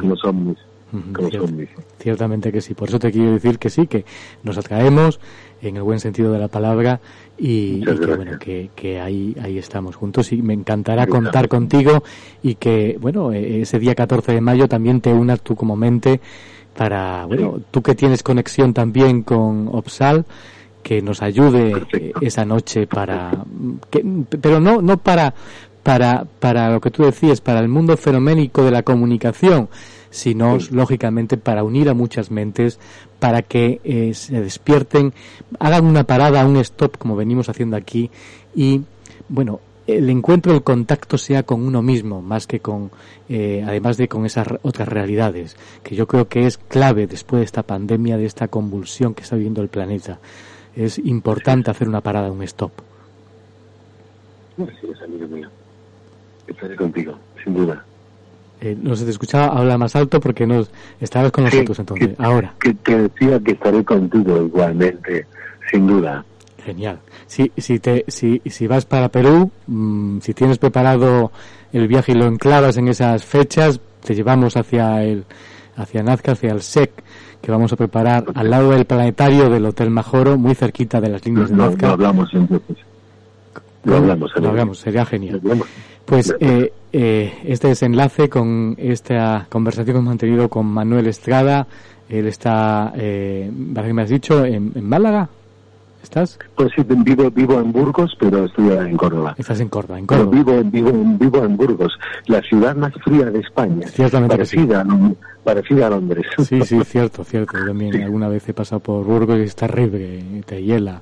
Ciertamente 1.97 2.51
que 2.51 2.61
sí. 2.61 2.73
Por 2.73 2.89
eso 2.89 2.99
te 2.99 3.11
quiero 3.11 3.31
decir 3.31 3.57
que 3.57 3.69
sí, 3.69 3.87
que 3.87 4.05
nos 4.43 4.57
atraemos 4.57 5.19
en 5.61 5.77
el 5.77 5.83
buen 5.83 5.99
sentido 5.99 6.31
de 6.31 6.39
la 6.39 6.49
palabra 6.49 6.99
y, 7.37 7.81
que 7.81 8.15
bueno 8.15 8.37
que, 8.37 8.69
que, 8.75 8.99
ahí 8.99 9.35
ahí 9.41 9.57
estamos 9.57 9.95
juntos. 9.95 10.31
Y 10.33 10.41
me 10.41 10.53
encantará 10.53 11.07
contar 11.07 11.47
contigo 11.47 12.03
y 12.43 12.55
que 12.55 12.97
bueno 12.99 13.31
e, 13.31 13.61
ese 13.61 13.79
día 13.79 13.95
14 13.95 14.33
de 14.33 14.41
mayo 14.41 14.67
también 14.67 15.01
te 15.01 15.11
unas 15.13 15.41
tú 15.41 15.55
como 15.55 15.75
mente 15.75 16.19
para 16.77 17.25
bueno 17.25 17.59
tú 17.71 17.81
que 17.81 17.95
tienes 17.95 18.23
conexión 18.23 18.73
también 18.73 19.23
con 19.23 19.69
Opsal 19.71 20.25
que 20.83 21.01
nos 21.01 21.21
ayude 21.21 21.85
esa 22.21 22.45
noche 22.45 22.87
para 22.87 23.31
que, 23.89 24.03
pero 24.41 24.59
no 24.59 24.81
no 24.81 24.97
para 24.97 25.33
para 25.83 26.25
para 26.39 26.69
lo 26.69 26.81
que 26.81 26.91
tú 26.91 27.03
decías 27.03 27.41
para 27.41 27.59
el 27.59 27.67
mundo 27.67 27.97
fenoménico 27.97 28.63
de 28.63 28.71
la 28.71 28.83
comunicación 28.83 29.69
sino 30.15 30.57
lógicamente 30.71 31.35
para 31.35 31.63
unir 31.65 31.89
a 31.89 31.93
muchas 31.93 32.31
mentes, 32.31 32.79
para 33.19 33.41
que 33.41 33.81
eh, 33.83 34.13
se 34.13 34.39
despierten, 34.39 35.13
hagan 35.59 35.85
una 35.85 36.05
parada, 36.05 36.45
un 36.45 36.55
stop, 36.57 36.97
como 36.97 37.17
venimos 37.17 37.49
haciendo 37.49 37.75
aquí, 37.75 38.09
y 38.55 38.81
bueno, 39.27 39.59
el 39.87 40.09
encuentro, 40.09 40.53
el 40.53 40.63
contacto 40.63 41.17
sea 41.17 41.43
con 41.43 41.61
uno 41.61 41.81
mismo, 41.81 42.21
más 42.21 42.47
que 42.47 42.59
con, 42.59 42.91
eh, 43.29 43.63
además 43.65 43.97
de 43.97 44.07
con 44.07 44.25
esas 44.25 44.47
otras 44.63 44.87
realidades, 44.87 45.55
que 45.83 45.95
yo 45.95 46.07
creo 46.07 46.27
que 46.27 46.47
es 46.47 46.57
clave 46.57 47.07
después 47.07 47.39
de 47.39 47.45
esta 47.45 47.63
pandemia, 47.63 48.17
de 48.17 48.25
esta 48.25 48.47
convulsión 48.47 49.13
que 49.13 49.23
está 49.23 49.35
viviendo 49.35 49.61
el 49.61 49.67
planeta. 49.67 50.19
Es 50.75 50.97
importante 50.99 51.71
hacer 51.71 51.87
una 51.87 52.01
parada, 52.01 52.31
un 52.31 52.43
stop. 52.43 52.71
Sí, 54.57 54.87
es 54.91 55.01
amigo 55.01 55.27
mío. 55.27 55.49
Estaré 56.47 56.75
contigo, 56.75 57.17
sin 57.43 57.53
duda. 57.53 57.85
Eh, 58.61 58.75
no 58.81 58.95
se 58.95 59.05
te 59.05 59.11
escuchaba 59.11 59.47
hablar 59.47 59.77
más 59.77 59.95
alto 59.95 60.19
porque 60.19 60.47
no 60.47 60.65
estabas 60.99 61.31
con 61.31 61.43
nosotros 61.43 61.77
entonces. 61.77 62.11
Ahora. 62.17 62.53
Que 62.59 62.73
te 62.73 63.03
decía 63.03 63.39
que 63.39 63.51
estaré 63.51 63.83
contigo 63.83 64.41
igualmente, 64.41 65.27
sin 65.69 65.87
duda. 65.87 66.25
Genial. 66.65 66.99
Si, 67.27 67.51
si, 67.57 67.79
te, 67.79 68.05
si, 68.07 68.41
si 68.45 68.67
vas 68.67 68.85
para 68.85 69.09
Perú, 69.09 69.51
mm, 69.67 70.19
si 70.19 70.33
tienes 70.33 70.57
preparado 70.57 71.31
el 71.71 71.87
viaje 71.87 72.13
y 72.13 72.15
lo 72.15 72.25
enclavas 72.25 72.77
en 72.77 72.87
esas 72.87 73.23
fechas, 73.23 73.79
te 74.03 74.15
llevamos 74.15 74.57
hacia 74.57 75.03
el 75.03 75.25
hacia 75.77 76.03
Nazca, 76.03 76.31
hacia 76.31 76.51
el 76.51 76.61
SEC, 76.61 76.91
que 77.41 77.51
vamos 77.51 77.71
a 77.73 77.75
preparar 77.75 78.25
al 78.33 78.49
lado 78.49 78.71
del 78.71 78.85
planetario 78.85 79.49
del 79.49 79.65
Hotel 79.65 79.89
Majoro, 79.89 80.37
muy 80.37 80.55
cerquita 80.55 81.01
de 81.01 81.09
las 81.09 81.25
líneas 81.25 81.49
de 81.49 81.55
Nazca. 81.55 81.87
Lo 81.87 81.93
hablamos 81.93 82.33
entonces. 82.33 82.77
Lo 83.83 83.97
hablamos. 83.97 84.31
Lo 84.35 84.49
hablamos, 84.49 84.79
sería 84.79 85.05
genial. 85.05 85.41
Pues 86.05 86.33
eh, 86.39 86.71
eh, 86.91 87.33
este 87.45 87.69
desenlace 87.69 88.29
con 88.29 88.75
esta 88.77 89.47
conversación 89.49 89.85
que 89.85 89.99
hemos 89.99 90.09
mantenido 90.09 90.49
con 90.49 90.65
Manuel 90.65 91.07
Estrada, 91.07 91.67
él 92.09 92.27
está, 92.27 92.93
eh, 92.95 93.49
me 93.51 94.01
has 94.01 94.09
dicho, 94.09 94.45
en, 94.45 94.71
Málaga. 94.83 95.29
¿Estás? 96.05 96.37
Pues 96.55 96.69
sí, 96.75 96.83
vivo, 96.87 97.31
vivo 97.31 97.59
en 97.59 97.71
Burgos, 97.71 98.15
pero 98.19 98.45
estoy 98.45 98.69
en 98.69 98.95
Córdoba. 98.95 99.33
Estás 99.39 99.59
en 99.59 99.69
Córdoba, 99.69 99.97
en 99.97 100.05
Pero 100.05 100.27
vivo, 100.29 100.61
vivo, 100.65 100.91
vivo 101.19 101.43
en 101.43 101.57
Burgos, 101.57 101.93
la 102.27 102.41
ciudad 102.41 102.75
más 102.75 102.93
fría 103.03 103.25
de 103.31 103.39
España. 103.39 103.87
Ciertamente 103.87 104.45
sí. 104.45 104.57
parecida, 104.57 104.81
a 104.81 104.83
Lon- 104.83 105.17
parecida 105.43 105.87
a 105.87 105.89
Londres. 105.89 106.27
Sí, 106.37 106.61
sí, 106.61 106.79
cierto, 106.85 107.23
cierto. 107.23 107.57
Yo 107.57 107.65
también 107.65 108.03
alguna 108.03 108.27
vez 108.27 108.47
he 108.47 108.53
pasado 108.53 108.79
por 108.81 109.03
Burgos 109.03 109.39
y 109.39 109.41
es 109.41 109.55
terrible, 109.55 110.23
te 110.45 110.61
hiela 110.61 111.01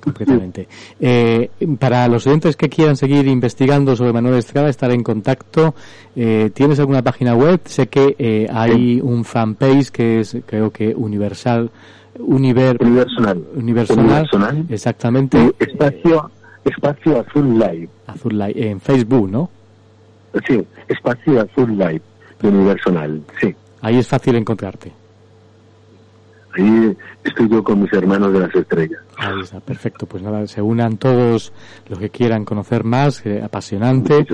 completamente. 0.00 0.68
Eh, 1.00 1.48
para 1.78 2.06
los 2.08 2.26
oyentes 2.26 2.54
que 2.56 2.68
quieran 2.68 2.96
seguir 2.96 3.26
investigando 3.28 3.96
sobre 3.96 4.12
Manuel 4.12 4.34
Estrada, 4.34 4.68
estar 4.68 4.90
en 4.90 5.02
contacto, 5.02 5.74
eh, 6.14 6.50
¿tienes 6.52 6.78
alguna 6.78 7.00
página 7.02 7.34
web? 7.34 7.58
Sé 7.64 7.86
que 7.86 8.14
eh, 8.18 8.48
hay 8.52 9.00
un 9.00 9.24
fanpage 9.24 9.90
que 9.90 10.20
es, 10.20 10.36
creo 10.44 10.70
que 10.70 10.94
universal, 10.94 11.70
univer, 12.18 12.76
Universal. 12.80 13.44
universal, 13.54 13.98
Universal. 13.98 14.66
exactamente, 14.68 15.52
Espacio, 15.58 16.30
espacio 16.64 17.20
Azul 17.26 17.58
Live. 17.58 17.88
Azul 18.06 18.38
Light, 18.38 18.56
en 18.56 18.80
Facebook, 18.80 19.30
¿no? 19.30 19.50
Sí, 20.46 20.62
Espacio 20.88 21.40
Azul 21.42 21.70
Live 21.72 22.02
de 22.40 22.48
Universal, 22.48 23.22
sí. 23.40 23.54
Ahí 23.80 23.98
es 23.98 24.06
fácil 24.08 24.36
encontrarte. 24.36 24.92
Ahí 26.54 26.96
estoy 27.24 27.48
yo 27.48 27.64
con 27.64 27.80
mis 27.80 27.92
hermanos 27.92 28.32
de 28.32 28.40
las 28.40 28.54
estrellas. 28.54 29.00
Ahí 29.16 29.40
está, 29.40 29.60
perfecto. 29.60 30.06
Pues 30.06 30.22
nada, 30.22 30.46
se 30.46 30.60
unan 30.60 30.98
todos 30.98 31.52
los 31.88 31.98
que 31.98 32.10
quieran 32.10 32.44
conocer 32.44 32.84
más, 32.84 33.24
eh, 33.24 33.40
apasionante. 33.42 34.26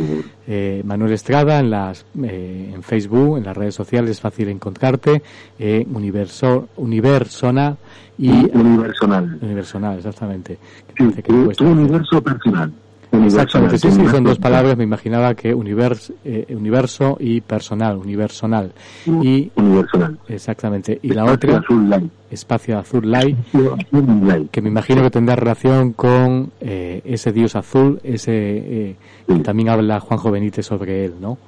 Eh, 0.46 0.82
Manuel 0.84 1.12
Estrada 1.12 1.60
en 1.60 1.70
las 1.70 2.06
eh, 2.22 2.72
en 2.74 2.82
Facebook, 2.82 3.38
en 3.38 3.44
las 3.44 3.56
redes 3.56 3.74
sociales 3.74 4.12
es 4.12 4.20
fácil 4.20 4.48
encontrarte. 4.48 5.22
Eh, 5.58 5.86
Universo, 5.92 6.68
Universona 6.76 7.76
y 8.18 8.30
Universal. 8.30 9.38
Universonal, 9.40 9.98
exactamente. 9.98 10.58
Sí, 10.96 11.22
tu, 11.22 11.48
tu 11.52 11.64
universo 11.66 12.22
personal. 12.22 12.72
Universal, 13.10 13.40
Exactamente, 13.40 13.78
sí, 13.78 13.90
sí, 13.90 14.06
son 14.08 14.24
dos 14.24 14.38
palabras, 14.38 14.76
me 14.76 14.84
imaginaba 14.84 15.34
que 15.34 15.54
univers, 15.54 16.12
eh, 16.24 16.46
universo 16.50 17.16
y 17.18 17.40
personal, 17.40 17.96
universonal. 17.96 18.72
Y, 19.06 19.50
universal. 19.54 20.18
Exactamente. 20.28 20.98
Y 21.02 21.08
la 21.08 21.24
otra, 21.24 21.58
Azul 21.58 21.88
Light. 21.88 22.10
espacio 22.30 22.78
azul 22.78 23.10
light, 23.10 23.36
Espacio 23.38 23.74
Azul 23.74 24.26
Light. 24.26 24.50
que 24.50 24.60
me 24.60 24.68
imagino 24.68 25.02
que 25.02 25.10
tendrá 25.10 25.36
relación 25.36 25.92
con 25.92 26.50
eh, 26.60 27.00
ese 27.04 27.32
dios 27.32 27.56
azul, 27.56 27.98
ese 28.02 28.32
eh, 28.34 28.96
que 29.26 29.38
también 29.40 29.70
habla 29.70 30.00
Juanjo 30.00 30.30
Benítez 30.30 30.66
sobre 30.66 31.06
él, 31.06 31.14
¿no? 31.20 31.38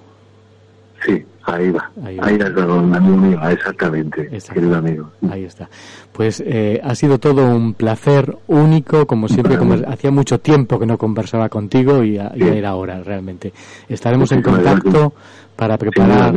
Sí, 1.05 1.25
ahí 1.45 1.71
va. 1.71 1.91
Ahí 2.05 2.19
Ahí, 2.21 2.37
va. 2.37 2.51
va. 2.51 2.63
don 2.67 2.95
amigo 2.95 3.17
mío, 3.17 3.41
exactamente, 3.49 4.29
querido 4.53 4.77
amigo. 4.77 5.11
Ahí 5.31 5.45
está. 5.45 5.69
Pues 6.13 6.43
eh, 6.45 6.81
ha 6.83 6.95
sido 6.95 7.19
todo 7.19 7.47
un 7.47 7.75
placer 7.75 8.37
único, 8.49 9.07
como 9.07 9.29
siempre, 9.29 9.57
como 9.57 9.75
hacía 9.75 10.11
mucho 10.11 10.41
tiempo 10.41 10.79
que 10.79 10.87
no 10.87 10.99
conversaba 10.99 11.49
contigo 11.49 12.03
y, 12.05 12.15
ya 12.15 12.33
era 12.37 12.75
hora 12.75 13.03
realmente. 13.03 13.53
Estaremos 13.89 14.31
en 14.33 14.43
contacto 14.43 14.91
gracias. 14.91 15.13
para 15.57 15.79
preparar, 15.79 16.35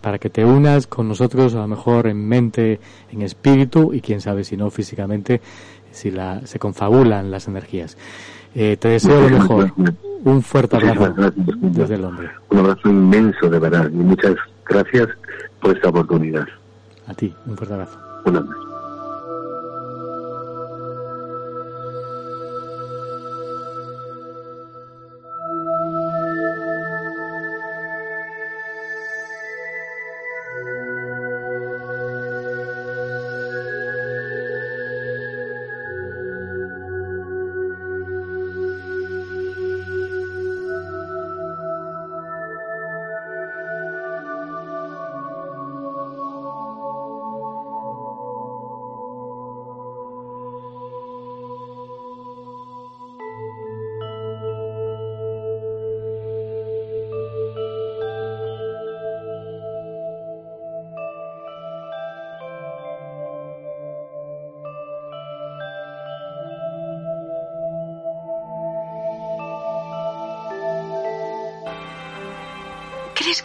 para 0.00 0.18
que 0.18 0.30
te 0.30 0.44
unas 0.44 0.86
con 0.86 1.08
nosotros, 1.08 1.54
a 1.54 1.58
lo 1.58 1.68
mejor 1.68 2.08
en 2.08 2.26
mente, 2.26 2.80
en 3.12 3.22
espíritu 3.22 3.92
y 3.94 4.00
quién 4.00 4.20
sabe 4.20 4.42
si 4.42 4.56
no 4.56 4.70
físicamente, 4.70 5.40
si 5.92 6.10
la, 6.10 6.44
se 6.46 6.58
confabulan 6.58 7.30
las 7.30 7.46
energías. 7.46 7.96
Eh, 8.54 8.76
te 8.76 8.88
deseo 8.88 9.28
lo 9.28 9.38
mejor. 9.38 9.72
gracias. 9.76 10.09
Un 10.24 10.42
fuerte 10.42 10.76
abrazo 10.76 11.14
desde 11.60 11.98
Londres. 11.98 12.30
Un 12.50 12.58
abrazo 12.58 12.88
inmenso, 12.88 13.48
de 13.48 13.58
verdad. 13.58 13.88
Y 13.90 13.96
muchas 13.96 14.34
gracias 14.66 15.08
por 15.60 15.74
esta 15.74 15.88
oportunidad. 15.88 16.46
A 17.06 17.14
ti, 17.14 17.34
un 17.46 17.56
fuerte 17.56 17.74
abrazo. 17.74 17.98
Un 18.24 18.36
abrazo. 18.36 18.69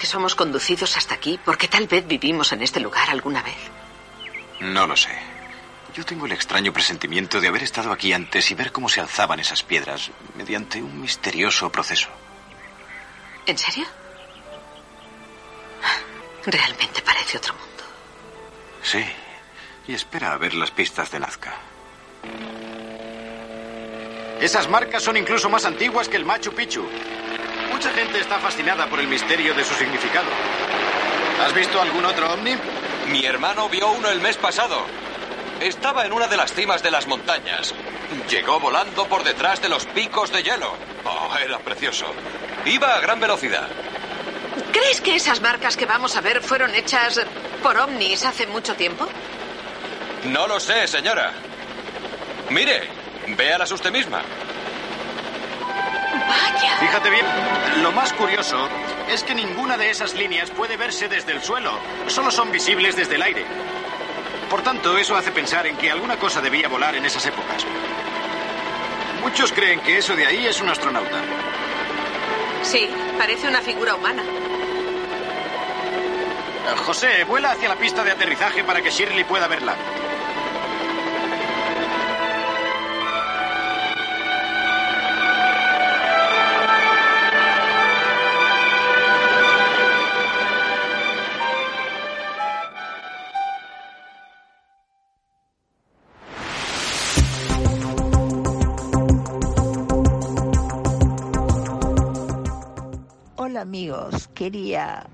Que 0.05 0.11
somos 0.11 0.35
conducidos 0.35 0.97
hasta 0.97 1.15
aquí 1.15 1.39
porque 1.43 1.67
tal 1.67 1.87
vez 1.87 2.05
vivimos 2.05 2.51
en 2.51 2.61
este 2.61 2.79
lugar 2.79 3.09
alguna 3.09 3.41
vez? 3.41 3.57
No 4.59 4.85
lo 4.85 4.95
sé. 4.95 5.09
Yo 5.95 6.05
tengo 6.05 6.27
el 6.27 6.31
extraño 6.31 6.71
presentimiento 6.71 7.41
de 7.41 7.47
haber 7.47 7.63
estado 7.63 7.91
aquí 7.91 8.13
antes 8.13 8.51
y 8.51 8.53
ver 8.53 8.71
cómo 8.71 8.87
se 8.87 9.01
alzaban 9.01 9.39
esas 9.39 9.63
piedras 9.63 10.11
mediante 10.35 10.79
un 10.83 11.01
misterioso 11.01 11.71
proceso. 11.71 12.09
¿En 13.47 13.57
serio? 13.57 13.87
Realmente 16.45 17.01
parece 17.01 17.39
otro 17.39 17.55
mundo. 17.55 17.83
Sí. 18.83 19.03
Y 19.87 19.95
espera 19.95 20.33
a 20.33 20.37
ver 20.37 20.53
las 20.53 20.69
pistas 20.69 21.09
de 21.09 21.19
Nazca. 21.19 21.55
Esas 24.39 24.69
marcas 24.69 25.01
son 25.01 25.17
incluso 25.17 25.49
más 25.49 25.65
antiguas 25.65 26.07
que 26.07 26.17
el 26.17 26.25
Machu 26.25 26.53
Picchu. 26.53 26.85
Mucha 27.75 27.91
gente 27.91 28.21
está 28.21 28.39
fascinada 28.39 28.87
por 28.87 29.01
el 29.01 29.07
misterio 29.09 29.53
de 29.53 29.65
su 29.65 29.73
significado. 29.73 30.29
¿Has 31.45 31.53
visto 31.53 31.81
algún 31.81 32.05
otro 32.05 32.31
ovni? 32.31 32.55
Mi 33.09 33.25
hermano 33.25 33.67
vio 33.67 33.91
uno 33.91 34.09
el 34.09 34.21
mes 34.21 34.37
pasado. 34.37 34.85
Estaba 35.59 36.05
en 36.05 36.13
una 36.13 36.27
de 36.27 36.37
las 36.37 36.53
cimas 36.53 36.81
de 36.81 36.89
las 36.89 37.05
montañas. 37.05 37.73
Llegó 38.29 38.61
volando 38.61 39.05
por 39.09 39.25
detrás 39.25 39.61
de 39.61 39.67
los 39.67 39.85
picos 39.87 40.31
de 40.31 40.41
hielo. 40.41 40.73
Oh, 41.03 41.35
era 41.37 41.59
precioso. 41.59 42.05
Iba 42.63 42.95
a 42.95 43.01
gran 43.01 43.19
velocidad. 43.19 43.67
¿Crees 44.71 45.01
que 45.01 45.15
esas 45.15 45.41
marcas 45.41 45.75
que 45.75 45.85
vamos 45.85 46.15
a 46.15 46.21
ver 46.21 46.41
fueron 46.41 46.73
hechas 46.75 47.19
por 47.61 47.75
ovnis 47.77 48.23
hace 48.23 48.47
mucho 48.47 48.75
tiempo? 48.75 49.05
No 50.23 50.47
lo 50.47 50.61
sé, 50.61 50.87
señora. 50.87 51.33
Mire, 52.51 52.87
véalas 53.35 53.69
usted 53.73 53.91
misma. 53.91 54.21
Vaya. 56.27 56.77
Fíjate 56.79 57.09
bien, 57.09 57.25
lo 57.81 57.91
más 57.91 58.13
curioso 58.13 58.67
es 59.09 59.23
que 59.23 59.35
ninguna 59.35 59.77
de 59.77 59.89
esas 59.89 60.13
líneas 60.13 60.49
puede 60.49 60.77
verse 60.77 61.07
desde 61.07 61.31
el 61.31 61.41
suelo, 61.41 61.71
solo 62.07 62.31
son 62.31 62.51
visibles 62.51 62.95
desde 62.95 63.15
el 63.15 63.21
aire. 63.21 63.45
Por 64.49 64.61
tanto, 64.61 64.97
eso 64.97 65.15
hace 65.15 65.31
pensar 65.31 65.67
en 65.67 65.77
que 65.77 65.91
alguna 65.91 66.17
cosa 66.17 66.41
debía 66.41 66.67
volar 66.67 66.95
en 66.95 67.05
esas 67.05 67.25
épocas. 67.25 67.65
Muchos 69.21 69.51
creen 69.51 69.79
que 69.81 69.97
eso 69.97 70.15
de 70.15 70.25
ahí 70.25 70.45
es 70.45 70.61
un 70.61 70.69
astronauta. 70.69 71.21
Sí, 72.61 72.89
parece 73.17 73.47
una 73.47 73.61
figura 73.61 73.95
humana. 73.95 74.23
José, 76.85 77.23
vuela 77.25 77.51
hacia 77.51 77.69
la 77.69 77.75
pista 77.75 78.03
de 78.03 78.11
aterrizaje 78.11 78.63
para 78.63 78.81
que 78.81 78.89
Shirley 78.89 79.23
pueda 79.23 79.47
verla. 79.47 79.75
Amigos, 103.65 104.29
quería 104.35 105.07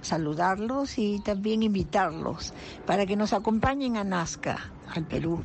saludarlos 0.00 0.98
y 0.98 1.20
también 1.20 1.62
invitarlos 1.62 2.52
para 2.84 3.06
que 3.06 3.14
nos 3.14 3.32
acompañen 3.32 3.96
a 3.96 4.02
Nazca, 4.02 4.72
al 4.92 5.06
Perú, 5.06 5.44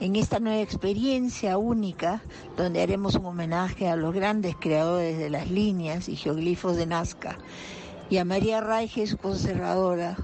en 0.00 0.16
esta 0.16 0.40
nueva 0.40 0.62
experiencia 0.62 1.58
única 1.58 2.22
donde 2.56 2.80
haremos 2.80 3.14
un 3.16 3.26
homenaje 3.26 3.88
a 3.88 3.96
los 3.96 4.14
grandes 4.14 4.56
creadores 4.58 5.18
de 5.18 5.28
las 5.28 5.50
líneas 5.50 6.08
y 6.08 6.16
geoglifos 6.16 6.78
de 6.78 6.86
Nazca 6.86 7.36
y 8.08 8.16
a 8.16 8.24
María 8.24 8.62
Raiges, 8.62 9.14
conservadora 9.14 10.16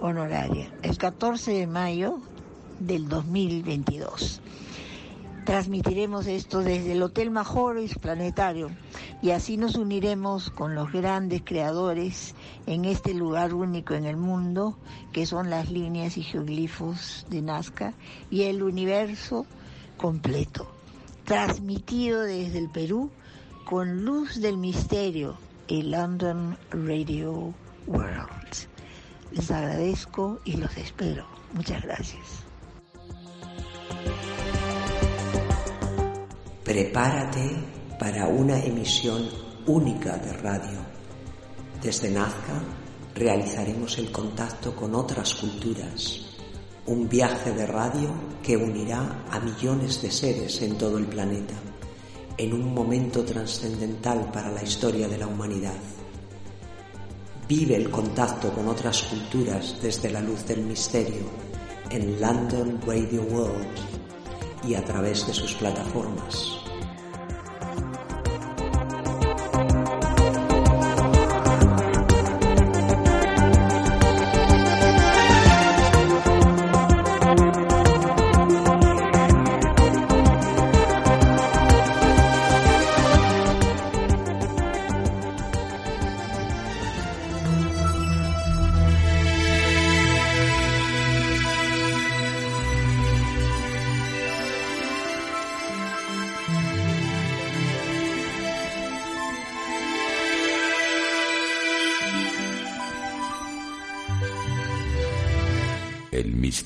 honoraria, 0.00 0.72
el 0.82 0.96
14 0.98 1.50
de 1.50 1.66
mayo 1.66 2.20
del 2.78 3.08
2022. 3.08 4.40
Transmitiremos 5.44 6.28
esto 6.28 6.60
desde 6.60 6.92
el 6.92 7.02
Hotel 7.02 7.32
Majores 7.32 7.98
Planetario 7.98 8.70
y 9.22 9.30
así 9.30 9.56
nos 9.56 9.74
uniremos 9.74 10.50
con 10.50 10.76
los 10.76 10.92
grandes 10.92 11.42
creadores 11.44 12.36
en 12.66 12.84
este 12.84 13.12
lugar 13.12 13.52
único 13.52 13.94
en 13.94 14.04
el 14.04 14.16
mundo, 14.16 14.78
que 15.12 15.26
son 15.26 15.50
las 15.50 15.68
líneas 15.68 16.16
y 16.16 16.22
geoglifos 16.22 17.26
de 17.28 17.42
Nazca 17.42 17.94
y 18.30 18.42
el 18.42 18.62
universo 18.62 19.44
completo. 19.96 20.70
Transmitido 21.24 22.22
desde 22.22 22.58
el 22.58 22.68
Perú 22.68 23.10
con 23.64 24.04
luz 24.04 24.40
del 24.40 24.58
misterio, 24.58 25.36
el 25.66 25.90
London 25.90 26.56
Radio 26.70 27.52
World. 27.88 28.68
Les 29.32 29.50
agradezco 29.50 30.38
y 30.44 30.56
los 30.56 30.76
espero. 30.76 31.26
Muchas 31.52 31.82
gracias. 31.82 32.41
Prepárate 36.72 37.50
para 37.98 38.28
una 38.28 38.58
emisión 38.58 39.28
única 39.66 40.16
de 40.16 40.32
radio. 40.32 40.78
Desde 41.82 42.10
Nazca 42.10 42.62
realizaremos 43.14 43.98
el 43.98 44.10
contacto 44.10 44.74
con 44.74 44.94
otras 44.94 45.34
culturas, 45.34 46.20
un 46.86 47.10
viaje 47.10 47.52
de 47.52 47.66
radio 47.66 48.08
que 48.42 48.56
unirá 48.56 49.26
a 49.30 49.38
millones 49.40 50.00
de 50.00 50.10
seres 50.10 50.62
en 50.62 50.78
todo 50.78 50.96
el 50.96 51.04
planeta, 51.04 51.52
en 52.38 52.54
un 52.54 52.72
momento 52.72 53.22
trascendental 53.22 54.30
para 54.32 54.50
la 54.50 54.62
historia 54.62 55.08
de 55.08 55.18
la 55.18 55.26
humanidad. 55.26 55.76
Vive 57.46 57.76
el 57.76 57.90
contacto 57.90 58.50
con 58.50 58.66
otras 58.68 59.02
culturas 59.02 59.76
desde 59.82 60.10
la 60.10 60.22
luz 60.22 60.46
del 60.46 60.62
misterio 60.62 61.26
en 61.90 62.18
London 62.18 62.80
Radio 62.86 63.20
World 63.24 63.76
y 64.66 64.74
a 64.74 64.82
través 64.82 65.26
de 65.26 65.34
sus 65.34 65.52
plataformas. 65.52 66.61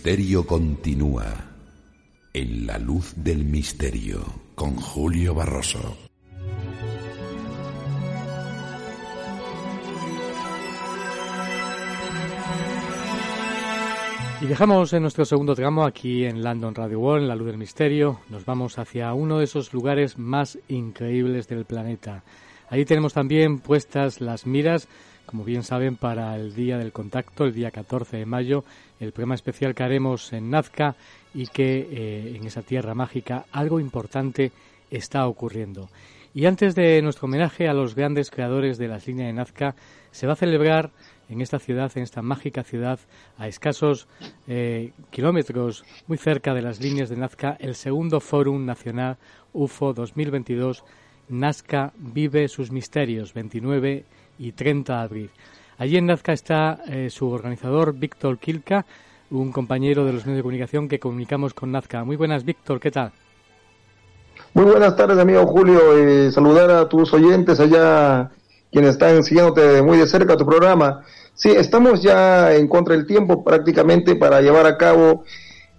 Misterio 0.06 0.46
continúa 0.46 1.34
en 2.32 2.64
la 2.64 2.78
luz 2.78 3.12
del 3.16 3.44
misterio 3.44 4.20
con 4.54 4.76
Julio 4.76 5.34
Barroso. 5.34 5.96
Y 14.40 14.46
dejamos 14.46 14.92
en 14.92 15.02
nuestro 15.02 15.24
segundo 15.24 15.56
tramo 15.56 15.84
aquí 15.84 16.24
en 16.24 16.40
London 16.40 16.76
Radio 16.76 17.00
World, 17.00 17.24
en 17.24 17.28
la 17.28 17.34
luz 17.34 17.48
del 17.48 17.58
misterio. 17.58 18.20
Nos 18.28 18.44
vamos 18.44 18.78
hacia 18.78 19.12
uno 19.12 19.40
de 19.40 19.44
esos 19.46 19.74
lugares 19.74 20.18
más 20.18 20.56
increíbles 20.68 21.48
del 21.48 21.64
planeta. 21.64 22.22
Ahí 22.70 22.84
tenemos 22.84 23.12
también 23.12 23.58
puestas 23.58 24.20
las 24.20 24.46
miras, 24.46 24.86
como 25.26 25.42
bien 25.42 25.64
saben, 25.64 25.96
para 25.96 26.36
el 26.36 26.54
Día 26.54 26.78
del 26.78 26.92
Contacto, 26.92 27.44
el 27.44 27.54
día 27.54 27.72
14 27.72 28.18
de 28.18 28.26
mayo, 28.26 28.64
el 29.00 29.12
programa 29.12 29.34
especial 29.34 29.74
que 29.74 29.82
haremos 29.82 30.32
en 30.32 30.50
Nazca 30.50 30.96
y 31.34 31.46
que 31.48 31.88
eh, 31.90 32.36
en 32.36 32.46
esa 32.46 32.62
tierra 32.62 32.94
mágica 32.94 33.46
algo 33.52 33.80
importante 33.80 34.52
está 34.90 35.26
ocurriendo. 35.26 35.88
Y 36.34 36.44
antes 36.46 36.74
de 36.74 37.00
nuestro 37.00 37.26
homenaje 37.26 37.66
a 37.66 37.74
los 37.74 37.94
grandes 37.94 38.30
creadores 38.30 38.76
de 38.76 38.88
las 38.88 39.06
líneas 39.06 39.28
de 39.28 39.32
Nazca, 39.32 39.74
se 40.10 40.26
va 40.26 40.34
a 40.34 40.36
celebrar 40.36 40.90
en 41.28 41.40
esta 41.40 41.58
ciudad, 41.58 41.90
en 41.94 42.02
esta 42.02 42.22
mágica 42.22 42.62
ciudad, 42.62 43.00
a 43.38 43.48
escasos 43.48 44.06
eh, 44.46 44.92
kilómetros, 45.10 45.84
muy 46.06 46.18
cerca 46.18 46.54
de 46.54 46.62
las 46.62 46.80
líneas 46.80 47.08
de 47.08 47.16
Nazca, 47.16 47.56
el 47.58 47.74
segundo 47.74 48.20
Fórum 48.20 48.64
Nacional 48.64 49.16
UFO 49.52 49.92
2022, 49.94 50.84
Nazca 51.28 51.92
vive 51.96 52.48
sus 52.48 52.70
misterios, 52.70 53.34
29 53.34 54.04
y 54.38 54.52
30 54.52 54.92
de 54.92 55.02
abril. 55.02 55.30
Allí 55.78 55.98
en 55.98 56.06
Nazca 56.06 56.32
está 56.32 56.78
eh, 56.88 57.10
su 57.10 57.28
organizador, 57.28 57.92
Víctor 57.92 58.38
Kilka, 58.38 58.86
un 59.30 59.52
compañero 59.52 60.06
de 60.06 60.14
los 60.14 60.24
medios 60.24 60.38
de 60.38 60.42
comunicación 60.42 60.88
que 60.88 60.98
comunicamos 60.98 61.52
con 61.52 61.70
Nazca. 61.70 62.02
Muy 62.02 62.16
buenas, 62.16 62.44
Víctor, 62.44 62.80
¿qué 62.80 62.90
tal? 62.90 63.12
Muy 64.54 64.64
buenas 64.64 64.96
tardes, 64.96 65.18
amigo 65.18 65.46
Julio. 65.46 65.98
Eh, 65.98 66.32
saludar 66.32 66.70
a 66.70 66.88
tus 66.88 67.12
oyentes 67.12 67.60
allá, 67.60 68.30
quienes 68.72 68.92
están 68.92 69.22
siguiéndote 69.22 69.82
muy 69.82 69.98
de 69.98 70.06
cerca 70.06 70.38
tu 70.38 70.46
programa. 70.46 71.02
Sí, 71.34 71.50
estamos 71.50 72.02
ya 72.02 72.54
en 72.54 72.68
contra 72.68 72.94
del 72.94 73.06
tiempo 73.06 73.44
prácticamente 73.44 74.16
para 74.16 74.40
llevar 74.40 74.64
a 74.64 74.78
cabo 74.78 75.24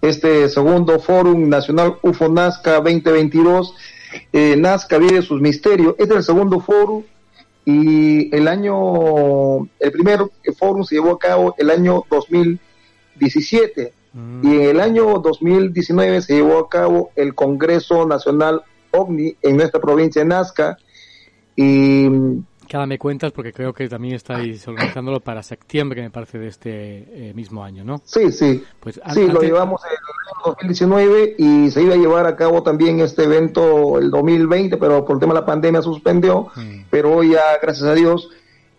este 0.04 0.48
segundo 0.50 1.00
Fórum 1.00 1.50
Nacional 1.50 1.96
UFO 2.04 2.30
Nazca 2.30 2.74
2022. 2.74 3.74
Eh, 4.32 4.56
Nazca 4.58 5.00
vive 5.00 5.24
sus 5.24 5.42
misterios. 5.42 5.96
Este 5.98 6.14
es 6.14 6.18
el 6.18 6.24
segundo 6.24 6.60
foro 6.60 7.04
y 7.70 8.34
el 8.34 8.48
año, 8.48 9.68
el 9.78 9.92
primer 9.92 10.22
foro 10.58 10.86
se 10.86 10.96
llevó 10.96 11.12
a 11.12 11.20
cabo 11.20 11.54
el 11.58 11.70
año 11.70 12.06
2017 12.10 13.94
y 14.42 14.48
en 14.48 14.62
el 14.62 14.80
año 14.80 15.20
2019 15.20 16.22
se 16.22 16.36
llevó 16.36 16.60
a 16.60 16.70
cabo 16.70 17.12
el 17.18 17.36
Congreso 17.36 18.08
Nacional 18.08 18.64
OVNI 18.92 19.36
en 19.42 19.58
nuestra 19.58 19.82
provincia 19.82 20.22
de 20.22 20.30
Nazca. 20.30 20.78
Y 21.58 22.08
Cada 22.70 22.86
me 22.86 23.00
cuentas 23.00 23.32
porque 23.32 23.54
creo 23.54 23.74
que 23.74 23.88
también 23.88 24.16
estáis 24.16 24.68
organizándolo 24.68 25.20
para 25.22 25.42
septiembre, 25.42 26.02
me 26.02 26.10
parece, 26.10 26.38
de 26.38 26.48
este 26.48 27.30
eh, 27.30 27.34
mismo 27.34 27.64
año, 27.64 27.84
¿no? 27.84 28.02
Sí, 28.04 28.32
sí. 28.32 28.64
Pues 28.80 29.00
sí, 29.14 29.28
lo 29.28 29.42
llevamos 29.42 29.82
en 29.86 29.92
el 29.92 29.98
año 29.98 30.56
2019 30.58 31.36
y 31.38 31.72
se 31.72 31.82
iba 31.82 31.94
a 31.94 31.98
llevar 31.98 32.26
a 32.26 32.36
cabo 32.36 32.64
también 32.64 33.00
este 33.00 33.24
evento 33.24 33.98
el 34.00 34.12
2020, 34.12 34.78
pero 34.78 35.06
por 35.06 35.16
el 35.16 35.20
tema 35.22 35.34
de 35.34 35.40
la 35.40 35.46
pandemia 35.46 35.82
suspendió. 35.82 36.48
Pero 36.90 37.16
hoy 37.16 37.32
ya, 37.32 37.58
gracias 37.62 37.88
a 37.88 37.94
Dios, 37.94 38.30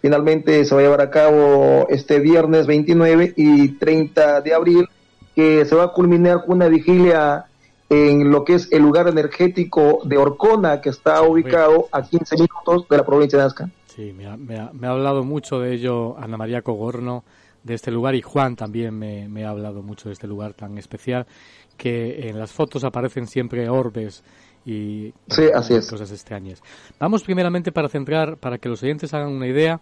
finalmente 0.03 0.65
se 0.65 0.75
va 0.75 0.81
a 0.81 0.85
llevar 0.85 1.01
a 1.01 1.11
cabo 1.11 1.87
este 1.89 2.21
viernes 2.21 2.67
29 2.67 3.35
y 3.37 3.69
30 3.79 4.43
de 4.43 4.55
abril, 4.55 4.89
que 5.35 5.65
se 5.65 5.75
va 5.75 5.85
a 5.85 5.93
culminar 5.93 6.45
con 6.45 6.57
una 6.57 6.69
vigilia 6.69 7.47
en 7.91 8.31
lo 8.31 8.45
que 8.45 8.55
es 8.55 8.71
el 8.71 8.83
lugar 8.83 9.09
energético 9.09 10.01
de 10.05 10.19
Orcona, 10.19 10.81
que 10.81 10.91
está 10.91 11.23
ubicado 11.23 11.89
a 11.91 12.03
15 12.03 12.35
minutos 12.35 12.87
de 12.89 12.97
la 12.97 13.07
provincia 13.07 13.39
de 13.39 13.45
Nazca. 13.45 13.71
Sí, 13.99 14.13
me 14.13 14.27
ha, 14.27 14.37
me 14.37 14.57
ha- 14.57 14.71
me 14.73 14.87
ha 14.87 14.91
hablado 14.91 15.25
mucho 15.25 15.59
de 15.59 15.75
ello 15.75 16.17
Ana 16.17 16.37
María 16.37 16.63
Cogorno, 16.63 17.25
de 17.65 17.75
este 17.75 17.91
lugar, 17.91 18.15
y 18.15 18.23
Juan 18.23 18.55
también 18.55 18.97
me, 18.97 19.29
me 19.29 19.45
ha 19.45 19.51
hablado 19.51 19.83
mucho 19.83 20.09
de 20.09 20.13
este 20.13 20.29
lugar 20.29 20.55
tan 20.55 20.79
especial, 20.79 21.27
que 21.77 22.29
en 22.29 22.39
las 22.39 22.53
fotos 22.53 22.85
aparecen 22.85 23.27
siempre 23.27 23.69
orbes 23.69 24.23
y 24.65 25.13
Sí, 25.29 25.47
así 25.53 25.75
es. 25.75 25.91
cosas 25.91 26.13
extrañas. 26.13 26.63
Vamos 27.01 27.25
primeramente 27.25 27.73
para 27.73 27.89
centrar, 27.89 28.37
para 28.37 28.59
que 28.59 28.69
los 28.69 28.85
oyentes 28.85 29.13
hagan 29.15 29.31
una 29.33 29.49
idea 29.49 29.81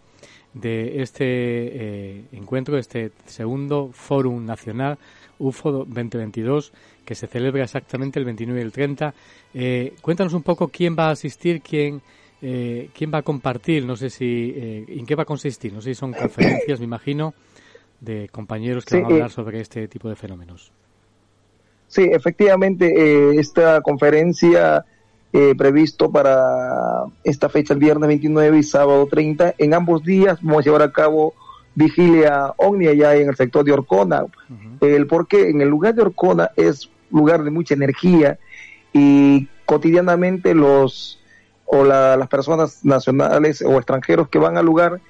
de 0.55 1.03
este 1.03 1.25
eh, 1.27 2.25
encuentro, 2.33 2.79
este 2.79 3.13
segundo 3.27 3.91
Fórum 3.93 4.47
Nacional 4.47 4.97
UFO 5.39 5.71
2022, 5.73 6.73
que 7.05 7.15
se 7.15 7.27
celebra 7.27 7.65
exactamente 7.65 8.19
el 8.19 8.25
29 8.25 8.61
y 8.61 8.63
el 8.65 8.73
30. 8.73 9.15
Eh, 9.53 9.95
cuéntanos 10.01 10.33
un 10.33 10.43
poco 10.43 10.69
quién 10.69 10.97
va 10.99 11.09
a 11.09 11.11
asistir, 11.11 11.61
quién, 11.61 12.01
eh, 12.43 12.91
quién 12.95 13.13
va 13.13 13.19
a 13.19 13.23
compartir, 13.23 13.85
no 13.85 13.97
sé 13.97 14.11
si, 14.11 14.53
eh, 14.57 14.85
en 14.89 15.07
qué 15.07 15.15
va 15.15 15.23
a 15.23 15.27
consistir, 15.27 15.73
no 15.73 15.81
sé 15.81 15.91
si 15.91 15.95
son 15.95 16.13
conferencias, 16.13 16.79
me 16.79 16.85
imagino, 16.85 17.35
de 18.01 18.29
compañeros 18.31 18.85
que 18.85 18.97
Sí, 18.97 19.03
van 19.03 19.05
a 19.05 19.15
hablar 19.15 19.31
eh, 19.31 19.33
sobre 19.33 19.61
este 19.61 19.89
tipo 19.89 20.09
de 20.09 20.17
fenómenos. 20.17 20.73
Sí, 21.89 22.03
efectivamente, 22.03 22.93
eh, 22.97 23.39
esta 23.39 23.81
conferencia 23.81 24.85
eh, 25.33 25.55
previsto 25.57 26.11
para 26.11 27.05
esta 27.25 27.49
fecha, 27.49 27.75
el 27.75 27.81
viernes 27.81 28.09
29 28.09 28.59
y 28.59 28.63
sábado 28.63 29.07
30, 29.07 29.55
en 29.59 29.75
ambos 29.75 30.03
días 30.03 30.39
vamos 30.43 30.61
a 30.61 30.65
llevar 30.65 30.83
a 30.83 30.93
cabo 30.93 31.35
vigilia 31.75 32.55
ovni 32.57 32.89
allá 32.89 33.15
en 33.15 33.29
el 33.29 33.37
sector 33.37 33.65
de 33.65 33.73
Orcona. 33.73 34.25
El 34.81 35.07
porque 35.07 35.49
en 35.49 35.61
el 35.61 35.69
lugar 35.69 35.95
de 35.95 36.03
Orcona 36.03 36.51
es 36.57 36.91
lugar 37.11 37.45
de 37.45 37.51
mucha 37.51 37.75
energía 37.75 38.39
y 38.93 39.49
cotidianamente 39.67 40.55
los 40.55 41.21
o 41.67 41.85
la- 41.85 42.17
las 42.17 42.29
personas 42.29 42.85
nacionales 42.85 43.63
o 43.63 43.77
extranjeros 43.77 44.29
que 44.29 44.39
van 44.39 44.57
al 44.57 44.65
lugar 44.67 45.01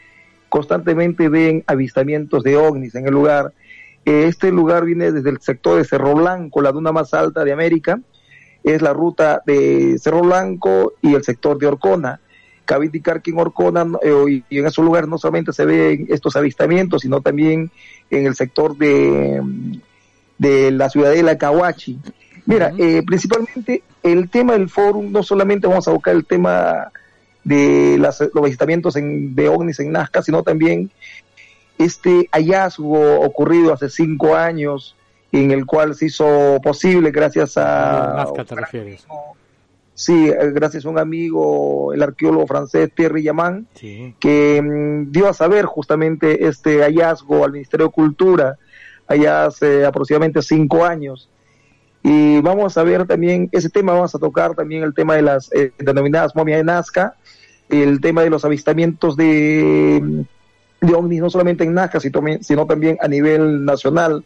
constantemente 0.48 1.28
ven 1.28 1.64
avistamientos 1.66 2.42
de 2.42 2.56
ovnis 2.56 2.94
en 2.94 3.06
el 3.06 3.12
lugar. 3.12 3.52
Eh, 4.04 4.26
Este 4.28 4.50
lugar 4.50 4.84
viene 4.84 5.12
desde 5.12 5.30
el 5.30 5.40
sector 5.40 5.76
de 5.78 5.84
Cerro 5.84 6.14
Blanco, 6.14 6.62
la 6.62 6.72
duna 6.72 6.92
más 6.92 7.12
alta 7.14 7.44
de 7.44 7.52
América. 7.52 8.00
es 8.64 8.82
la 8.82 8.92
ruta 8.92 9.42
de 9.46 9.96
Cerro 10.00 10.22
Blanco 10.22 10.94
y 11.00 11.14
el 11.14 11.22
sector 11.22 11.56
de 11.56 11.68
Orcona. 11.68 12.18
Cabe 12.64 12.86
indicar 12.86 13.22
que 13.22 13.30
en 13.30 13.38
Orcona 13.38 13.86
eh, 14.02 14.42
y 14.50 14.58
en 14.58 14.66
esos 14.66 14.84
lugares 14.84 15.08
no 15.08 15.18
solamente 15.18 15.52
se 15.52 15.64
ven 15.64 16.06
estos 16.08 16.34
avistamientos, 16.34 17.02
sino 17.02 17.20
también 17.20 17.70
en 18.10 18.26
el 18.26 18.34
sector 18.34 18.76
de, 18.76 19.40
de 20.38 20.72
la 20.72 20.90
ciudadela 20.90 21.38
Cahuachi. 21.38 21.96
Mira, 22.46 22.72
eh, 22.78 23.02
principalmente 23.04 23.82
el 24.02 24.30
tema 24.30 24.52
del 24.52 24.68
fórum, 24.68 25.10
no 25.10 25.22
solamente 25.22 25.66
vamos 25.66 25.86
a 25.88 25.92
buscar 25.92 26.14
el 26.14 26.24
tema 26.24 26.92
de 27.42 27.96
las, 27.98 28.20
los 28.20 28.44
avistamientos 28.44 28.96
en, 28.96 29.34
de 29.34 29.48
ovnis 29.48 29.80
en 29.80 29.92
Nazca, 29.92 30.22
sino 30.22 30.42
también 30.42 30.90
este 31.78 32.28
hallazgo 32.32 33.20
ocurrido 33.20 33.72
hace 33.72 33.88
cinco 33.90 34.34
años, 34.34 34.96
en 35.32 35.50
el 35.50 35.66
cual 35.66 35.94
se 35.94 36.06
hizo 36.06 36.60
posible 36.62 37.10
gracias 37.10 37.56
a... 37.56 38.14
Nazca 38.16 38.44
te 38.44 38.54
refieres. 38.54 39.06
Sí, 39.94 40.28
eh, 40.28 40.50
gracias 40.52 40.84
a 40.84 40.90
un 40.90 40.98
amigo, 40.98 41.92
el 41.92 42.02
arqueólogo 42.02 42.46
francés 42.46 42.90
Thierry 42.94 43.22
Yaman, 43.22 43.66
que 44.20 44.62
mm, 44.62 45.10
dio 45.10 45.28
a 45.28 45.32
saber 45.32 45.64
justamente 45.64 46.46
este 46.46 46.82
hallazgo 46.82 47.44
al 47.44 47.52
Ministerio 47.52 47.86
de 47.86 47.92
Cultura 47.92 48.58
allá 49.06 49.46
hace 49.46 49.84
aproximadamente 49.84 50.42
cinco 50.42 50.84
años. 50.84 51.28
Y 52.08 52.40
vamos 52.40 52.78
a 52.78 52.84
ver 52.84 53.04
también 53.04 53.48
ese 53.50 53.68
tema, 53.68 53.92
vamos 53.92 54.14
a 54.14 54.18
tocar 54.18 54.54
también 54.54 54.84
el 54.84 54.94
tema 54.94 55.16
de 55.16 55.22
las 55.22 55.52
eh, 55.52 55.72
denominadas 55.76 56.36
momias 56.36 56.58
de 56.58 56.64
Nazca, 56.64 57.16
el 57.68 58.00
tema 58.00 58.22
de 58.22 58.30
los 58.30 58.44
avistamientos 58.44 59.16
de, 59.16 60.24
de 60.80 60.94
ovnis, 60.94 61.20
no 61.20 61.30
solamente 61.30 61.64
en 61.64 61.74
Nazca, 61.74 61.98
sino 61.98 62.66
también 62.66 62.96
a 63.00 63.08
nivel 63.08 63.64
nacional 63.64 64.24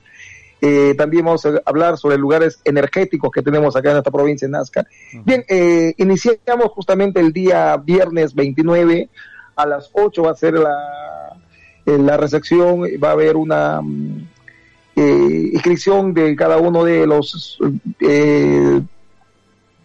eh, 0.63 0.95
también 0.97 1.25
vamos 1.25 1.47
a 1.47 1.63
hablar 1.65 1.97
sobre 1.97 2.19
lugares 2.19 2.61
energéticos 2.65 3.31
que 3.31 3.43
tenemos 3.43 3.77
acá 3.77 3.93
en 3.93 3.99
esta 3.99 4.11
provincia 4.11 4.47
de 4.47 4.53
Nazca. 4.53 4.87
Bien, 5.25 5.43
eh, 5.49 5.95
iniciamos 5.97 6.67
justamente 6.73 7.21
el 7.21 7.33
día 7.33 7.77
viernes 7.79 8.35
29 8.35 9.09
a 9.57 9.67
las 9.67 9.91
8 9.93 10.23
va 10.23 10.33
a 10.33 10.35
ser 10.35 10.55
la, 10.55 10.77
eh, 11.87 11.97
la 11.99 12.17
recepción, 12.17 12.83
va 13.03 13.09
a 13.09 13.13
haber 13.13 13.37
una 13.37 13.81
mm, 13.81 14.29
eh, 14.97 15.51
inscripción 15.53 16.15
de 16.15 16.35
cada 16.37 16.59
uno 16.59 16.85
de 16.85 17.07
los 17.07 17.59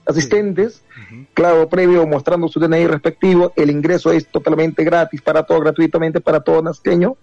asistentes, 0.06 0.84
claro, 1.34 1.68
previo 1.68 2.06
mostrando 2.06 2.48
su 2.48 2.60
DNI 2.60 2.88
respectivo, 2.88 3.54
el 3.56 3.72
ingreso 3.72 4.12
es 4.12 4.28
totalmente 4.28 4.84
gratis 4.84 5.22
para 5.22 5.44
todo, 5.44 5.60
gratuitamente 5.60 6.22
para 6.22 6.42
todo 6.42 6.62
nazqueño 6.62 7.18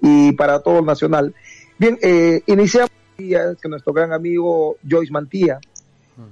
y 0.00 0.32
para 0.32 0.60
todo 0.60 0.82
nacional. 0.82 1.34
Bien, 1.78 1.98
eh, 2.02 2.42
iniciamos 2.46 2.90
que 3.16 3.68
nuestro 3.68 3.92
gran 3.92 4.12
amigo 4.12 4.76
Joyce 4.88 5.12
Mantía, 5.12 5.60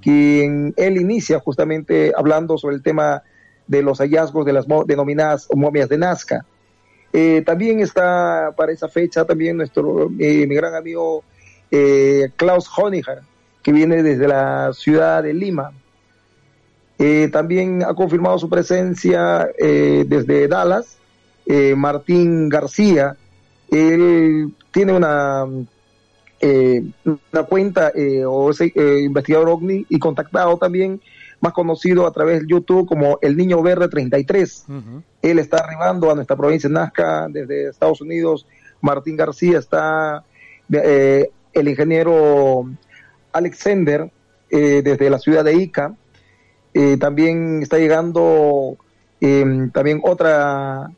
quien 0.01 0.73
él 0.77 0.97
inicia 0.97 1.39
justamente 1.39 2.13
hablando 2.15 2.57
sobre 2.57 2.75
el 2.75 2.83
tema 2.83 3.23
de 3.67 3.81
los 3.81 3.99
hallazgos 3.99 4.45
de 4.45 4.53
las 4.53 4.65
denominadas 4.85 5.47
momias 5.53 5.89
de 5.89 5.97
Nazca. 5.97 6.45
Eh, 7.13 7.43
también 7.45 7.79
está 7.79 8.51
para 8.57 8.71
esa 8.71 8.87
fecha 8.87 9.23
también 9.23 9.55
nuestro 9.55 10.09
eh, 10.19 10.47
mi 10.47 10.55
gran 10.55 10.73
amigo 10.73 11.23
eh, 11.69 12.31
Klaus 12.35 12.67
Honiger, 12.75 13.19
que 13.61 13.71
viene 13.71 14.01
desde 14.01 14.27
la 14.27 14.73
ciudad 14.73 15.23
de 15.23 15.33
Lima. 15.33 15.71
también 17.31 17.83
ha 17.83 17.93
confirmado 17.93 18.39
su 18.39 18.49
presencia 18.49 19.49
desde 19.57 20.47
Dallas, 20.47 20.97
Martín 21.75 22.49
García, 22.49 23.17
él 23.69 24.53
tiene 24.71 24.93
una, 24.93 25.45
eh, 26.39 26.83
una 27.05 27.43
cuenta 27.43 27.91
eh, 27.95 28.25
o 28.25 28.51
es 28.51 28.61
eh, 28.61 29.01
investigador 29.01 29.49
OVNI 29.49 29.85
y 29.89 29.99
contactado 29.99 30.57
también, 30.57 30.99
más 31.43 31.51
conocido 31.51 32.07
a 32.07 32.11
través 32.13 32.39
de 32.39 32.47
YouTube 32.47 32.87
como 32.87 33.19
el 33.21 33.35
Niño 33.35 33.61
Verde 33.61 33.89
33. 33.89 34.65
Él 35.21 35.39
está 35.39 35.57
arribando 35.57 36.09
a 36.09 36.15
nuestra 36.15 36.37
provincia 36.37 36.69
de 36.69 36.73
Nazca 36.73 37.27
desde 37.29 37.67
Estados 37.67 37.99
Unidos. 37.99 38.47
Martín 38.79 39.17
García 39.17 39.59
está, 39.59 40.23
el 40.69 41.67
ingeniero 41.67 42.65
Alexander 43.33 44.09
desde 44.49 45.09
la 45.09 45.19
ciudad 45.19 45.43
de 45.43 45.53
Ica. 45.55 45.93
también 46.97 47.61
está 47.61 47.77
llegando 47.77 48.77
también 49.19 49.99
otra 50.01 50.89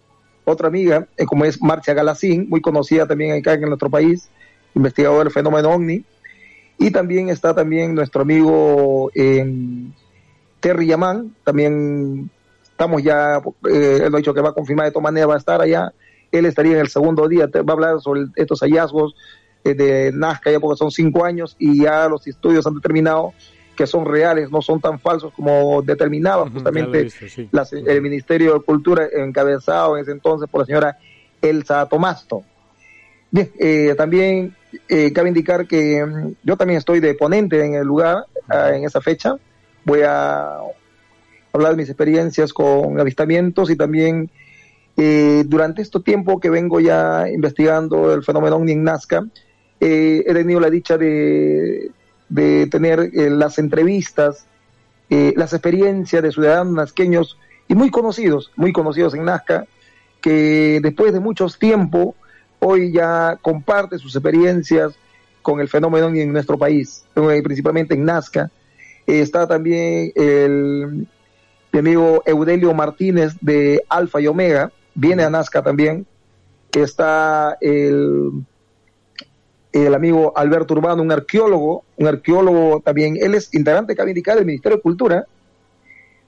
otra 0.43 0.67
amiga, 0.67 1.07
eh, 1.17 1.25
como 1.25 1.43
es 1.43 1.59
Marcia 1.59 1.95
Galacín, 1.95 2.47
muy 2.47 2.61
conocida 2.61 3.07
también 3.07 3.33
acá 3.33 3.53
en 3.53 3.61
nuestro 3.61 3.89
país, 3.89 4.29
investigador 4.75 5.23
del 5.23 5.33
fenómeno 5.33 5.71
OVNI. 5.71 6.05
Y 6.77 6.91
también 6.91 7.29
está 7.29 7.55
también 7.55 7.95
nuestro 7.95 8.21
amigo 8.21 9.09
eh, 9.15 9.43
Terry 10.65 10.87
Yaman, 10.87 11.35
también 11.43 12.27
estamos 12.63 13.03
ya, 13.03 13.39
eh, 13.69 14.01
él 14.03 14.15
ha 14.15 14.17
dicho 14.17 14.33
que 14.33 14.41
va 14.41 14.49
a 14.49 14.53
confirmar 14.53 14.87
de 14.87 14.91
todas 14.91 15.03
maneras, 15.03 15.29
va 15.29 15.35
a 15.35 15.37
estar 15.37 15.61
allá. 15.61 15.93
Él 16.31 16.47
estaría 16.47 16.71
en 16.71 16.79
el 16.79 16.87
segundo 16.87 17.27
día, 17.27 17.45
va 17.45 17.63
a 17.67 17.71
hablar 17.73 18.01
sobre 18.01 18.21
estos 18.35 18.61
hallazgos 18.61 19.13
de 19.63 20.11
Nazca, 20.11 20.49
ya 20.49 20.59
porque 20.59 20.79
son 20.79 20.89
cinco 20.89 21.23
años 21.23 21.55
y 21.59 21.83
ya 21.83 22.09
los 22.09 22.25
estudios 22.25 22.65
han 22.65 22.73
determinado 22.73 23.35
que 23.75 23.85
son 23.85 24.05
reales, 24.05 24.49
no 24.49 24.63
son 24.63 24.81
tan 24.81 24.99
falsos 24.99 25.31
como 25.33 25.83
determinaba 25.83 26.49
justamente 26.49 27.09
el 27.71 28.01
Ministerio 28.01 28.55
de 28.55 28.59
Cultura 28.61 29.07
encabezado 29.15 29.97
en 29.97 30.01
ese 30.01 30.13
entonces 30.13 30.49
por 30.49 30.61
la 30.61 30.65
señora 30.65 30.97
Elsa 31.43 31.85
Tomasto. 31.85 32.41
Bien, 33.29 33.51
eh, 33.59 33.93
también 33.95 34.55
eh, 34.89 35.13
cabe 35.13 35.27
indicar 35.27 35.67
que 35.67 36.03
mm, 36.03 36.33
yo 36.43 36.57
también 36.57 36.79
estoy 36.79 37.01
de 37.01 37.13
ponente 37.13 37.63
en 37.63 37.75
el 37.75 37.85
lugar 37.85 38.25
ah, 38.47 38.71
en 38.73 38.83
esa 38.83 38.99
fecha. 38.99 39.35
Voy 39.85 40.01
a 40.05 40.59
hablar 41.53 41.71
de 41.71 41.77
mis 41.77 41.89
experiencias 41.89 42.51
con 42.51 42.99
avistamientos 42.99 43.69
y 43.69 43.77
también 43.77 44.29
eh, 44.97 45.43
durante 45.47 45.81
este 45.81 45.99
tiempo 46.01 46.39
que 46.39 46.49
vengo 46.49 46.79
ya 46.79 47.29
investigando 47.29 48.13
el 48.13 48.23
fenómeno 48.23 48.61
en 48.67 48.83
Nazca, 48.83 49.25
he 49.79 50.23
tenido 50.33 50.59
la 50.59 50.69
dicha 50.69 50.97
de 50.97 51.91
de 52.29 52.67
tener 52.67 53.11
eh, 53.13 53.29
las 53.29 53.59
entrevistas, 53.59 54.45
eh, 55.09 55.33
las 55.35 55.53
experiencias 55.53 56.23
de 56.23 56.31
ciudadanos 56.31 56.73
nazqueños 56.73 57.37
y 57.67 57.75
muy 57.75 57.89
conocidos, 57.91 58.51
muy 58.55 58.73
conocidos 58.73 59.13
en 59.13 59.25
Nazca, 59.25 59.65
que 60.21 60.79
después 60.81 61.13
de 61.13 61.19
muchos 61.19 61.59
tiempo 61.59 62.15
hoy 62.59 62.91
ya 62.91 63.37
comparte 63.41 63.99
sus 63.99 64.15
experiencias 64.15 64.95
con 65.41 65.59
el 65.59 65.69
fenómeno 65.69 66.07
en 66.07 66.33
nuestro 66.33 66.57
país, 66.57 67.05
eh, 67.15 67.41
principalmente 67.43 67.93
en 67.93 68.05
Nazca. 68.05 68.49
Está 69.07 69.47
también 69.47 70.11
el, 70.15 71.07
mi 71.71 71.79
amigo 71.79 72.23
Eudelio 72.25 72.73
Martínez 72.73 73.33
de 73.41 73.83
Alfa 73.89 74.21
y 74.21 74.27
Omega, 74.27 74.71
viene 74.93 75.23
a 75.23 75.29
Nazca 75.29 75.61
también. 75.61 76.05
Está 76.71 77.57
el 77.61 78.45
el 79.83 79.93
amigo 79.93 80.31
Alberto 80.37 80.73
Urbano, 80.73 81.03
un 81.03 81.11
arqueólogo, 81.11 81.83
un 81.97 82.07
arqueólogo 82.07 82.79
también, 82.79 83.17
él 83.19 83.35
es 83.35 83.53
integrante 83.53 83.93
cabe 83.93 84.11
indicar 84.11 84.37
del 84.37 84.45
Ministerio 84.45 84.77
de 84.77 84.81
Cultura, 84.81 85.25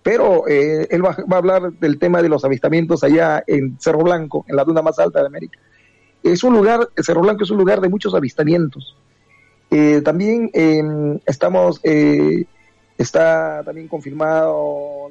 pero 0.03 0.47
eh, 0.49 0.85
él 0.89 1.03
va, 1.03 1.11
a 1.11 1.37
hablar 1.37 1.71
del 1.73 1.97
tema 1.97 2.21
de 2.21 2.27
los 2.27 2.43
avistamientos 2.43 3.05
allá 3.05 3.43
en 3.47 3.79
Cerro 3.79 3.99
Blanco, 3.99 4.43
en 4.49 4.57
la 4.57 4.65
duna 4.65 4.81
más 4.81 4.99
alta 4.99 5.21
de 5.21 5.27
América. 5.27 5.59
Es 6.23 6.43
un 6.43 6.55
lugar, 6.55 6.89
Cerro 6.97 7.21
Blanco 7.21 7.45
es 7.45 7.49
un 7.49 7.57
lugar 7.57 7.79
de 7.79 7.87
muchos 7.87 8.13
avistamientos. 8.13 8.97
Eh, 9.71 10.01
también 10.03 10.49
em, 10.53 11.19
estamos, 11.25 11.79
eh, 11.83 12.45
está 12.97 13.63
también 13.63 13.87
confirmado 13.87 15.09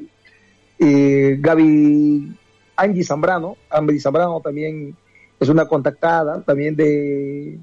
Gaby 0.78 2.36
Angie 2.76 3.04
Zambrano, 3.04 3.56
Angie 3.70 4.00
Zambrano 4.00 4.40
también 4.40 4.96
es 5.40 5.48
una 5.48 5.66
contactada 5.66 6.42
también 6.42 6.76
de 6.76 7.58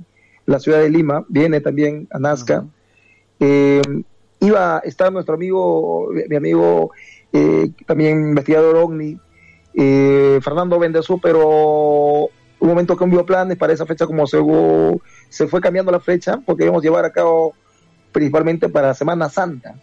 la 0.45 0.59
ciudad 0.59 0.79
de 0.79 0.89
Lima, 0.89 1.25
viene 1.27 1.61
también 1.61 2.07
a 2.11 2.19
Nazca. 2.19 2.65
Eh, 3.39 3.81
iba 4.39 4.77
a 4.77 4.79
estar 4.79 5.11
nuestro 5.11 5.35
amigo, 5.35 6.09
mi 6.29 6.35
amigo, 6.35 6.91
eh, 7.31 7.71
también 7.85 8.29
investigador 8.29 8.75
OVNI, 8.75 9.19
eh, 9.75 10.39
Fernando 10.43 10.79
Bendezú, 10.79 11.19
pero 11.19 12.29
un 12.59 12.69
momento 12.69 12.95
cambió 12.95 13.25
planes 13.25 13.57
para 13.57 13.73
esa 13.73 13.85
fecha, 13.85 14.05
como 14.05 14.27
se, 14.27 14.39
se 15.29 15.47
fue 15.47 15.61
cambiando 15.61 15.91
la 15.91 15.99
fecha, 15.99 16.41
porque 16.45 16.63
íbamos 16.63 16.81
a 16.81 16.85
llevar 16.85 17.05
a 17.05 17.11
cabo 17.11 17.53
principalmente 18.13 18.69
para 18.69 18.93
Semana 18.93 19.27
Santa. 19.27 19.75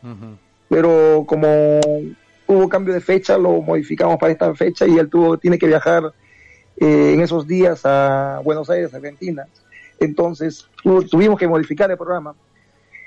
Pero 0.69 1.25
como 1.27 1.81
hubo 2.47 2.69
cambio 2.69 2.95
de 2.95 3.01
fecha, 3.01 3.37
lo 3.37 3.61
modificamos 3.61 4.19
para 4.19 4.33
esta 4.33 4.55
fecha 4.55 4.87
y 4.87 4.97
él 4.99 5.11
tuvo, 5.11 5.37
tiene 5.37 5.59
que 5.59 5.67
viajar 5.67 6.15
en 6.77 7.21
esos 7.21 7.47
días 7.47 7.83
a 7.85 8.41
Buenos 8.43 8.71
Aires, 8.71 8.95
Argentina. 8.95 9.47
Entonces 9.99 10.67
tuvimos 11.11 11.39
que 11.39 11.47
modificar 11.47 11.91
el 11.91 11.99
programa. 11.99 12.35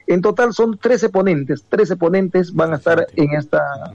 En 0.06 0.22
total 0.22 0.54
son 0.54 0.78
13 0.78 1.10
ponentes, 1.10 1.66
13 1.68 1.96
ponentes 1.96 2.54
van 2.54 2.74
a 2.74 2.76
estar 2.76 3.08
en 3.16 3.32
esta 3.34 3.94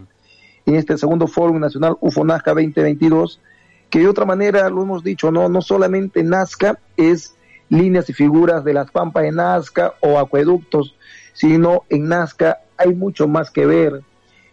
en 0.67 0.75
este 0.75 0.99
segundo 0.99 1.27
Foro 1.27 1.59
Nacional 1.59 1.97
UFO 2.01 2.25
Nazca 2.25 2.51
2022, 2.51 3.41
que 3.89 4.01
de 4.01 4.09
otra 4.09 4.27
manera 4.27 4.69
lo 4.69 4.83
hemos 4.83 5.05
dicho, 5.05 5.31
no 5.31 5.49
no 5.49 5.63
solamente 5.63 6.23
Nazca 6.23 6.79
es 6.97 7.37
líneas 7.69 8.09
y 8.11 8.13
figuras 8.13 8.65
de 8.65 8.75
las 8.75 8.91
pampas 8.91 9.23
de 9.23 9.33
Nazca 9.33 9.95
o 10.01 10.19
acueductos, 10.19 10.95
sino 11.39 11.85
en 11.89 12.09
Nazca 12.09 12.62
hay 12.77 12.93
mucho 12.94 13.28
más 13.28 13.52
que 13.52 13.65
ver, 13.65 14.01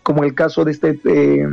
como 0.03 0.23
el 0.23 0.35
caso 0.35 0.63
de 0.63 0.71
este 0.71 0.99
eh, 1.03 1.47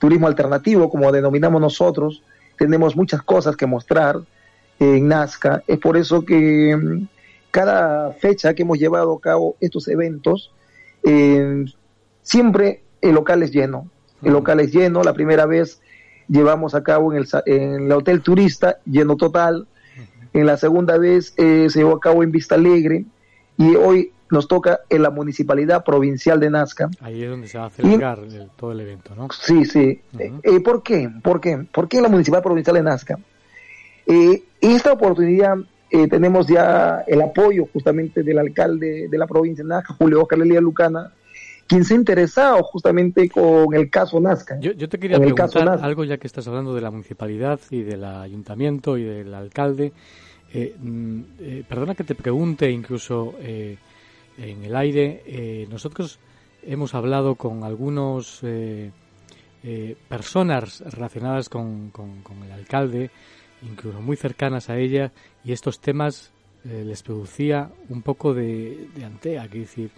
turismo 0.00 0.26
alternativo, 0.26 0.90
como 0.90 1.12
denominamos 1.12 1.60
nosotros, 1.60 2.20
tenemos 2.58 2.96
muchas 2.96 3.22
cosas 3.22 3.56
que 3.56 3.64
mostrar 3.66 4.18
en 4.80 5.06
Nazca. 5.06 5.62
Es 5.68 5.78
por 5.78 5.96
eso 5.96 6.24
que 6.24 6.76
mm, 6.76 7.06
cada 7.52 8.12
fecha 8.14 8.54
que 8.54 8.62
hemos 8.62 8.80
llevado 8.80 9.14
a 9.14 9.20
cabo 9.20 9.54
estos 9.60 9.86
eventos, 9.86 10.50
eh, 11.04 11.64
siempre 12.22 12.82
el 13.00 13.14
local 13.14 13.44
es 13.44 13.52
lleno. 13.52 13.88
El 14.20 14.32
local 14.32 14.58
es 14.58 14.72
lleno. 14.72 15.04
La 15.04 15.14
primera 15.14 15.46
vez 15.46 15.80
llevamos 16.26 16.74
a 16.74 16.82
cabo 16.82 17.12
en 17.12 17.18
el, 17.18 17.28
en 17.46 17.84
el 17.84 17.92
Hotel 17.92 18.20
Turista, 18.20 18.78
lleno 18.84 19.16
total. 19.16 19.68
En 20.32 20.46
la 20.46 20.56
segunda 20.56 20.98
vez 20.98 21.34
eh, 21.36 21.68
se 21.70 21.78
llevó 21.78 21.94
a 21.94 22.00
cabo 22.00 22.24
en 22.24 22.32
Vista 22.32 22.56
Alegre. 22.56 23.04
Y 23.58 23.76
hoy 23.76 24.12
nos 24.32 24.48
toca 24.48 24.80
en 24.88 25.02
la 25.02 25.10
Municipalidad 25.10 25.84
Provincial 25.84 26.40
de 26.40 26.50
Nazca. 26.50 26.88
Ahí 27.00 27.22
es 27.22 27.30
donde 27.30 27.46
se 27.46 27.58
va 27.58 27.66
a 27.66 27.70
celebrar 27.70 28.18
el, 28.20 28.48
todo 28.56 28.72
el 28.72 28.80
evento, 28.80 29.14
¿no? 29.14 29.28
Sí, 29.30 29.66
sí. 29.66 30.00
eh, 30.18 30.60
¿Por 30.60 30.82
qué? 30.82 31.10
¿Por 31.22 31.40
qué? 31.40 31.58
¿Por 31.70 31.86
qué 31.86 31.98
en 31.98 32.04
la 32.04 32.08
Municipalidad 32.08 32.42
Provincial 32.42 32.76
de 32.76 32.82
Nazca? 32.82 33.18
Eh, 34.06 34.42
esta 34.60 34.92
oportunidad 34.92 35.56
eh, 35.90 36.08
tenemos 36.08 36.46
ya 36.46 37.04
el 37.06 37.20
apoyo 37.20 37.66
justamente 37.70 38.22
del 38.22 38.38
alcalde 38.38 39.08
de 39.08 39.18
la 39.18 39.26
provincia 39.26 39.62
de 39.62 39.68
Nazca, 39.68 39.94
Julio 39.94 40.22
Oscar 40.22 40.38
Lelia 40.38 40.62
Lucana, 40.62 41.12
quien 41.66 41.84
se 41.84 41.92
ha 41.92 41.98
interesado 41.98 42.62
justamente 42.62 43.28
con 43.28 43.74
el 43.74 43.90
caso 43.90 44.18
Nazca. 44.18 44.58
Yo, 44.60 44.72
yo 44.72 44.88
te 44.88 44.98
quería 44.98 45.18
preguntar 45.18 45.78
algo 45.82 46.04
ya 46.04 46.16
que 46.16 46.26
estás 46.26 46.48
hablando 46.48 46.74
de 46.74 46.80
la 46.80 46.90
municipalidad 46.90 47.60
y 47.70 47.82
del 47.82 48.04
ayuntamiento 48.04 48.96
y 48.96 49.04
del 49.04 49.34
alcalde. 49.34 49.92
Eh, 50.54 50.76
mm, 50.78 51.20
eh, 51.40 51.64
perdona 51.66 51.94
que 51.94 52.04
te 52.04 52.14
pregunte 52.14 52.70
incluso 52.70 53.34
eh, 53.40 53.78
en 54.36 54.64
el 54.64 54.76
aire. 54.76 55.66
Nosotros 55.70 56.18
hemos 56.62 56.94
hablado 56.94 57.34
con 57.36 57.64
algunos 57.64 58.42
personas 60.08 60.80
relacionadas 60.80 61.48
con, 61.48 61.92
el 62.44 62.52
alcalde, 62.52 63.10
incluso 63.62 64.00
muy 64.00 64.16
cercanas 64.16 64.70
a 64.70 64.78
ella, 64.78 65.12
y 65.44 65.52
estos 65.52 65.80
temas 65.80 66.32
les 66.64 67.02
producía 67.02 67.70
un 67.90 68.00
poco 68.00 68.32
de, 68.32 68.88
antea. 69.04 69.48
Que 69.48 69.60
decir, 69.60 69.90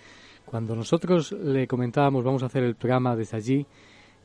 cuando 0.44 0.74
nosotros 0.74 1.30
le 1.30 1.68
comentábamos 1.68 2.24
vamos 2.24 2.42
a 2.42 2.46
hacer 2.46 2.64
el 2.64 2.74
programa 2.74 3.14
desde 3.14 3.36
allí 3.36 3.66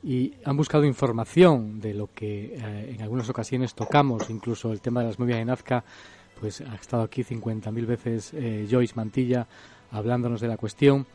y 0.01 0.33
han 0.43 0.57
buscado 0.57 0.85
información 0.85 1.79
de 1.79 1.93
lo 1.93 2.07
que 2.07 2.55
en 2.55 3.01
algunas 3.01 3.29
ocasiones 3.29 3.75
tocamos, 3.75 4.29
incluso 4.31 4.71
el 4.71 4.81
tema 4.81 5.01
de 5.01 5.07
las 5.07 5.19
movias 5.19 5.37
de 5.37 5.45
Nazca, 5.45 5.83
pues 6.39 6.61
ha 6.61 6.75
estado 6.75 7.03
aquí 7.03 7.23
50.000 7.23 7.85
veces 7.85 8.31
eh, 8.33 8.67
Joyce 8.69 8.93
Mantilla 8.95 9.47
hablándonos 9.91 10.41
de 10.41 10.47
la 10.47 10.57
cuestión, 10.57 11.05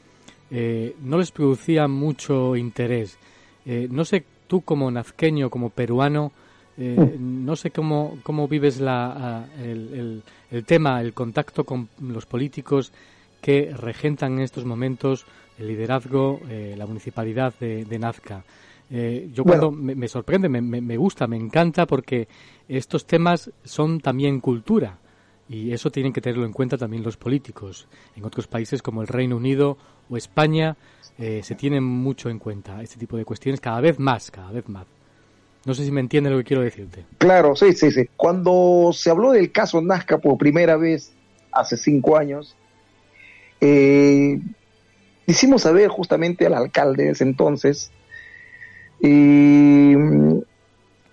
eh, 0.51 0.95
no 1.03 1.19
les 1.19 1.31
producía 1.31 1.89
mucho 1.89 2.57
interés. 2.57 3.19
Eh, 3.65 3.89
no 3.91 4.05
sé 4.05 4.25
tú 4.47 4.63
como 4.63 4.91
nazqueño, 4.91 5.49
como 5.51 5.71
peruano, 5.71 6.33
no 6.77 7.55
sé 7.55 7.71
cómo, 7.71 8.19
cómo 8.25 8.49
vives 8.49 8.81
la, 8.81 9.47
el, 9.63 9.95
el, 9.95 10.23
el, 10.51 10.65
tema, 10.65 11.01
el 11.01 11.15
contacto 11.15 11.63
con 11.63 11.89
los 12.01 12.27
políticos 12.27 12.93
que 13.41 13.73
regentan 13.73 14.33
en 14.33 14.41
estos 14.41 14.65
momentos 14.65 15.25
el 15.57 15.69
liderazgo, 15.69 16.41
la 16.77 16.85
municipalidad 16.85 17.55
de, 17.61 17.85
de 17.85 17.99
Nazca. 18.01 18.43
Eh, 18.91 19.31
yo 19.33 19.45
bueno. 19.45 19.71
cuando 19.71 19.83
me, 19.83 19.95
me 19.95 20.09
sorprende, 20.09 20.49
me, 20.49 20.61
me, 20.61 20.97
gusta, 20.97 21.27
me 21.27 21.37
encanta 21.37 21.87
porque 21.87 22.29
estos 22.69 23.07
temas 23.07 23.51
son 23.65 24.01
también 24.01 24.41
cultura 24.41 24.99
y 25.49 25.73
eso 25.73 25.91
tienen 25.91 26.13
que 26.13 26.21
tenerlo 26.21 26.47
en 26.47 26.53
cuenta 26.53 26.79
también 26.79 27.03
los 27.03 27.17
políticos. 27.17 27.87
En 28.17 28.25
otros 28.25 28.47
países 28.47 28.83
como 28.83 29.03
el 29.03 29.09
Reino 29.09 29.37
Unido 29.37 29.77
o 30.09 30.17
España 30.17 30.77
eh, 31.19 31.43
se 31.43 31.55
tienen 31.55 31.85
mucho 31.85 32.31
en 32.31 32.39
cuenta 32.39 32.83
este 32.83 32.99
tipo 32.99 33.17
de 33.17 33.25
cuestiones 33.25 33.61
cada 33.61 33.81
vez 33.81 33.99
más, 33.99 34.31
cada 34.31 34.51
vez 34.51 34.69
más. 34.69 34.87
No 35.65 35.75
sé 35.75 35.85
si 35.85 35.93
me 35.93 36.01
entiende 36.01 36.31
lo 36.31 36.39
que 36.39 36.45
quiero 36.45 36.63
decirte. 36.63 37.05
Claro, 37.19 37.57
sí, 37.57 37.73
sí, 37.73 37.91
sí. 37.91 38.09
Cuando 38.17 38.91
se 38.93 39.11
habló 39.11 39.33
del 39.33 39.51
caso 39.51 39.81
Nazca 39.81 40.19
por 40.19 40.37
primera 40.37 40.77
vez 40.77 41.13
hace 41.53 41.77
cinco 41.77 42.17
años, 42.17 42.55
eh, 43.61 44.41
hicimos 45.27 45.63
saber 45.63 45.89
justamente 45.89 46.47
al 46.47 46.55
alcalde 46.55 47.05
de 47.05 47.11
ese 47.11 47.25
entonces 47.25 47.91
y 49.01 49.95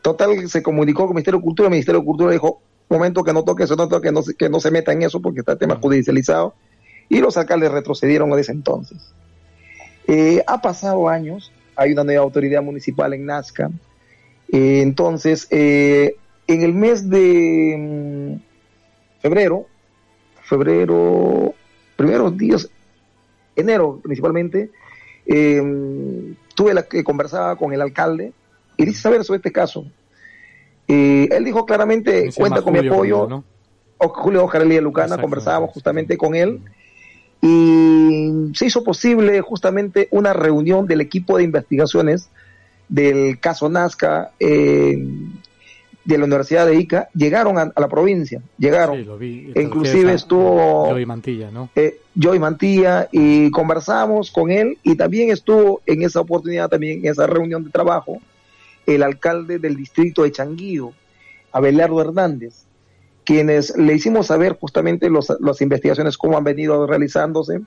total 0.01 0.49
se 0.49 0.63
comunicó 0.63 1.03
con 1.03 1.09
el 1.09 1.15
Ministerio 1.15 1.39
de 1.39 1.45
Cultura, 1.45 1.67
el 1.67 1.71
Ministerio 1.71 1.99
de 2.01 2.05
Cultura 2.05 2.31
dijo, 2.31 2.61
momento 2.91 3.23
que 3.23 3.33
no 3.33 3.43
toque 3.43 3.63
eso, 3.63 3.75
no 3.75 3.87
toque, 3.87 4.09
que 4.09 4.11
no, 4.11 4.21
que 4.23 4.49
no 4.49 4.59
se 4.59 4.71
meta 4.71 4.91
en 4.91 5.03
eso 5.03 5.21
porque 5.21 5.39
está 5.39 5.53
el 5.53 5.57
tema 5.57 5.77
judicializado. 5.81 6.53
Y 7.09 7.19
los 7.19 7.35
alcaldes 7.37 7.71
retrocedieron 7.71 8.29
desde 8.29 8.41
ese 8.41 8.51
entonces. 8.53 9.13
Eh, 10.07 10.43
ha 10.47 10.61
pasado 10.61 11.09
años, 11.09 11.51
hay 11.75 11.93
una 11.93 12.03
nueva 12.03 12.23
autoridad 12.23 12.61
municipal 12.61 13.13
en 13.13 13.25
Nazca. 13.25 13.69
Eh, 14.51 14.81
entonces, 14.81 15.47
eh, 15.51 16.15
en 16.47 16.61
el 16.63 16.73
mes 16.73 17.09
de 17.09 17.75
mm, 17.77 19.21
febrero, 19.21 19.67
febrero, 20.43 21.53
primeros 21.95 22.37
días, 22.37 22.69
enero 23.55 23.99
principalmente, 24.03 24.69
tuve 26.55 26.73
la 26.73 26.83
que 26.83 27.03
conversaba 27.03 27.55
con 27.55 27.71
el 27.71 27.81
alcalde 27.81 28.33
y 28.75 28.85
dice 28.85 29.01
saber 29.01 29.23
sobre 29.23 29.37
este 29.37 29.51
caso. 29.51 29.85
Eh, 30.93 31.29
él 31.31 31.45
dijo 31.45 31.65
claramente, 31.65 32.31
cuenta 32.35 32.61
con 32.61 32.73
Julio, 32.73 32.81
mi 32.81 32.87
apoyo. 32.89 33.27
¿no? 33.29 33.43
Julio 33.97 34.43
Oscar 34.43 34.63
Elías 34.63 34.83
Lucana, 34.83 35.17
conversábamos 35.17 35.69
justamente 35.71 36.17
con 36.17 36.35
él 36.35 36.59
y 37.41 38.51
se 38.53 38.65
hizo 38.65 38.83
posible 38.83 39.39
justamente 39.41 40.09
una 40.11 40.33
reunión 40.33 40.85
del 40.87 40.99
equipo 40.99 41.37
de 41.37 41.43
investigaciones 41.43 42.29
del 42.89 43.39
caso 43.39 43.69
Nazca 43.69 44.31
eh, 44.39 45.01
de 46.03 46.17
la 46.17 46.25
Universidad 46.25 46.65
de 46.65 46.75
Ica. 46.75 47.07
Llegaron 47.13 47.57
a, 47.57 47.71
a 47.73 47.79
la 47.79 47.87
provincia, 47.87 48.41
llegaron. 48.57 48.97
Sí, 48.97 49.05
lo 49.05 49.17
vi. 49.17 49.51
E 49.55 49.61
inclusive 49.61 50.13
estuvo 50.13 50.87
Joey 50.87 51.05
Mantilla, 51.05 51.51
¿no? 51.51 51.69
Eh, 51.75 52.01
Joey 52.21 52.39
Mantilla 52.39 53.07
y 53.11 53.49
conversamos 53.51 54.29
con 54.29 54.51
él 54.51 54.77
y 54.83 54.95
también 54.95 55.29
estuvo 55.29 55.81
en 55.85 56.01
esa 56.01 56.19
oportunidad, 56.19 56.67
también 56.69 56.99
en 56.99 57.11
esa 57.11 57.27
reunión 57.27 57.63
de 57.63 57.69
trabajo, 57.69 58.19
el 58.95 59.03
alcalde 59.03 59.59
del 59.59 59.75
distrito 59.75 60.23
de 60.23 60.31
Changuío, 60.31 60.93
Abelardo 61.51 62.01
Hernández, 62.01 62.65
quienes 63.25 63.75
le 63.77 63.93
hicimos 63.93 64.27
saber 64.27 64.57
justamente 64.59 65.09
los, 65.09 65.31
las 65.39 65.61
investigaciones, 65.61 66.17
cómo 66.17 66.37
han 66.37 66.43
venido 66.43 66.87
realizándose, 66.87 67.61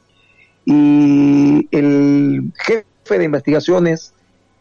y 0.65 1.69
el 1.71 2.53
jefe 2.57 3.19
de 3.19 3.25
investigaciones 3.25 4.15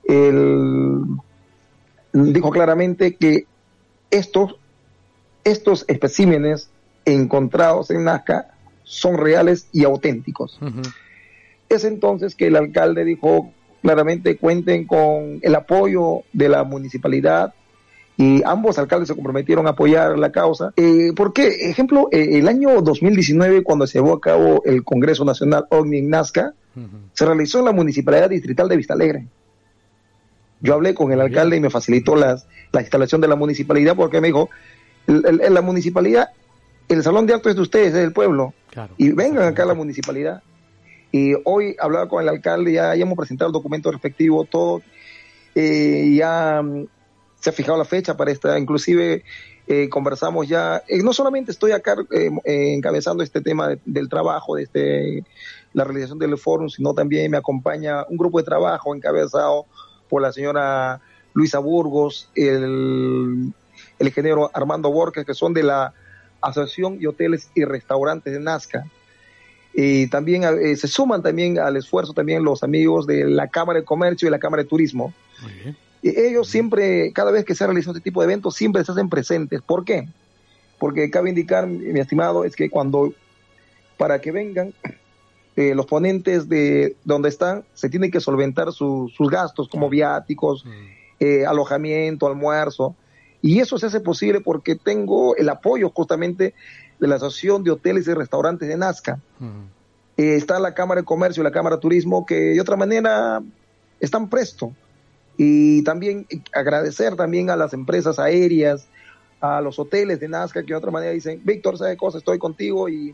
el, 0.03 1.01
dijo 2.11 2.51
claramente 2.51 3.15
que 3.15 3.45
estos, 4.11 4.55
estos 5.43 5.85
especímenes 5.87 6.69
encontrados 7.05 7.89
en 7.89 8.03
Nazca 8.03 8.49
son 8.83 9.17
reales 9.17 9.67
y 9.71 9.85
auténticos. 9.85 10.59
Uh 10.61 10.65
-huh. 10.65 10.93
Es 11.69 11.85
entonces 11.85 12.35
que 12.35 12.47
el 12.47 12.55
alcalde 12.55 13.05
dijo 13.05 13.51
claramente 13.83 14.37
cuenten 14.37 14.87
con 14.87 15.39
el 15.41 15.55
apoyo 15.55 16.21
de 16.31 16.49
la 16.49 16.63
municipalidad 16.63 17.53
y 18.15 18.41
ambos 18.45 18.79
alcaldes 18.79 19.09
se 19.09 19.15
comprometieron 19.15 19.67
a 19.67 19.71
apoyar 19.71 20.17
la 20.17 20.31
causa. 20.31 20.71
Eh, 20.77 21.11
porque, 21.15 21.47
ejemplo, 21.69 22.07
eh, 22.11 22.39
el 22.39 22.47
año 22.47 22.81
2019, 22.81 23.61
cuando 23.61 23.85
se 23.85 23.99
llevó 23.99 24.13
a 24.13 24.21
cabo 24.21 24.63
el 24.65 24.83
Congreso 24.83 25.25
Nacional 25.25 25.65
OVNI 25.69 25.97
en 25.97 26.09
Nazca, 26.09 26.53
uh 26.75 26.79
-huh. 26.79 26.87
se 27.11 27.25
realizó 27.25 27.59
en 27.59 27.65
la 27.65 27.71
Municipalidad 27.73 28.29
Distrital 28.29 28.69
de 28.69 28.77
Vista 28.77 28.93
Alegre. 28.93 29.27
Yo 30.61 30.75
hablé 30.75 30.93
con 30.93 31.11
el 31.11 31.19
alcalde 31.19 31.57
y 31.57 31.59
me 31.59 31.69
facilitó 31.69 32.15
las, 32.15 32.47
la 32.71 32.79
instalación 32.81 33.19
de 33.19 33.27
la 33.27 33.35
municipalidad 33.35 33.97
porque 33.97 34.21
me 34.21 34.27
dijo, 34.27 34.49
en 35.07 35.53
la 35.53 35.61
municipalidad, 35.61 36.29
el 36.87 37.03
salón 37.03 37.25
de 37.25 37.33
actos 37.33 37.49
es 37.49 37.55
de 37.57 37.61
ustedes, 37.61 37.87
es 37.87 37.93
del 37.95 38.13
pueblo. 38.13 38.53
Claro, 38.69 38.93
y 38.97 39.11
vengan 39.11 39.43
acá 39.43 39.63
a 39.63 39.65
la 39.65 39.73
municipalidad. 39.73 40.41
Y 41.13 41.35
hoy 41.45 41.75
hablaba 41.79 42.09
con 42.09 42.23
el 42.23 42.27
alcalde, 42.27 42.73
ya, 42.73 42.95
hemos 42.95 43.15
presentado 43.15 43.49
el 43.49 43.53
documento 43.53 43.91
respectivo, 43.91 44.45
todo, 44.45 44.81
eh, 45.53 46.11
ya 46.17 46.59
um, 46.59 46.87
se 47.39 47.51
ha 47.51 47.53
fijado 47.53 47.77
la 47.77 47.85
fecha 47.85 48.17
para 48.17 48.31
esta, 48.31 48.57
inclusive 48.57 49.23
eh, 49.67 49.89
conversamos 49.89 50.47
ya, 50.47 50.81
eh, 50.87 51.03
no 51.03 51.13
solamente 51.13 51.51
estoy 51.51 51.71
acá 51.71 51.95
eh, 52.11 52.31
encabezando 52.45 53.21
este 53.21 53.41
tema 53.41 53.67
de, 53.67 53.79
del 53.85 54.09
trabajo, 54.09 54.55
de 54.55 54.63
este, 54.63 55.23
la 55.73 55.83
realización 55.83 56.17
del 56.17 56.35
foro, 56.39 56.67
sino 56.67 56.95
también 56.95 57.29
me 57.29 57.37
acompaña 57.37 58.05
un 58.09 58.17
grupo 58.17 58.39
de 58.39 58.45
trabajo 58.45 58.95
encabezado 58.95 59.67
por 60.09 60.23
la 60.23 60.33
señora 60.33 60.99
Luisa 61.33 61.59
Burgos, 61.59 62.27
el, 62.33 63.53
el 63.99 64.07
ingeniero 64.07 64.49
Armando 64.51 64.91
Borges, 64.91 65.25
que 65.25 65.35
son 65.35 65.53
de 65.53 65.61
la 65.61 65.93
Asociación 66.41 66.97
de 66.97 67.07
Hoteles 67.07 67.51
y 67.53 67.65
Restaurantes 67.65 68.33
de 68.33 68.39
Nazca. 68.39 68.87
Y 69.73 70.07
también 70.07 70.43
eh, 70.43 70.75
se 70.75 70.87
suman 70.87 71.23
también 71.23 71.57
al 71.59 71.75
esfuerzo 71.77 72.13
también 72.13 72.43
los 72.43 72.61
amigos 72.63 73.07
de 73.07 73.25
la 73.25 73.47
Cámara 73.47 73.79
de 73.79 73.85
Comercio 73.85 74.27
y 74.27 74.31
la 74.31 74.39
Cámara 74.39 74.63
de 74.63 74.69
Turismo. 74.69 75.13
Y 76.01 76.19
ellos 76.19 76.47
siempre, 76.49 77.11
cada 77.13 77.31
vez 77.31 77.43
que 77.45 77.55
se 77.55 77.65
realiza 77.65 77.91
este 77.91 78.01
tipo 78.03 78.21
de 78.21 78.25
eventos, 78.25 78.55
siempre 78.55 78.83
se 78.83 78.91
hacen 78.91 79.09
presentes. 79.09 79.61
¿Por 79.61 79.83
qué? 79.85 80.07
Porque 80.77 81.09
cabe 81.09 81.29
indicar, 81.29 81.65
mi 81.65 81.99
estimado, 81.99 82.43
es 82.45 82.55
que 82.55 82.69
cuando, 82.69 83.13
para 83.97 84.19
que 84.21 84.31
vengan, 84.31 84.73
eh, 85.55 85.73
los 85.75 85.85
ponentes 85.85 86.49
de 86.49 86.95
donde 87.03 87.29
están 87.29 87.63
se 87.73 87.87
tienen 87.89 88.11
que 88.11 88.19
solventar 88.19 88.71
su- 88.73 89.09
sus 89.15 89.29
gastos 89.29 89.69
como 89.69 89.87
viáticos, 89.89 90.65
eh, 91.19 91.45
alojamiento, 91.45 92.27
almuerzo. 92.27 92.95
Y 93.41 93.59
eso 93.59 93.77
se 93.77 93.85
hace 93.87 93.99
posible 93.99 94.41
porque 94.41 94.75
tengo 94.75 95.35
el 95.35 95.47
apoyo 95.49 95.89
justamente 95.93 96.53
de 97.03 97.09
la 97.09 97.15
Asociación 97.15 97.63
de 97.65 97.71
Hoteles 97.71 98.07
y 98.07 98.13
Restaurantes 98.13 98.67
de 98.69 98.77
Nazca. 98.77 99.19
Eh, 100.15 100.35
está 100.35 100.57
la 100.59 100.73
Cámara 100.73 101.01
de 101.01 101.05
Comercio 101.05 101.41
y 101.41 101.43
la 101.43 101.51
Cámara 101.51 101.75
de 101.75 101.81
Turismo 101.81 102.25
que 102.25 102.35
de 102.35 102.61
otra 102.61 102.77
manera 102.77 103.43
están 103.99 104.29
presto. 104.29 104.71
Y 105.37 105.83
también 105.83 106.25
agradecer 106.53 107.15
también 107.17 107.49
a 107.49 107.57
las 107.57 107.73
empresas 107.73 108.19
aéreas, 108.19 108.87
a 109.41 109.59
los 109.59 109.77
hoteles 109.79 110.21
de 110.21 110.29
Nazca 110.29 110.61
que 110.61 110.67
de 110.67 110.75
otra 110.75 110.91
manera 110.91 111.11
dicen, 111.11 111.41
Víctor, 111.43 111.77
¿sabe 111.77 111.97
cosa? 111.97 112.19
Estoy 112.19 112.39
contigo 112.39 112.87
y 112.87 113.13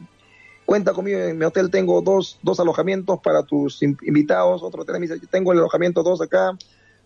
cuenta 0.66 0.94
conmigo. 0.94 1.18
En 1.18 1.38
mi 1.40 1.46
hotel 1.46 1.72
tengo 1.72 2.02
dos, 2.04 2.38
dos 2.44 2.60
alojamientos 2.60 3.20
para 3.24 3.42
tus 3.42 3.82
in- 3.82 3.98
invitados. 4.04 4.62
Otro 4.62 4.84
hotel 4.84 5.00
me 5.00 5.08
dice, 5.08 5.20
tengo 5.32 5.52
el 5.52 5.58
alojamiento 5.58 6.04
dos 6.04 6.22
acá, 6.22 6.52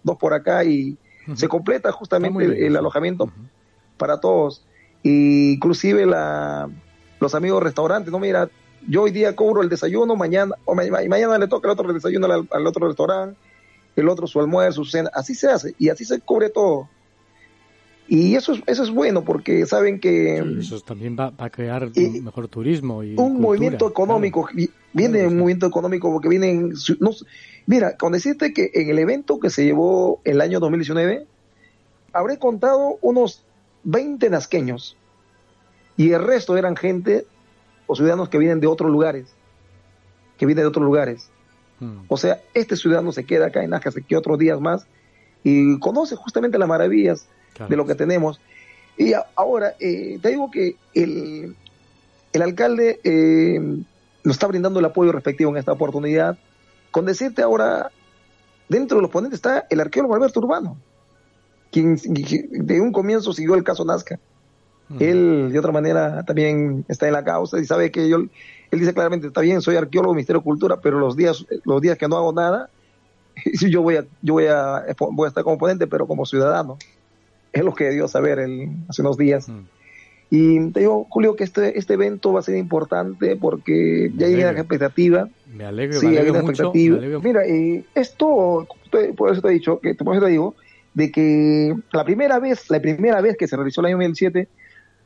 dos 0.04 0.18
por 0.18 0.34
acá 0.34 0.66
y 0.66 0.98
se 1.36 1.48
completa 1.48 1.90
justamente 1.94 2.44
el, 2.68 2.76
alojamiento 2.76 3.32
para 3.98 4.20
todos. 4.20 4.66
Y 5.04 5.54
inclusive 5.54 6.06
la, 6.06 6.70
los 7.20 7.36
amigos 7.36 7.62
restaurantes, 7.62 8.12
no 8.12 8.20
mira, 8.20 8.50
yo 8.88 9.04
hoy 9.04 9.12
día 9.12 9.36
cobro 9.36 9.62
el 9.62 9.70
desayuno, 9.70 10.16
mañana 10.16 10.56
o 10.66 10.74
ma- 10.76 10.84
ma- 10.90 11.00
mañana 11.08 11.38
le 11.38 11.48
toca 11.48 11.68
el 11.68 11.74
otro 11.78 11.92
desayuno 11.94 12.26
al, 12.28 12.48
al 12.52 12.68
otro 12.68 12.88
restaurante, 12.88 13.38
el 13.96 14.08
otro 14.10 14.28
su 14.28 14.40
almuerzo, 14.40 14.84
su 14.84 14.90
cena, 14.92 15.10
así 15.14 15.36
se 15.36 15.50
hace 15.50 15.76
y 15.78 15.90
así 15.90 16.06
se 16.06 16.20
cubre 16.22 16.50
todo. 16.50 16.90
Y 18.08 18.36
eso 18.36 18.54
es, 18.54 18.62
eso 18.68 18.84
es 18.84 18.90
bueno 18.90 19.24
porque 19.24 19.66
saben 19.66 20.00
que 20.00 20.38
Eso 20.60 20.80
también 20.82 21.16
va, 21.18 21.30
va 21.30 21.46
a 21.46 21.50
crear 21.50 21.90
un 21.96 22.24
mejor 22.24 22.48
turismo 22.50 23.02
y 23.04 23.12
un 23.12 23.16
cultura, 23.16 23.42
movimiento 23.42 23.88
económico, 23.88 24.50
vi- 24.54 24.70
viene 24.92 25.26
un 25.28 25.38
movimiento 25.38 25.68
económico 25.68 26.12
porque 26.12 26.28
vienen, 26.28 26.76
su- 26.76 26.98
no, 27.00 27.12
mira, 27.66 27.96
con 27.98 28.12
decirte 28.12 28.54
que 28.54 28.72
en 28.74 28.90
el 28.90 29.00
evento 29.00 29.40
que 29.40 29.50
se 29.50 29.64
llevó 29.64 30.20
el 30.26 30.42
año 30.42 30.60
2019, 30.60 31.26
habré 32.12 32.38
contado 32.38 32.98
unos 33.02 33.46
20 33.84 34.30
nazqueños 34.30 34.98
y 35.98 36.12
el 36.12 36.24
resto 36.24 36.58
eran 36.58 36.76
gente 36.76 37.26
o 37.88 37.96
ciudadanos 37.96 38.30
que 38.30 38.38
vienen 38.38 38.60
de 38.60 38.68
otros 38.68 38.90
lugares, 38.92 39.28
que 40.38 40.46
vienen 40.46 40.64
de 40.64 40.68
otros 40.68 40.86
lugares. 40.86 41.30
O 42.08 42.16
sea, 42.18 42.42
este 42.54 42.76
ciudadano 42.78 43.12
se 43.12 43.26
queda 43.26 43.48
acá 43.48 43.64
en 43.64 43.72
Nazca, 43.72 43.92
se 43.92 44.02
queda 44.04 44.20
otros 44.20 44.40
días 44.40 44.60
más 44.62 44.86
y 45.44 45.78
conoce 45.80 46.16
justamente 46.16 46.58
las 46.58 46.70
maravillas 46.70 47.28
de 47.70 47.76
lo 47.76 47.86
que 47.86 47.96
tenemos. 47.96 48.40
Y 48.98 49.14
a- 49.14 49.26
ahora, 49.36 49.74
eh, 49.80 50.18
te 50.22 50.30
digo 50.30 50.50
que 50.50 50.78
el, 50.94 51.56
el 52.32 52.42
alcalde 52.42 53.02
eh, 53.04 53.60
nos 54.24 54.36
está 54.36 54.48
brindando 54.48 54.80
el 54.80 54.86
apoyo 54.86 55.12
respectivo 55.12 55.52
en 55.52 55.58
esta 55.58 55.74
oportunidad. 55.74 56.38
Con 56.92 57.06
decirte 57.06 57.42
ahora, 57.42 57.92
dentro 58.70 58.98
de 58.98 59.02
los 59.02 59.12
ponentes 59.12 59.38
está 59.40 59.66
el 59.70 59.82
arqueólogo 59.82 60.16
Alberto 60.16 60.40
Urbano, 60.40 60.78
quien 61.74 61.96
de 61.96 62.80
un 62.80 62.92
comienzo 62.94 63.34
siguió 63.34 63.56
el 63.56 63.64
caso 63.64 63.84
Nazca. 63.84 64.20
Él, 65.00 65.50
de 65.52 65.58
otra 65.60 65.72
manera, 65.72 66.24
también 66.24 66.86
está 66.88 67.08
en 67.08 67.14
la 67.14 67.24
causa 67.24 67.60
y 67.60 67.66
sabe 67.66 67.90
que 67.92 68.08
yo, 68.08 68.18
él 68.18 68.30
dice 68.80 68.94
claramente, 68.94 69.28
está 69.28 69.42
bien, 69.42 69.60
soy 69.62 69.76
arqueólogo, 69.76 70.14
Ministerio 70.14 70.40
de 70.42 70.44
Cultura, 70.44 70.80
pero 70.82 71.00
los 71.00 71.16
días, 71.16 71.46
los 71.66 71.82
días 71.82 71.98
que 71.98 72.08
no 72.08 72.16
hago 72.18 72.32
nada, 72.32 72.70
yo 73.70 73.82
voy 73.82 73.96
a, 73.96 74.06
yo 74.22 74.34
voy 74.34 74.46
a, 74.48 74.84
voy 75.00 75.26
a 75.26 75.30
estar 75.30 75.44
como 75.44 75.58
ponente, 75.58 75.88
pero 75.88 76.06
como 76.06 76.26
ciudadano. 76.28 76.78
Es 77.52 77.64
lo 77.64 77.74
que 77.74 77.90
dio 77.90 78.08
saber 78.08 78.38
el, 78.40 78.70
hace 78.88 79.02
unos 79.02 79.18
días. 79.18 79.48
Y 80.30 80.72
te 80.72 80.80
digo, 80.82 81.06
Julio, 81.10 81.36
que 81.36 81.44
este, 81.44 81.78
este 81.78 81.94
evento 81.94 82.34
va 82.34 82.40
a 82.40 82.44
ser 82.44 82.56
importante 82.58 83.36
porque 83.36 84.12
ya 84.16 84.26
hay 84.28 84.34
una 84.36 84.52
expectativa. 84.52 85.28
Me 85.46 85.64
alegro, 85.66 86.00
Sí, 86.00 86.08
me 86.08 86.12
hay 86.14 86.18
alegro 86.20 86.34
una 86.34 86.42
mucho. 86.42 86.52
expectativa. 86.52 86.98
me 87.00 87.06
alegro- 87.06 87.22
Mira, 87.22 87.42
esto, 87.96 88.68
por 89.16 89.32
eso 89.32 89.42
te 89.42 89.48
he 89.48 89.52
dicho, 89.52 89.80
que 89.80 89.94
por 89.96 90.16
eso 90.16 90.26
te 90.26 90.32
digo, 90.32 90.56
de 90.94 91.12
que 91.12 91.76
la 91.92 92.04
primera 92.04 92.40
vez, 92.40 92.70
la 92.70 92.80
primera 92.80 93.22
vez 93.22 93.36
que 93.38 93.48
se 93.48 93.56
realizó 93.56 93.82
el 93.82 93.88
año 93.88 93.98
2007, 93.98 94.48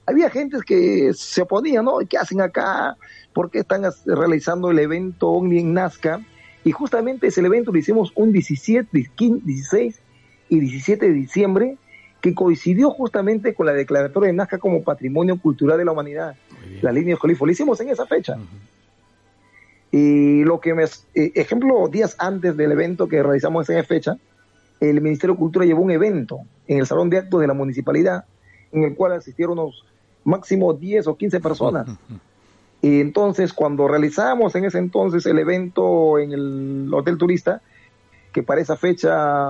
había 0.05 0.29
gente 0.29 0.57
que 0.65 1.11
se 1.13 1.41
oponía, 1.41 1.81
¿no? 1.81 1.99
¿Qué 2.09 2.17
hacen 2.17 2.41
acá? 2.41 2.95
¿Por 3.33 3.51
qué 3.51 3.59
están 3.59 3.83
realizando 4.05 4.71
el 4.71 4.79
evento 4.79 5.29
OVNI 5.29 5.59
en 5.59 5.73
Nazca? 5.73 6.21
Y 6.63 6.71
justamente 6.71 7.27
ese 7.27 7.41
evento 7.41 7.71
lo 7.71 7.77
hicimos 7.77 8.11
un 8.15 8.31
17, 8.31 9.09
15, 9.15 9.45
16 9.45 10.01
y 10.49 10.59
17 10.59 11.07
de 11.07 11.13
diciembre, 11.13 11.77
que 12.21 12.33
coincidió 12.33 12.89
justamente 12.89 13.53
con 13.53 13.65
la 13.65 13.73
declaratoria 13.73 14.27
de 14.27 14.33
Nazca 14.33 14.57
como 14.57 14.81
Patrimonio 14.81 15.39
Cultural 15.39 15.77
de 15.77 15.85
la 15.85 15.91
Humanidad, 15.91 16.35
la 16.81 16.91
línea 16.91 17.15
de 17.15 17.19
Jolifo. 17.19 17.45
Lo 17.45 17.51
hicimos 17.51 17.79
en 17.79 17.89
esa 17.89 18.05
fecha. 18.05 18.37
Y 19.91 20.43
lo 20.43 20.59
que 20.59 20.73
me, 20.73 20.83
eh, 20.83 21.31
ejemplo, 21.35 21.87
días 21.87 22.15
antes 22.17 22.57
del 22.57 22.71
evento 22.71 23.07
que 23.07 23.21
realizamos 23.23 23.69
en 23.69 23.77
esa 23.77 23.87
fecha, 23.87 24.17
el 24.79 25.01
Ministerio 25.01 25.33
de 25.35 25.39
Cultura 25.39 25.65
llevó 25.65 25.81
un 25.81 25.91
evento 25.91 26.39
en 26.67 26.79
el 26.79 26.85
Salón 26.85 27.09
de 27.09 27.17
Actos 27.17 27.41
de 27.41 27.47
la 27.47 27.53
Municipalidad, 27.53 28.25
en 28.71 28.83
el 28.83 28.95
cual 28.95 29.13
asistieron 29.13 29.57
unos 29.57 29.85
máximo 30.23 30.73
10 30.73 31.07
o 31.07 31.15
15 31.17 31.39
personas. 31.39 31.87
Y 32.79 33.01
entonces, 33.01 33.53
cuando 33.53 33.87
realizamos 33.87 34.53
en 34.55 34.65
ese 34.65 34.77
entonces 34.77 35.25
el 35.25 35.39
evento 35.39 36.19
en 36.19 36.31
el 36.31 36.93
Hotel 36.93 37.17
Turista, 37.17 37.61
que 38.31 38.43
para 38.43 38.61
esa 38.61 38.77
fecha 38.77 39.49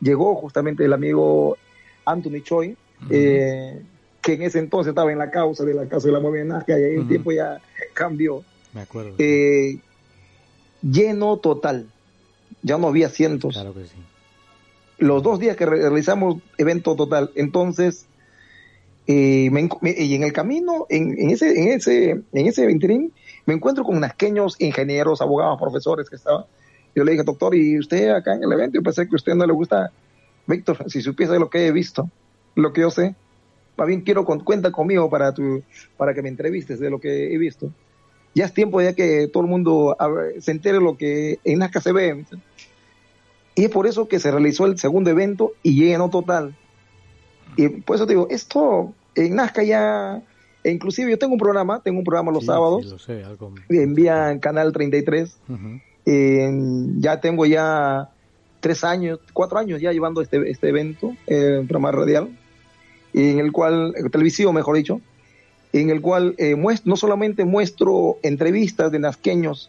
llegó 0.00 0.36
justamente 0.36 0.84
el 0.84 0.92
amigo 0.92 1.56
Anthony 2.04 2.40
Choi, 2.42 2.76
eh, 3.10 3.82
que 4.22 4.34
en 4.34 4.42
ese 4.42 4.60
entonces 4.60 4.90
estaba 4.90 5.10
en 5.10 5.18
la 5.18 5.30
causa 5.30 5.64
de 5.64 5.74
la 5.74 5.86
Casa 5.86 6.06
de 6.06 6.12
la 6.12 6.20
Movida 6.20 6.44
Nazca, 6.44 6.78
y 6.78 6.82
ahí 6.84 6.94
el 6.94 7.08
tiempo 7.08 7.32
ya 7.32 7.60
cambió. 7.94 8.44
Me 8.72 8.82
acuerdo. 8.82 9.16
Eh, 9.18 9.80
lleno 10.80 11.36
total. 11.38 11.88
Ya 12.62 12.78
no 12.78 12.86
había 12.86 13.08
cientos. 13.08 13.54
Claro 13.54 13.74
que 13.74 13.86
sí. 13.86 13.96
Los 14.98 15.22
dos 15.22 15.38
días 15.38 15.56
que 15.56 15.66
re- 15.66 15.80
realizamos 15.80 16.36
evento 16.58 16.96
total. 16.96 17.30
Entonces, 17.34 18.06
eh, 19.06 19.48
me 19.50 19.68
me- 19.80 19.94
y 19.96 20.14
en 20.14 20.22
el 20.22 20.32
camino, 20.32 20.86
en, 20.90 21.18
en 21.18 21.30
ese, 21.30 21.60
en 21.60 21.68
ese, 21.68 22.10
en 22.10 22.46
ese 22.46 22.66
venturín, 22.66 23.12
me 23.46 23.54
encuentro 23.54 23.84
con 23.84 24.00
nasqueños, 24.00 24.56
ingenieros, 24.60 25.22
abogados, 25.22 25.58
profesores 25.60 26.10
que 26.10 26.16
estaban. 26.16 26.44
Yo 26.94 27.04
le 27.04 27.12
dije, 27.12 27.24
doctor, 27.24 27.54
¿y 27.54 27.78
usted 27.78 28.10
acá 28.10 28.34
en 28.34 28.42
el 28.44 28.52
evento? 28.52 28.74
Yo 28.78 28.82
pensé 28.82 29.06
que 29.08 29.14
a 29.14 29.16
usted 29.16 29.34
no 29.34 29.46
le 29.46 29.52
gusta. 29.52 29.90
Víctor, 30.46 30.84
si 30.90 31.00
supiese 31.00 31.38
lo 31.38 31.48
que 31.48 31.66
he 31.66 31.72
visto, 31.72 32.10
lo 32.54 32.72
que 32.72 32.82
yo 32.82 32.90
sé, 32.90 33.14
más 33.76 33.86
bien 33.86 34.00
quiero 34.02 34.24
con, 34.24 34.40
cuenta 34.40 34.72
conmigo 34.72 35.08
para 35.08 35.32
tu, 35.32 35.62
para 35.96 36.12
que 36.12 36.22
me 36.22 36.28
entrevistes 36.28 36.80
de 36.80 36.90
lo 36.90 36.98
que 37.00 37.32
he 37.32 37.38
visto. 37.38 37.70
Ya 38.34 38.44
es 38.44 38.52
tiempo 38.52 38.80
ya 38.82 38.92
que 38.92 39.28
todo 39.32 39.42
el 39.42 39.48
mundo 39.48 39.96
se 40.38 40.50
entere 40.50 40.80
lo 40.80 40.96
que 40.96 41.38
en 41.44 41.60
Nazca 41.60 41.80
se 41.80 41.92
ve. 41.92 42.24
Y 43.58 43.64
es 43.64 43.70
por 43.70 43.88
eso 43.88 44.06
que 44.06 44.20
se 44.20 44.30
realizó 44.30 44.66
el 44.66 44.78
segundo 44.78 45.10
evento 45.10 45.52
y 45.64 45.74
llenó 45.74 46.08
total. 46.10 46.54
Y 47.56 47.68
por 47.68 47.96
eso 47.96 48.06
te 48.06 48.12
digo, 48.12 48.28
esto 48.30 48.94
en 49.16 49.34
Nazca 49.34 49.64
ya, 49.64 50.22
e 50.62 50.70
inclusive 50.70 51.10
yo 51.10 51.18
tengo 51.18 51.32
un 51.32 51.40
programa, 51.40 51.80
tengo 51.82 51.98
un 51.98 52.04
programa 52.04 52.30
los 52.30 52.42
Sí, 52.44 52.46
sábados, 52.46 52.84
sí, 52.84 52.88
lo 52.90 52.98
sé, 53.00 53.24
algo. 53.24 53.52
envían 53.68 54.38
Canal 54.38 54.72
33, 54.72 55.36
Ujú. 55.48 55.80
eh, 56.06 56.50
ya 57.00 57.20
tengo 57.20 57.46
ya 57.46 58.10
tres 58.60 58.84
años, 58.84 59.18
cuatro 59.32 59.58
años 59.58 59.80
ya 59.80 59.90
llevando 59.92 60.20
este, 60.22 60.48
este 60.48 60.68
evento, 60.68 61.14
eh, 61.26 61.58
un 61.60 61.66
programa 61.66 61.90
radial, 61.90 62.28
en 63.12 63.40
el 63.40 63.50
cual, 63.50 63.92
eh, 63.96 64.08
televisivo 64.08 64.52
mejor 64.52 64.76
dicho, 64.76 65.00
en 65.72 65.90
el 65.90 66.00
cual 66.00 66.36
eh, 66.38 66.54
muest- 66.54 66.84
no 66.84 66.96
solamente 66.96 67.44
muestro 67.44 68.18
entrevistas 68.22 68.92
de 68.92 69.00
nazqueños, 69.00 69.68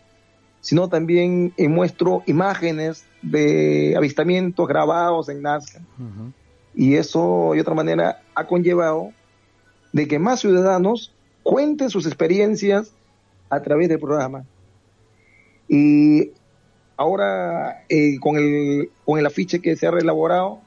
sino 0.61 0.90
también 0.90 1.53
eh, 1.57 1.68
muestro 1.68 2.23
imágenes 2.26 3.06
de 3.22 3.95
avistamientos 3.98 4.68
grabados 4.68 5.30
en 5.30 5.41
Nazca. 5.41 5.81
Y 6.76 6.95
eso, 6.95 7.52
de 7.53 7.61
otra 7.61 7.73
manera, 7.73 8.22
ha 8.36 8.45
conllevado 8.45 9.11
de 9.91 10.07
que 10.07 10.19
más 10.19 10.41
ciudadanos 10.41 11.14
cuenten 11.44 11.90
sus 11.90 12.06
experiencias 12.06 12.94
a 13.49 13.61
través 13.61 13.90
del 13.90 13.99
programa. 13.99 14.45
Y 15.68 16.31
ahora, 16.98 17.84
eh, 17.90 18.19
con, 18.19 18.38
el, 18.38 18.91
con 19.06 19.19
el 19.19 19.26
afiche 19.26 19.61
que 19.61 19.76
se 19.76 19.88
ha 19.88 19.91
reelaborado, 19.91 20.60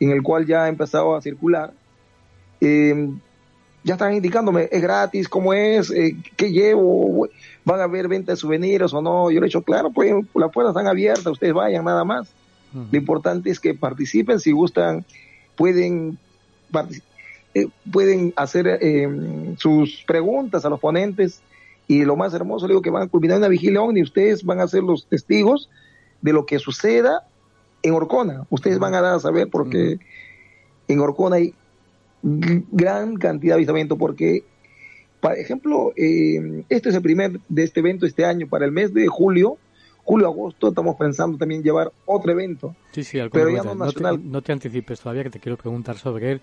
en 0.00 0.10
el 0.10 0.22
cual 0.22 0.46
ya 0.46 0.64
ha 0.64 0.68
empezado 0.68 1.14
a 1.14 1.22
circular, 1.22 1.72
eh, 2.60 3.10
ya 3.84 3.94
están 3.94 4.14
indicándome, 4.14 4.68
es 4.70 4.82
gratis, 4.82 5.28
cómo 5.28 5.52
es, 5.54 5.90
eh, 5.90 6.16
qué 6.36 6.50
llevo, 6.50 7.28
van 7.64 7.80
a 7.80 7.84
haber 7.84 8.08
venta 8.08 8.32
de 8.32 8.36
souvenirs 8.36 8.92
o 8.92 9.00
no. 9.00 9.30
Yo 9.30 9.40
le 9.40 9.46
he 9.46 9.48
dicho, 9.48 9.62
claro, 9.62 9.90
pues 9.90 10.12
las 10.34 10.52
puertas 10.52 10.72
están 10.72 10.86
abiertas, 10.86 11.26
ustedes 11.26 11.54
vayan 11.54 11.84
nada 11.84 12.04
más. 12.04 12.28
Lo 12.72 12.98
importante 12.98 13.50
es 13.50 13.60
que 13.60 13.72
participen, 13.72 14.40
si 14.40 14.52
gustan, 14.52 15.04
pueden, 15.56 16.18
eh, 17.54 17.68
pueden 17.90 18.34
hacer 18.36 18.78
eh, 18.82 19.54
sus 19.56 20.04
preguntas 20.06 20.66
a 20.66 20.68
los 20.68 20.78
ponentes 20.78 21.40
y 21.86 22.04
lo 22.04 22.16
más 22.16 22.34
hermoso, 22.34 22.66
le 22.66 22.72
digo 22.72 22.82
que 22.82 22.90
van 22.90 23.04
a 23.04 23.08
culminar 23.08 23.38
una 23.38 23.48
vigilia 23.48 23.80
ovni, 23.80 24.02
ustedes 24.02 24.44
van 24.44 24.60
a 24.60 24.68
ser 24.68 24.82
los 24.82 25.06
testigos 25.06 25.70
de 26.20 26.34
lo 26.34 26.44
que 26.44 26.58
suceda 26.58 27.26
en 27.82 27.94
Orcona. 27.94 28.44
Ustedes 28.50 28.78
van 28.78 28.94
a 28.94 29.00
dar 29.00 29.14
a 29.14 29.20
saber 29.20 29.48
porque 29.48 29.98
en 30.88 31.00
Orcona 31.00 31.36
hay 31.36 31.54
gran 32.22 33.16
cantidad 33.16 33.52
de 33.52 33.58
avistamientos 33.58 33.98
porque 33.98 34.44
Por 35.20 35.36
ejemplo, 35.36 35.92
eh, 35.96 36.64
este 36.68 36.90
es 36.90 36.94
el 36.94 37.02
primer 37.02 37.40
de 37.48 37.64
este 37.64 37.80
evento 37.80 38.06
este 38.06 38.24
año. 38.24 38.46
Para 38.48 38.64
el 38.64 38.72
mes 38.72 38.94
de 38.94 39.06
julio, 39.08 39.58
julio-agosto, 40.04 40.68
estamos 40.68 40.96
pensando 40.96 41.36
también 41.36 41.62
llevar 41.62 41.92
otro 42.06 42.32
evento. 42.32 42.74
Sí, 42.92 43.02
sí, 43.02 43.18
pero 43.32 43.50
ya 43.50 43.62
no 43.62 43.74
no, 43.74 43.86
nacional. 43.86 44.20
te, 44.20 44.28
no 44.28 44.42
te 44.42 44.52
anticipes 44.52 45.00
todavía, 45.00 45.24
que 45.24 45.30
te 45.30 45.40
quiero 45.40 45.56
preguntar 45.56 45.96
sobre 45.98 46.32
él. 46.32 46.40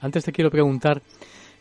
Antes 0.00 0.24
te 0.24 0.32
quiero 0.32 0.50
preguntar, 0.50 1.02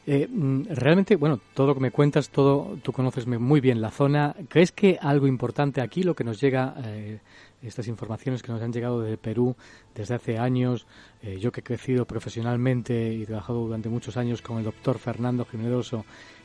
eh, 0.07 0.27
mm, 0.27 0.63
realmente, 0.69 1.15
bueno, 1.15 1.39
todo 1.53 1.67
lo 1.67 1.73
que 1.75 1.81
me 1.81 1.91
cuentas, 1.91 2.29
todo, 2.29 2.77
tú 2.81 2.91
conoces 2.91 3.27
muy 3.27 3.61
bien 3.61 3.81
la 3.81 3.91
zona. 3.91 4.35
¿Crees 4.47 4.71
que 4.71 4.97
algo 5.01 5.27
importante 5.27 5.81
aquí, 5.81 6.03
lo 6.03 6.15
que 6.15 6.23
nos 6.23 6.39
llega, 6.41 6.75
eh, 6.83 7.19
estas 7.61 7.87
informaciones 7.87 8.41
que 8.41 8.51
nos 8.51 8.61
han 8.61 8.71
llegado 8.71 9.01
de 9.01 9.17
Perú 9.17 9.55
desde 9.93 10.15
hace 10.15 10.37
años, 10.37 10.87
eh, 11.21 11.37
yo 11.39 11.51
que 11.51 11.59
he 11.59 11.63
crecido 11.63 12.05
profesionalmente 12.05 13.13
y 13.13 13.25
trabajado 13.25 13.59
durante 13.59 13.89
muchos 13.89 14.15
años 14.17 14.41
con 14.41 14.57
el 14.57 14.63
doctor 14.63 14.97
Fernando 14.97 15.45
Jiménez 15.45 15.91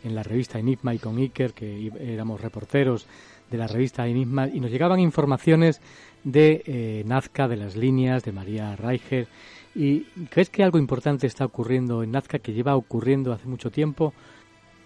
en 0.03 0.15
la 0.15 0.23
revista 0.23 0.59
Enigma 0.59 0.93
y 0.93 0.99
con 0.99 1.17
Iker, 1.19 1.53
que 1.53 1.93
éramos 2.01 2.41
reporteros 2.41 3.07
de 3.51 3.59
la 3.59 3.67
revista 3.67 4.07
Enigma, 4.07 4.49
y 4.49 4.59
nos 4.61 4.71
llegaban 4.71 4.99
informaciones 4.99 5.81
de 6.25 6.63
eh, 6.67 7.05
Nazca, 7.07 7.47
de 7.47 7.57
las 7.57 7.77
líneas, 7.77 8.25
de 8.25 8.33
María 8.33 8.75
Reicher. 8.77 9.29
¿Y 9.75 10.03
crees 10.31 10.51
que 10.51 10.63
algo 10.63 10.79
importante 10.79 11.27
está 11.27 11.45
ocurriendo 11.45 12.03
en 12.03 12.13
Nazca 12.13 12.39
que 12.39 12.53
lleva 12.53 12.77
ocurriendo 12.77 13.33
hace 13.33 13.47
mucho 13.47 13.71
tiempo? 13.71 14.13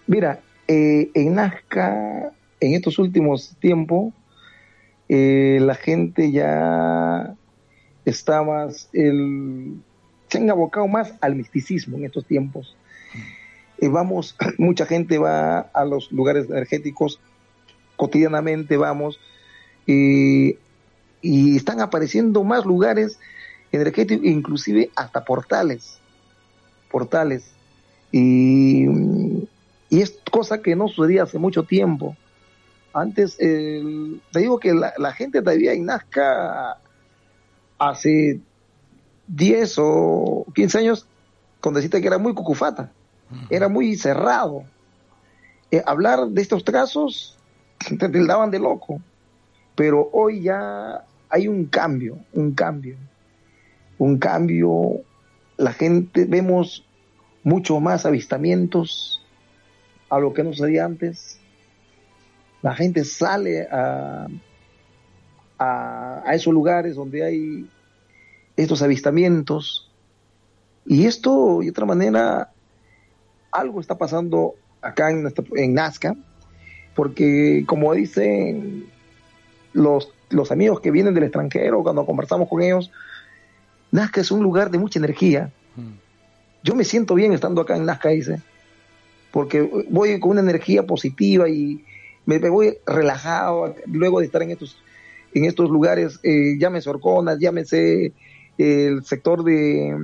Mira, 0.06 0.40
eh, 0.66 1.10
en 1.14 1.34
Nazca, 1.34 2.32
en 2.60 2.74
estos 2.74 2.98
últimos 2.98 3.56
tiempos, 3.60 4.14
eh, 5.08 5.58
la 5.60 5.74
gente 5.74 6.30
ya 6.32 7.34
está 8.04 8.42
más, 8.42 8.88
el, 8.92 9.76
se 10.28 10.38
han 10.38 10.50
abocado 10.50 10.86
más 10.88 11.14
al 11.20 11.34
misticismo 11.34 11.96
en 11.98 12.06
estos 12.06 12.26
tiempos. 12.26 12.76
Eh, 13.78 13.88
vamos, 13.88 14.36
mucha 14.58 14.86
gente 14.86 15.18
va 15.18 15.60
a 15.60 15.84
los 15.84 16.10
lugares 16.12 16.48
energéticos, 16.48 17.20
cotidianamente 17.96 18.76
vamos, 18.76 19.18
eh, 19.86 20.58
y 21.20 21.56
están 21.56 21.80
apareciendo 21.80 22.44
más 22.44 22.64
lugares 22.64 23.18
energéticos, 23.72 24.24
inclusive 24.24 24.90
hasta 24.96 25.24
portales, 25.24 25.98
portales. 26.90 27.50
Y, 28.10 28.86
y 29.90 30.00
es 30.00 30.18
cosa 30.30 30.62
que 30.62 30.76
no 30.76 30.88
sucedía 30.88 31.24
hace 31.24 31.38
mucho 31.38 31.62
tiempo. 31.64 32.16
Antes, 32.92 33.36
el, 33.38 34.20
te 34.32 34.40
digo 34.40 34.58
que 34.58 34.74
la, 34.74 34.94
la 34.98 35.12
gente 35.12 35.40
todavía 35.40 35.72
en 35.72 35.84
Nazca 35.84 36.78
hace 37.78 38.40
10 39.28 39.74
o 39.78 40.46
15 40.54 40.78
años, 40.78 41.06
con 41.60 41.74
decirte 41.74 42.00
que 42.00 42.06
era 42.06 42.18
muy 42.18 42.34
cucufata, 42.34 42.90
era 43.50 43.68
muy 43.68 43.96
cerrado. 43.96 44.64
Eh, 45.70 45.82
hablar 45.86 46.28
de 46.28 46.40
estos 46.40 46.64
casos 46.64 47.36
te 47.98 48.08
tildaban 48.08 48.50
de 48.50 48.58
loco, 48.58 49.00
pero 49.74 50.08
hoy 50.12 50.42
ya 50.42 51.04
hay 51.28 51.46
un 51.46 51.66
cambio, 51.66 52.18
un 52.32 52.52
cambio, 52.52 52.96
un 53.98 54.18
cambio. 54.18 55.02
La 55.56 55.72
gente, 55.72 56.24
vemos 56.24 56.84
mucho 57.42 57.80
más 57.80 58.06
avistamientos 58.06 59.22
a 60.08 60.18
lo 60.18 60.32
que 60.32 60.44
no 60.44 60.52
sucedía 60.52 60.84
antes. 60.84 61.38
La 62.62 62.74
gente 62.74 63.04
sale 63.04 63.68
a, 63.70 64.26
a, 65.58 66.22
esos 66.32 66.52
lugares 66.52 66.96
donde 66.96 67.24
hay 67.24 67.66
estos 68.56 68.82
avistamientos. 68.82 69.90
Y 70.86 71.06
esto, 71.06 71.60
de 71.60 71.70
otra 71.70 71.86
manera, 71.86 72.50
algo 73.50 73.80
está 73.80 73.96
pasando 73.96 74.54
acá 74.80 75.10
en, 75.10 75.32
en 75.56 75.74
Nazca, 75.74 76.16
porque 76.94 77.64
como 77.66 77.92
dicen 77.92 78.86
los, 79.72 80.12
los 80.30 80.50
amigos 80.50 80.80
que 80.80 80.90
vienen 80.90 81.14
del 81.14 81.24
extranjero, 81.24 81.82
cuando 81.82 82.06
conversamos 82.06 82.48
con 82.48 82.62
ellos, 82.62 82.90
Nazca 83.90 84.20
es 84.20 84.30
un 84.30 84.42
lugar 84.42 84.70
de 84.70 84.78
mucha 84.78 84.98
energía. 84.98 85.50
Yo 86.62 86.74
me 86.74 86.84
siento 86.84 87.14
bien 87.14 87.32
estando 87.32 87.60
acá 87.60 87.76
en 87.76 87.86
Nazca, 87.86 88.10
dice, 88.10 88.42
porque 89.30 89.86
voy 89.88 90.18
con 90.20 90.32
una 90.32 90.40
energía 90.40 90.84
positiva 90.84 91.48
y 91.48 91.84
me, 92.26 92.38
me 92.38 92.48
voy 92.48 92.78
relajado 92.86 93.74
luego 93.86 94.20
de 94.20 94.26
estar 94.26 94.42
en 94.42 94.50
estos, 94.50 94.76
en 95.32 95.44
estos 95.44 95.70
lugares, 95.70 96.20
eh, 96.22 96.56
llámese 96.58 96.90
Orconas, 96.90 97.38
llámese 97.38 98.12
el 98.58 99.04
sector 99.04 99.44
de, 99.44 99.96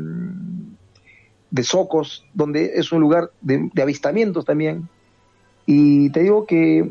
de 1.51 1.63
Socos, 1.65 2.25
donde 2.33 2.73
es 2.77 2.93
un 2.93 3.01
lugar 3.01 3.31
de, 3.41 3.69
de, 3.73 3.83
avistamientos 3.83 4.45
también. 4.45 4.89
Y 5.67 6.11
te 6.11 6.23
digo 6.23 6.47
que 6.47 6.91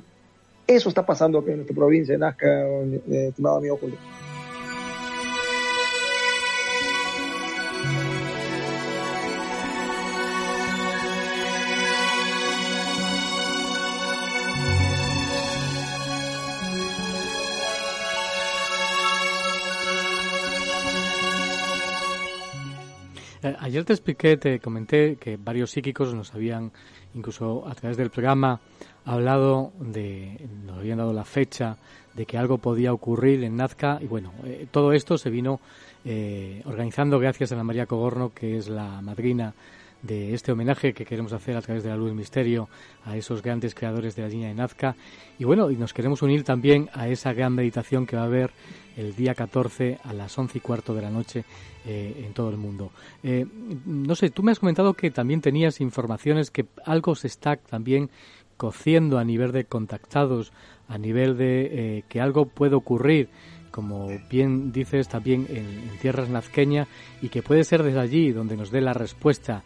eso 0.68 0.90
está 0.90 1.06
pasando 1.06 1.40
acá 1.40 1.52
en 1.52 1.58
nuestra 1.58 1.76
provincia, 1.76 2.14
en 2.14 2.20
Nazca, 2.20 2.48
eh, 2.48 3.28
estimado 3.30 3.58
amigo 3.58 3.78
Julio. 3.78 3.98
Ayer 23.64 23.86
te 23.86 23.94
expliqué, 23.94 24.36
te 24.36 24.60
comenté 24.60 25.16
que 25.16 25.38
varios 25.38 25.72
psíquicos 25.72 26.14
nos 26.14 26.36
habían, 26.36 26.74
incluso 27.16 27.66
a 27.66 27.74
través 27.74 27.96
del 27.96 28.10
programa, 28.10 28.60
hablado 29.06 29.72
de, 29.80 30.38
nos 30.66 30.80
habían 30.80 30.98
dado 30.98 31.14
la 31.14 31.24
fecha 31.24 31.78
de 32.14 32.26
que 32.26 32.38
algo 32.38 32.58
podía 32.58 32.92
ocurrir 32.92 33.42
en 33.42 33.56
Nazca. 33.56 34.00
Y 34.02 34.08
bueno, 34.08 34.34
eh, 34.44 34.68
todo 34.70 34.92
esto 34.92 35.18
se 35.18 35.30
vino 35.30 35.62
eh, 36.04 36.62
organizando 36.66 37.20
gracias 37.20 37.54
a 37.54 37.56
la 37.56 37.64
María 37.64 37.86
Cogorno, 37.86 38.34
que 38.36 38.58
es 38.58 38.68
la 38.68 39.00
madrina 39.00 39.54
de 40.04 40.34
este 40.34 40.52
homenaje 40.52 40.94
que 40.94 41.06
queremos 41.06 41.34
hacer 41.34 41.56
a 41.56 41.62
través 41.62 41.82
de 41.82 41.90
la 41.90 41.96
luz 41.96 42.14
misterio 42.14 42.70
a 43.06 43.16
esos 43.16 43.42
grandes 43.42 43.74
creadores 43.74 44.16
de 44.16 44.22
la 44.22 44.28
línea 44.28 44.50
de 44.50 44.54
Nazca 44.54 44.96
y 45.40 45.46
bueno, 45.46 45.72
y 45.72 45.78
nos 45.78 45.94
queremos 45.94 46.22
unir 46.22 46.44
también 46.44 46.90
a 46.94 47.08
esa 47.08 47.34
gran 47.34 47.54
meditación 47.56 48.06
que 48.06 48.18
va 48.18 48.24
a 48.24 48.26
haber 48.26 48.52
el 48.98 49.16
día 49.16 49.34
14 49.34 50.00
a 50.04 50.14
las 50.14 50.38
11 50.38 50.58
y 50.58 50.62
cuarto 50.62 50.94
de 50.94 51.02
la 51.02 51.10
noche 51.10 51.46
eh, 51.86 52.24
en 52.26 52.34
todo 52.34 52.50
el 52.50 52.58
mundo. 52.58 52.92
Eh, 53.24 53.46
no 53.86 54.14
sé, 54.16 54.30
tú 54.30 54.44
me 54.44 54.52
has 54.52 54.60
comentado 54.60 54.94
que 54.94 55.10
también 55.10 55.42
tenías 55.42 55.80
informaciones 55.82 56.52
que 56.52 56.66
algo 56.86 57.16
se 57.16 57.28
está 57.28 57.56
también 57.56 58.10
cociendo 58.58 59.18
a 59.18 59.24
nivel 59.24 59.52
de 59.54 59.66
contactados, 59.66 60.52
a 60.90 60.98
nivel 60.98 61.38
de 61.38 61.70
eh, 61.98 62.04
que 62.10 62.22
algo 62.22 62.46
puede 62.46 62.76
ocurrir 62.76 63.30
como 63.72 64.08
bien 64.30 64.72
dices 64.72 65.08
también 65.08 65.48
en, 65.50 65.66
en 65.66 65.98
tierras 66.00 66.30
nazqueñas 66.30 66.88
y 67.24 67.30
que 67.30 67.42
puede 67.42 67.64
ser 67.64 67.82
desde 67.82 68.00
allí 68.00 68.32
donde 68.32 68.56
nos 68.56 68.70
dé 68.70 68.82
la 68.82 68.94
respuesta 68.94 69.64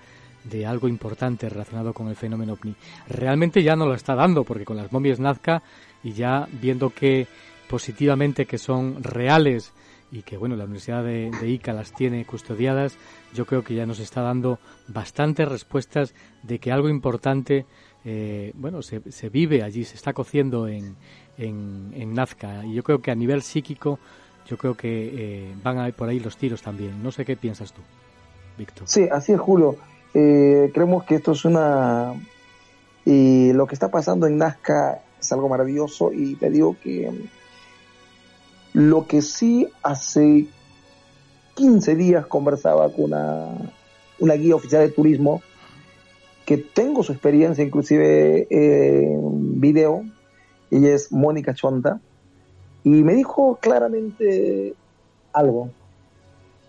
de 0.49 0.65
algo 0.65 0.88
importante 0.88 1.49
relacionado 1.49 1.94
con 1.94 2.07
el 2.07 2.15
fenómeno 2.15 2.53
ovni. 2.53 2.76
Realmente 3.07 3.64
ya 3.64 3.76
no 3.76 3.86
lo 3.86 3.94
está 3.94 4.15
dando, 4.15 4.44
porque 4.44 4.65
con 4.65 4.78
las 4.78 4.91
momias 4.91 5.19
Nazca 5.19 5.64
y 6.03 6.14
ya 6.14 6.48
viendo 6.61 6.90
que 6.90 7.28
positivamente 7.69 8.45
que 8.45 8.57
son 8.57 9.03
reales 9.03 9.74
y 10.11 10.22
que 10.22 10.38
bueno 10.38 10.56
la 10.56 10.64
Universidad 10.64 11.03
de, 11.03 11.30
Ica 11.49 11.74
las 11.74 11.94
tiene 11.94 12.26
custodiadas, 12.26 12.98
yo 13.34 13.45
creo 13.45 13.64
que 13.64 13.76
ya 13.76 13.86
nos 13.86 13.99
está 13.99 14.22
dando 14.22 14.57
bastantes 14.88 15.48
respuestas 15.48 16.14
de 16.44 16.60
que 16.60 16.72
algo 16.72 16.88
importante 16.88 17.65
eh, 18.06 18.53
bueno 18.56 18.82
se, 18.82 19.11
se, 19.11 19.28
vive 19.28 19.64
allí, 19.64 19.84
se 19.84 19.95
está 19.95 20.14
cociendo 20.14 20.69
en, 20.69 20.95
en, 21.38 21.91
en, 21.94 22.14
Nazca 22.14 22.65
y 22.65 22.74
yo 22.74 22.84
creo 22.84 23.02
que 23.02 23.11
a 23.11 23.15
nivel 23.15 23.41
psíquico 23.41 23.99
yo 24.48 24.57
creo 24.57 24.76
que 24.76 25.11
eh, 25.14 25.56
van 25.61 25.78
a 25.78 25.88
ir 25.88 25.94
por 25.94 26.07
ahí 26.07 26.19
los 26.19 26.38
tiros 26.38 26.61
también. 26.61 27.03
No 27.03 27.11
sé 27.11 27.26
qué 27.26 27.36
piensas 27.36 27.74
tú, 27.74 27.82
Víctor. 28.57 28.88
Sí, 28.88 29.07
así 29.11 29.34
es, 29.34 29.40
Julio. 29.40 29.76
Eh, 30.19 30.72
creemos 30.73 31.03
que 31.03 31.14
esto 31.14 31.34
es 31.34 31.45
una... 31.45 32.14
Y 33.06 33.53
lo 33.53 33.68
que 33.68 33.76
está 33.76 33.91
pasando 33.91 34.26
en 34.26 34.39
Nazca 34.39 35.03
es 35.19 35.31
algo 35.31 35.48
maravilloso 35.48 36.11
y 36.11 36.34
te 36.35 36.49
digo 36.49 36.76
que 36.81 37.11
lo 38.73 39.06
que 39.06 39.22
sí 39.22 39.69
hace 39.84 40.48
15 41.53 41.95
días 41.95 42.26
conversaba 42.26 42.89
con 42.89 43.06
una, 43.06 43.48
una 44.18 44.34
guía 44.34 44.56
oficial 44.56 44.81
de 44.81 44.89
turismo 44.89 45.44
que 46.45 46.57
tengo 46.57 47.03
su 47.03 47.11
experiencia 47.11 47.64
inclusive 47.64 48.48
en 48.49 49.61
video, 49.61 50.03
ella 50.72 50.95
es 50.95 51.11
Mónica 51.11 51.53
Chonta, 51.53 52.02
y 52.84 52.89
me 52.89 53.14
dijo 53.14 53.60
claramente 53.61 54.73
algo. 55.31 55.69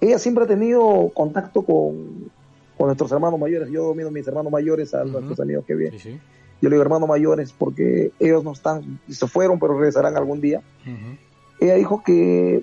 Ella 0.03 0.19
siempre 0.19 0.45
ha 0.45 0.47
tenido 0.47 1.11
contacto 1.15 1.63
con, 1.63 2.31
con 2.79 2.87
nuestros 2.87 3.13
hermanos 3.13 3.39
mayores. 3.39 3.69
Yo 3.71 3.83
domino 3.83 4.09
a 4.09 4.13
mis 4.13 4.27
hermanos 4.27 4.51
mayores, 4.51 4.95
a 4.95 5.03
uh 5.03 5.07
-huh. 5.07 5.11
nuestros 5.11 5.41
amigos 5.41 5.65
que 5.67 5.75
vienen. 5.75 6.01
Sí, 6.01 6.13
sí. 6.13 6.21
Yo 6.63 6.69
le 6.71 6.77
digo 6.77 6.83
hermanos 6.83 7.09
mayores 7.09 7.53
porque 7.53 8.13
ellos 8.19 8.43
no 8.45 8.53
están, 8.53 9.01
se 9.11 9.27
fueron, 9.27 9.59
pero 9.59 9.75
regresarán 9.77 10.17
algún 10.17 10.41
día. 10.41 10.63
Uh 10.87 10.91
-huh. 10.91 11.19
Ella 11.61 11.75
dijo 11.75 12.03
que 12.05 12.63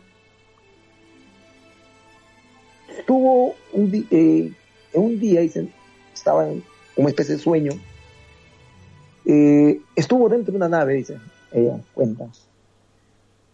tuvo 3.06 3.54
un, 3.74 3.92
di 3.92 4.08
eh, 4.10 4.52
un 4.94 5.20
día, 5.20 5.42
dicen, 5.42 5.72
estaba 6.14 6.48
en 6.50 6.64
una 6.96 7.10
especie 7.10 7.36
de 7.36 7.42
sueño, 7.42 7.74
Eh, 9.28 9.82
estuvo 9.96 10.30
dentro 10.30 10.52
de 10.52 10.58
una 10.58 10.70
nave, 10.70 10.94
dice 10.94 11.18
ella, 11.52 11.80
cuenta. 11.96 12.28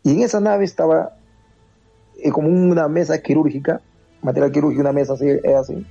Y 0.03 0.11
en 0.11 0.21
esa 0.23 0.41
nave 0.41 0.65
estaba 0.65 1.15
eh, 2.17 2.29
como 2.29 2.49
una 2.49 2.89
mesa 2.89 3.21
quirúrgica, 3.21 3.79
material 4.21 4.51
quirúrgico, 4.51 4.81
una 4.81 4.91
mesa 4.91 5.13
así, 5.13 5.29
así. 5.57 5.85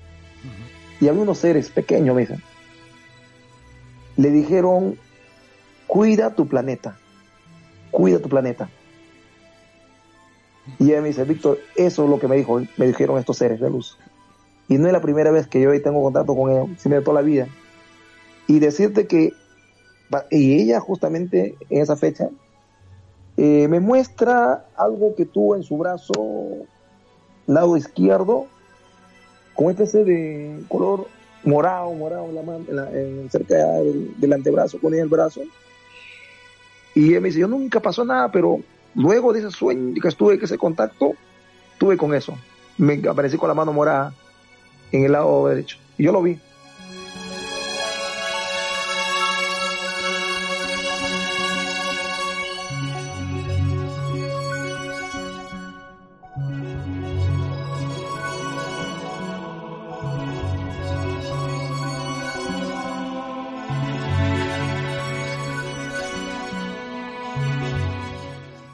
Y 1.00 1.08
había 1.08 1.22
unos 1.22 1.38
seres 1.38 1.70
pequeños, 1.70 2.14
me 2.14 2.22
dicen. 2.22 2.42
Le 4.16 4.30
dijeron, 4.30 4.98
cuida 5.86 6.34
tu 6.34 6.46
planeta, 6.46 6.96
cuida 7.90 8.18
tu 8.18 8.28
planeta. 8.28 8.68
Y 10.78 10.90
ella 10.90 11.00
me 11.00 11.08
dice, 11.08 11.24
Víctor, 11.24 11.58
eso 11.74 12.04
es 12.04 12.10
lo 12.10 12.18
que 12.18 12.28
me 12.28 12.36
dijo, 12.36 12.60
me 12.76 12.86
dijeron 12.86 13.18
estos 13.18 13.38
seres 13.38 13.60
de 13.60 13.70
luz. 13.70 13.98
Y 14.68 14.78
no 14.78 14.86
es 14.86 14.92
la 14.92 15.00
primera 15.00 15.30
vez 15.30 15.46
que 15.46 15.60
yo 15.60 15.70
tengo 15.82 16.02
contacto 16.02 16.36
con 16.36 16.50
ellos, 16.50 16.68
sino 16.78 16.96
de 16.96 17.02
toda 17.02 17.20
la 17.20 17.26
vida. 17.26 17.48
Y 18.46 18.58
decirte 18.58 19.06
que, 19.06 19.32
y 20.30 20.60
ella 20.60 20.80
justamente 20.80 21.56
en 21.70 21.82
esa 21.82 21.96
fecha, 21.96 22.28
eh, 23.36 23.68
me 23.68 23.80
muestra 23.80 24.66
algo 24.76 25.14
que 25.16 25.24
tuvo 25.24 25.56
en 25.56 25.62
su 25.62 25.78
brazo 25.78 26.12
lado 27.46 27.76
izquierdo, 27.76 28.46
con 29.60 29.68
especie 29.68 30.04
de 30.04 30.58
color 30.68 31.06
morado, 31.44 31.92
morado 31.92 32.30
en 32.30 32.34
la 32.34 32.42
mano, 32.42 32.64
en 32.66 32.76
la- 32.76 32.90
en- 32.98 33.30
cerca 33.30 33.56
del, 34.16 34.32
antebrazo, 34.32 34.78
con 34.80 34.94
el 34.94 35.06
brazo. 35.06 35.42
Y 36.94 37.12
él 37.12 37.20
me 37.20 37.28
dice, 37.28 37.40
yo 37.40 37.46
nunca 37.46 37.78
pasó 37.78 38.02
nada, 38.02 38.32
pero 38.32 38.60
luego 38.94 39.34
de 39.34 39.40
ese 39.40 39.50
sueño 39.50 40.00
que 40.00 40.08
estuve, 40.08 40.38
que 40.38 40.46
ese 40.46 40.56
contacto, 40.56 41.12
tuve 41.76 41.98
con 41.98 42.14
eso. 42.14 42.38
Me 42.78 43.02
aparecí 43.06 43.36
con 43.36 43.48
la 43.48 43.54
mano 43.54 43.70
morada 43.74 44.14
en 44.92 45.04
el 45.04 45.12
lado 45.12 45.48
derecho. 45.48 45.76
Y 45.98 46.04
yo 46.04 46.12
lo 46.12 46.22
vi. 46.22 46.38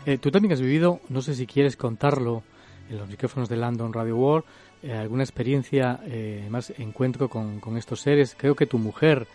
Eh, 0.06 0.18
tú 0.18 0.30
también 0.30 0.52
has 0.52 0.60
vivido, 0.60 1.00
no 1.08 1.20
sé 1.20 1.34
si 1.34 1.46
quieres 1.46 1.76
contarlo 1.76 2.42
en 2.88 2.98
los 2.98 3.08
micrófonos 3.08 3.48
de 3.48 3.56
London 3.56 3.92
Radio 3.92 4.16
World, 4.16 4.44
eh, 4.82 4.92
alguna 4.92 5.24
experiencia, 5.24 5.98
eh, 6.06 6.46
más 6.48 6.72
encuentro 6.78 7.28
con, 7.28 7.58
con 7.58 7.76
estos 7.76 8.00
seres. 8.00 8.36
Creo 8.38 8.54
que 8.54 8.66
tu 8.66 8.78
mujer, 8.78 9.26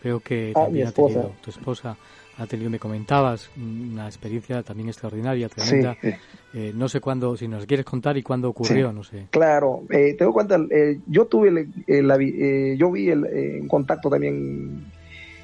creo 0.00 0.20
que 0.20 0.52
Ah, 0.56 0.64
también 0.64 0.86
ha 0.86 0.92
tenido, 0.92 1.34
tu 1.42 1.50
esposa 1.50 1.96
ha 2.38 2.46
tenido, 2.46 2.70
me 2.70 2.78
comentabas, 2.78 3.50
una 3.56 4.06
experiencia 4.06 4.62
también 4.62 4.88
extraordinaria, 4.88 5.48
tremenda. 5.48 5.96
Sí. 6.00 6.08
Eh, 6.54 6.72
no 6.74 6.88
sé 6.88 7.00
cuándo, 7.00 7.36
si 7.36 7.48
nos 7.48 7.66
quieres 7.66 7.84
contar 7.84 8.16
y 8.16 8.22
cuándo 8.22 8.48
ocurrió, 8.48 8.92
no 8.92 9.04
sé. 9.04 9.26
Claro, 9.30 9.82
eh, 9.90 10.14
te 10.16 10.24
doy 10.24 10.32
cuenta, 10.32 10.58
yo 11.06 11.26
tuve, 11.26 11.48
el- 11.48 11.68
el 11.86 12.10
eh, 12.20 12.76
yo 12.78 12.90
vi 12.90 13.10
el, 13.10 13.24
eh, 13.26 13.58
en 13.58 13.68
contacto 13.68 14.08
también, 14.08 14.84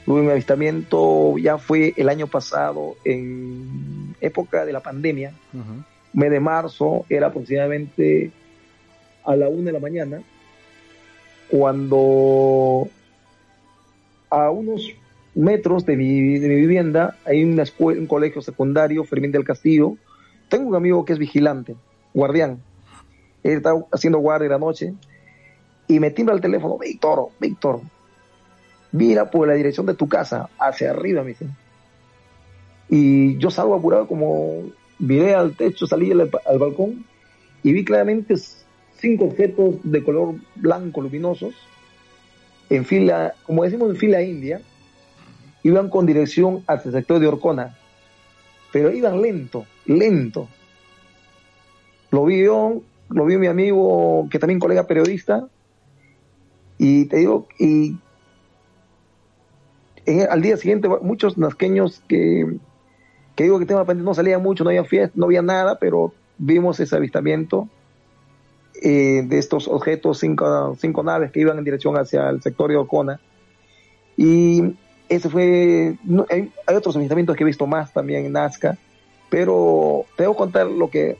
tuve 0.05 0.21
un 0.21 0.31
avistamiento, 0.31 1.37
ya 1.39 1.59
fue 1.59 1.95
el 1.97 2.09
año 2.09 2.27
pasado, 2.27 2.97
en 3.05 4.15
época 4.21 4.65
de 4.65 4.73
la 4.73 4.81
pandemia, 4.81 5.33
mes 6.13 6.31
de 6.31 6.41
marzo, 6.41 7.05
era 7.09 7.29
aproximadamente 7.29 8.31
a 9.25 9.37
la 9.37 9.49
una 9.49 9.67
de 9.67 9.73
la 9.73 9.79
mañana, 9.81 10.23
cuando 11.49 12.89
a 14.31 14.51
unos 14.51 14.91
metros 15.35 15.87
de 15.87 15.97
mi, 15.97 16.39
de 16.39 16.49
mi 16.49 16.57
vivienda 16.57 17.17
hay 17.25 17.45
una 17.45 17.63
escuela, 17.63 18.01
un 18.01 18.07
colegio 18.07 18.43
secundario, 18.43 19.05
Fermín 19.05 19.33
del 19.33 19.45
Castillo. 19.45 19.97
Tengo 20.49 20.69
un 20.69 20.75
amigo 20.75 21.05
que 21.05 21.13
es 21.13 21.19
vigilante, 21.19 21.77
guardián. 22.15 22.63
Él 23.43 23.59
está 23.59 23.75
haciendo 23.93 24.19
guardia 24.19 24.49
de 24.49 24.55
la 24.55 24.59
noche 24.59 24.95
y 25.89 26.01
me 26.01 26.11
timbra 26.11 26.35
el 26.35 26.41
teléfono, 26.41 26.79
Víctor, 26.79 27.29
Víctor, 27.41 27.81
mira 28.93 29.31
por 29.31 29.49
la 29.49 29.55
dirección 29.55 29.87
de 29.87 29.95
tu 29.95 30.09
casa, 30.09 30.49
hacia 30.59 30.91
arriba, 30.91 31.23
me 31.23 31.31
dice. 31.31 31.47
Y 32.89 33.39
yo 33.39 33.51
salgo 33.51 33.75
apurado 33.75 34.07
como 34.07 34.65
miré 34.99 35.35
al 35.35 35.57
techo, 35.57 35.87
salí 35.87 36.13
al, 36.13 36.31
al 36.47 36.59
balcón 36.59 37.05
y 37.63 37.73
vi 37.73 37.85
claramente 37.85 38.35
cinco 38.99 39.25
objetos 39.25 39.77
de 39.83 40.05
color 40.05 40.35
blanco 40.55 41.01
luminosos 41.01 41.55
en 42.71 42.85
fila, 42.85 43.35
como 43.45 43.65
decimos 43.65 43.91
en 43.91 43.97
fila 43.97 44.23
india, 44.23 44.61
iban 45.63 45.91
con 45.91 46.07
dirección 46.07 46.65
hacia 46.67 46.89
el 46.89 46.95
sector 46.95 47.19
de 47.21 47.27
Orcona, 47.27 47.77
pero 48.73 48.91
iban 48.91 49.21
lento, 49.21 49.67
lento. 49.85 50.49
Lo 52.11 52.25
vi 52.25 52.43
yo, 52.43 52.83
lo 53.11 53.25
vio 53.27 53.39
mi 53.39 53.47
amigo, 53.47 54.27
que 54.31 54.39
también 54.39 54.59
colega 54.59 54.87
periodista, 54.87 55.47
y 56.79 57.05
te 57.07 57.19
digo, 57.19 57.47
y 57.59 57.97
en- 60.07 60.29
al 60.31 60.43
día 60.43 60.57
siguiente 60.57 60.89
muchos 61.01 61.39
nasqueños 61.39 62.03
que, 62.09 62.47
que 63.37 63.45
digo 63.45 63.59
que 63.59 63.67
tema 63.67 63.85
pendiente 63.85 64.09
no 64.09 64.15
salían 64.15 64.43
mucho, 64.43 64.65
no 64.65 64.71
había 64.71 64.85
fiesta, 64.85 65.13
no 65.17 65.27
había 65.27 65.43
nada, 65.43 65.79
pero 65.79 66.13
vimos 66.39 66.81
ese 66.81 66.97
avistamiento 66.97 67.69
eh, 68.83 69.23
de 69.27 69.39
estos 69.39 69.69
objetos, 69.69 70.19
cinco, 70.19 70.77
cinco 70.81 71.03
naves 71.03 71.31
que 71.31 71.41
iban 71.41 71.59
en 71.59 71.65
dirección 71.65 71.97
hacia 71.97 72.29
el 72.31 72.43
sector 72.43 72.71
de 72.71 72.77
Ocona. 72.77 73.21
Y 74.17 74.75
ese 75.09 75.29
fue, 75.29 75.97
no, 76.05 76.27
hay, 76.29 76.51
hay 76.67 76.77
otros 76.77 76.97
avistamientos 76.97 77.37
que 77.37 77.43
he 77.45 77.47
visto 77.47 77.67
más 77.67 77.93
también 77.93 78.25
en 78.27 78.33
Nazca, 78.33 78.77
pero 79.31 80.05
te 80.17 80.25
debo 80.25 80.37
contar 80.37 80.67
lo 80.67 80.91
que 80.91 81.17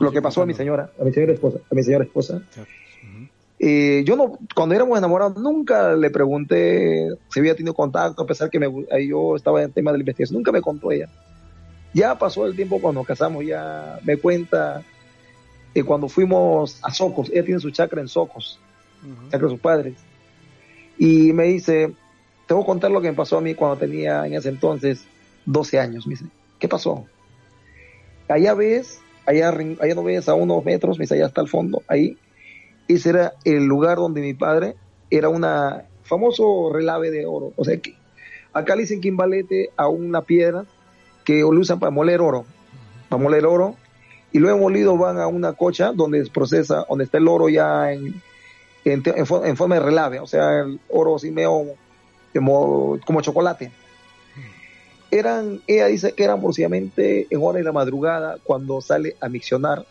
lo 0.00 0.12
que 0.12 0.22
pasó 0.22 0.42
a 0.42 0.46
mi 0.46 0.54
señora, 0.54 0.90
a 1.00 1.04
mi 1.04 1.12
señora 1.12 1.32
esposa, 1.32 1.58
a 1.70 1.74
mi 1.74 1.82
señora 1.82 2.04
esposa. 2.04 2.40
Eh, 3.60 4.04
yo 4.06 4.14
no, 4.14 4.38
cuando 4.54 4.74
éramos 4.74 4.96
enamorados, 4.98 5.36
nunca 5.36 5.94
le 5.94 6.10
pregunté 6.10 7.08
si 7.28 7.40
había 7.40 7.56
tenido 7.56 7.74
contacto, 7.74 8.22
a 8.22 8.26
pesar 8.26 8.50
que 8.50 8.60
me, 8.60 8.68
yo 9.06 9.34
estaba 9.34 9.60
en 9.60 9.66
el 9.66 9.72
tema 9.72 9.90
de 9.90 9.98
la 9.98 10.02
investigación, 10.02 10.36
nunca 10.36 10.52
me 10.52 10.62
contó 10.62 10.92
ella. 10.92 11.08
Ya 11.92 12.16
pasó 12.16 12.46
el 12.46 12.54
tiempo 12.54 12.80
cuando 12.80 13.00
nos 13.00 13.06
casamos, 13.06 13.44
ya 13.44 13.98
me 14.04 14.16
cuenta 14.16 14.82
que 15.74 15.82
cuando 15.82 16.08
fuimos 16.08 16.78
a 16.82 16.92
Socos, 16.92 17.30
ella 17.30 17.44
tiene 17.44 17.60
su 17.60 17.70
chakra 17.70 18.00
en 18.00 18.08
Socos, 18.08 18.60
chakra 19.30 19.48
de 19.48 19.54
sus 19.54 19.60
padres, 19.60 19.94
y 20.96 21.32
me 21.32 21.44
dice, 21.44 21.92
te 22.46 22.54
voy 22.54 22.62
a 22.62 22.66
contar 22.66 22.90
lo 22.90 23.00
que 23.00 23.10
me 23.10 23.16
pasó 23.16 23.38
a 23.38 23.40
mí 23.40 23.54
cuando 23.54 23.76
tenía 23.76 24.26
en 24.26 24.34
ese 24.34 24.50
entonces 24.50 25.04
12 25.46 25.80
años, 25.80 26.06
me 26.06 26.12
dice, 26.12 26.26
¿qué 26.58 26.68
pasó? 26.68 27.06
Allá 28.28 28.54
ves, 28.54 29.00
allá, 29.26 29.48
allá 29.48 29.94
no 29.94 30.04
ves 30.04 30.28
a 30.28 30.34
unos 30.34 30.64
metros, 30.64 30.98
me 30.98 31.04
dice, 31.04 31.14
allá 31.14 31.26
está 31.26 31.40
el 31.40 31.48
fondo, 31.48 31.82
ahí, 31.88 32.16
ese 32.88 33.10
era 33.10 33.34
el 33.44 33.64
lugar 33.64 33.98
donde 33.98 34.20
mi 34.20 34.34
padre 34.34 34.74
era 35.10 35.28
una 35.28 35.84
famoso 36.02 36.70
relave 36.72 37.10
de 37.10 37.26
oro. 37.26 37.52
O 37.56 37.64
sea 37.64 37.76
que 37.76 37.94
acá 38.52 38.74
le 38.74 38.82
dicen 38.82 39.00
quimbalete 39.00 39.70
a 39.76 39.88
una 39.88 40.22
piedra 40.22 40.64
que 41.24 41.40
lo 41.40 41.50
usan 41.50 41.78
para 41.78 41.90
moler 41.90 42.20
oro, 42.20 42.46
para 43.08 43.22
moler 43.22 43.44
oro, 43.46 43.76
y 44.32 44.38
luego 44.38 44.58
molido 44.58 44.96
van 44.96 45.18
a 45.18 45.26
una 45.26 45.52
cocha 45.52 45.92
donde 45.92 46.24
se 46.24 46.30
procesa, 46.30 46.86
donde 46.88 47.04
está 47.04 47.18
el 47.18 47.28
oro 47.28 47.48
ya 47.48 47.92
en, 47.92 48.06
en, 48.84 49.02
en 49.04 49.26
fo- 49.26 49.46
en 49.46 49.56
forma 49.56 49.74
de 49.76 49.82
relave, 49.82 50.20
o 50.20 50.26
sea, 50.26 50.60
el 50.60 50.80
oro 50.88 51.16
así 51.16 51.30
medio 51.30 51.66
como, 52.34 52.98
como 53.04 53.20
chocolate. 53.20 53.70
Eran, 55.10 55.62
ella 55.66 55.86
dice 55.86 56.12
que 56.12 56.24
eran 56.24 56.38
aproximadamente 56.38 57.26
en 57.30 57.42
hora 57.42 57.58
de 57.58 57.64
la 57.64 57.72
madrugada 57.72 58.36
cuando 58.44 58.82
sale 58.82 59.16
a 59.20 59.28
miccionar 59.30 59.86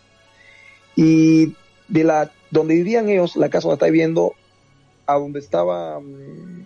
y 0.95 1.56
de 1.88 2.03
la 2.03 2.32
donde 2.52 2.76
vivían 2.76 3.10
ellos, 3.10 3.36
la 3.36 3.49
casa 3.49 3.68
donde 3.68 3.76
está 3.76 3.86
viviendo, 3.86 4.34
a 5.06 5.15
donde 5.15 5.40
estaba 5.40 5.99
mm, 5.99 6.65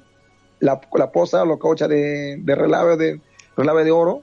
la, 0.60 0.82
la 0.94 1.12
poza 1.12 1.46
la 1.46 1.58
cocha 1.58 1.88
de, 1.88 2.38
de 2.38 2.56
relave 2.56 2.98
de 2.98 3.22
relave 3.58 3.84
de 3.84 3.92
oro, 3.92 4.22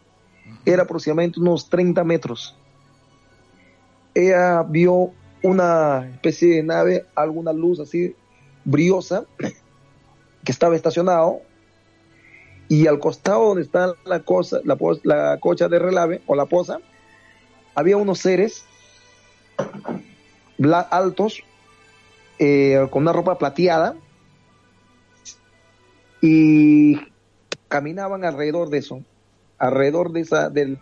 era 0.64 0.84
aproximadamente 0.84 1.40
unos 1.40 1.68
30 1.68 2.02
metros. 2.04 2.56
Ella 4.14 4.62
vio 4.62 5.12
una 5.42 6.08
especie 6.14 6.56
de 6.56 6.62
nave, 6.62 7.06
alguna 7.14 7.52
luz 7.52 7.80
así 7.80 8.14
briosa, 8.64 9.24
que 10.44 10.52
estaba 10.52 10.76
estacionado, 10.76 11.40
y 12.68 12.86
al 12.86 12.98
costado 12.98 13.48
donde 13.48 13.62
está 13.62 13.94
la 14.04 14.20
cosa, 14.20 14.60
la, 14.64 14.76
la 15.04 15.38
cocha 15.40 15.68
de 15.68 15.78
relave 15.78 16.22
o 16.26 16.34
la 16.34 16.46
poza, 16.46 16.80
había 17.74 17.96
unos 17.96 18.18
seres 18.18 18.64
altos, 20.90 21.42
eh, 22.38 22.86
con 22.90 23.02
una 23.02 23.12
ropa 23.12 23.38
plateada, 23.38 23.94
y 26.20 26.96
caminaban 27.68 28.24
alrededor 28.24 28.70
de 28.70 28.78
eso, 28.78 29.02
alrededor 29.58 30.12
de 30.12 30.20
esa, 30.20 30.50
del, 30.50 30.78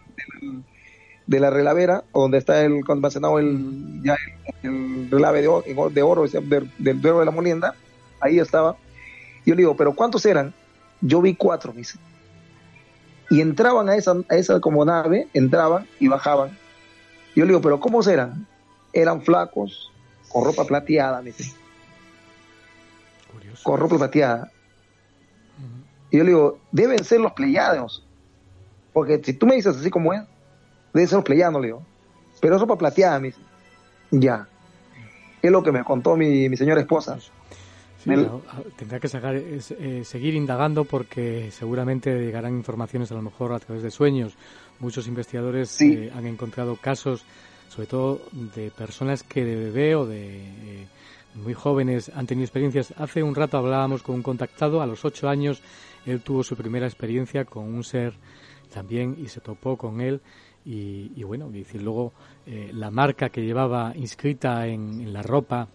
de 1.26 1.40
la 1.40 1.50
relavera, 1.50 2.04
donde 2.14 2.38
está 2.38 2.62
el 2.64 2.80
almacenado 2.88 3.38
el, 3.38 4.02
ya 4.02 4.16
el, 4.62 4.70
el 4.70 5.10
relave 5.10 5.42
de 5.42 5.48
oro, 5.48 5.90
de 5.90 6.02
oro, 6.02 6.26
del, 6.26 6.70
del 6.78 7.02
de 7.02 7.24
la 7.24 7.30
molienda, 7.30 7.74
ahí 8.20 8.38
estaba. 8.38 8.76
Yo 9.44 9.54
le 9.54 9.62
digo, 9.62 9.76
pero 9.76 9.94
¿cuántos 9.94 10.24
eran? 10.26 10.54
yo 11.00 11.20
vi 11.20 11.34
cuatro, 11.34 11.72
dice. 11.72 11.98
Y 13.30 13.40
entraban 13.40 13.88
a 13.88 13.96
esa, 13.96 14.14
a 14.28 14.36
esa 14.36 14.60
como 14.60 14.84
nave, 14.84 15.28
entraban 15.34 15.86
y 15.98 16.08
bajaban. 16.08 16.50
Yo 17.34 17.44
le 17.44 17.48
digo, 17.48 17.60
pero 17.60 17.80
¿cómo 17.80 18.02
eran? 18.02 18.46
Eran 18.92 19.22
flacos, 19.22 19.92
con 20.28 20.44
ropa 20.44 20.64
plateada, 20.64 21.20
me 21.22 21.32
dice. 21.32 21.54
Con 23.62 23.78
ropa 23.78 23.96
plateada. 23.96 24.50
Y 26.10 26.18
yo 26.18 26.24
le 26.24 26.30
digo, 26.30 26.58
deben 26.72 27.02
ser 27.04 27.20
los 27.20 27.32
pleyados. 27.32 28.04
Porque 28.92 29.20
si 29.22 29.34
tú 29.34 29.46
me 29.46 29.56
dices 29.56 29.76
así 29.76 29.90
como 29.90 30.12
es, 30.12 30.22
deben 30.92 31.08
ser 31.08 31.16
los 31.16 31.24
pleyados, 31.24 31.60
le 31.60 31.68
digo. 31.68 31.82
Pero 32.40 32.58
ropa 32.58 32.76
plateada, 32.76 33.18
me 33.18 33.28
dice. 33.28 33.40
Ya. 34.10 34.48
Es 35.42 35.50
lo 35.50 35.62
que 35.62 35.72
me 35.72 35.84
contó 35.84 36.16
mi, 36.16 36.48
mi 36.48 36.56
señora 36.56 36.80
esposa. 36.80 37.18
Sí, 38.06 38.12
tendrá 38.76 39.00
que 39.00 39.08
sacar, 39.08 39.34
eh, 39.34 40.02
seguir 40.04 40.34
indagando 40.34 40.84
porque 40.84 41.50
seguramente 41.50 42.14
llegarán 42.14 42.54
informaciones 42.54 43.10
a 43.10 43.14
lo 43.14 43.22
mejor 43.22 43.52
a 43.52 43.58
través 43.58 43.82
de 43.82 43.90
sueños. 43.90 44.36
Muchos 44.78 45.08
investigadores 45.08 45.80
eh, 45.80 46.12
han 46.14 46.26
encontrado 46.26 46.76
casos, 46.76 47.24
sobre 47.68 47.86
todo 47.86 48.20
de 48.54 48.70
personas 48.70 49.22
que 49.22 49.44
de 49.44 49.56
bebé 49.56 49.94
o 49.94 50.06
de 50.06 50.38
eh, 50.38 50.86
muy 51.34 51.54
jóvenes 51.54 52.10
han 52.14 52.26
tenido 52.26 52.44
experiencias. 52.44 52.94
Hace 52.96 53.22
un 53.22 53.34
rato 53.34 53.58
hablábamos 53.58 54.02
con 54.02 54.16
un 54.16 54.22
contactado, 54.22 54.80
a 54.80 54.86
los 54.86 55.04
ocho 55.04 55.28
años 55.28 55.62
él 56.06 56.20
tuvo 56.20 56.42
su 56.42 56.56
primera 56.56 56.86
experiencia 56.86 57.44
con 57.44 57.64
un 57.64 57.84
ser 57.84 58.14
también 58.72 59.16
y 59.18 59.28
se 59.28 59.40
topó 59.40 59.76
con 59.76 60.00
él 60.00 60.20
y, 60.64 61.22
bueno, 61.22 61.48
y 61.52 61.78
luego 61.78 62.12
la 62.72 62.90
marca 62.90 63.28
que 63.28 63.44
llevaba 63.44 63.92
inscrita 63.94 64.66
en, 64.66 65.00
en 65.00 65.12
la 65.12 65.22
ropa, 65.22 65.68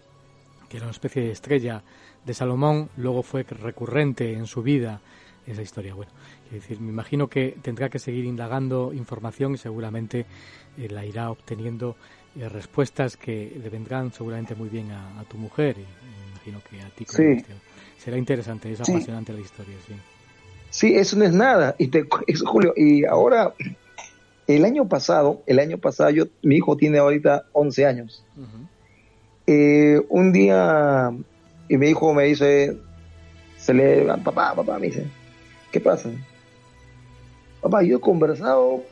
que 0.68 0.76
era 0.76 0.84
una 0.84 0.92
especie 0.92 1.22
de 1.22 1.30
estrella 1.30 1.82
de 2.24 2.34
Salomón, 2.34 2.90
luego 2.96 3.22
fue 3.22 3.42
recurrente 3.42 4.32
en 4.32 4.46
su 4.46 4.62
vida 4.62 5.00
esa 5.46 5.62
historia. 5.62 5.94
Bueno, 5.94 6.12
decir, 6.54 6.80
me 6.80 6.90
imagino 6.90 7.28
que 7.28 7.56
tendrá 7.62 7.88
que 7.88 7.98
seguir 7.98 8.24
indagando 8.24 8.92
información 8.92 9.54
y 9.54 9.58
seguramente 9.58 10.26
eh, 10.78 10.88
la 10.90 11.04
irá 11.04 11.30
obteniendo 11.30 11.96
eh, 12.38 12.48
respuestas 12.48 13.16
que 13.16 13.58
le 13.62 13.68
vendrán 13.68 14.12
seguramente 14.12 14.54
muy 14.54 14.68
bien 14.68 14.90
a, 14.90 15.24
tu 15.28 15.36
mujer 15.36 15.76
y 15.78 15.82
me 15.82 16.30
imagino 16.30 16.60
que 16.68 16.80
a 16.80 16.88
ti. 16.90 17.04
Sí. 17.08 17.44
Será 17.98 18.16
interesante, 18.16 18.72
es 18.72 18.80
apasionante 18.80 19.32
la 19.32 19.40
historia, 19.40 19.76
sí. 19.86 19.94
Sí, 20.70 20.94
eso 20.96 21.18
no 21.18 21.24
es 21.24 21.32
nada. 21.32 21.76
Y 21.78 21.88
te, 21.88 22.04
eso, 22.26 22.46
Julio, 22.46 22.72
y 22.76 23.04
ahora, 23.04 23.54
el 24.46 24.64
año 24.64 24.88
pasado, 24.88 25.42
el 25.46 25.58
año 25.58 25.78
pasado, 25.78 26.10
yo, 26.10 26.24
mi 26.42 26.56
hijo 26.56 26.76
tiene 26.76 26.98
ahorita 26.98 27.44
11 27.52 27.86
años. 27.86 28.24
Eh, 29.46 30.00
un 30.08 30.32
día 30.32 31.12
y 31.68 31.76
mi 31.76 31.88
hijo 31.88 32.12
me 32.14 32.24
dice, 32.24 32.76
se 33.58 33.74
le 33.74 34.04
papá, 34.24 34.54
papá, 34.54 34.78
me 34.78 34.86
dice, 34.86 35.06
¿qué 35.70 35.80
pasa? 35.80 36.10
Papá, 37.62 37.82
yo 37.82 37.96
he 37.96 38.00
conversado 38.00 38.82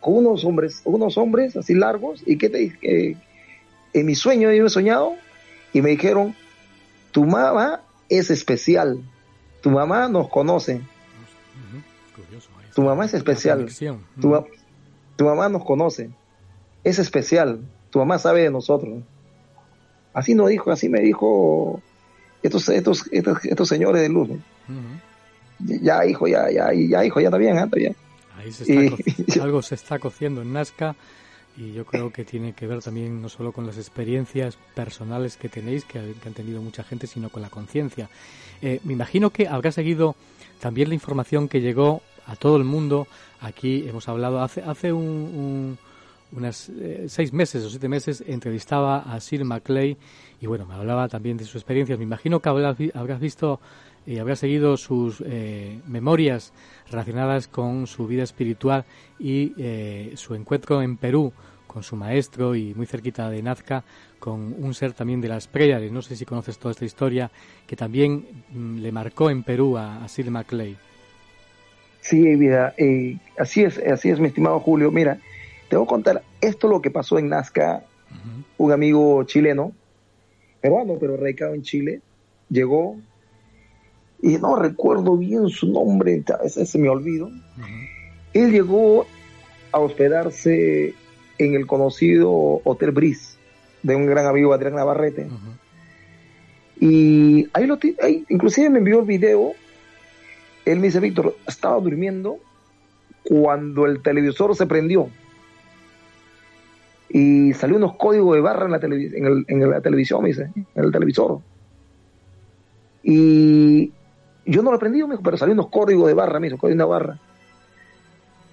con 0.00 0.16
unos 0.16 0.44
hombres, 0.44 0.80
unos 0.84 1.16
hombres 1.16 1.56
así 1.56 1.74
largos, 1.74 2.22
y 2.26 2.38
qué 2.38 2.48
te 2.48 2.58
dije, 2.58 3.16
en 3.92 4.06
mi 4.06 4.14
sueño 4.14 4.52
yo 4.52 4.66
he 4.66 4.70
soñado, 4.70 5.14
y 5.72 5.82
me 5.82 5.90
dijeron, 5.90 6.34
tu 7.12 7.24
mamá 7.24 7.82
es 8.08 8.30
especial, 8.30 9.00
tu 9.60 9.70
mamá 9.70 10.08
nos 10.08 10.28
conoce. 10.28 10.80
Tu 12.74 12.82
mamá 12.82 13.04
es 13.04 13.14
especial. 13.14 13.68
Tu, 14.20 14.44
tu 15.16 15.24
mamá 15.24 15.48
nos 15.48 15.64
conoce. 15.64 16.10
Es 16.84 16.98
especial. 16.98 17.60
Tu 17.90 17.98
mamá 17.98 18.18
sabe 18.18 18.42
de 18.42 18.50
nosotros. 18.50 19.02
Así 20.12 20.34
no 20.34 20.46
dijo, 20.46 20.70
así 20.70 20.88
me 20.88 21.00
dijo 21.00 21.82
estos, 22.42 22.68
estos, 22.68 23.04
estos, 23.12 23.68
señores 23.68 24.02
de 24.02 24.08
luz. 24.08 24.30
Ya, 25.58 26.04
hijo, 26.06 26.26
ya, 26.28 26.50
ya, 26.50 26.72
ya, 26.72 27.04
hijo, 27.04 27.20
ya 27.20 27.28
está 27.28 27.38
bien, 27.38 27.58
está 27.58 27.76
bien. 27.76 27.96
Ahí 28.36 28.52
se 28.52 28.64
está 28.64 29.42
algo 29.42 29.62
se 29.62 29.74
está 29.74 29.98
cociendo 29.98 30.42
en 30.42 30.52
Nazca 30.52 30.94
y 31.56 31.72
yo 31.72 31.84
creo 31.84 32.12
que 32.12 32.24
tiene 32.24 32.52
que 32.52 32.68
ver 32.68 32.80
también 32.82 33.20
no 33.20 33.28
solo 33.28 33.50
con 33.52 33.66
las 33.66 33.76
experiencias 33.76 34.56
personales 34.74 35.36
que 35.36 35.48
tenéis, 35.48 35.84
que, 35.84 35.98
han 35.98 36.32
tenido 36.32 36.62
mucha 36.62 36.84
gente, 36.84 37.08
sino 37.08 37.30
con 37.30 37.42
la 37.42 37.50
conciencia. 37.50 38.08
Eh, 38.62 38.80
me 38.84 38.92
imagino 38.92 39.30
que 39.30 39.48
habrá 39.48 39.72
seguido 39.72 40.14
también 40.60 40.88
la 40.88 40.94
información 40.94 41.48
que 41.48 41.60
llegó 41.60 42.02
a 42.26 42.36
todo 42.36 42.56
el 42.56 42.64
mundo. 42.64 43.08
Aquí 43.40 43.88
hemos 43.88 44.08
hablado 44.08 44.40
hace, 44.40 44.62
hace 44.62 44.92
un, 44.92 45.78
unas 46.32 46.68
eh, 46.68 47.06
seis 47.08 47.32
meses 47.32 47.64
o 47.64 47.70
siete 47.70 47.88
meses 47.88 48.22
entrevistaba 48.26 48.98
a 48.98 49.18
Sir 49.20 49.44
Maclay 49.44 49.96
y 50.40 50.46
bueno, 50.46 50.66
me 50.66 50.74
hablaba 50.74 51.08
también 51.08 51.36
de 51.36 51.44
sus 51.44 51.56
experiencias. 51.56 51.98
Me 51.98 52.04
imagino 52.04 52.40
que 52.40 52.48
habrás, 52.48 53.20
visto 53.20 53.60
y 54.08 54.18
habrás 54.18 54.38
seguido 54.38 54.78
sus 54.78 55.22
eh, 55.26 55.80
memorias 55.86 56.54
relacionadas 56.90 57.46
con 57.46 57.86
su 57.86 58.06
vida 58.06 58.22
espiritual 58.22 58.86
y 59.18 59.52
eh, 59.58 60.12
su 60.14 60.34
encuentro 60.34 60.80
en 60.80 60.96
Perú 60.96 61.30
con 61.66 61.82
su 61.82 61.94
maestro 61.94 62.56
y 62.56 62.72
muy 62.72 62.86
cerquita 62.86 63.28
de 63.28 63.42
Nazca 63.42 63.84
con 64.18 64.54
un 64.58 64.72
ser 64.72 64.94
también 64.94 65.20
de 65.20 65.28
las 65.28 65.46
Pléyades. 65.46 65.92
No 65.92 66.00
sé 66.00 66.16
si 66.16 66.24
conoces 66.24 66.56
toda 66.56 66.72
esta 66.72 66.86
historia 66.86 67.30
que 67.66 67.76
también 67.76 68.24
mm, 68.50 68.78
le 68.78 68.92
marcó 68.92 69.28
en 69.28 69.42
Perú 69.42 69.76
a, 69.76 70.08
Sir 70.08 70.30
Maclay. 70.30 70.78
Sí, 72.00 72.34
vida, 72.36 72.72
eh, 72.78 73.18
así 73.38 73.62
es, 73.62 73.76
así 73.76 74.08
es, 74.08 74.18
mi 74.20 74.28
estimado 74.28 74.58
Julio. 74.60 74.90
Mira, 74.90 75.18
te 75.68 75.76
voy 75.76 75.84
a 75.84 75.86
contar 75.88 76.22
esto 76.40 76.66
lo 76.66 76.80
que 76.80 76.90
pasó 76.90 77.18
en 77.18 77.28
Nazca. 77.28 77.84
Un 78.56 78.72
amigo 78.72 79.22
chileno 79.24 79.72
peruano, 80.62 80.96
pero 80.98 81.18
radicado 81.18 81.52
en 81.52 81.62
Chile, 81.62 82.00
llegó 82.48 82.96
y 84.20 84.38
no 84.38 84.56
recuerdo 84.56 85.16
bien 85.16 85.48
su 85.48 85.70
nombre, 85.70 86.22
ese 86.44 86.66
se 86.66 86.78
me 86.78 86.88
olvido. 86.88 87.30
Él 88.32 88.50
llegó 88.50 89.06
a 89.72 89.78
hospedarse 89.78 90.94
en 91.38 91.54
el 91.54 91.66
conocido 91.66 92.60
Hotel 92.64 92.90
Briz 92.90 93.38
de 93.82 93.94
un 93.94 94.06
gran 94.06 94.26
amigo 94.26 94.52
Adrián 94.52 94.74
Navarrete. 94.74 95.28
Y 96.80 97.48
ahí 97.52 97.66
lo 97.66 97.78
ahí, 98.02 98.24
inclusive 98.28 98.70
me 98.70 98.78
envió 98.78 99.00
el 99.00 99.06
video. 99.06 99.52
Él 100.64 100.80
me 100.80 100.88
dice, 100.88 101.00
Víctor, 101.00 101.36
estaba 101.46 101.80
durmiendo 101.80 102.38
cuando 103.24 103.86
el 103.86 104.02
televisor 104.02 104.54
se 104.56 104.66
prendió 104.66 105.10
y 107.08 107.54
salió 107.54 107.76
unos 107.76 107.96
códigos 107.96 108.34
de 108.34 108.40
barra 108.40 108.66
en 108.66 108.72
la, 108.72 109.44
en, 109.48 109.70
la 109.70 109.80
televisión, 109.80 110.22
me 110.22 110.28
dice, 110.28 110.50
en 110.54 110.84
el 110.84 110.92
televisor. 110.92 111.40
Y 113.02 113.92
yo 114.50 114.62
no 114.62 114.70
lo 114.70 114.76
aprendí, 114.76 115.02
me 115.04 115.18
pero 115.18 115.36
salió 115.36 115.54
unos 115.54 115.68
códigos 115.68 116.08
de 116.08 116.14
barra, 116.14 116.40
me 116.40 116.46
dijo, 116.46 116.58
códigos 116.58 116.78
de 116.78 116.84
barra. 116.84 117.18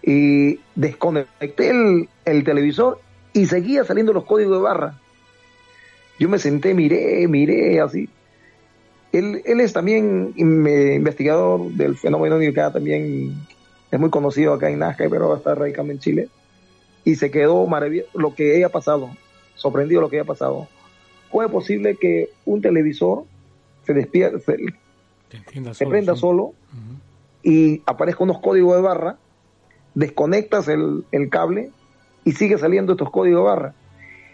Y 0.02 0.60
desconecté 0.76 1.70
el, 1.70 2.10
el 2.26 2.44
televisor 2.44 3.00
y 3.34 3.48
seguía 3.48 3.84
saliendo 3.84 4.14
los 4.14 4.26
códigos 4.26 4.58
de 4.58 4.64
barra. 4.64 5.00
Yo 6.20 6.30
me 6.30 6.40
senté, 6.40 6.74
miré, 6.74 7.28
miré, 7.28 7.82
así. 7.82 8.10
Él, 9.12 9.42
es 9.46 9.74
también 9.74 10.34
investigador 10.36 11.72
del 11.72 11.98
fenómeno 11.98 12.38
que 12.40 12.52
también 12.52 13.34
es 13.90 14.00
muy 14.00 14.10
conocido 14.10 14.54
acá 14.54 14.70
en 14.70 14.80
Nazca, 14.80 15.08
pero 15.10 15.36
está 15.36 15.56
radicando 15.56 15.94
en 15.94 16.00
Chile 16.00 16.30
y 17.06 17.16
se 17.16 17.32
quedó 17.32 17.66
maravilloso 17.66 18.10
lo 18.16 18.34
que 18.36 18.56
haya 18.56 18.70
pasado, 18.70 19.10
sorprendido 19.56 20.02
lo 20.02 20.10
que 20.10 20.18
haya 20.18 20.28
pasado. 20.28 20.68
¿Cómo 21.30 21.44
es 21.44 21.52
posible 21.52 21.96
que 21.96 22.30
un 22.46 22.62
televisor 22.62 23.24
se 23.86 23.94
despierta, 23.94 24.40
se, 25.74 25.86
prenda 25.86 26.16
solo, 26.16 26.54
y 27.44 27.82
aparezca 27.86 28.24
unos 28.24 28.40
códigos 28.40 28.76
de 28.76 28.82
barra, 28.82 29.18
desconectas 29.94 30.68
el, 30.68 31.06
cable 31.30 31.72
y 32.24 32.34
sigue 32.34 32.58
saliendo 32.58 32.94
estos 32.94 33.10
códigos 33.10 33.44
de 33.44 33.50
barra? 33.50 33.74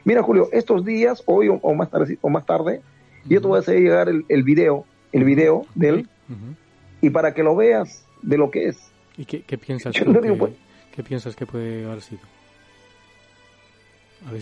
Mira, 0.03 0.23
Julio, 0.23 0.49
estos 0.51 0.83
días, 0.83 1.21
hoy 1.25 1.47
o, 1.49 1.73
más 1.73 1.89
tarde, 1.89 2.17
o 2.21 2.29
más 2.29 2.45
tarde 2.45 2.81
yo 3.25 3.39
te 3.39 3.47
voy 3.47 3.57
a 3.57 3.59
hacer 3.59 3.79
llegar 3.79 4.09
el, 4.09 4.25
el 4.29 4.43
video, 4.43 4.85
el 5.11 5.23
video 5.23 5.65
de 5.75 5.89
él, 5.89 6.09
y 7.01 7.09
para 7.09 7.33
que 7.33 7.43
lo 7.43 7.55
veas 7.55 8.05
de 8.21 8.37
lo 8.37 8.49
que 8.51 8.67
es. 8.67 8.91
¿Y 9.17 9.25
qué, 9.25 9.57
piensas, 9.57 9.95
pues 10.03 10.53
qué 10.95 11.03
piensas 11.03 11.35
que 11.35 11.45
puede 11.45 11.85
haber 11.85 12.01
sido? 12.01 12.21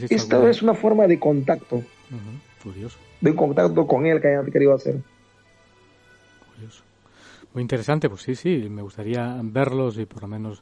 Esta 0.10 0.50
es 0.50 0.62
una 0.62 0.74
forma 0.74 1.08
de 1.08 1.20
contacto. 1.20 1.84
De 3.22 3.32
un 3.32 3.38
contacto 3.38 3.88
con 3.88 4.06
él 4.06 4.22
que 4.22 4.28
hayan 4.28 4.52
querido 4.52 4.74
hacer. 4.74 5.02
Curioso. 6.60 6.84
Muy 7.54 7.62
interesante, 7.62 8.10
pues 8.10 8.22
sí, 8.22 8.36
sí, 8.36 8.68
me 8.70 8.82
gustaría 8.82 9.40
verlos 9.42 9.98
y 9.98 10.06
por 10.06 10.24
lo 10.24 10.28
menos 10.28 10.62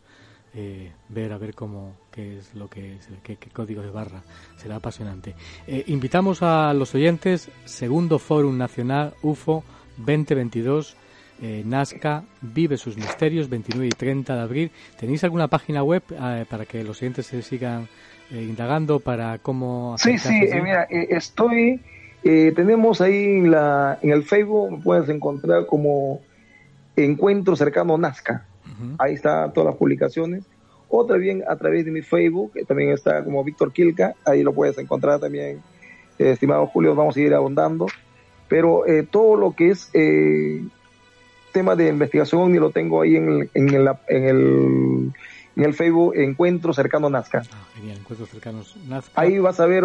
eh, 0.54 0.92
ver 1.10 1.34
a 1.34 1.38
ver 1.38 1.56
cómo 1.56 1.98
qué 2.12 2.38
es 2.38 2.54
lo 2.54 2.70
que 2.70 2.98
qué, 3.24 3.38
código 3.52 3.82
de 3.82 3.90
barra 3.90 4.22
será 4.58 4.76
apasionante. 4.76 5.36
Eh, 5.66 5.84
invitamos 5.88 6.44
a 6.44 6.74
los 6.74 6.94
oyentes 6.96 7.50
segundo 7.66 8.20
Fórum 8.20 8.58
Nacional 8.58 9.16
UFO 9.24 9.64
2022 9.98 10.96
eh, 11.42 11.64
Nazca 11.66 12.24
vive 12.42 12.78
sus 12.78 12.98
misterios 12.98 13.50
29 13.50 13.88
y 13.88 13.90
30 13.90 14.36
de 14.36 14.42
abril. 14.42 14.72
¿Tenéis 15.00 15.24
alguna 15.24 15.48
página 15.48 15.84
web 15.84 16.04
para 16.50 16.66
que 16.66 16.84
los 16.84 17.02
oyentes 17.02 17.28
se 17.28 17.42
sigan 17.42 17.88
eh, 18.32 18.42
indagando 18.42 19.00
para 19.00 19.38
cómo... 19.38 19.96
Sí, 20.00 20.18
sí, 20.18 20.34
eh, 20.34 20.62
mira, 20.62 20.88
eh, 22.24 22.52
tenemos 22.56 23.02
ahí 23.02 23.24
en, 23.24 23.52
la, 23.52 24.00
en 24.02 24.12
el 24.12 24.24
Facebook, 24.24 24.82
puedes 24.84 25.10
encontrar 25.10 25.66
como 25.66 26.22
Encuentro 26.96 27.56
Cercano 27.56 27.98
Nazca. 27.98 28.46
Ahí 29.00 29.16
están 29.16 29.54
todas 29.54 29.72
las 29.72 29.78
publicaciones. 29.78 30.44
O 30.90 31.06
también 31.06 31.44
a 31.48 31.56
través 31.56 31.86
de 31.86 31.92
mi 31.92 32.02
Facebook, 32.02 32.54
que 32.54 32.64
también 32.64 32.92
está 32.92 33.24
como 33.24 33.44
Víctor 33.44 33.74
Quilca, 33.74 34.16
ahí 34.26 34.42
lo 34.42 34.54
puedes 34.54 34.78
encontrar 34.78 35.20
también, 35.20 35.62
eh, 36.18 36.32
estimado 36.32 36.68
Julio, 36.68 36.96
vamos 36.96 37.18
a 37.18 37.20
ir 37.20 37.34
abundando. 37.34 37.88
Pero 38.48 38.86
eh, 38.86 39.04
todo 39.04 39.36
lo 39.36 39.52
que 39.52 39.72
es 39.72 39.90
eh, 39.94 40.64
tema 41.52 41.76
de 41.76 41.90
investigación, 41.90 42.56
y 42.56 42.60
lo 42.60 42.72
tengo 42.72 43.02
ahí 43.02 43.18
en 43.18 43.30
el, 43.30 43.50
en 43.54 43.70
el, 43.74 43.90
en 44.08 44.24
el, 44.24 45.14
en 45.58 45.64
el 45.64 45.74
Facebook, 45.74 46.14
Encuentro 46.16 46.72
Cercano 46.72 47.10
Nazca. 47.10 47.42
Ah, 47.52 47.68
genial, 47.76 47.98
Encuentros 47.98 48.30
Cercanos 48.30 48.76
Nazca. 48.88 49.20
Ahí 49.20 49.40
vas 49.40 49.60
a 49.60 49.66
ver, 49.66 49.84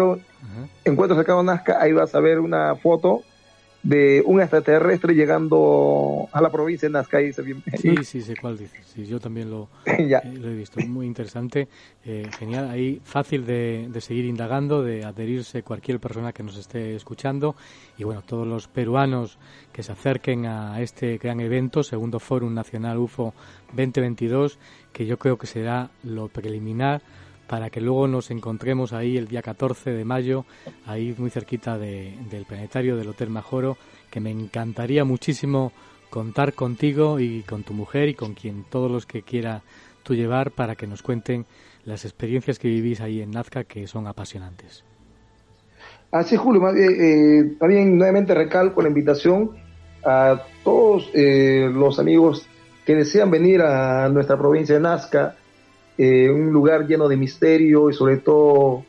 Encuentro 0.85 1.17
Cercano 1.17 1.41
Nazca, 1.41 1.81
ahí 1.81 1.93
vas 1.93 2.13
a 2.13 2.19
ver 2.19 2.39
una 2.39 2.75
foto 2.75 3.23
de 3.83 4.23
un 4.25 4.39
extraterrestre 4.39 5.13
llegando 5.13 6.29
a 6.31 6.41
la 6.41 6.49
provincia 6.49 6.87
de 6.87 6.93
Nazca. 6.93 7.21
Y 7.21 7.33
sí, 7.33 7.95
sí, 8.03 8.21
sé 8.21 8.35
cuál 8.35 8.57
dices. 8.57 8.85
Sí, 8.87 9.05
yo 9.05 9.19
también 9.19 9.51
lo, 9.51 9.67
eh, 9.85 10.19
lo 10.39 10.49
he 10.49 10.55
visto. 10.55 10.79
Muy 10.87 11.05
interesante. 11.05 11.67
Eh, 12.05 12.27
genial. 12.39 12.69
Ahí 12.69 13.01
fácil 13.03 13.45
de, 13.45 13.87
de, 13.89 14.01
seguir 14.01 14.25
indagando, 14.25 14.81
de 14.81 15.03
adherirse 15.03 15.63
cualquier 15.63 15.99
persona 15.99 16.31
que 16.31 16.43
nos 16.43 16.57
esté 16.57 16.95
escuchando. 16.95 17.55
Y 17.97 18.05
bueno, 18.05 18.21
todos 18.25 18.47
los 18.47 18.67
peruanos 18.69 19.37
que 19.73 19.83
se 19.83 19.91
acerquen 19.91 20.45
a 20.45 20.79
este 20.81 21.17
gran 21.17 21.41
evento, 21.41 21.83
segundo 21.83 22.19
Fórum 22.19 22.53
Nacional 22.53 22.97
UFO 22.97 23.33
2022, 23.73 24.57
que 24.93 25.05
yo 25.05 25.17
creo 25.17 25.37
que 25.37 25.47
será 25.47 25.89
lo 26.03 26.29
preliminar 26.29 27.01
para 27.53 27.69
que 27.69 27.81
luego 27.81 28.07
nos 28.07 28.31
encontremos 28.31 28.93
ahí 28.93 29.15
el 29.15 29.27
día 29.27 29.43
14 29.43 29.91
de 29.91 30.03
mayo, 30.03 30.43
ahí 30.87 31.13
muy 31.19 31.29
cerquita 31.29 31.77
del 31.77 32.45
planetario 32.47 32.97
del 32.97 33.09
Hotel 33.09 33.29
Majoro, 33.29 33.77
que 34.09 34.19
me 34.19 34.31
encantaría 34.31 35.05
muchísimo 35.05 35.71
contar 36.09 36.53
contigo 36.53 37.19
y 37.19 37.43
con 37.43 37.61
tu 37.61 37.75
mujer 37.75 38.09
y 38.09 38.15
con 38.15 38.33
quien 38.33 38.65
todos 38.67 38.89
los 38.89 39.05
que 39.05 39.21
quiera 39.21 39.61
tú 40.01 40.15
llevar 40.15 40.49
para 40.49 40.73
que 40.73 40.87
nos 40.87 41.03
cuenten 41.03 41.45
las 41.85 42.05
experiencias 42.05 42.57
que 42.57 42.69
vivís 42.69 43.01
ahí 43.01 43.21
en 43.21 43.29
Nazca 43.29 43.65
que 43.65 43.85
son 43.85 44.07
apasionantes. 44.07 44.83
Así, 46.11 46.35
Julio, 46.35 46.75
eh, 46.75 47.53
también 47.59 47.95
nuevamente 47.95 48.33
recalco 48.33 48.81
la 48.81 48.87
invitación 48.87 49.51
a 50.03 50.41
todos 50.63 51.07
eh, 51.13 51.69
los 51.71 51.99
amigos 51.99 52.47
que 52.83 52.95
desean 52.95 53.29
venir 53.29 53.61
a 53.61 54.09
nuestra 54.09 54.39
provincia 54.39 54.73
de 54.73 54.81
Nazca, 54.81 55.35
eh, 55.97 56.29
un 56.29 56.51
lugar 56.51 56.87
lleno 56.87 57.07
de 57.07 57.17
misterio 57.17 57.89
y 57.89 57.93
sobre 57.93 58.17
todo 58.17 58.85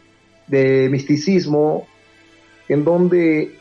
de 0.47 0.89
misticismo, 0.91 1.87
en 2.69 2.85
donde 2.85 3.59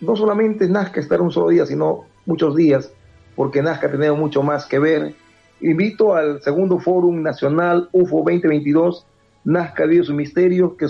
no 0.00 0.16
solamente 0.16 0.68
Nazca 0.68 1.00
estar 1.00 1.20
un 1.20 1.32
solo 1.32 1.48
día, 1.48 1.66
sino 1.66 2.04
muchos 2.26 2.54
días, 2.54 2.92
porque 3.34 3.62
Nazca 3.62 3.88
tiene 3.88 4.12
mucho 4.12 4.42
más 4.42 4.66
que 4.66 4.78
ver. 4.78 5.14
Invito 5.60 6.14
al 6.14 6.42
segundo 6.42 6.78
Fórum 6.78 7.22
Nacional 7.22 7.88
UFO 7.92 8.18
2022, 8.18 9.06
Nazca 9.44 9.86
Vive 9.86 10.04
su 10.04 10.14
Misterio, 10.14 10.76
que, 10.76 10.86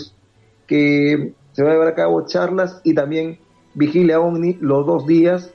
que 0.67 1.33
se 1.53 1.63
va 1.63 1.71
a 1.71 1.73
llevar 1.73 1.89
a 1.89 1.95
cabo 1.95 2.27
charlas 2.27 2.81
y 2.85 2.95
también 2.95 3.39
Vigilia 3.75 4.21
OVNI 4.21 4.59
los 4.61 4.87
dos 4.87 5.07
días. 5.07 5.53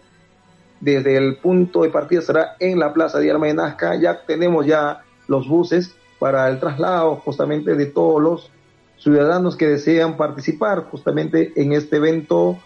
Desde 0.82 1.18
el 1.18 1.38
punto 1.38 1.82
de 1.82 1.90
partida 1.90 2.22
será 2.22 2.56
en 2.60 2.80
la 2.80 2.94
Plaza 2.94 3.20
de 3.20 3.30
Arma 3.30 3.48
de 3.48 3.54
Nazca. 3.54 4.00
Ya 4.00 4.26
tenemos 4.26 4.66
ya 4.66 5.04
los 5.28 5.48
buses 5.48 5.96
para 6.20 6.50
el 6.50 6.60
traslado 6.60 7.16
justamente 7.18 7.76
de 7.76 7.86
todos 7.88 8.22
los 8.22 8.52
ciudadanos 8.98 9.56
que 9.56 9.68
desean 9.68 10.18
participar 10.18 10.84
justamente 10.92 11.54
en 11.56 11.72
este 11.72 11.98
evento 11.98 12.60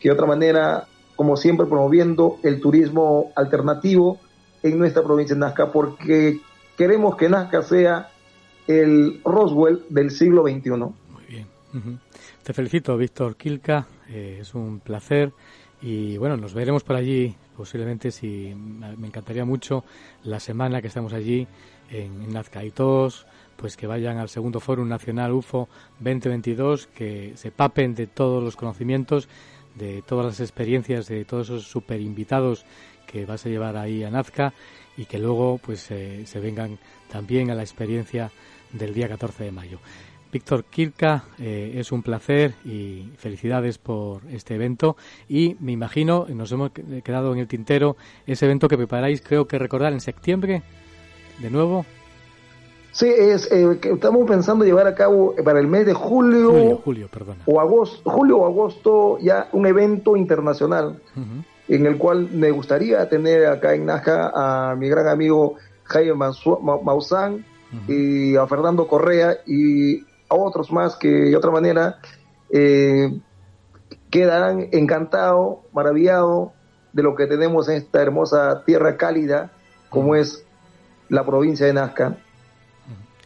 que 0.00 0.08
de 0.08 0.14
otra 0.14 0.26
manera, 0.26 0.86
como 1.14 1.36
siempre, 1.36 1.66
promoviendo 1.66 2.38
el 2.42 2.60
turismo 2.60 3.32
alternativo 3.36 4.18
en 4.62 4.78
nuestra 4.78 5.02
provincia 5.02 5.34
de 5.34 5.40
Nazca, 5.40 5.70
porque 5.72 6.40
queremos 6.76 7.16
que 7.16 7.28
Nazca 7.28 7.62
sea 7.62 8.10
el 8.66 9.20
Roswell 9.24 9.84
del 9.88 10.10
siglo 10.10 10.42
XXI. 10.42 10.70
Muy 10.70 11.24
bien. 11.28 11.46
Te 12.42 12.52
felicito, 12.52 12.96
Víctor 12.96 13.36
Kilka. 13.36 13.86
Eh, 14.08 14.38
es 14.40 14.54
un 14.54 14.80
placer. 14.80 15.32
Y 15.80 16.16
bueno, 16.16 16.36
nos 16.36 16.54
veremos 16.54 16.82
por 16.82 16.96
allí, 16.96 17.34
posiblemente, 17.56 18.10
si 18.10 18.54
me 18.54 19.06
encantaría 19.06 19.44
mucho 19.44 19.84
la 20.24 20.40
semana 20.40 20.80
que 20.80 20.88
estamos 20.88 21.12
allí 21.12 21.46
en, 21.90 22.32
Nazca. 22.32 22.64
Y 22.64 22.70
todos, 22.70 23.26
pues 23.56 23.76
que 23.76 23.86
vayan 23.86 24.18
al 24.18 24.28
segundo 24.28 24.60
Foro 24.60 24.84
Nacional 24.84 25.32
UFO 25.32 25.68
2022, 26.00 26.86
que 26.88 27.32
se 27.36 27.50
papen 27.50 27.94
de 27.94 28.06
todos 28.06 28.42
los 28.42 28.56
conocimientos, 28.56 29.28
de 29.74 30.02
todas 30.02 30.26
las 30.26 30.40
experiencias, 30.40 31.06
de 31.08 31.24
todos 31.24 31.48
esos 31.48 31.66
super 31.66 32.00
invitados 32.00 32.64
que 33.06 33.26
vas 33.26 33.46
a 33.46 33.48
llevar 33.48 33.76
ahí 33.76 34.02
a 34.02 34.10
Nazca 34.10 34.52
y 34.96 35.04
que 35.04 35.18
luego 35.18 35.58
pues 35.58 35.90
eh, 35.90 36.24
se 36.26 36.40
vengan 36.40 36.78
también 37.10 37.50
a 37.50 37.54
la 37.54 37.62
experiencia 37.62 38.30
del 38.72 38.94
día 38.94 39.08
14 39.08 39.44
de 39.44 39.52
mayo. 39.52 39.78
Víctor 40.32 40.64
Kirka, 40.64 41.24
eh, 41.38 41.74
es 41.76 41.92
un 41.92 42.02
placer 42.02 42.54
y 42.64 43.10
felicidades 43.16 43.78
por 43.78 44.22
este 44.30 44.54
evento. 44.54 44.96
Y 45.28 45.56
me 45.60 45.72
imagino, 45.72 46.26
nos 46.28 46.52
hemos 46.52 46.72
quedado 46.72 47.32
en 47.32 47.38
el 47.38 47.48
tintero, 47.48 47.96
ese 48.26 48.44
evento 48.44 48.68
que 48.68 48.76
preparáis, 48.76 49.22
creo 49.22 49.46
que 49.46 49.58
recordar 49.58 49.92
en 49.92 50.00
septiembre, 50.00 50.62
de 51.38 51.50
nuevo? 51.50 51.84
Sí, 52.92 53.08
es, 53.08 53.52
eh, 53.52 53.78
que 53.78 53.92
estamos 53.92 54.26
pensando 54.26 54.64
llevar 54.64 54.86
a 54.86 54.94
cabo 54.94 55.34
para 55.44 55.60
el 55.60 55.66
mes 55.66 55.84
de 55.84 55.92
julio, 55.92 56.78
julio, 56.82 57.08
perdona. 57.12 57.42
o 57.44 57.60
agosto, 57.60 58.10
julio 58.10 58.38
o 58.38 58.46
agosto 58.46 59.18
ya 59.20 59.48
un 59.52 59.66
evento 59.66 60.16
internacional 60.16 60.98
en 61.68 61.84
el 61.86 61.98
cual 61.98 62.30
me 62.32 62.50
gustaría 62.50 63.06
tener 63.08 63.46
acá 63.46 63.74
en 63.74 63.84
Naja 63.84 64.32
a 64.34 64.74
mi 64.76 64.88
gran 64.88 65.08
amigo 65.08 65.56
Jaime 65.84 66.14
Maussan 66.14 67.44
y 67.86 68.34
a 68.36 68.46
Fernando 68.46 68.88
Correa 68.88 69.38
y 69.44 70.00
a 70.30 70.34
otros 70.34 70.72
más 70.72 70.96
que 70.96 71.08
de 71.08 71.36
otra 71.36 71.50
manera 71.50 71.98
eh, 72.48 73.12
quedarán 74.08 74.68
encantados, 74.72 75.58
maravillados 75.74 76.50
de 76.94 77.02
lo 77.02 77.14
que 77.14 77.26
tenemos 77.26 77.68
en 77.68 77.76
esta 77.76 78.00
hermosa 78.00 78.64
tierra 78.64 78.96
cálida 78.96 79.50
como 79.90 80.14
es 80.14 80.45
la 81.08 81.24
provincia 81.24 81.66
de 81.66 81.72
Nazca. 81.72 82.16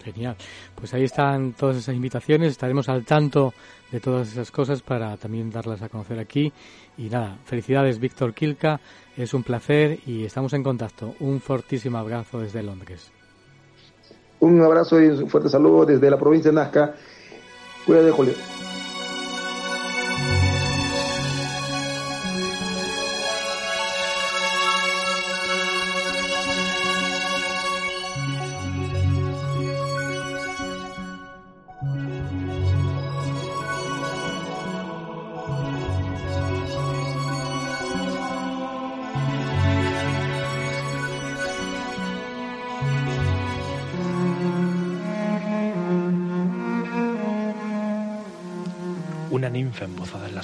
Genial. 0.05 0.37
Pues 0.75 0.95
ahí 0.95 1.05
están 1.05 1.53
todas 1.53 1.77
esas 1.77 1.95
invitaciones. 1.95 2.53
Estaremos 2.53 2.89
al 2.89 3.05
tanto 3.05 3.53
de 3.93 4.01
todas 4.01 4.33
esas 4.33 4.51
cosas 4.51 4.83
para 4.83 5.17
también 5.17 5.51
darlas 5.51 5.83
a 5.83 5.89
conocer 5.89 6.19
aquí. 6.19 6.53
Y 6.97 7.11
nada, 7.11 7.37
felicidades 7.45 7.99
Víctor 7.99 8.33
Kilka. 8.33 8.81
Es 9.17 9.35
un 9.35 9.43
placer 9.43 9.99
y 10.07 10.25
estamos 10.25 10.53
en 10.55 10.63
contacto. 10.63 11.15
Un 11.21 11.41
fortísimo 11.41 11.99
abrazo 11.99 12.41
desde 12.41 12.63
Londres. 12.63 13.11
Un 14.41 14.63
abrazo 14.63 15.01
y 15.01 15.09
un 15.09 15.29
fuerte 15.29 15.51
saludo 15.51 15.85
desde 15.85 16.11
la 16.11 16.19
provincia 16.19 16.51
de 16.51 16.55
Nazca. 16.55 16.95
Cuídate, 17.85 18.11
Julio. 18.11 18.35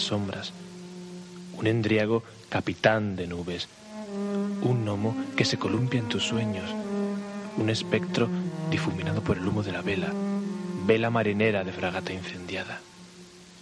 Sombras, 0.06 0.52
un 1.58 1.66
endriago 1.66 2.22
capitán 2.48 3.16
de 3.16 3.26
nubes, 3.26 3.68
un 4.62 4.84
gnomo 4.84 5.16
que 5.36 5.44
se 5.44 5.58
columpia 5.58 6.00
en 6.00 6.08
tus 6.08 6.24
sueños, 6.24 6.70
un 7.56 7.70
espectro 7.70 8.28
difuminado 8.70 9.22
por 9.22 9.38
el 9.38 9.46
humo 9.46 9.62
de 9.62 9.72
la 9.72 9.82
vela, 9.82 10.12
vela 10.86 11.10
marinera 11.10 11.64
de 11.64 11.72
fragata 11.72 12.12
incendiada. 12.12 12.80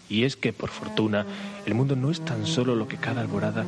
Y 0.09 0.25
es 0.25 0.37
que, 0.37 0.53
por 0.53 0.69
fortuna, 0.71 1.25
el 1.65 1.75
mundo 1.75 1.97
no 1.97 2.11
es 2.11 2.21
tan 2.21 2.47
solo 2.47 2.75
lo 2.75 2.89
que 2.89 2.99
cada 2.99 3.23
alborada 3.23 3.65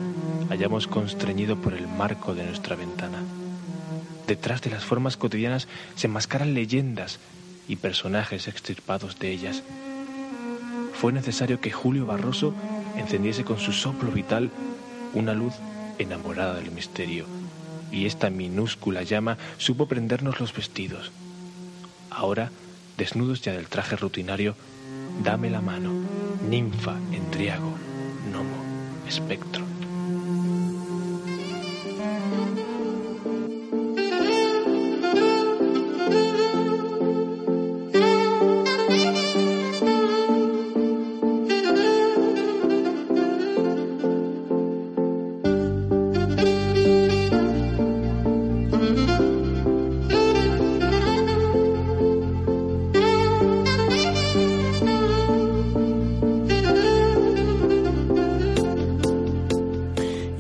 hayamos 0.51 0.87
constreñido 0.87 1.57
por 1.57 1.73
el 1.73 1.89
marco 1.89 2.35
de 2.35 2.45
nuestra 2.45 2.77
ventana. 2.77 3.23
Detrás 4.27 4.61
de 4.61 4.71
las 4.71 4.85
formas 4.85 5.17
cotidianas 5.17 5.67
se 5.95 6.09
enmascaran 6.09 6.53
leyendas 6.53 7.21
y 7.69 7.77
personajes 7.77 8.49
extirpados 8.49 9.19
de 9.19 9.31
ellas, 9.31 9.63
fue 11.01 11.13
necesario 11.13 11.61
que 11.61 11.71
Julio 11.71 12.07
Barroso 12.07 12.55
encendiese 12.97 13.45
con 13.45 13.59
su 13.59 13.73
soplo 13.73 14.11
vital 14.11 14.51
una 15.13 15.35
luz 15.35 15.55
enamorada 15.99 16.55
del 16.55 16.71
misterio, 16.71 17.27
y 17.93 18.07
esta 18.07 18.31
minúscula 18.31 19.03
llama 19.03 19.37
supo 19.59 19.87
prendernos 19.87 20.41
los 20.41 20.55
vestidos. 20.55 21.13
Ahora, 22.11 22.51
desnudos 22.97 23.43
ya 23.43 23.53
del 23.53 23.69
traje 23.69 23.97
rutinario, 23.97 24.55
dame 25.23 25.51
la 25.51 25.61
mano, 25.61 25.91
ninfa, 26.49 26.97
endriago, 27.13 27.75
gnomo, 28.31 28.57
espectro. 29.07 29.66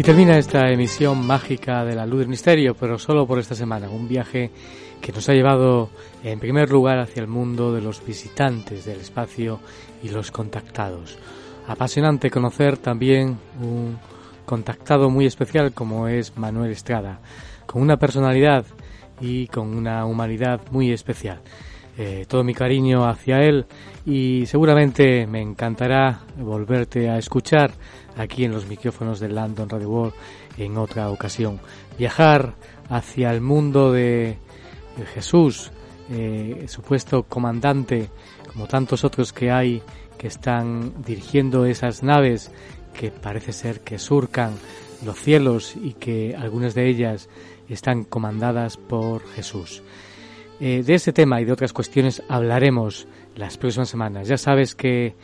Termina 0.06 0.38
esta 0.38 0.70
emisión 0.70 1.26
mágica 1.26 1.84
de 1.84 1.96
la 1.96 2.06
luz 2.06 2.20
del 2.20 2.28
misterio, 2.28 2.76
pero 2.76 2.96
solo 2.96 3.26
por 3.26 3.40
esta 3.40 3.56
semana. 3.56 3.88
Un 3.90 4.06
viaje 4.06 4.52
que 5.00 5.10
nos 5.10 5.28
ha 5.28 5.32
llevado 5.32 5.90
en 6.22 6.38
primer 6.38 6.70
lugar 6.70 7.00
hacia 7.00 7.22
el 7.22 7.26
mundo 7.26 7.74
de 7.74 7.80
los 7.80 8.06
visitantes 8.06 8.84
del 8.84 9.00
espacio 9.00 9.58
y 10.04 10.10
los 10.10 10.30
contactados. 10.30 11.18
Apasionante 11.66 12.30
conocer 12.30 12.76
también 12.78 13.36
un 13.60 13.98
contactado 14.44 15.10
muy 15.10 15.26
especial 15.26 15.72
como 15.72 16.06
es 16.06 16.36
Manuel 16.36 16.70
Estrada, 16.70 17.18
con 17.66 17.82
una 17.82 17.96
personalidad 17.96 18.64
y 19.20 19.48
con 19.48 19.76
una 19.76 20.06
humanidad 20.06 20.60
muy 20.70 20.92
especial. 20.92 21.40
Eh, 21.98 22.26
todo 22.28 22.44
mi 22.44 22.52
cariño 22.52 23.08
hacia 23.08 23.40
él 23.40 23.64
y 24.04 24.44
seguramente 24.44 25.26
me 25.26 25.40
encantará 25.40 26.20
volverte 26.38 27.08
a 27.08 27.16
escuchar 27.16 27.72
aquí 28.18 28.44
en 28.44 28.52
los 28.52 28.66
micrófonos 28.66 29.18
de 29.18 29.30
London 29.30 29.68
Radio 29.68 29.88
World 29.88 30.14
en 30.58 30.76
otra 30.76 31.08
ocasión. 31.10 31.58
Viajar 31.98 32.54
hacia 32.90 33.30
el 33.30 33.40
mundo 33.40 33.92
de, 33.92 34.36
Jesús, 35.14 35.70
eh, 36.10 36.66
supuesto 36.68 37.22
comandante, 37.22 38.10
como 38.52 38.66
tantos 38.66 39.04
otros 39.04 39.32
que 39.32 39.50
hay 39.50 39.82
que 40.18 40.28
están 40.28 41.02
dirigiendo 41.02 41.66
esas 41.66 42.02
naves 42.02 42.50
que 42.98 43.10
parece 43.10 43.52
ser 43.52 43.80
que 43.80 43.98
surcan 43.98 44.54
los 45.04 45.18
cielos 45.18 45.76
y 45.76 45.92
que 45.92 46.34
algunas 46.36 46.74
de 46.74 46.88
ellas 46.88 47.28
están 47.68 48.04
comandadas 48.04 48.76
por 48.76 49.26
Jesús. 49.28 49.82
Eh, 50.58 50.82
de 50.82 50.94
ese 50.94 51.12
tema 51.12 51.40
y 51.40 51.44
de 51.44 51.52
otras 51.52 51.74
cuestiones 51.74 52.22
hablaremos 52.28 53.06
las 53.34 53.58
próximas 53.58 53.90
semanas. 53.90 54.26
Ya 54.26 54.38
sabes 54.38 54.74
que 54.74 55.14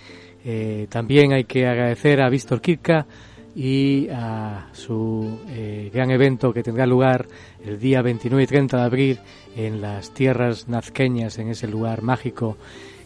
eh, 0.45 0.87
también 0.91 1.33
hay 1.33 1.45
que 1.45 1.67
agradecer 1.67 2.21
a 2.21 2.29
Víctor 2.29 2.61
Kirka 2.61 3.07
y 3.55 4.09
a 4.11 4.69
su 4.73 5.41
eh, 5.49 5.91
gran 5.93 6.11
evento 6.11 6.53
que 6.53 6.63
tendrá 6.63 6.87
lugar 6.87 7.27
el 7.65 7.79
día 7.79 8.03
29 8.03 8.43
y 8.43 8.47
30 8.47 8.77
de 8.77 8.83
abril 8.83 9.19
en 9.57 9.81
las 9.81 10.13
tierras 10.13 10.69
nazqueñas, 10.69 11.39
en 11.39 11.49
ese 11.49 11.67
lugar 11.67 12.03
mágico, 12.03 12.59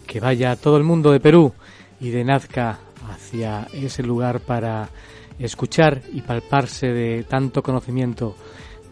que 0.07 0.19
vaya 0.19 0.57
todo 0.57 0.77
el 0.78 0.85
mundo 0.85 1.12
de 1.12 1.20
Perú 1.20 1.53
y 2.01 2.11
de 2.11 2.24
Nazca 2.24 2.81
hacia 3.09 3.69
ese 3.73 4.03
lugar 4.03 4.40
para 4.40 4.89
escuchar 5.39 6.03
y 6.12 6.23
palparse 6.23 6.89
de 6.89 7.24
tanto 7.24 7.62
conocimiento, 7.62 8.36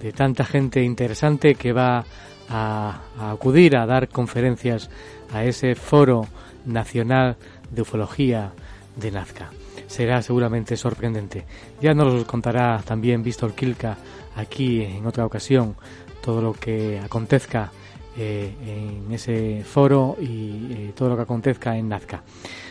de 0.00 0.12
tanta 0.12 0.44
gente 0.44 0.82
interesante 0.82 1.54
que 1.54 1.72
va 1.72 2.04
a 2.48 3.00
acudir 3.18 3.76
a 3.76 3.86
dar 3.86 4.08
conferencias 4.08 4.90
a 5.32 5.44
ese 5.44 5.74
foro 5.74 6.26
nacional 6.64 7.36
de 7.70 7.82
ufología 7.82 8.52
de 8.96 9.10
Nazca. 9.10 9.50
Será 9.86 10.22
seguramente 10.22 10.76
sorprendente. 10.76 11.44
Ya 11.80 11.94
nos 11.94 12.24
contará 12.24 12.82
también 12.84 13.22
Víctor 13.22 13.54
Kilka 13.54 13.96
aquí 14.36 14.82
en 14.82 15.06
otra 15.06 15.26
ocasión 15.26 15.76
todo 16.22 16.40
lo 16.40 16.52
que 16.54 16.98
acontezca 16.98 17.70
eh, 18.16 18.54
en 18.66 19.12
ese 19.12 19.62
foro 19.64 20.16
y 20.20 20.72
eh, 20.72 20.92
todo 20.96 21.10
lo 21.10 21.16
que 21.16 21.22
acontezca 21.22 21.76
en 21.76 21.88
Nazca. 21.88 22.22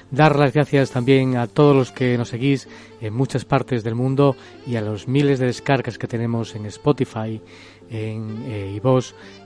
Dar 0.10 0.38
las 0.38 0.54
gracias 0.54 0.92
también 0.92 1.38
a 1.38 1.48
todos 1.48 1.76
los 1.76 1.92
que 1.92 2.18
nos 2.18 2.30
seguís 2.30 2.68
en 3.02 3.14
muchas 3.14 3.46
partes 3.46 3.84
del 3.84 3.96
mundo 3.96 4.36
y 4.66 4.76
a 4.76 4.82
los 4.82 5.08
miles 5.08 5.40
de 5.40 5.48
descargas 5.48 5.98
que 5.98 6.08
tenemos 6.08 6.56
en 6.56 6.66
Spotify, 6.68 7.42
en 7.90 8.44
eh, 8.48 8.82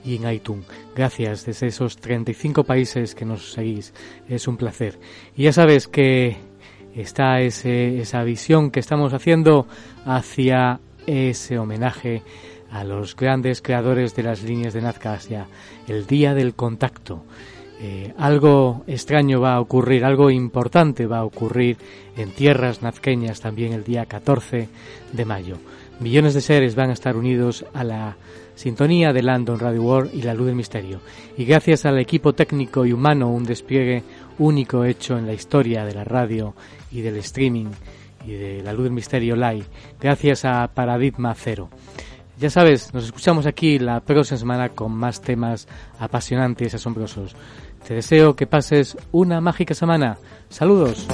y 0.04 0.16
en 0.16 0.30
iTunes. 0.32 0.66
Gracias 0.94 1.46
desde 1.46 1.68
esos 1.68 1.96
35 1.96 2.64
países 2.64 3.14
que 3.14 3.24
nos 3.24 3.52
seguís. 3.52 3.92
Es 4.28 4.48
un 4.48 4.56
placer. 4.56 4.98
Y 5.36 5.44
ya 5.44 5.52
sabes 5.52 5.88
que 5.88 6.36
está 6.94 7.40
ese, 7.40 8.00
esa 8.00 8.22
visión 8.24 8.70
que 8.70 8.80
estamos 8.80 9.12
haciendo 9.12 9.66
hacia 10.04 10.80
ese 11.06 11.58
homenaje 11.58 12.22
a 12.70 12.84
los 12.84 13.16
grandes 13.16 13.62
creadores 13.62 14.14
de 14.14 14.22
las 14.22 14.42
líneas 14.42 14.74
de 14.74 14.82
Nazca 14.82 15.14
hacia 15.14 15.46
el 15.86 16.06
día 16.06 16.34
del 16.34 16.54
contacto. 16.54 17.24
Eh, 17.80 18.12
algo 18.18 18.82
extraño 18.88 19.40
va 19.40 19.54
a 19.54 19.60
ocurrir, 19.60 20.04
algo 20.04 20.30
importante 20.30 21.06
va 21.06 21.18
a 21.18 21.24
ocurrir 21.24 21.76
en 22.16 22.32
tierras 22.32 22.82
nazqueñas 22.82 23.40
también 23.40 23.72
el 23.72 23.84
día 23.84 24.04
14 24.06 24.68
de 25.12 25.24
mayo. 25.24 25.58
Millones 26.00 26.34
de 26.34 26.40
seres 26.40 26.74
van 26.74 26.90
a 26.90 26.92
estar 26.92 27.16
unidos 27.16 27.64
a 27.74 27.82
la 27.82 28.16
sintonía 28.54 29.12
de 29.12 29.22
Landon 29.22 29.58
Radio 29.58 29.82
World 29.82 30.14
y 30.14 30.22
la 30.22 30.34
luz 30.34 30.46
del 30.46 30.54
misterio. 30.54 31.00
Y 31.36 31.44
gracias 31.44 31.86
al 31.86 31.98
equipo 31.98 32.34
técnico 32.34 32.86
y 32.86 32.92
humano, 32.92 33.30
un 33.30 33.44
despliegue 33.44 34.02
único 34.38 34.84
hecho 34.84 35.18
en 35.18 35.26
la 35.26 35.32
historia 35.32 35.84
de 35.84 35.94
la 35.94 36.04
radio 36.04 36.54
y 36.92 37.00
del 37.00 37.16
streaming 37.16 37.66
y 38.26 38.32
de 38.32 38.62
la 38.62 38.72
luz 38.72 38.84
del 38.84 38.92
misterio 38.92 39.36
live, 39.36 39.64
gracias 40.00 40.44
a 40.44 40.68
Paradigma 40.72 41.34
Cero. 41.34 41.68
Ya 42.38 42.50
sabes, 42.50 42.94
nos 42.94 43.04
escuchamos 43.04 43.46
aquí 43.46 43.80
la 43.80 44.00
próxima 44.00 44.38
semana 44.38 44.68
con 44.68 44.92
más 44.92 45.20
temas 45.20 45.66
apasionantes 45.98 46.72
y 46.72 46.76
asombrosos. 46.76 47.34
Te 47.86 47.94
deseo 47.94 48.36
que 48.36 48.46
pases 48.46 48.96
una 49.10 49.40
mágica 49.40 49.74
semana. 49.74 50.18
Saludos. 50.48 51.08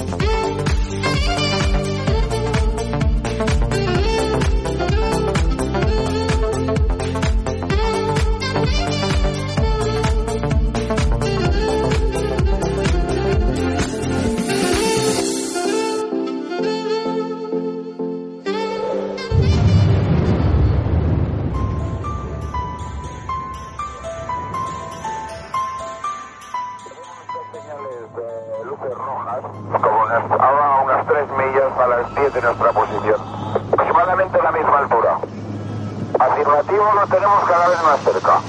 nuestra 32.45 32.71
posición. 32.71 33.19
Aproximadamente 33.73 34.41
la 34.41 34.51
misma 34.51 34.77
altura. 34.77 35.17
Afirmativo 36.19 36.85
lo 36.93 37.07
tenemos 37.07 37.43
cada 37.45 37.67
vez 37.67 37.83
más 37.83 37.99
cerca. 38.01 38.39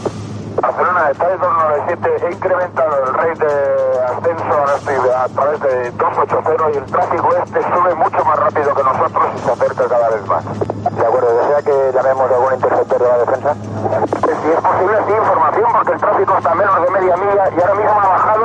Barcelona 0.61 1.11
está 1.11 1.33
en 1.33 1.39
297, 1.39 2.27
he 2.27 2.33
incrementado 2.33 3.05
el 3.05 3.15
rate 3.15 3.45
de 3.45 4.05
ascenso 4.05 4.53
ahora 4.53 4.77
estoy 4.77 4.95
a 4.97 5.29
través 5.29 5.61
de 5.61 5.91
280 5.91 6.71
y 6.73 6.77
el 6.77 6.85
tráfico 6.87 7.29
este 7.37 7.63
sube 7.63 7.95
mucho 7.95 8.25
más 8.25 8.39
rápido 8.39 8.75
que 8.75 8.83
nosotros 8.83 9.25
y 9.35 9.39
se 9.39 9.53
acerca 9.53 9.89
cada 9.89 10.09
vez 10.11 10.27
más. 10.27 10.45
De 10.45 11.07
acuerdo, 11.07 11.29
¿desea 11.37 11.63
que 11.63 11.93
llamemos 11.93 12.31
a 12.31 12.35
algún 12.35 12.55
interceptor 12.55 12.99
de 12.99 13.09
la 13.09 13.19
defensa? 13.19 13.51
Eh, 13.53 14.37
si 14.43 14.49
es 14.49 14.61
posible, 14.61 14.97
sí, 15.07 15.13
información, 15.13 15.73
porque 15.73 15.93
el 15.93 16.01
tráfico 16.01 16.39
está 16.39 16.55
menos 16.55 16.83
de 16.83 16.91
media 16.91 17.17
milla 17.17 17.45
y 17.51 17.61
ahora 17.61 17.75
mismo 17.75 18.01
ha 18.01 18.09
bajado 18.09 18.45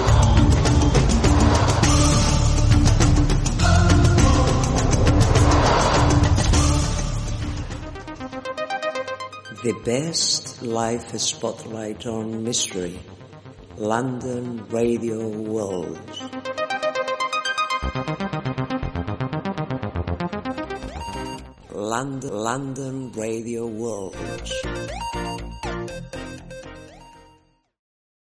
The 9.63 9.73
best 9.85 10.63
life 10.63 11.15
spotlight 11.19 12.07
on 12.07 12.43
mystery. 12.43 12.99
London 13.77 14.65
Radio 14.69 15.27
World. 15.27 16.01
London, 21.69 22.33
London 22.33 23.11
Radio 23.11 23.67
World. 23.67 24.15